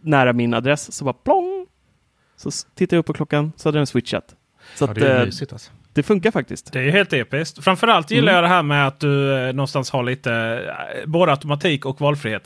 nära 0.00 0.32
min 0.32 0.54
adress 0.54 0.92
så 0.92 1.04
bara 1.04 1.12
plong! 1.12 1.47
Så 2.38 2.50
tittade 2.74 2.96
jag 2.96 3.00
upp 3.00 3.06
på 3.06 3.12
klockan 3.12 3.52
så 3.56 3.68
hade 3.68 3.78
den 3.78 3.86
switchat. 3.86 4.24
Så 4.74 4.84
Ja, 4.84 4.88
att, 4.90 4.94
det 4.94 5.08
är 5.12 5.20
eh, 5.20 5.24
mysigt 5.26 5.52
alltså. 5.52 5.70
det 5.92 6.02
funkar 6.02 6.30
faktiskt. 6.30 6.72
Det 6.72 6.78
är 6.78 6.82
ju 6.82 6.90
helt 6.90 7.12
episkt. 7.12 7.64
Framförallt 7.64 8.10
gillar 8.10 8.32
Mm. 8.32 8.34
jag 8.34 8.44
det 8.44 8.48
här 8.48 8.62
med 8.62 8.86
att 8.86 9.00
du 9.00 9.32
eh, 9.48 9.52
någonstans 9.52 9.90
har 9.90 10.02
lite 10.02 10.32
eh, 11.02 11.06
både 11.08 11.32
automatik 11.32 11.86
och 11.86 12.00
valfrihet. 12.00 12.42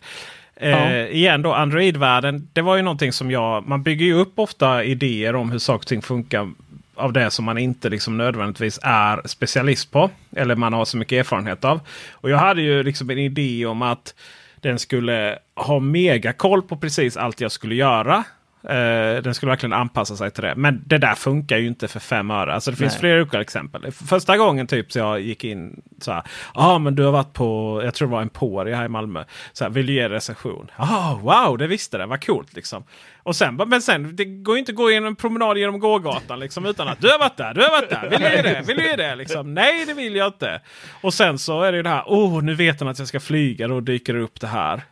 Eh, 0.57 0.71
Ja. 0.71 1.07
Igen 1.07 1.43
då, 1.43 1.55
Android-världen. 1.55 2.49
Det 2.53 2.63
var 2.63 2.77
ju 2.77 2.83
någonting 2.83 3.13
som 3.13 3.31
jag... 3.31 3.69
Man 3.69 3.83
bygger 3.83 4.07
ju 4.07 4.15
upp 4.15 4.39
ofta 4.39 4.85
idéer 4.85 5.35
om 5.35 5.51
hur 5.51 5.59
saker 5.59 5.79
och 5.83 5.87
ting 5.87 6.03
funkar 6.03 6.51
av 6.95 7.13
det 7.13 7.31
som 7.31 7.45
man 7.45 7.59
inte 7.59 7.89
liksom 7.89 8.17
nödvändigtvis 8.17 8.79
är 8.83 9.23
specialist 9.25 9.91
på. 9.91 10.11
Eller 10.37 10.57
man 10.57 10.73
har 10.73 10.85
så 10.85 10.97
mycket 10.97 11.19
erfarenhet 11.19 11.65
av. 11.65 11.81
Och 12.13 12.31
jag 12.31 12.39
hade 12.39 12.63
ju 12.63 12.83
liksom 12.83 13.11
en 13.11 13.19
idé 13.19 13.67
om 13.67 13.83
att 13.83 14.15
den 14.61 14.79
skulle 14.79 15.39
ha 15.55 15.79
mega 15.81 16.33
koll 16.33 16.63
på 16.63 16.77
precis 16.77 17.17
allt 17.17 17.41
jag 17.41 17.53
skulle 17.53 17.75
göra. 17.75 18.25
Eh, 18.65 19.23
den 19.23 19.35
skulle 19.35 19.51
verkligen 19.51 19.73
anpassa 19.73 20.17
sig 20.17 20.31
till 20.31 20.43
det. 20.43 20.55
Men 20.57 20.83
det 20.87 20.99
där 20.99 21.15
funkar 21.15 21.57
ju 21.59 21.67
inte 21.67 21.89
för 21.89 22.01
fem 22.01 22.31
öre. 22.31 22.55
Alltså 22.55 22.71
det 22.71 22.77
finns 22.77 22.93
Nej. 22.93 23.01
flera 23.01 23.21
olika 23.23 23.41
exempel. 23.41 23.93
Första 23.93 24.37
gången 24.37 24.67
typ 24.67 24.93
så 24.93 24.99
jag 24.99 25.21
gick 25.21 25.45
in 25.45 25.83
så 26.01 26.13
här. 26.13 26.23
Ja 26.55 26.67
ah, 26.67 26.79
men 26.79 26.95
du 26.95 27.03
har 27.05 27.13
varit 27.13 27.33
på, 27.33 27.81
jag 27.85 27.95
tror 27.95 28.09
det 28.09 28.13
var 28.13 28.23
Emporia 28.23 28.77
här 28.77 28.85
i 28.85 28.89
Malmö. 28.89 29.25
Så 29.53 29.65
här, 29.65 29.71
vill 29.71 29.87
du 29.87 29.93
ge 29.93 30.09
recension? 30.09 30.71
Ah, 30.77 31.15
wow, 31.15 31.59
det 31.59 31.67
visste 31.67 31.99
det, 31.99 32.07
vad 32.07 32.27
coolt 32.27 32.55
liksom. 32.57 32.85
Och 33.23 33.37
sen, 33.37 33.57
men 33.67 33.83
sen, 33.83 34.17
det 34.17 34.25
går 34.25 34.55
ju 34.55 34.59
inte 34.59 34.73
att 34.73 34.77
gå 34.77 34.91
igenom 34.91 35.07
en 35.07 35.17
promenad 35.17 35.59
genom 35.59 35.81
gågatan 35.81 36.41
liksom 36.41 36.67
utan 36.67 36.89
att 36.89 37.01
du 37.01 37.09
har 37.09 37.19
varit 37.19 37.37
där, 37.37 37.55
du 37.55 37.61
har 37.61 37.71
varit 37.71 37.91
där, 37.91 38.11
vill 38.11 38.21
du 38.21 38.37
ge 38.37 38.43
det, 38.43 38.63
vill 38.67 38.77
du 38.77 38.87
ge 38.91 38.97
det? 38.97 39.15
Liksom, 39.15 39.55
Nej, 39.55 39.85
det 39.87 39.95
vill 39.95 40.17
jag 40.17 40.27
inte. 40.27 40.61
Och 41.01 41.15
sen 41.15 41.39
så 41.39 41.63
är 41.63 41.73
det 41.73 41.77
ju 41.77 41.83
det 41.83 41.89
här, 41.89 42.03
oh, 42.07 42.43
nu 42.43 42.55
vet 42.55 42.79
den 42.79 42.89
att 42.89 42.99
jag 42.99 43.09
ska 43.09 43.21
flyga, 43.21 43.69
då 43.69 43.81
dyker 43.81 44.15
det 44.15 44.21
upp 44.21 44.41
det 44.41 44.47
här. 44.47 44.83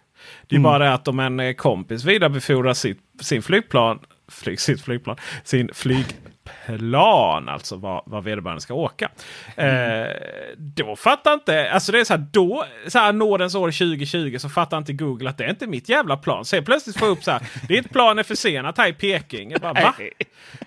Det 0.48 0.54
är 0.54 0.58
Mm. 0.58 0.62
bara 0.62 0.78
det 0.78 0.92
att 0.92 1.08
om 1.08 1.20
en 1.20 1.54
kompis 1.54 2.04
vidarebefordrar 2.04 2.74
sitt, 2.74 2.98
sin 3.20 3.42
flygplan, 3.42 3.98
flyg, 4.28 4.60
sitt 4.60 4.82
flygplan, 4.82 5.16
sin 5.44 5.70
flygplan, 5.74 7.48
alltså 7.48 7.76
vad, 7.76 8.02
vad 8.06 8.24
vederbörande 8.24 8.60
ska 8.60 8.74
åka. 8.74 9.10
Mm. 9.56 10.02
Eh, 10.02 10.16
då 10.56 10.96
fattar 10.96 11.34
inte, 11.34 11.70
alltså 11.70 11.92
det 11.92 12.00
är 12.00 12.04
så 12.04 12.12
här, 12.12 12.26
då, 12.32 12.64
så 12.86 12.98
här 12.98 13.12
nådens 13.12 13.54
år 13.54 13.68
2020 13.68 14.36
så 14.38 14.48
fattar 14.48 14.78
inte 14.78 14.92
Google 14.92 15.30
att 15.30 15.38
det 15.38 15.44
är 15.44 15.50
inte 15.50 15.66
mitt 15.66 15.88
jävla 15.88 16.16
plan. 16.16 16.44
Så 16.44 16.56
jag 16.56 16.64
plötsligt 16.64 16.98
får 16.98 17.08
jag 17.08 17.12
upp 17.12 17.24
så 17.24 17.30
här, 17.30 17.42
ditt 17.68 17.90
plan 17.90 18.18
är 18.18 18.22
försenat 18.22 18.78
här 18.78 18.88
i 18.88 18.92
Peking. 18.92 19.50
Jag 19.50 19.60
bara, 19.60 19.72
va? 19.72 19.94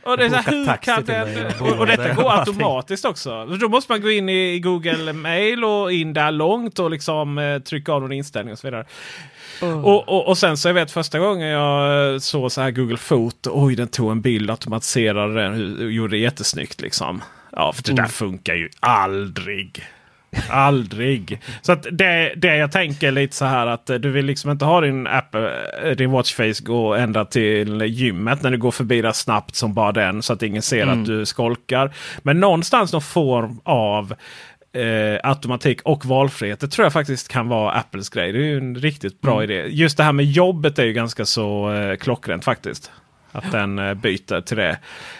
Och 0.03 0.17
det 0.17 0.25
är 0.25 0.29
så 0.29 0.35
här, 0.35 0.51
hur 0.51 0.77
kan 0.77 1.05
dig 1.05 1.21
och 1.59 1.79
och, 1.79 1.87
detta 1.87 2.13
går 2.13 2.31
automatiskt 2.39 3.05
också. 3.05 3.45
Då 3.45 3.69
måste 3.69 3.91
man 3.91 4.01
gå 4.01 4.11
in 4.11 4.29
i 4.29 4.59
Google 4.59 5.13
Mail 5.13 5.63
och 5.63 5.91
in 5.91 6.13
där 6.13 6.31
långt 6.31 6.79
och 6.79 6.91
liksom 6.91 7.37
eh, 7.37 7.59
trycka 7.59 7.91
av 7.91 8.01
någon 8.01 8.11
inställning 8.11 8.51
och 8.51 8.59
så 8.59 8.67
vidare. 8.67 8.85
Och, 9.61 10.09
och, 10.09 10.27
och 10.27 10.37
sen 10.37 10.57
så 10.57 10.69
jag 10.69 10.73
vet 10.73 10.91
första 10.91 11.19
gången 11.19 11.47
jag 11.47 12.21
såg 12.21 12.51
så 12.51 12.61
här 12.61 12.71
Google 12.71 12.97
Foto. 12.97 13.51
Oj, 13.53 13.75
den 13.75 13.87
tog 13.87 14.11
en 14.11 14.21
bild, 14.21 14.49
automatiserade 14.49 15.41
den 15.41 15.77
och 15.85 15.91
gjorde 15.91 16.11
det 16.13 16.17
jättesnyggt 16.19 16.81
liksom. 16.81 17.21
Ja, 17.51 17.73
för 17.73 17.83
det 17.83 17.93
där 17.93 18.05
funkar 18.05 18.53
ju 18.55 18.69
aldrig. 18.79 19.85
Aldrig. 20.49 21.39
Så 21.61 21.71
att 21.71 21.87
det, 21.91 22.33
det 22.37 22.55
jag 22.55 22.71
tänker 22.71 23.11
lite 23.11 23.35
så 23.35 23.45
här 23.45 23.67
att 23.67 23.85
du 23.85 24.11
vill 24.11 24.25
liksom 24.25 24.51
inte 24.51 24.65
ha 24.65 24.81
din, 24.81 25.07
app, 25.07 25.35
din 25.97 26.11
watchface 26.11 26.63
gå 26.63 26.93
ända 26.95 27.25
till 27.25 27.81
gymmet 27.81 28.41
när 28.41 28.51
du 28.51 28.57
går 28.57 28.71
förbi 28.71 29.01
där 29.01 29.11
snabbt 29.11 29.55
som 29.55 29.73
bara 29.73 29.91
den. 29.91 30.23
Så 30.23 30.33
att 30.33 30.43
ingen 30.43 30.61
ser 30.61 30.83
Mm. 30.83 30.99
att 31.01 31.05
du 31.05 31.25
skolkar. 31.25 31.93
Men 32.21 32.39
någonstans 32.39 32.93
någon 32.93 33.01
form 33.01 33.59
av 33.63 34.13
eh, 34.73 35.19
automatik 35.29 35.81
och 35.83 36.05
valfrihet. 36.05 36.59
Det 36.59 36.67
tror 36.67 36.85
jag 36.85 36.93
faktiskt 36.93 37.27
kan 37.27 37.47
vara 37.47 37.71
Apples 37.71 38.09
grej. 38.09 38.31
Det 38.31 38.39
är 38.39 38.43
ju 38.43 38.57
en 38.57 38.75
riktigt 38.75 39.21
bra 39.21 39.43
Mm. 39.43 39.43
idé. 39.51 39.67
Just 39.69 39.97
det 39.97 40.03
här 40.03 40.11
med 40.13 40.25
jobbet 40.25 40.79
är 40.79 40.83
ju 40.85 40.93
ganska 40.93 41.25
så 41.25 41.73
eh, 41.73 41.95
klockrent 41.95 42.45
faktiskt. 42.45 42.91
Att 43.31 43.51
den 43.51 43.79
eh, 43.79 43.93
byter 43.93 44.41
till 44.41 44.57
det. 44.57 44.77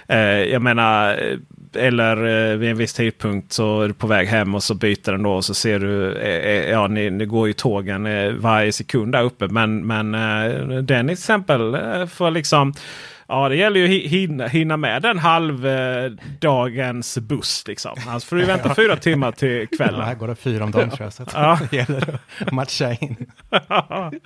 Eh, 0.07 0.19
jag 0.43 0.61
menar, 0.61 1.09
eh, 1.11 1.37
eller 1.85 2.17
eh, 2.51 2.57
vid 2.57 2.69
en 2.69 2.77
viss 2.77 2.93
tidpunkt 2.93 3.53
så 3.53 3.81
är 3.81 3.87
du 3.87 3.93
på 3.93 4.07
väg 4.07 4.27
hem 4.27 4.55
och 4.55 4.63
så 4.63 4.75
byter 4.75 5.11
den 5.11 5.23
då. 5.23 5.31
Och 5.33 5.45
så 5.45 5.53
ser 5.53 5.79
du, 5.79 6.13
eh, 6.15 6.69
ja 6.69 6.87
ni, 6.87 7.09
ni 7.09 7.25
går 7.25 7.47
ju 7.47 7.53
tågen 7.53 8.07
varje 8.41 8.71
sekund 8.71 9.11
där 9.11 9.23
uppe. 9.23 9.47
Men, 9.47 9.87
men 9.87 10.11
den 10.85 11.07
till 11.07 11.13
exempel 11.13 11.77
får 12.07 12.31
liksom 12.31 12.73
Ja, 13.27 13.49
det 13.49 13.55
gäller 13.55 13.79
ju 13.79 13.85
att 13.85 13.91
hi- 13.91 14.07
hinna, 14.07 14.47
hinna 14.47 14.77
med 14.77 15.01
den 15.01 15.19
halvdagens 15.19 17.17
buss. 17.17 17.63
Liksom. 17.67 17.95
Annars 18.07 18.23
får 18.25 18.35
du 18.35 18.45
vänta 18.45 18.75
fyra 18.75 18.95
timmar 18.95 19.31
till 19.31 19.49
Ja, 19.49 19.55
här 19.59 19.65
kvällen. 19.77 20.17
går 20.17 20.27
det 20.27 20.35
fyra 20.35 20.63
om 20.63 20.71
dagen 20.71 20.89
tror 20.89 21.03
jag. 21.05 21.13
Så 21.13 21.25
Ja. 21.33 21.59
det 21.71 21.75
gäller 21.77 22.19
att 22.39 22.51
matcha 22.51 22.93
in. 22.93 23.15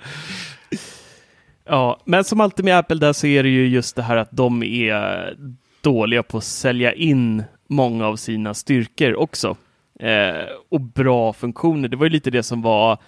Ja, 1.70 2.00
men 2.04 2.24
som 2.24 2.40
alltid 2.40 2.64
med 2.64 2.78
Apple 2.78 2.96
där 2.96 3.12
så 3.12 3.26
är 3.26 3.42
det 3.42 3.48
ju 3.48 3.66
just 3.68 3.96
det 3.96 4.02
här 4.02 4.16
att 4.16 4.28
de 4.32 4.62
är 4.62 5.36
dåliga 5.80 6.22
på 6.22 6.38
att 6.38 6.44
sälja 6.44 6.92
in 6.92 7.44
många 7.68 8.06
av 8.06 8.16
sina 8.16 8.54
styrkor 8.54 9.14
också. 9.14 9.56
Eh, 10.00 10.44
och 10.70 10.80
bra 10.80 11.32
funktioner. 11.32 11.88
Det 11.88 11.96
var 11.96 12.06
ju 12.06 12.10
lite 12.10 12.30
det 12.30 12.42
som 12.42 12.62
var 12.62 12.92
eh, 12.92 12.98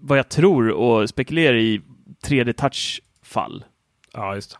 vad 0.00 0.18
jag 0.18 0.28
tror 0.28 0.68
och 0.70 1.08
spekulerar 1.08 1.56
i 1.56 1.80
3D 2.26 2.52
touch-fall. 2.52 3.64
ja, 4.12 4.34
just 4.34 4.50
det. 4.50 4.56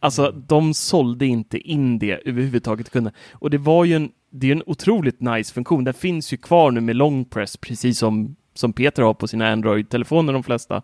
Alltså, 0.00 0.30
de 0.48 0.74
sålde 0.74 1.26
inte 1.26 1.58
in 1.58 1.98
det 1.98 2.28
överhuvudtaget 2.28 2.90
kunderna. 2.90 3.16
Och 3.32 3.50
det 3.50 3.58
var 3.58 3.84
ju 3.84 3.94
en, 3.94 4.10
det 4.30 4.46
är 4.46 4.52
en 4.52 4.62
otroligt 4.66 5.20
nice 5.20 5.54
funktion. 5.54 5.84
Den 5.84 5.94
finns 5.94 6.32
ju 6.32 6.36
kvar 6.36 6.70
nu 6.70 6.80
med 6.80 6.96
long 6.96 7.24
press, 7.24 7.56
precis 7.56 7.98
som, 7.98 8.36
som 8.54 8.72
Peter 8.72 9.02
har 9.02 9.14
på 9.14 9.28
sina 9.28 9.52
Android-telefoner, 9.52 10.32
de 10.32 10.42
flesta. 10.42 10.82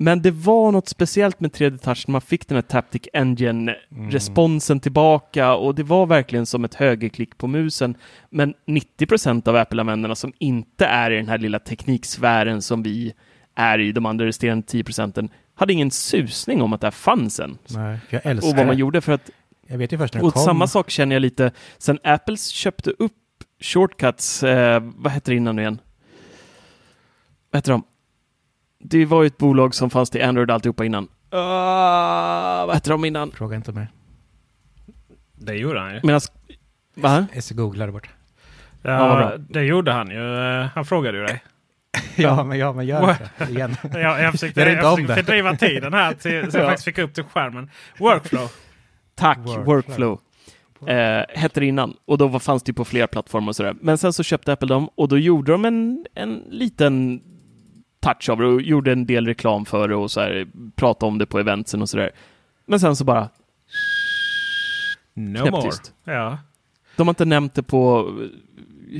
Men 0.00 0.22
det 0.22 0.30
var 0.30 0.72
något 0.72 0.88
speciellt 0.88 1.40
med 1.40 1.50
3D 1.50 1.78
Touch 1.78 2.04
när 2.06 2.12
man 2.12 2.20
fick 2.20 2.48
den 2.48 2.56
här 2.56 2.62
Taptic 2.62 3.02
Engine-responsen 3.12 4.80
tillbaka 4.80 5.54
och 5.54 5.74
det 5.74 5.82
var 5.82 6.06
verkligen 6.06 6.46
som 6.46 6.64
ett 6.64 6.74
högerklick 6.74 7.38
på 7.38 7.46
musen. 7.46 7.94
Men 8.30 8.54
90% 8.66 9.48
av 9.48 9.56
Apple-användarna 9.56 10.14
som 10.14 10.32
inte 10.38 10.86
är 10.86 11.10
i 11.10 11.16
den 11.16 11.28
här 11.28 11.38
lilla 11.38 11.58
tekniksfären 11.58 12.62
som 12.62 12.82
vi 12.82 13.12
är 13.54 13.78
i, 13.78 13.92
de 13.92 14.06
andra 14.06 14.26
resterande 14.26 14.66
10 14.66 14.84
procenten, 14.84 15.28
hade 15.58 15.72
ingen 15.72 15.90
susning 15.90 16.62
om 16.62 16.72
att 16.72 16.80
det 16.80 16.86
här 16.86 16.92
fanns 16.92 17.40
än. 17.40 17.58
Nej, 17.68 17.98
jag 18.10 18.26
älskar 18.26 18.50
Och 18.50 18.56
vad 18.56 18.66
man 18.66 18.76
gjorde 18.78 19.00
för 19.00 19.12
att 19.12 19.30
Jag 19.66 19.78
vet 19.78 19.92
ju 19.92 19.98
först 19.98 20.14
när 20.14 20.20
det 20.20 20.26
och 20.26 20.32
kom. 20.34 20.42
samma 20.44 20.66
sak 20.66 20.90
känner 20.90 21.14
jag 21.16 21.20
lite, 21.20 21.52
sen 21.78 21.98
Apple 22.04 22.36
köpte 22.36 22.90
upp 22.90 23.12
Shortcuts, 23.60 24.42
eh, 24.42 24.82
vad 24.96 25.12
hette 25.12 25.30
det 25.30 25.36
innan 25.36 25.56
nu 25.56 25.62
igen? 25.62 25.80
Vad 27.50 27.58
heter 27.58 27.72
de? 27.72 27.82
Det 28.80 29.04
var 29.06 29.22
ju 29.22 29.26
ett 29.26 29.38
bolag 29.38 29.74
som 29.74 29.90
fanns 29.90 30.10
till 30.10 30.24
Android 30.24 30.50
alltihopa 30.50 30.84
innan. 30.84 31.04
Uh, 31.04 31.40
vad 32.66 32.74
hette 32.74 32.90
de 32.90 33.04
innan? 33.04 33.30
Fråga 33.30 33.56
inte 33.56 33.72
mig. 33.72 33.86
Det 35.34 35.54
gjorde 35.54 35.80
han 35.80 35.94
ju. 35.94 36.00
Medan... 36.02 36.20
Va? 36.94 37.26
SE 37.40 37.54
googlar 37.54 37.86
där 37.86 37.92
borta. 37.92 38.08
Ja, 38.82 39.20
Ja, 39.30 39.36
det 39.38 39.62
gjorde 39.62 39.92
han 39.92 40.10
ju. 40.10 40.38
Eh, 40.60 40.66
Han 40.74 40.84
frågade 40.84 41.18
ju 41.18 41.24
dig. 41.24 41.42
Ja, 42.22 42.44
men, 42.44 42.58
ja, 42.58 42.72
men 42.72 42.86
gör 42.86 43.16
det 43.38 43.44
igen. 43.50 43.76
Jag, 43.92 44.20
jag 44.22 44.32
försökte, 44.32 44.60
Gör 44.60 44.66
jag 44.68 44.94
försökte 44.96 45.14
det. 45.14 45.24
fördriva 45.24 45.56
tiden 45.56 45.94
här 45.94 46.14
till, 46.14 46.20
så 46.52 46.56
jag 46.58 46.64
Ja. 46.64 46.68
faktiskt 46.68 46.84
fick 46.84 46.98
upp 46.98 47.14
till 47.14 47.24
skärmen. 47.24 47.70
Workflow. 47.98 48.50
Tack, 49.14 49.38
Workflow. 49.38 49.64
Workflow. 49.64 50.20
Eh, 50.86 51.24
hette 51.28 51.60
det 51.60 51.66
innan 51.66 51.94
och 52.04 52.18
då 52.18 52.26
var, 52.28 52.38
fanns 52.38 52.62
det 52.62 52.70
ju 52.70 52.74
på 52.74 52.84
flera 52.84 53.06
plattformar 53.06 53.48
och 53.48 53.56
sådär. 53.56 53.74
Men 53.80 53.98
sen 53.98 54.12
så 54.12 54.22
köpte 54.22 54.52
Apple 54.52 54.68
dem 54.68 54.90
och 54.94 55.08
då 55.08 55.18
gjorde 55.18 55.52
de 55.52 55.64
en, 55.64 56.06
en 56.14 56.42
liten 56.50 57.20
touch 58.00 58.28
av 58.30 58.38
det 58.38 58.46
och 58.46 58.62
gjorde 58.62 58.92
en 58.92 59.06
del 59.06 59.26
reklam 59.26 59.64
för 59.64 59.88
det 59.88 59.94
och 59.96 60.10
så 60.10 60.20
här, 60.20 60.46
pratade 60.76 61.08
om 61.08 61.18
det 61.18 61.26
på 61.26 61.38
eventsen 61.38 61.82
och 61.82 61.88
sådär. 61.88 62.10
Men 62.66 62.80
sen 62.80 62.96
så 62.96 63.04
bara 63.04 63.28
No 65.14 65.50
more. 65.50 65.70
Ja. 66.04 66.38
De 66.96 67.06
har 67.06 67.12
inte 67.12 67.24
nämnt 67.24 67.54
det 67.54 67.62
på 67.62 68.12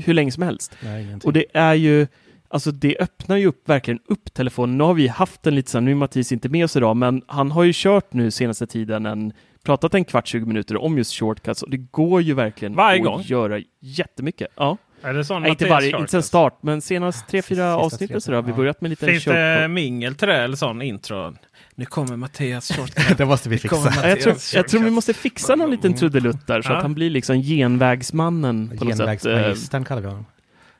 hur 0.05 0.13
länge 0.13 0.31
som 0.31 0.43
helst. 0.43 0.75
Nej. 0.83 1.17
Och 1.23 1.33
det 1.33 1.45
är 1.53 1.73
ju, 1.73 2.07
alltså 2.49 2.71
det 2.71 2.97
öppnar 2.99 3.37
ju 3.37 3.45
upp, 3.47 3.69
verkligen 3.69 3.99
upp 4.07 4.33
telefonen. 4.33 4.77
Nu 4.77 4.83
har 4.83 4.93
vi 4.93 5.07
haft 5.07 5.43
den 5.43 5.55
lite 5.55 5.71
så 5.71 5.79
nu 5.79 5.91
är 5.91 5.95
Mattias 5.95 6.31
inte 6.31 6.49
med 6.49 6.65
oss 6.65 6.75
idag, 6.75 6.97
men 6.97 7.21
han 7.27 7.51
har 7.51 7.63
ju 7.63 7.71
kört 7.75 8.13
nu 8.13 8.31
senaste 8.31 8.67
tiden 8.67 9.05
en, 9.05 9.33
pratat 9.63 9.93
en 9.93 10.05
kvart, 10.05 10.27
20 10.27 10.45
minuter 10.45 10.77
om 10.77 10.97
just 10.97 11.13
shortcuts 11.13 11.61
och 11.63 11.69
det 11.69 11.77
går 11.77 12.21
ju 12.21 12.33
verkligen 12.33 12.75
Varje 12.75 12.99
att 12.99 13.05
gång? 13.05 13.21
göra 13.21 13.59
jättemycket. 13.79 14.47
Ja, 14.55 14.77
Är 15.01 15.13
det 15.13 15.25
sån 15.25 15.41
Nej, 15.41 15.51
inte 15.51 15.65
varje, 15.69 15.91
shortcuts? 15.91 16.01
inte 16.01 16.11
sen 16.11 16.23
start, 16.23 16.57
men 16.61 16.81
senast 16.81 17.27
tre, 17.27 17.41
fyra 17.41 17.77
avsnitt 17.77 18.15
och 18.15 18.23
sådär 18.23 18.35
har 18.35 18.43
vi 18.43 18.51
ja. 18.51 18.55
börjat 18.57 18.81
med 18.81 18.89
lite 18.89 19.05
Finns 19.05 19.23
det 19.23 19.67
mingel 19.67 20.15
till 20.15 20.27
det 20.27 20.35
eller 20.37 20.55
sån 20.55 20.81
intro? 20.81 21.33
Nu 21.75 21.85
kommer 21.85 22.15
Mattias 22.17 22.71
shortcut. 22.71 23.17
det 23.17 23.25
måste 23.25 23.49
vi 23.49 23.57
fixa. 23.57 23.93
Ja, 24.03 24.07
jag, 24.09 24.21
tror, 24.21 24.35
jag 24.53 24.67
tror 24.67 24.81
vi 24.81 24.89
måste 24.91 25.13
fixa 25.13 25.55
någon 25.55 25.71
liten 25.71 25.93
trudelutt 25.93 26.47
där 26.47 26.61
så 26.61 26.71
Ja. 26.71 26.75
att 26.77 26.81
han 26.81 26.93
blir 26.93 27.09
liksom 27.09 27.35
genvägsmannen 27.41 28.67
på 28.77 28.85
något 28.85 28.97
sätt. 28.97 28.99
Genvägsmagistern 28.99 29.85
kallar 29.85 30.01
vi 30.01 30.07
honom. 30.07 30.25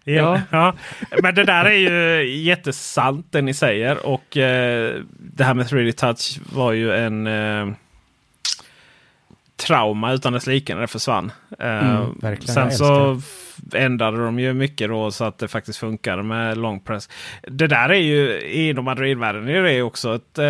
Ja. 0.03 0.41
Ja. 0.51 0.73
Men 1.21 1.35
det 1.35 1.43
där 1.43 1.65
är 1.65 1.71
ju 1.73 2.27
jättesant 2.41 3.27
det 3.31 3.41
ni 3.41 3.53
säger. 3.53 4.05
Och 4.05 4.37
eh, 4.37 4.95
det 5.19 5.43
här 5.43 5.53
med 5.53 5.65
3D 5.65 5.91
touch 5.91 6.39
var 6.53 6.71
ju 6.71 6.93
en 6.95 7.27
eh, 7.27 7.67
trauma 9.67 10.13
utan 10.13 10.33
dess 10.33 10.47
like 10.47 10.73
när 10.73 10.81
det 10.81 10.87
försvann. 10.87 11.31
Eh, 11.59 11.89
Mm, 11.95 12.19
verkligen. 12.21 12.53
sen 12.53 12.71
så 12.71 13.21
ändrade 13.73 14.17
de 14.17 14.39
ju 14.39 14.53
mycket 14.53 14.89
då 14.89 15.11
så 15.11 15.23
att 15.23 15.37
det 15.37 15.47
faktiskt 15.47 15.79
funkar 15.79 16.21
med 16.21 16.57
long 16.57 16.79
press. 16.79 17.09
Det 17.47 17.67
där 17.67 17.89
är 17.89 17.99
ju 17.99 18.41
inom 18.51 18.87
Android-världen 18.87 19.47
är 19.47 19.63
det 19.63 19.81
också 19.81 20.15
ett, 20.15 20.37
eh, 20.37 20.43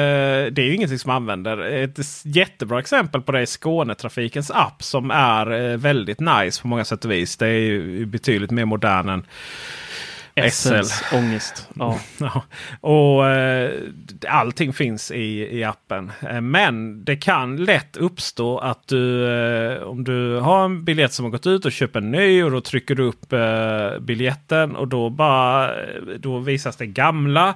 det 0.54 0.58
är 0.58 0.66
ju 0.66 0.76
ingenting 0.76 1.00
som 1.00 1.12
använder. 1.12 1.58
Ett 1.58 2.00
jättebra 2.24 2.80
exempel 2.80 3.22
på 3.22 3.32
det 3.32 3.40
är 3.40 3.46
Skånetrafikens 3.46 4.52
app 4.52 4.84
som 4.84 5.12
är 5.12 5.72
eh, 5.72 5.78
väldigt 5.78 6.20
nice 6.20 6.62
på 6.62 6.68
många 6.68 6.86
sätt 6.86 7.06
och 7.06 7.12
vis. 7.12 7.38
Det 7.38 7.48
är 7.48 7.60
ju 7.60 8.06
betydligt 8.06 8.52
mer 8.52 8.66
modern 8.66 9.10
än 9.10 9.26
SLs 10.52 11.04
ångest. 11.14 11.68
Ja. 11.74 12.00
Ja, 12.18 12.44
och 12.82 13.28
eh, 13.28 13.72
allting 14.28 14.74
finns 14.74 15.12
i, 15.12 15.58
i 15.60 15.64
appen. 15.64 16.12
Eh, 16.30 16.42
men 16.42 17.06
det 17.06 17.16
kan 17.16 17.66
lätt 17.66 17.98
uppstå 17.98 18.58
att 18.58 18.88
du 18.88 19.28
eh, 19.32 19.84
om 19.84 20.04
du 20.04 20.36
har 20.36 20.66
en 20.66 20.84
biljett 20.84 21.14
som 21.14 21.26
har 21.26 21.32
gått 21.32 21.48
ut 21.48 21.66
och 21.66 21.72
köper 21.72 22.00
en 22.00 22.12
ny 22.12 22.44
och 22.44 22.52
då 22.52 22.62
trycker 22.62 22.96
du 22.96 23.04
upp 23.04 23.34
eh, 23.34 24.00
biljetten 24.00 24.76
och 24.76 24.88
då 24.88 25.10
bara 25.10 25.72
då 26.20 26.40
visas 26.40 26.76
det 26.76 26.86
gamla. 26.86 27.56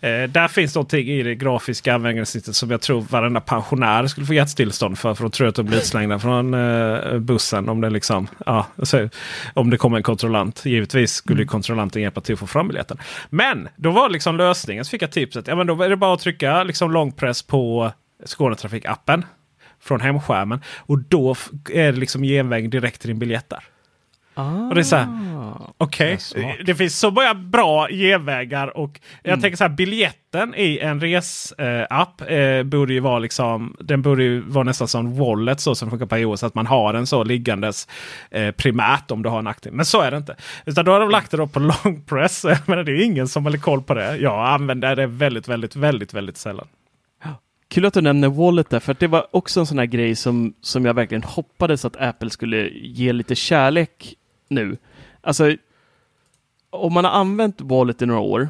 Eh, 0.00 0.22
där 0.28 0.48
finns 0.48 0.74
någonting 0.74 1.08
i 1.08 1.22
det 1.22 1.34
grafiska 1.34 1.94
användarsnittet 1.94 2.56
som 2.56 2.70
jag 2.70 2.80
tror 2.80 3.00
varenda 3.00 3.40
pensionär 3.40 4.06
skulle 4.06 4.26
få 4.26 4.34
hjärtstillestånd 4.34 4.98
för. 4.98 5.14
För 5.14 5.24
de 5.24 5.30
tror 5.30 5.48
att 5.48 5.54
de 5.54 5.66
blir 5.66 5.78
utslängda 5.78 6.18
från 6.18 6.54
eh, 6.54 7.18
bussen 7.18 7.68
om 7.68 7.80
det 7.80 7.90
liksom 7.90 8.28
ja, 8.46 8.66
alltså, 8.76 9.08
om 9.54 9.70
det 9.70 9.76
kommer 9.76 9.96
en 9.96 10.02
kontrollant. 10.02 10.66
Givetvis 10.66 11.12
skulle 11.12 11.40
ju 11.42 11.46
kontrollanten 11.46 12.02
hjälpa 12.14 12.20
till 12.20 12.32
att 12.32 12.40
få 12.40 12.46
fram 12.46 12.68
biljetten. 12.68 12.98
Men 13.30 13.68
då 13.76 13.90
var 13.90 14.08
liksom 14.08 14.36
lösningen, 14.36 14.84
så 14.84 14.90
fick 14.90 15.02
jag 15.02 15.12
tipset. 15.12 15.46
Ja, 15.46 15.56
men 15.56 15.66
då 15.66 15.82
är 15.82 15.90
det 15.90 15.96
bara 15.96 16.14
att 16.14 16.20
trycka 16.20 16.62
liksom 16.62 16.92
långpress 16.92 17.42
på 17.42 17.92
Skånetrafik-appen 18.24 19.22
från 19.80 20.00
hemskärmen. 20.00 20.60
Och 20.86 20.98
då 20.98 21.34
är 21.70 21.92
det 21.92 21.98
liksom 21.98 22.22
genväg 22.22 22.70
direkt 22.70 23.00
till 23.00 23.08
din 23.08 23.18
biljett 23.18 23.48
där. 23.48 23.64
Och 24.68 24.74
det 24.74 24.80
är 24.80 24.82
så 24.82 24.96
här, 24.96 25.08
Okej, 25.78 26.18
smart. 26.18 26.56
det 26.66 26.74
finns 26.74 26.98
så 26.98 27.10
många 27.10 27.34
bra 27.34 27.88
genvägar 27.88 28.76
och 28.76 29.00
jag 29.22 29.30
Mm. 29.32 29.40
tänker 29.42 29.56
så 29.56 29.64
här 29.64 29.68
biljetten 29.68 30.54
i 30.56 30.78
en 30.78 31.00
resapp 31.00 32.20
eh, 32.30 32.62
borde 32.62 32.92
ju 32.94 33.00
vara 33.00 33.18
liksom. 33.18 33.76
Den 33.80 34.02
borde 34.02 34.22
ju 34.24 34.40
vara 34.40 34.64
nästan 34.64 34.88
som 34.88 35.16
wallet 35.18 35.60
så 35.60 35.74
som 35.74 35.90
funkar 35.90 36.06
på 36.06 36.18
iOS. 36.18 36.42
Att 36.44 36.54
man 36.54 36.66
har 36.66 36.92
den 36.92 37.06
så 37.06 37.24
liggandes 37.24 37.88
eh, 38.30 38.50
primärt 38.50 39.10
om 39.10 39.22
du 39.22 39.28
har 39.28 39.38
en 39.38 39.46
aktiv. 39.46 39.72
Men 39.72 39.84
så 39.86 40.00
är 40.00 40.10
det 40.10 40.16
inte. 40.16 40.36
Utan 40.66 40.84
då 40.84 40.92
har 40.92 41.00
de 41.00 41.10
lagt 41.10 41.30
det 41.30 41.46
på 41.46 41.60
long 41.60 42.02
press. 42.06 42.44
Jag 42.48 42.68
menar, 42.68 42.82
det 42.84 42.92
är 42.92 43.04
ingen 43.04 43.28
som 43.28 43.44
håller 43.44 43.58
koll 43.58 43.82
på 43.82 43.94
det. 43.94 44.16
Jag 44.16 44.48
använder 44.48 44.96
det 44.96 45.06
väldigt, 45.06 45.48
väldigt, 45.48 45.76
väldigt, 45.76 46.14
väldigt 46.14 46.36
sällan. 46.36 46.66
Kul 47.68 47.84
att 47.86 47.94
du 47.94 48.00
nämner 48.00 48.28
Wallet 48.28 48.70
där, 48.70 48.80
för 48.80 48.96
det 48.98 49.06
var 49.06 49.26
också 49.30 49.60
en 49.60 49.66
sån 49.66 49.78
här 49.78 49.86
grej 49.86 50.14
som, 50.16 50.54
som 50.60 50.84
jag 50.84 50.94
verkligen 50.94 51.22
hoppades 51.22 51.84
att 51.84 51.96
Apple 51.96 52.30
skulle 52.30 52.68
ge 52.68 53.12
lite 53.12 53.34
kärlek 53.34 54.14
nu. 54.48 54.76
Alltså, 55.20 55.56
om 56.70 56.92
man 56.92 57.04
har 57.04 57.12
använt 57.12 57.60
Wallet 57.60 58.02
i 58.02 58.06
några 58.06 58.20
år 58.20 58.48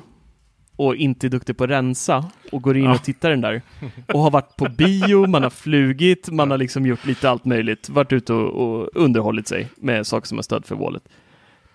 och 0.77 0.97
inte 0.97 1.27
är 1.27 1.29
duktig 1.29 1.57
på 1.57 1.65
att 1.65 1.71
rensa 1.71 2.31
och 2.53 2.63
går 2.63 2.77
in 2.77 2.85
Ja. 2.85 2.95
och 2.95 3.03
tittar 3.03 3.31
den 3.31 3.41
där 3.41 3.63
och 4.15 4.21
har 4.21 4.31
varit 4.31 4.57
på 4.57 4.69
bio, 4.69 5.27
man 5.27 5.43
har 5.43 5.51
flugit, 5.51 6.31
man 6.31 6.51
har 6.51 6.59
liksom 6.59 6.87
gjort 6.87 7.07
lite 7.07 7.31
allt 7.31 7.45
möjligt, 7.45 7.89
varit 7.89 8.13
ute 8.13 8.33
och, 8.33 8.51
och 8.83 8.89
underhållit 8.95 9.49
sig 9.49 9.69
med 9.77 10.07
saker 10.07 10.27
som 10.29 10.39
har 10.39 10.43
stöd 10.43 10.65
för 10.67 10.75
Wallet. 10.77 11.03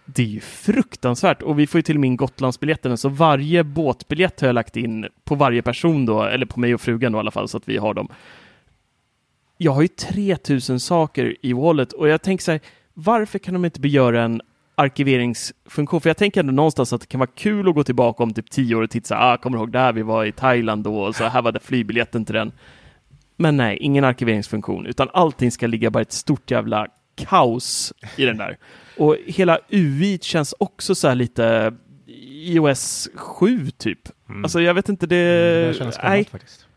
Det 0.06 0.22
är 0.22 0.28
ju 0.28 0.40
fruktansvärt 0.40 1.41
och 1.41 1.60
vi 1.60 1.68
får 1.68 1.78
ju 1.80 1.84
till 1.84 2.00
min 2.00 2.18
Gotlandsbiljetten 2.18 2.98
så 2.98 3.10
varje 3.10 3.64
båtbiljett 3.64 4.40
har 4.41 4.48
jag 4.48 4.54
lagt 4.54 4.78
in 4.78 5.08
på 5.24 5.36
varje 5.36 5.62
person 5.62 6.06
då, 6.06 6.24
eller 6.24 6.46
på 6.46 6.60
mig 6.60 6.74
och 6.74 6.82
frugan 6.82 7.12
då 7.12 7.18
i 7.18 7.20
alla 7.20 7.32
fall 7.32 7.48
så 7.48 7.58
att 7.58 7.70
vi 7.70 7.78
har 7.78 7.94
dem. 7.94 8.08
Jag 9.58 9.72
har 9.72 9.82
ju 9.82 9.88
3000 9.88 10.80
saker 10.80 11.36
i 11.41 11.54
Wallet 11.54 11.94
och 11.94 12.08
jag 12.08 12.22
tänker 12.22 12.44
så 12.44 12.52
här, 12.52 12.62
varför 12.94 13.40
kan 13.40 13.53
de 13.53 13.66
inte 13.66 13.88
göra 13.88 14.24
en 14.24 14.41
arkiveringsfunktion? 14.76 16.02
För 16.02 16.10
jag 16.10 16.18
tänker 16.18 16.40
ändå 16.40 16.53
någonstans 16.53 16.94
att 16.94 17.02
det 17.02 17.07
kan 17.07 17.20
vara 17.20 17.30
kul 17.36 17.70
att 17.70 17.76
gå 17.76 17.84
tillbaka 17.84 18.24
om 18.24 18.34
typ 18.34 18.52
10 18.52 18.76
år 18.76 18.82
och 18.82 18.90
titta 18.90 19.18
ah, 19.18 19.38
kommer 19.38 19.57
du 19.57 19.61
ihåg 19.61 19.72
där 19.72 19.94
vi 19.94 20.02
var 20.02 20.26
i 20.26 20.32
Thailand 20.32 20.84
då 20.84 20.99
och 20.99 21.16
så 21.16 21.24
här 21.24 21.41
var 21.41 21.52
det 21.52 21.60
flygbiljetten 21.60 22.26
till 22.26 22.36
den. 22.36 22.52
Men 23.38 23.57
nej, 23.57 23.78
ingen 23.78 24.03
arkiveringsfunktion, 24.03 24.86
utan 24.86 25.10
allting 25.14 25.52
ska 25.52 25.68
ligga 25.68 25.90
bara 25.90 26.02
ett 26.02 26.11
stort 26.11 26.52
jävla 26.52 26.88
kaos 27.16 27.94
i 28.16 28.26
den 28.26 28.38
där. 28.38 28.57
Och 28.98 29.18
hela 29.26 29.60
UI 29.70 30.20
känns 30.22 30.56
också 30.60 30.95
så 30.95 31.07
här 31.07 31.16
lite 31.16 31.74
iOS 32.07 33.10
7 33.16 33.70
typ. 33.70 33.99
Mm. 34.30 34.44
Alltså 34.44 34.61
jag 34.61 34.74
vet 34.74 34.90
inte, 34.90 35.07
det... 35.07 35.16
Mm, 35.16 35.68
det 35.68 35.74
känns 35.74 35.98
nej, 35.98 36.10
gammalt 36.10 36.30
faktiskt. 36.30 36.69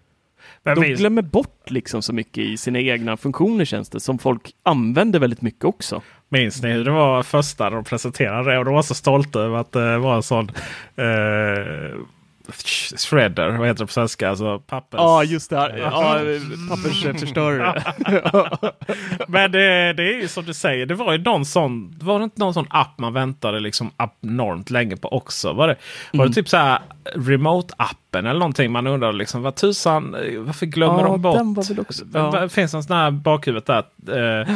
Men 0.64 0.74
de 0.74 0.80
vi- 0.80 0.94
glömmer 0.94 1.22
bort 1.22 1.70
liksom 1.70 2.02
så 2.02 2.12
mycket 2.12 2.38
i 2.38 2.56
sina 2.56 2.78
egna 2.80 3.16
funktioner 3.16 3.64
känns 3.64 3.88
det, 3.90 4.00
som 4.00 4.18
folk 4.18 4.50
använder 4.62 5.18
väldigt 5.18 5.42
mycket 5.42 5.64
också. 5.64 6.02
Minns 6.28 6.62
ni 6.62 6.72
hur 6.72 6.84
det 6.84 6.90
var 6.90 7.22
första 7.22 7.70
de 7.70 7.84
presenterade 7.84 8.50
det? 8.52 8.58
Och 8.58 8.64
de 8.64 8.74
var 8.74 8.82
så 8.82 8.94
stolta 8.94 9.40
över 9.40 9.56
att 9.58 9.72
det 9.72 9.98
var 9.98 10.16
en 10.16 10.22
sån 10.22 10.50
eh, 10.96 11.98
shredder, 12.96 13.50
vad 13.50 13.68
heter 13.68 13.78
det 13.80 13.86
på 13.86 13.92
svenska? 13.92 14.28
Alltså 14.30 14.58
pappers... 14.58 14.98
Ja, 14.98 15.24
just 15.24 15.50
det. 15.50 15.56
Här. 15.56 15.76
Ja, 15.78 16.18
pappersförstörare. 16.68 17.82
Men 19.28 19.52
det, 19.52 19.92
det 19.92 20.02
är 20.02 20.20
ju 20.20 20.28
som 20.28 20.44
du 20.44 20.54
säger, 20.54 20.86
det 20.86 20.94
var 20.94 21.12
ju 21.12 21.18
någon 21.18 21.44
sån, 21.44 21.98
var 22.02 22.18
det 22.18 22.24
inte 22.24 22.40
någon 22.40 22.54
sån 22.54 22.66
app 22.70 22.98
man 22.98 23.12
väntade 23.12 23.60
liksom 23.60 23.90
abnormt 23.96 24.70
länge 24.70 24.96
på 24.96 25.08
också? 25.12 25.52
Var 25.52 25.68
det, 25.68 25.76
var 26.12 26.26
det 26.26 26.32
typ 26.32 26.48
så 26.48 26.56
här 26.56 26.78
remote-appen 27.14 28.18
eller 28.18 28.32
någonting 28.32 28.72
man 28.72 28.86
undrade 28.86 29.18
liksom 29.18 29.42
vad 29.42 29.54
tusan, 29.54 30.16
varför 30.38 30.66
glömmer 30.66 31.00
Ja, 31.00 31.06
de 31.06 31.22
bort? 31.22 31.36
den 31.36 31.54
var 31.54 31.68
väl 31.68 31.80
också- 31.80 32.04
ja. 32.14 32.48
Finns 32.48 32.74
en 32.74 32.82
sån 32.82 32.96
här 32.96 33.10
bakhuvudet 33.10 33.66
där. 33.66 34.40
Eh, 34.42 34.48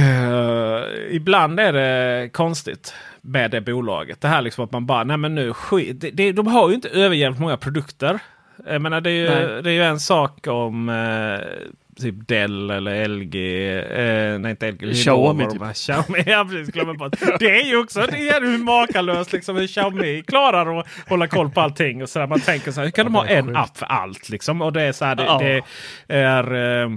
eh, 0.00 0.82
ibland 1.10 1.60
är 1.60 1.72
det 1.72 2.28
konstigt 2.32 2.94
med 3.22 3.50
det 3.50 3.60
bolaget. 3.60 4.20
Det 4.20 4.28
här 4.28 4.42
liksom 4.42 4.64
att 4.64 4.72
man 4.72 4.86
bara, 4.86 5.04
nej 5.04 5.16
men 5.16 5.34
nu 5.34 5.52
skit. 5.52 6.00
Det, 6.00 6.10
det, 6.10 6.32
de 6.32 6.46
har 6.46 6.68
ju 6.68 6.74
inte 6.74 6.88
överjävligt 6.88 7.40
många 7.40 7.56
produkter. 7.56 8.18
Jag 8.66 8.82
menar 8.82 9.00
det 9.00 9.10
är 9.10 9.14
ju, 9.14 9.46
Nej. 9.46 9.62
det 9.62 9.70
är 9.70 9.74
ju 9.74 9.82
en 9.82 10.00
sak 10.00 10.46
om 10.46 10.88
eh, 10.88 11.70
typ 12.00 12.28
Dell 12.28 12.70
eller 12.70 13.08
LG. 13.08 13.36
Eh, 13.78 14.38
nej 14.38 14.50
inte 14.50 14.70
LG. 14.70 14.92
Xiaomi 14.94 15.46
typ. 15.50 15.62
Xiaomi, 15.74 16.22
ja 16.26 16.46
precis. 16.50 16.74
Glömmer 16.74 16.94
bort. 16.94 17.16
Det 17.38 17.60
är 17.60 17.66
ju 17.66 17.76
också 17.76 18.06
det 18.10 18.28
är 18.28 18.40
hur 18.40 18.58
makalöst 18.58 19.32
liksom 19.32 19.56
hur 19.56 19.66
Xiaomi 19.66 20.22
klarar 20.26 20.78
att 20.78 20.86
hålla 21.08 21.26
koll 21.26 21.50
på 21.50 21.60
allting. 21.60 22.02
Och 22.02 22.08
så 22.08 22.18
där. 22.18 22.26
Man 22.26 22.40
tänker 22.40 22.72
så 22.72 22.80
här, 22.80 22.84
hur 22.84 22.92
kan 22.92 23.06
de 23.06 23.14
ha 23.14 23.26
en 23.26 23.56
app 23.56 23.76
för 23.76 23.86
allt 23.86 24.28
liksom? 24.28 24.62
Och 24.62 24.72
det 24.72 24.82
är 24.82 24.92
så 24.92 25.04
här, 25.04 25.14
det, 25.14 25.62
det 26.06 26.16
är 26.16 26.82
eh, 26.82 26.90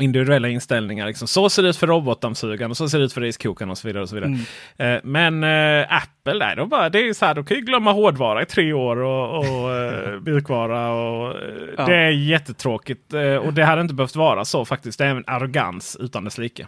individuella 0.00 0.48
inställningar. 0.48 1.06
Liksom. 1.06 1.28
Så 1.28 1.50
ser 1.50 1.62
det 1.62 1.68
ut 1.68 1.76
för 1.76 1.86
robotdammsugaren 1.86 2.70
och 2.70 2.76
så 2.76 2.88
ser 2.88 2.98
det 2.98 3.04
ut 3.04 3.12
för 3.12 3.20
riskokaren 3.20 3.70
och 3.70 3.78
så 3.78 3.88
vidare. 3.88 4.02
Och 4.02 4.08
så 4.08 4.14
vidare. 4.14 4.38
Mm. 4.78 4.96
Eh, 4.96 5.00
men 5.04 5.44
eh, 5.44 5.96
Apple, 5.96 6.38
nej, 6.38 6.56
de, 6.56 6.68
bara, 6.68 6.88
det 6.88 7.08
är 7.08 7.12
så 7.12 7.26
här, 7.26 7.34
de 7.34 7.44
kan 7.44 7.56
ju 7.56 7.62
glömma 7.62 7.92
hårdvara 7.92 8.42
i 8.42 8.46
tre 8.46 8.72
år 8.72 8.96
och, 8.96 9.38
och 9.38 9.74
eh, 9.74 10.20
mjukvara. 10.26 10.92
Och, 10.92 11.42
eh, 11.42 11.58
Ja. 11.78 11.86
Det 11.86 11.96
är 11.96 12.10
jättetråkigt 12.10 13.14
eh, 13.14 13.34
och 13.36 13.52
det 13.52 13.64
hade 13.64 13.80
inte 13.80 13.94
behövt 13.94 14.16
vara 14.16 14.44
så 14.44 14.64
faktiskt. 14.64 14.98
Det 14.98 15.04
är 15.04 15.10
en 15.10 15.24
arrogans 15.26 15.96
utan 16.00 16.24
dess 16.24 16.38
like. 16.38 16.66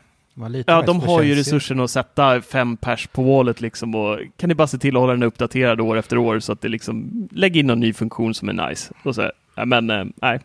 Ja, 0.66 0.82
de 0.82 1.01
har 1.01 1.23
ju 1.23 1.35
resursen 1.35 1.81
att 1.81 1.90
sätta 1.90 2.43
fem 2.43 2.77
pers 2.77 3.07
på 3.07 3.23
wallet 3.23 3.61
liksom 3.61 3.94
och 3.94 4.19
kan 4.36 4.48
ni 4.48 4.55
bara 4.55 4.66
se 4.66 4.78
till 4.78 4.97
att 4.97 5.01
hålla 5.01 5.12
den 5.12 5.23
uppdaterad 5.23 5.81
år 5.81 5.97
efter 5.97 6.19
år 6.19 6.40
så 6.40 6.52
att 6.52 6.61
det 6.61 6.69
liksom 6.69 7.28
lägger 7.32 7.61
in 7.61 7.66
någon 7.66 7.81
ny 7.81 7.93
funktion 7.93 8.35
som 8.35 8.48
är 8.48 8.69
nice. 8.69 8.94
Och 9.02 9.15
så, 9.15 9.31
men 9.65 9.90
eh, 9.90 10.05
nej. 10.15 10.40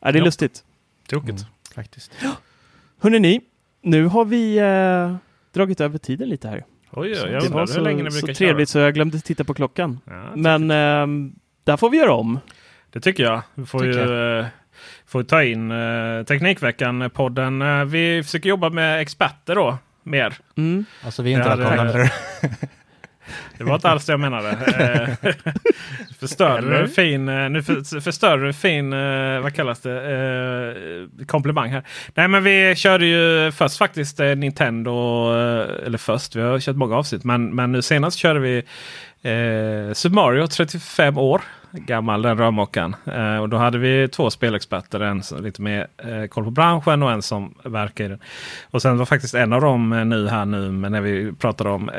Ja, 0.00 0.12
det 0.12 0.18
är 0.18 0.22
lustigt. 0.24 0.64
Tokigt. 1.08 1.30
Mm, 1.40 1.52
faktiskt. 1.78 2.12
Hörrni 3.00 3.18
ni, 3.18 3.40
nu 3.82 4.06
har 4.06 4.24
vi 4.24 4.58
eh, 4.58 5.16
dragit 5.54 5.80
över 5.80 5.98
tiden 5.98 6.28
lite 6.28 6.48
här. 6.48 6.64
Oj, 6.90 7.10
oj, 7.10 7.16
jag 7.16 7.28
det 7.28 7.34
var 7.34 7.44
undrar 7.46 7.60
hur 7.60 7.66
så, 7.66 7.80
länge 7.80 8.02
ni 8.02 8.10
så 8.10 8.26
trevligt 8.26 8.68
så 8.68 8.78
jag 8.78 8.94
glömde 8.94 9.20
titta 9.20 9.44
på 9.44 9.54
klockan. 9.54 10.00
köra. 10.06 10.16
Ja, 10.16 10.36
Men 10.36 10.70
eh, 10.70 11.30
där 11.64 11.76
får 11.76 11.90
vi 11.90 11.96
göra 11.98 12.12
om. 12.12 12.40
Det 12.90 13.00
tycker 13.00 13.22
jag. 13.22 13.42
Vi 13.54 13.66
får 13.66 13.78
Tycker 13.78 14.06
ju 14.06 14.38
eh, 14.38 14.46
får 15.06 15.22
ta 15.22 15.42
in 15.42 15.70
uh, 15.70 16.24
Teknikveckan-podden. 16.24 17.62
Eh, 17.62 17.84
vi 17.84 18.22
försöker 18.22 18.48
jobba 18.48 18.70
med 18.70 19.00
experter 19.00 19.54
då. 19.54 19.78
Mer. 20.02 20.34
Mm. 20.56 20.84
Alltså 21.04 21.22
vi 21.22 21.32
är 21.32 21.38
inte 21.38 21.48
Ja, 21.48 21.56
välkomna. 21.56 22.10
det- 23.58 23.64
var 23.64 23.74
inte 23.74 23.88
alls 23.88 24.06
det 24.06 24.12
jag 24.12 24.20
menade. 24.20 24.50
Eh, 24.50 25.32
förstörde 26.20 26.78
en 26.78 26.88
fin, 26.88 27.28
eh, 27.28 27.48
nu 27.50 27.62
för, 27.62 28.00
förstörde 28.00 28.46
en 28.46 28.54
fin, 28.54 28.92
eh, 28.92 29.40
vad 29.40 29.54
kallas 29.54 29.80
det, 29.80 30.74
komplimang 31.26 31.70
här. 31.70 31.82
Nej 32.14 32.28
men 32.28 32.42
vi 32.44 32.74
körde 32.76 33.06
ju 33.06 33.52
först 33.52 33.78
faktiskt 33.78 34.18
Nintendo, 34.18 34.92
eller 35.86 35.98
först, 35.98 36.36
vi 36.36 36.40
har 36.42 36.60
kört 36.60 36.76
många 36.76 36.96
avsnitt. 36.96 37.24
Men, 37.24 37.54
men 37.54 37.72
nu 37.72 37.82
senast 37.82 38.18
körde 38.18 38.40
vi 38.40 38.56
eh, 39.22 39.92
Super 39.94 40.14
Mario, 40.14 40.46
35 40.46 41.18
år 41.18 41.40
gammal 41.70 42.22
den 42.22 42.38
rörmokaren. 42.38 42.96
Eh, 43.06 43.36
och 43.36 43.48
då 43.48 43.56
hade 43.56 43.78
vi 43.78 44.08
två 44.08 44.30
spelexperter, 44.30 45.00
en 45.00 45.22
som 45.22 45.42
lite 45.44 45.62
mer 45.62 45.86
eh, 45.96 46.24
koll 46.28 46.44
på 46.44 46.50
branschen 46.50 47.02
och 47.02 47.12
en 47.12 47.22
som 47.22 47.54
verkar 47.64 48.04
i 48.04 48.08
den. 48.08 48.18
Och 48.70 48.82
sen 48.82 48.98
var 48.98 49.06
faktiskt 49.06 49.34
en 49.34 49.52
av 49.52 49.60
dem 49.60 49.92
eh, 49.92 50.04
nu 50.04 50.28
här 50.28 50.44
nu, 50.44 50.70
men 50.70 50.92
när 50.92 51.00
vi 51.00 51.32
pratade 51.32 51.70
om 51.70 51.90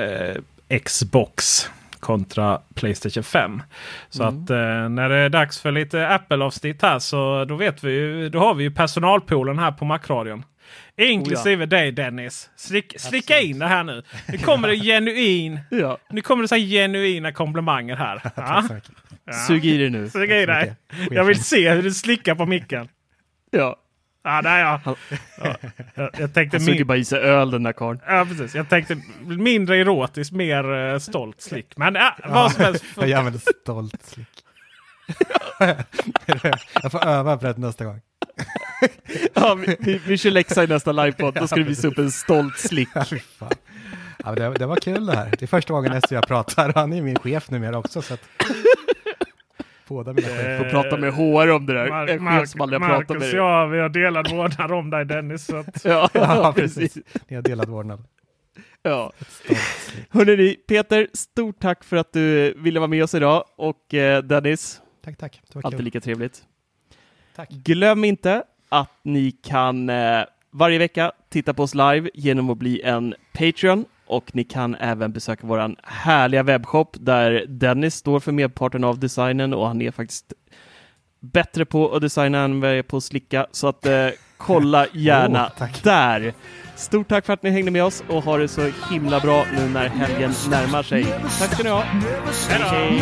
Xbox 0.84 1.70
kontra 2.00 2.62
Playstation 2.76 3.24
5. 3.24 3.64
Så 4.10 4.24
att 4.24 4.50
eh, 4.50 4.90
när 4.90 5.10
det 5.10 5.16
är 5.16 5.30
dags 5.30 5.60
för 5.60 5.72
lite 5.72 6.08
Apple-avsnitt 6.08 6.82
här 6.82 7.00
så 7.00 7.46
då 7.46 7.56
vet 7.56 7.84
vi 7.84 7.92
ju, 7.92 8.30
då 8.30 8.40
har 8.40 8.54
vi 8.54 8.64
ju 8.64 8.72
personalpoolen 8.72 9.60
här 9.60 9.72
på 9.72 9.86
Macradion. 9.86 10.44
Inklusive 10.98 11.66
dig 11.66 11.92
Dennis. 11.92 12.50
Slick, 12.56 13.00
slicka 13.00 13.40
in 13.40 13.60
det 13.60 13.68
här 13.68 13.84
nu. 13.84 14.04
Nu 14.28 14.38
kommer 14.38 14.68
det 14.68 14.76
genuin. 14.84 15.60
Ja. 15.72 15.98
Nu 16.10 16.22
kommer 16.22 16.42
det 16.42 16.48
så 16.48 16.56
genuina 16.56 17.32
komplimanger 17.32 17.96
här. 17.96 18.22
Ja. 18.36 18.64
Ja. 19.26 19.34
Sug 19.34 19.66
i 19.66 19.78
det 19.78 19.90
nu. 19.90 20.10
Sug 20.10 20.32
i 20.32 20.46
dig. 20.46 20.76
Jag 21.12 21.24
vill 21.24 21.44
se 21.44 21.72
hur 21.72 21.84
du 21.84 21.92
slickar 21.92 22.36
på 22.36 22.46
micken. 22.46 22.88
Ja. 23.52 23.76
Ja, 24.24 24.42
där 24.42 24.60
ja. 24.60 24.82
ja. 24.86 25.56
Jag, 25.94 26.10
jag 26.18 26.34
tänkte 26.34 26.58
Han 26.58 26.66
suger 26.66 26.84
bara 26.84 26.98
i 26.98 27.06
sig 27.06 27.20
öl 27.20 27.52
den 27.52 27.64
där 27.64 27.74
karln. 27.74 28.00
Ja, 28.08 28.26
precis. 28.30 28.56
Jag 28.56 28.70
tänkte 28.70 28.98
mindre 29.26 29.78
erotiskt, 29.78 30.34
mer 30.34 30.74
eh, 30.74 31.00
stolt 31.00 31.42
slick. 31.42 31.78
Men 31.78 31.96
ja, 31.96 32.16
vad 32.26 32.52
som 32.52 32.64
helst. 32.64 32.86
Jag 32.96 33.12
använder 33.12 33.42
stolt 33.64 34.04
slick. 34.04 34.28
jag 36.84 36.92
får 36.92 37.06
öva 37.06 37.38
på 37.38 37.46
det 37.46 37.58
nästa 37.58 37.86
gång. 37.86 38.02
Ja, 39.34 39.56
vi, 39.56 39.76
vi, 39.80 40.02
vi 40.08 40.18
kör 40.18 40.32
läxa 40.32 40.64
i 40.64 40.68
nästa 40.68 40.92
livepodd. 40.92 41.34
Då 41.34 41.48
ska 41.48 41.56
du 41.56 41.64
visa 41.64 41.88
upp 41.88 41.98
en 41.98 42.12
stolt 42.12 42.58
slick. 42.58 42.90
Ja. 42.94 43.06
Ja, 44.24 44.32
det, 44.32 44.50
det 44.50 44.66
var 44.66 44.76
kul 44.76 45.06
det 45.06 45.16
här. 45.16 45.30
Det 45.40 45.42
är 45.42 45.48
första 45.48 45.74
gången 45.74 45.94
och 45.94 46.04
jag 46.10 46.28
pratar. 46.28 46.72
Han 46.76 46.94
är 46.94 47.02
min 47.02 47.20
chef 47.20 47.50
numera 47.50 47.78
också. 47.78 48.02
Så 48.02 48.14
att... 48.14 48.22
Båda 49.90 50.14
mina 50.14 50.28
chefer. 50.28 50.58
Får 50.58 50.70
prata 50.70 50.98
med 50.98 51.14
HR 51.14 51.50
om 51.52 51.66
det 51.66 51.74
där. 51.74 51.88
Mar- 51.90 52.10
en 52.10 52.28
chef 52.40 52.50
som 52.50 52.62
aldrig 52.62 52.82
har 52.82 52.90
pratat 52.90 53.10
med 53.10 53.20
dig. 53.22 53.36
ja, 53.36 53.66
vi 53.66 53.80
har 53.80 53.90
delad 53.90 54.32
vårdnad 54.32 54.72
om 54.72 54.90
dig 54.90 55.06
Dennis. 55.06 55.46
Så 55.46 55.56
att, 55.56 55.82
Ja, 55.86 56.10
Ja, 56.14 56.54
precis. 56.56 56.98
Ni 57.28 57.36
har 57.36 57.44
delad 57.44 57.70
vårdnad. 57.70 58.04
Ja. 58.82 59.12
Hörrni, 60.10 60.56
Peter, 60.68 61.08
stort 61.14 61.60
tack 61.60 61.84
för 61.84 61.98
att 61.98 62.14
du 62.14 62.54
ville 62.58 62.80
vara 62.80 62.88
med 62.88 63.04
oss 63.04 63.14
idag. 63.16 63.44
Och 63.58 63.94
eh, 63.94 64.24
Dennis, 64.24 64.82
Tack, 65.06 65.18
tack. 65.18 65.42
Det 65.48 65.56
var 65.56 65.62
alltid 65.66 65.78
kul. 65.78 65.86
lika 65.86 66.02
trevligt. 66.02 66.42
Tack. 67.36 67.50
Glöm 67.50 68.04
inte 68.04 68.44
att 68.70 68.92
ni 69.04 69.32
kan 69.32 69.90
eh, 69.90 70.22
varje 70.52 70.78
vecka 70.80 71.12
titta 71.30 71.54
på 71.54 71.64
oss 71.64 71.76
live 71.76 72.10
genom 72.14 72.50
att 72.50 72.58
bli 72.58 72.82
en 72.82 73.16
Patreon 73.34 73.86
och 74.10 74.36
ni 74.36 74.44
kan 74.44 74.76
även 74.76 75.12
besöka 75.12 75.48
våran 75.48 75.76
härliga 75.84 76.44
webbshop 76.44 76.98
där 77.00 77.46
Dennis 77.48 77.96
står 77.96 78.20
för 78.20 78.32
merparten 78.32 78.84
av 78.84 79.00
designen 79.00 79.54
och 79.54 79.68
han 79.68 79.82
är 79.82 79.92
faktiskt 79.92 80.34
bättre 81.20 81.66
på 81.66 81.96
att 81.96 82.02
designa 82.02 82.40
än 82.40 82.62
vad 82.62 82.70
jag 82.70 82.78
är 82.78 82.84
på 82.84 82.98
att 82.98 83.04
slicka. 83.04 83.48
Så 83.52 83.68
att 83.68 83.86
eh, 83.86 84.08
kolla 84.38 84.88
gärna 84.94 85.52
Oh, 85.60 85.68
där. 85.84 86.34
Stort 86.76 87.08
tack 87.08 87.26
för 87.26 87.34
att 87.34 87.44
ni 87.44 87.50
hängde 87.50 87.72
med 87.72 87.84
oss 87.84 88.04
och 88.08 88.24
ha 88.24 88.38
det 88.38 88.48
så 88.48 88.72
himla 88.92 89.20
bra 89.20 89.46
nu 89.58 89.70
när 89.70 89.88
helgen 89.88 90.32
närmar 90.50 90.84
sig. 90.84 91.04
Tack 91.40 91.54
ska 91.54 91.64
ni 91.64 91.70
ha. 91.70 91.82
Hej 92.50 92.62
hej! 92.62 93.02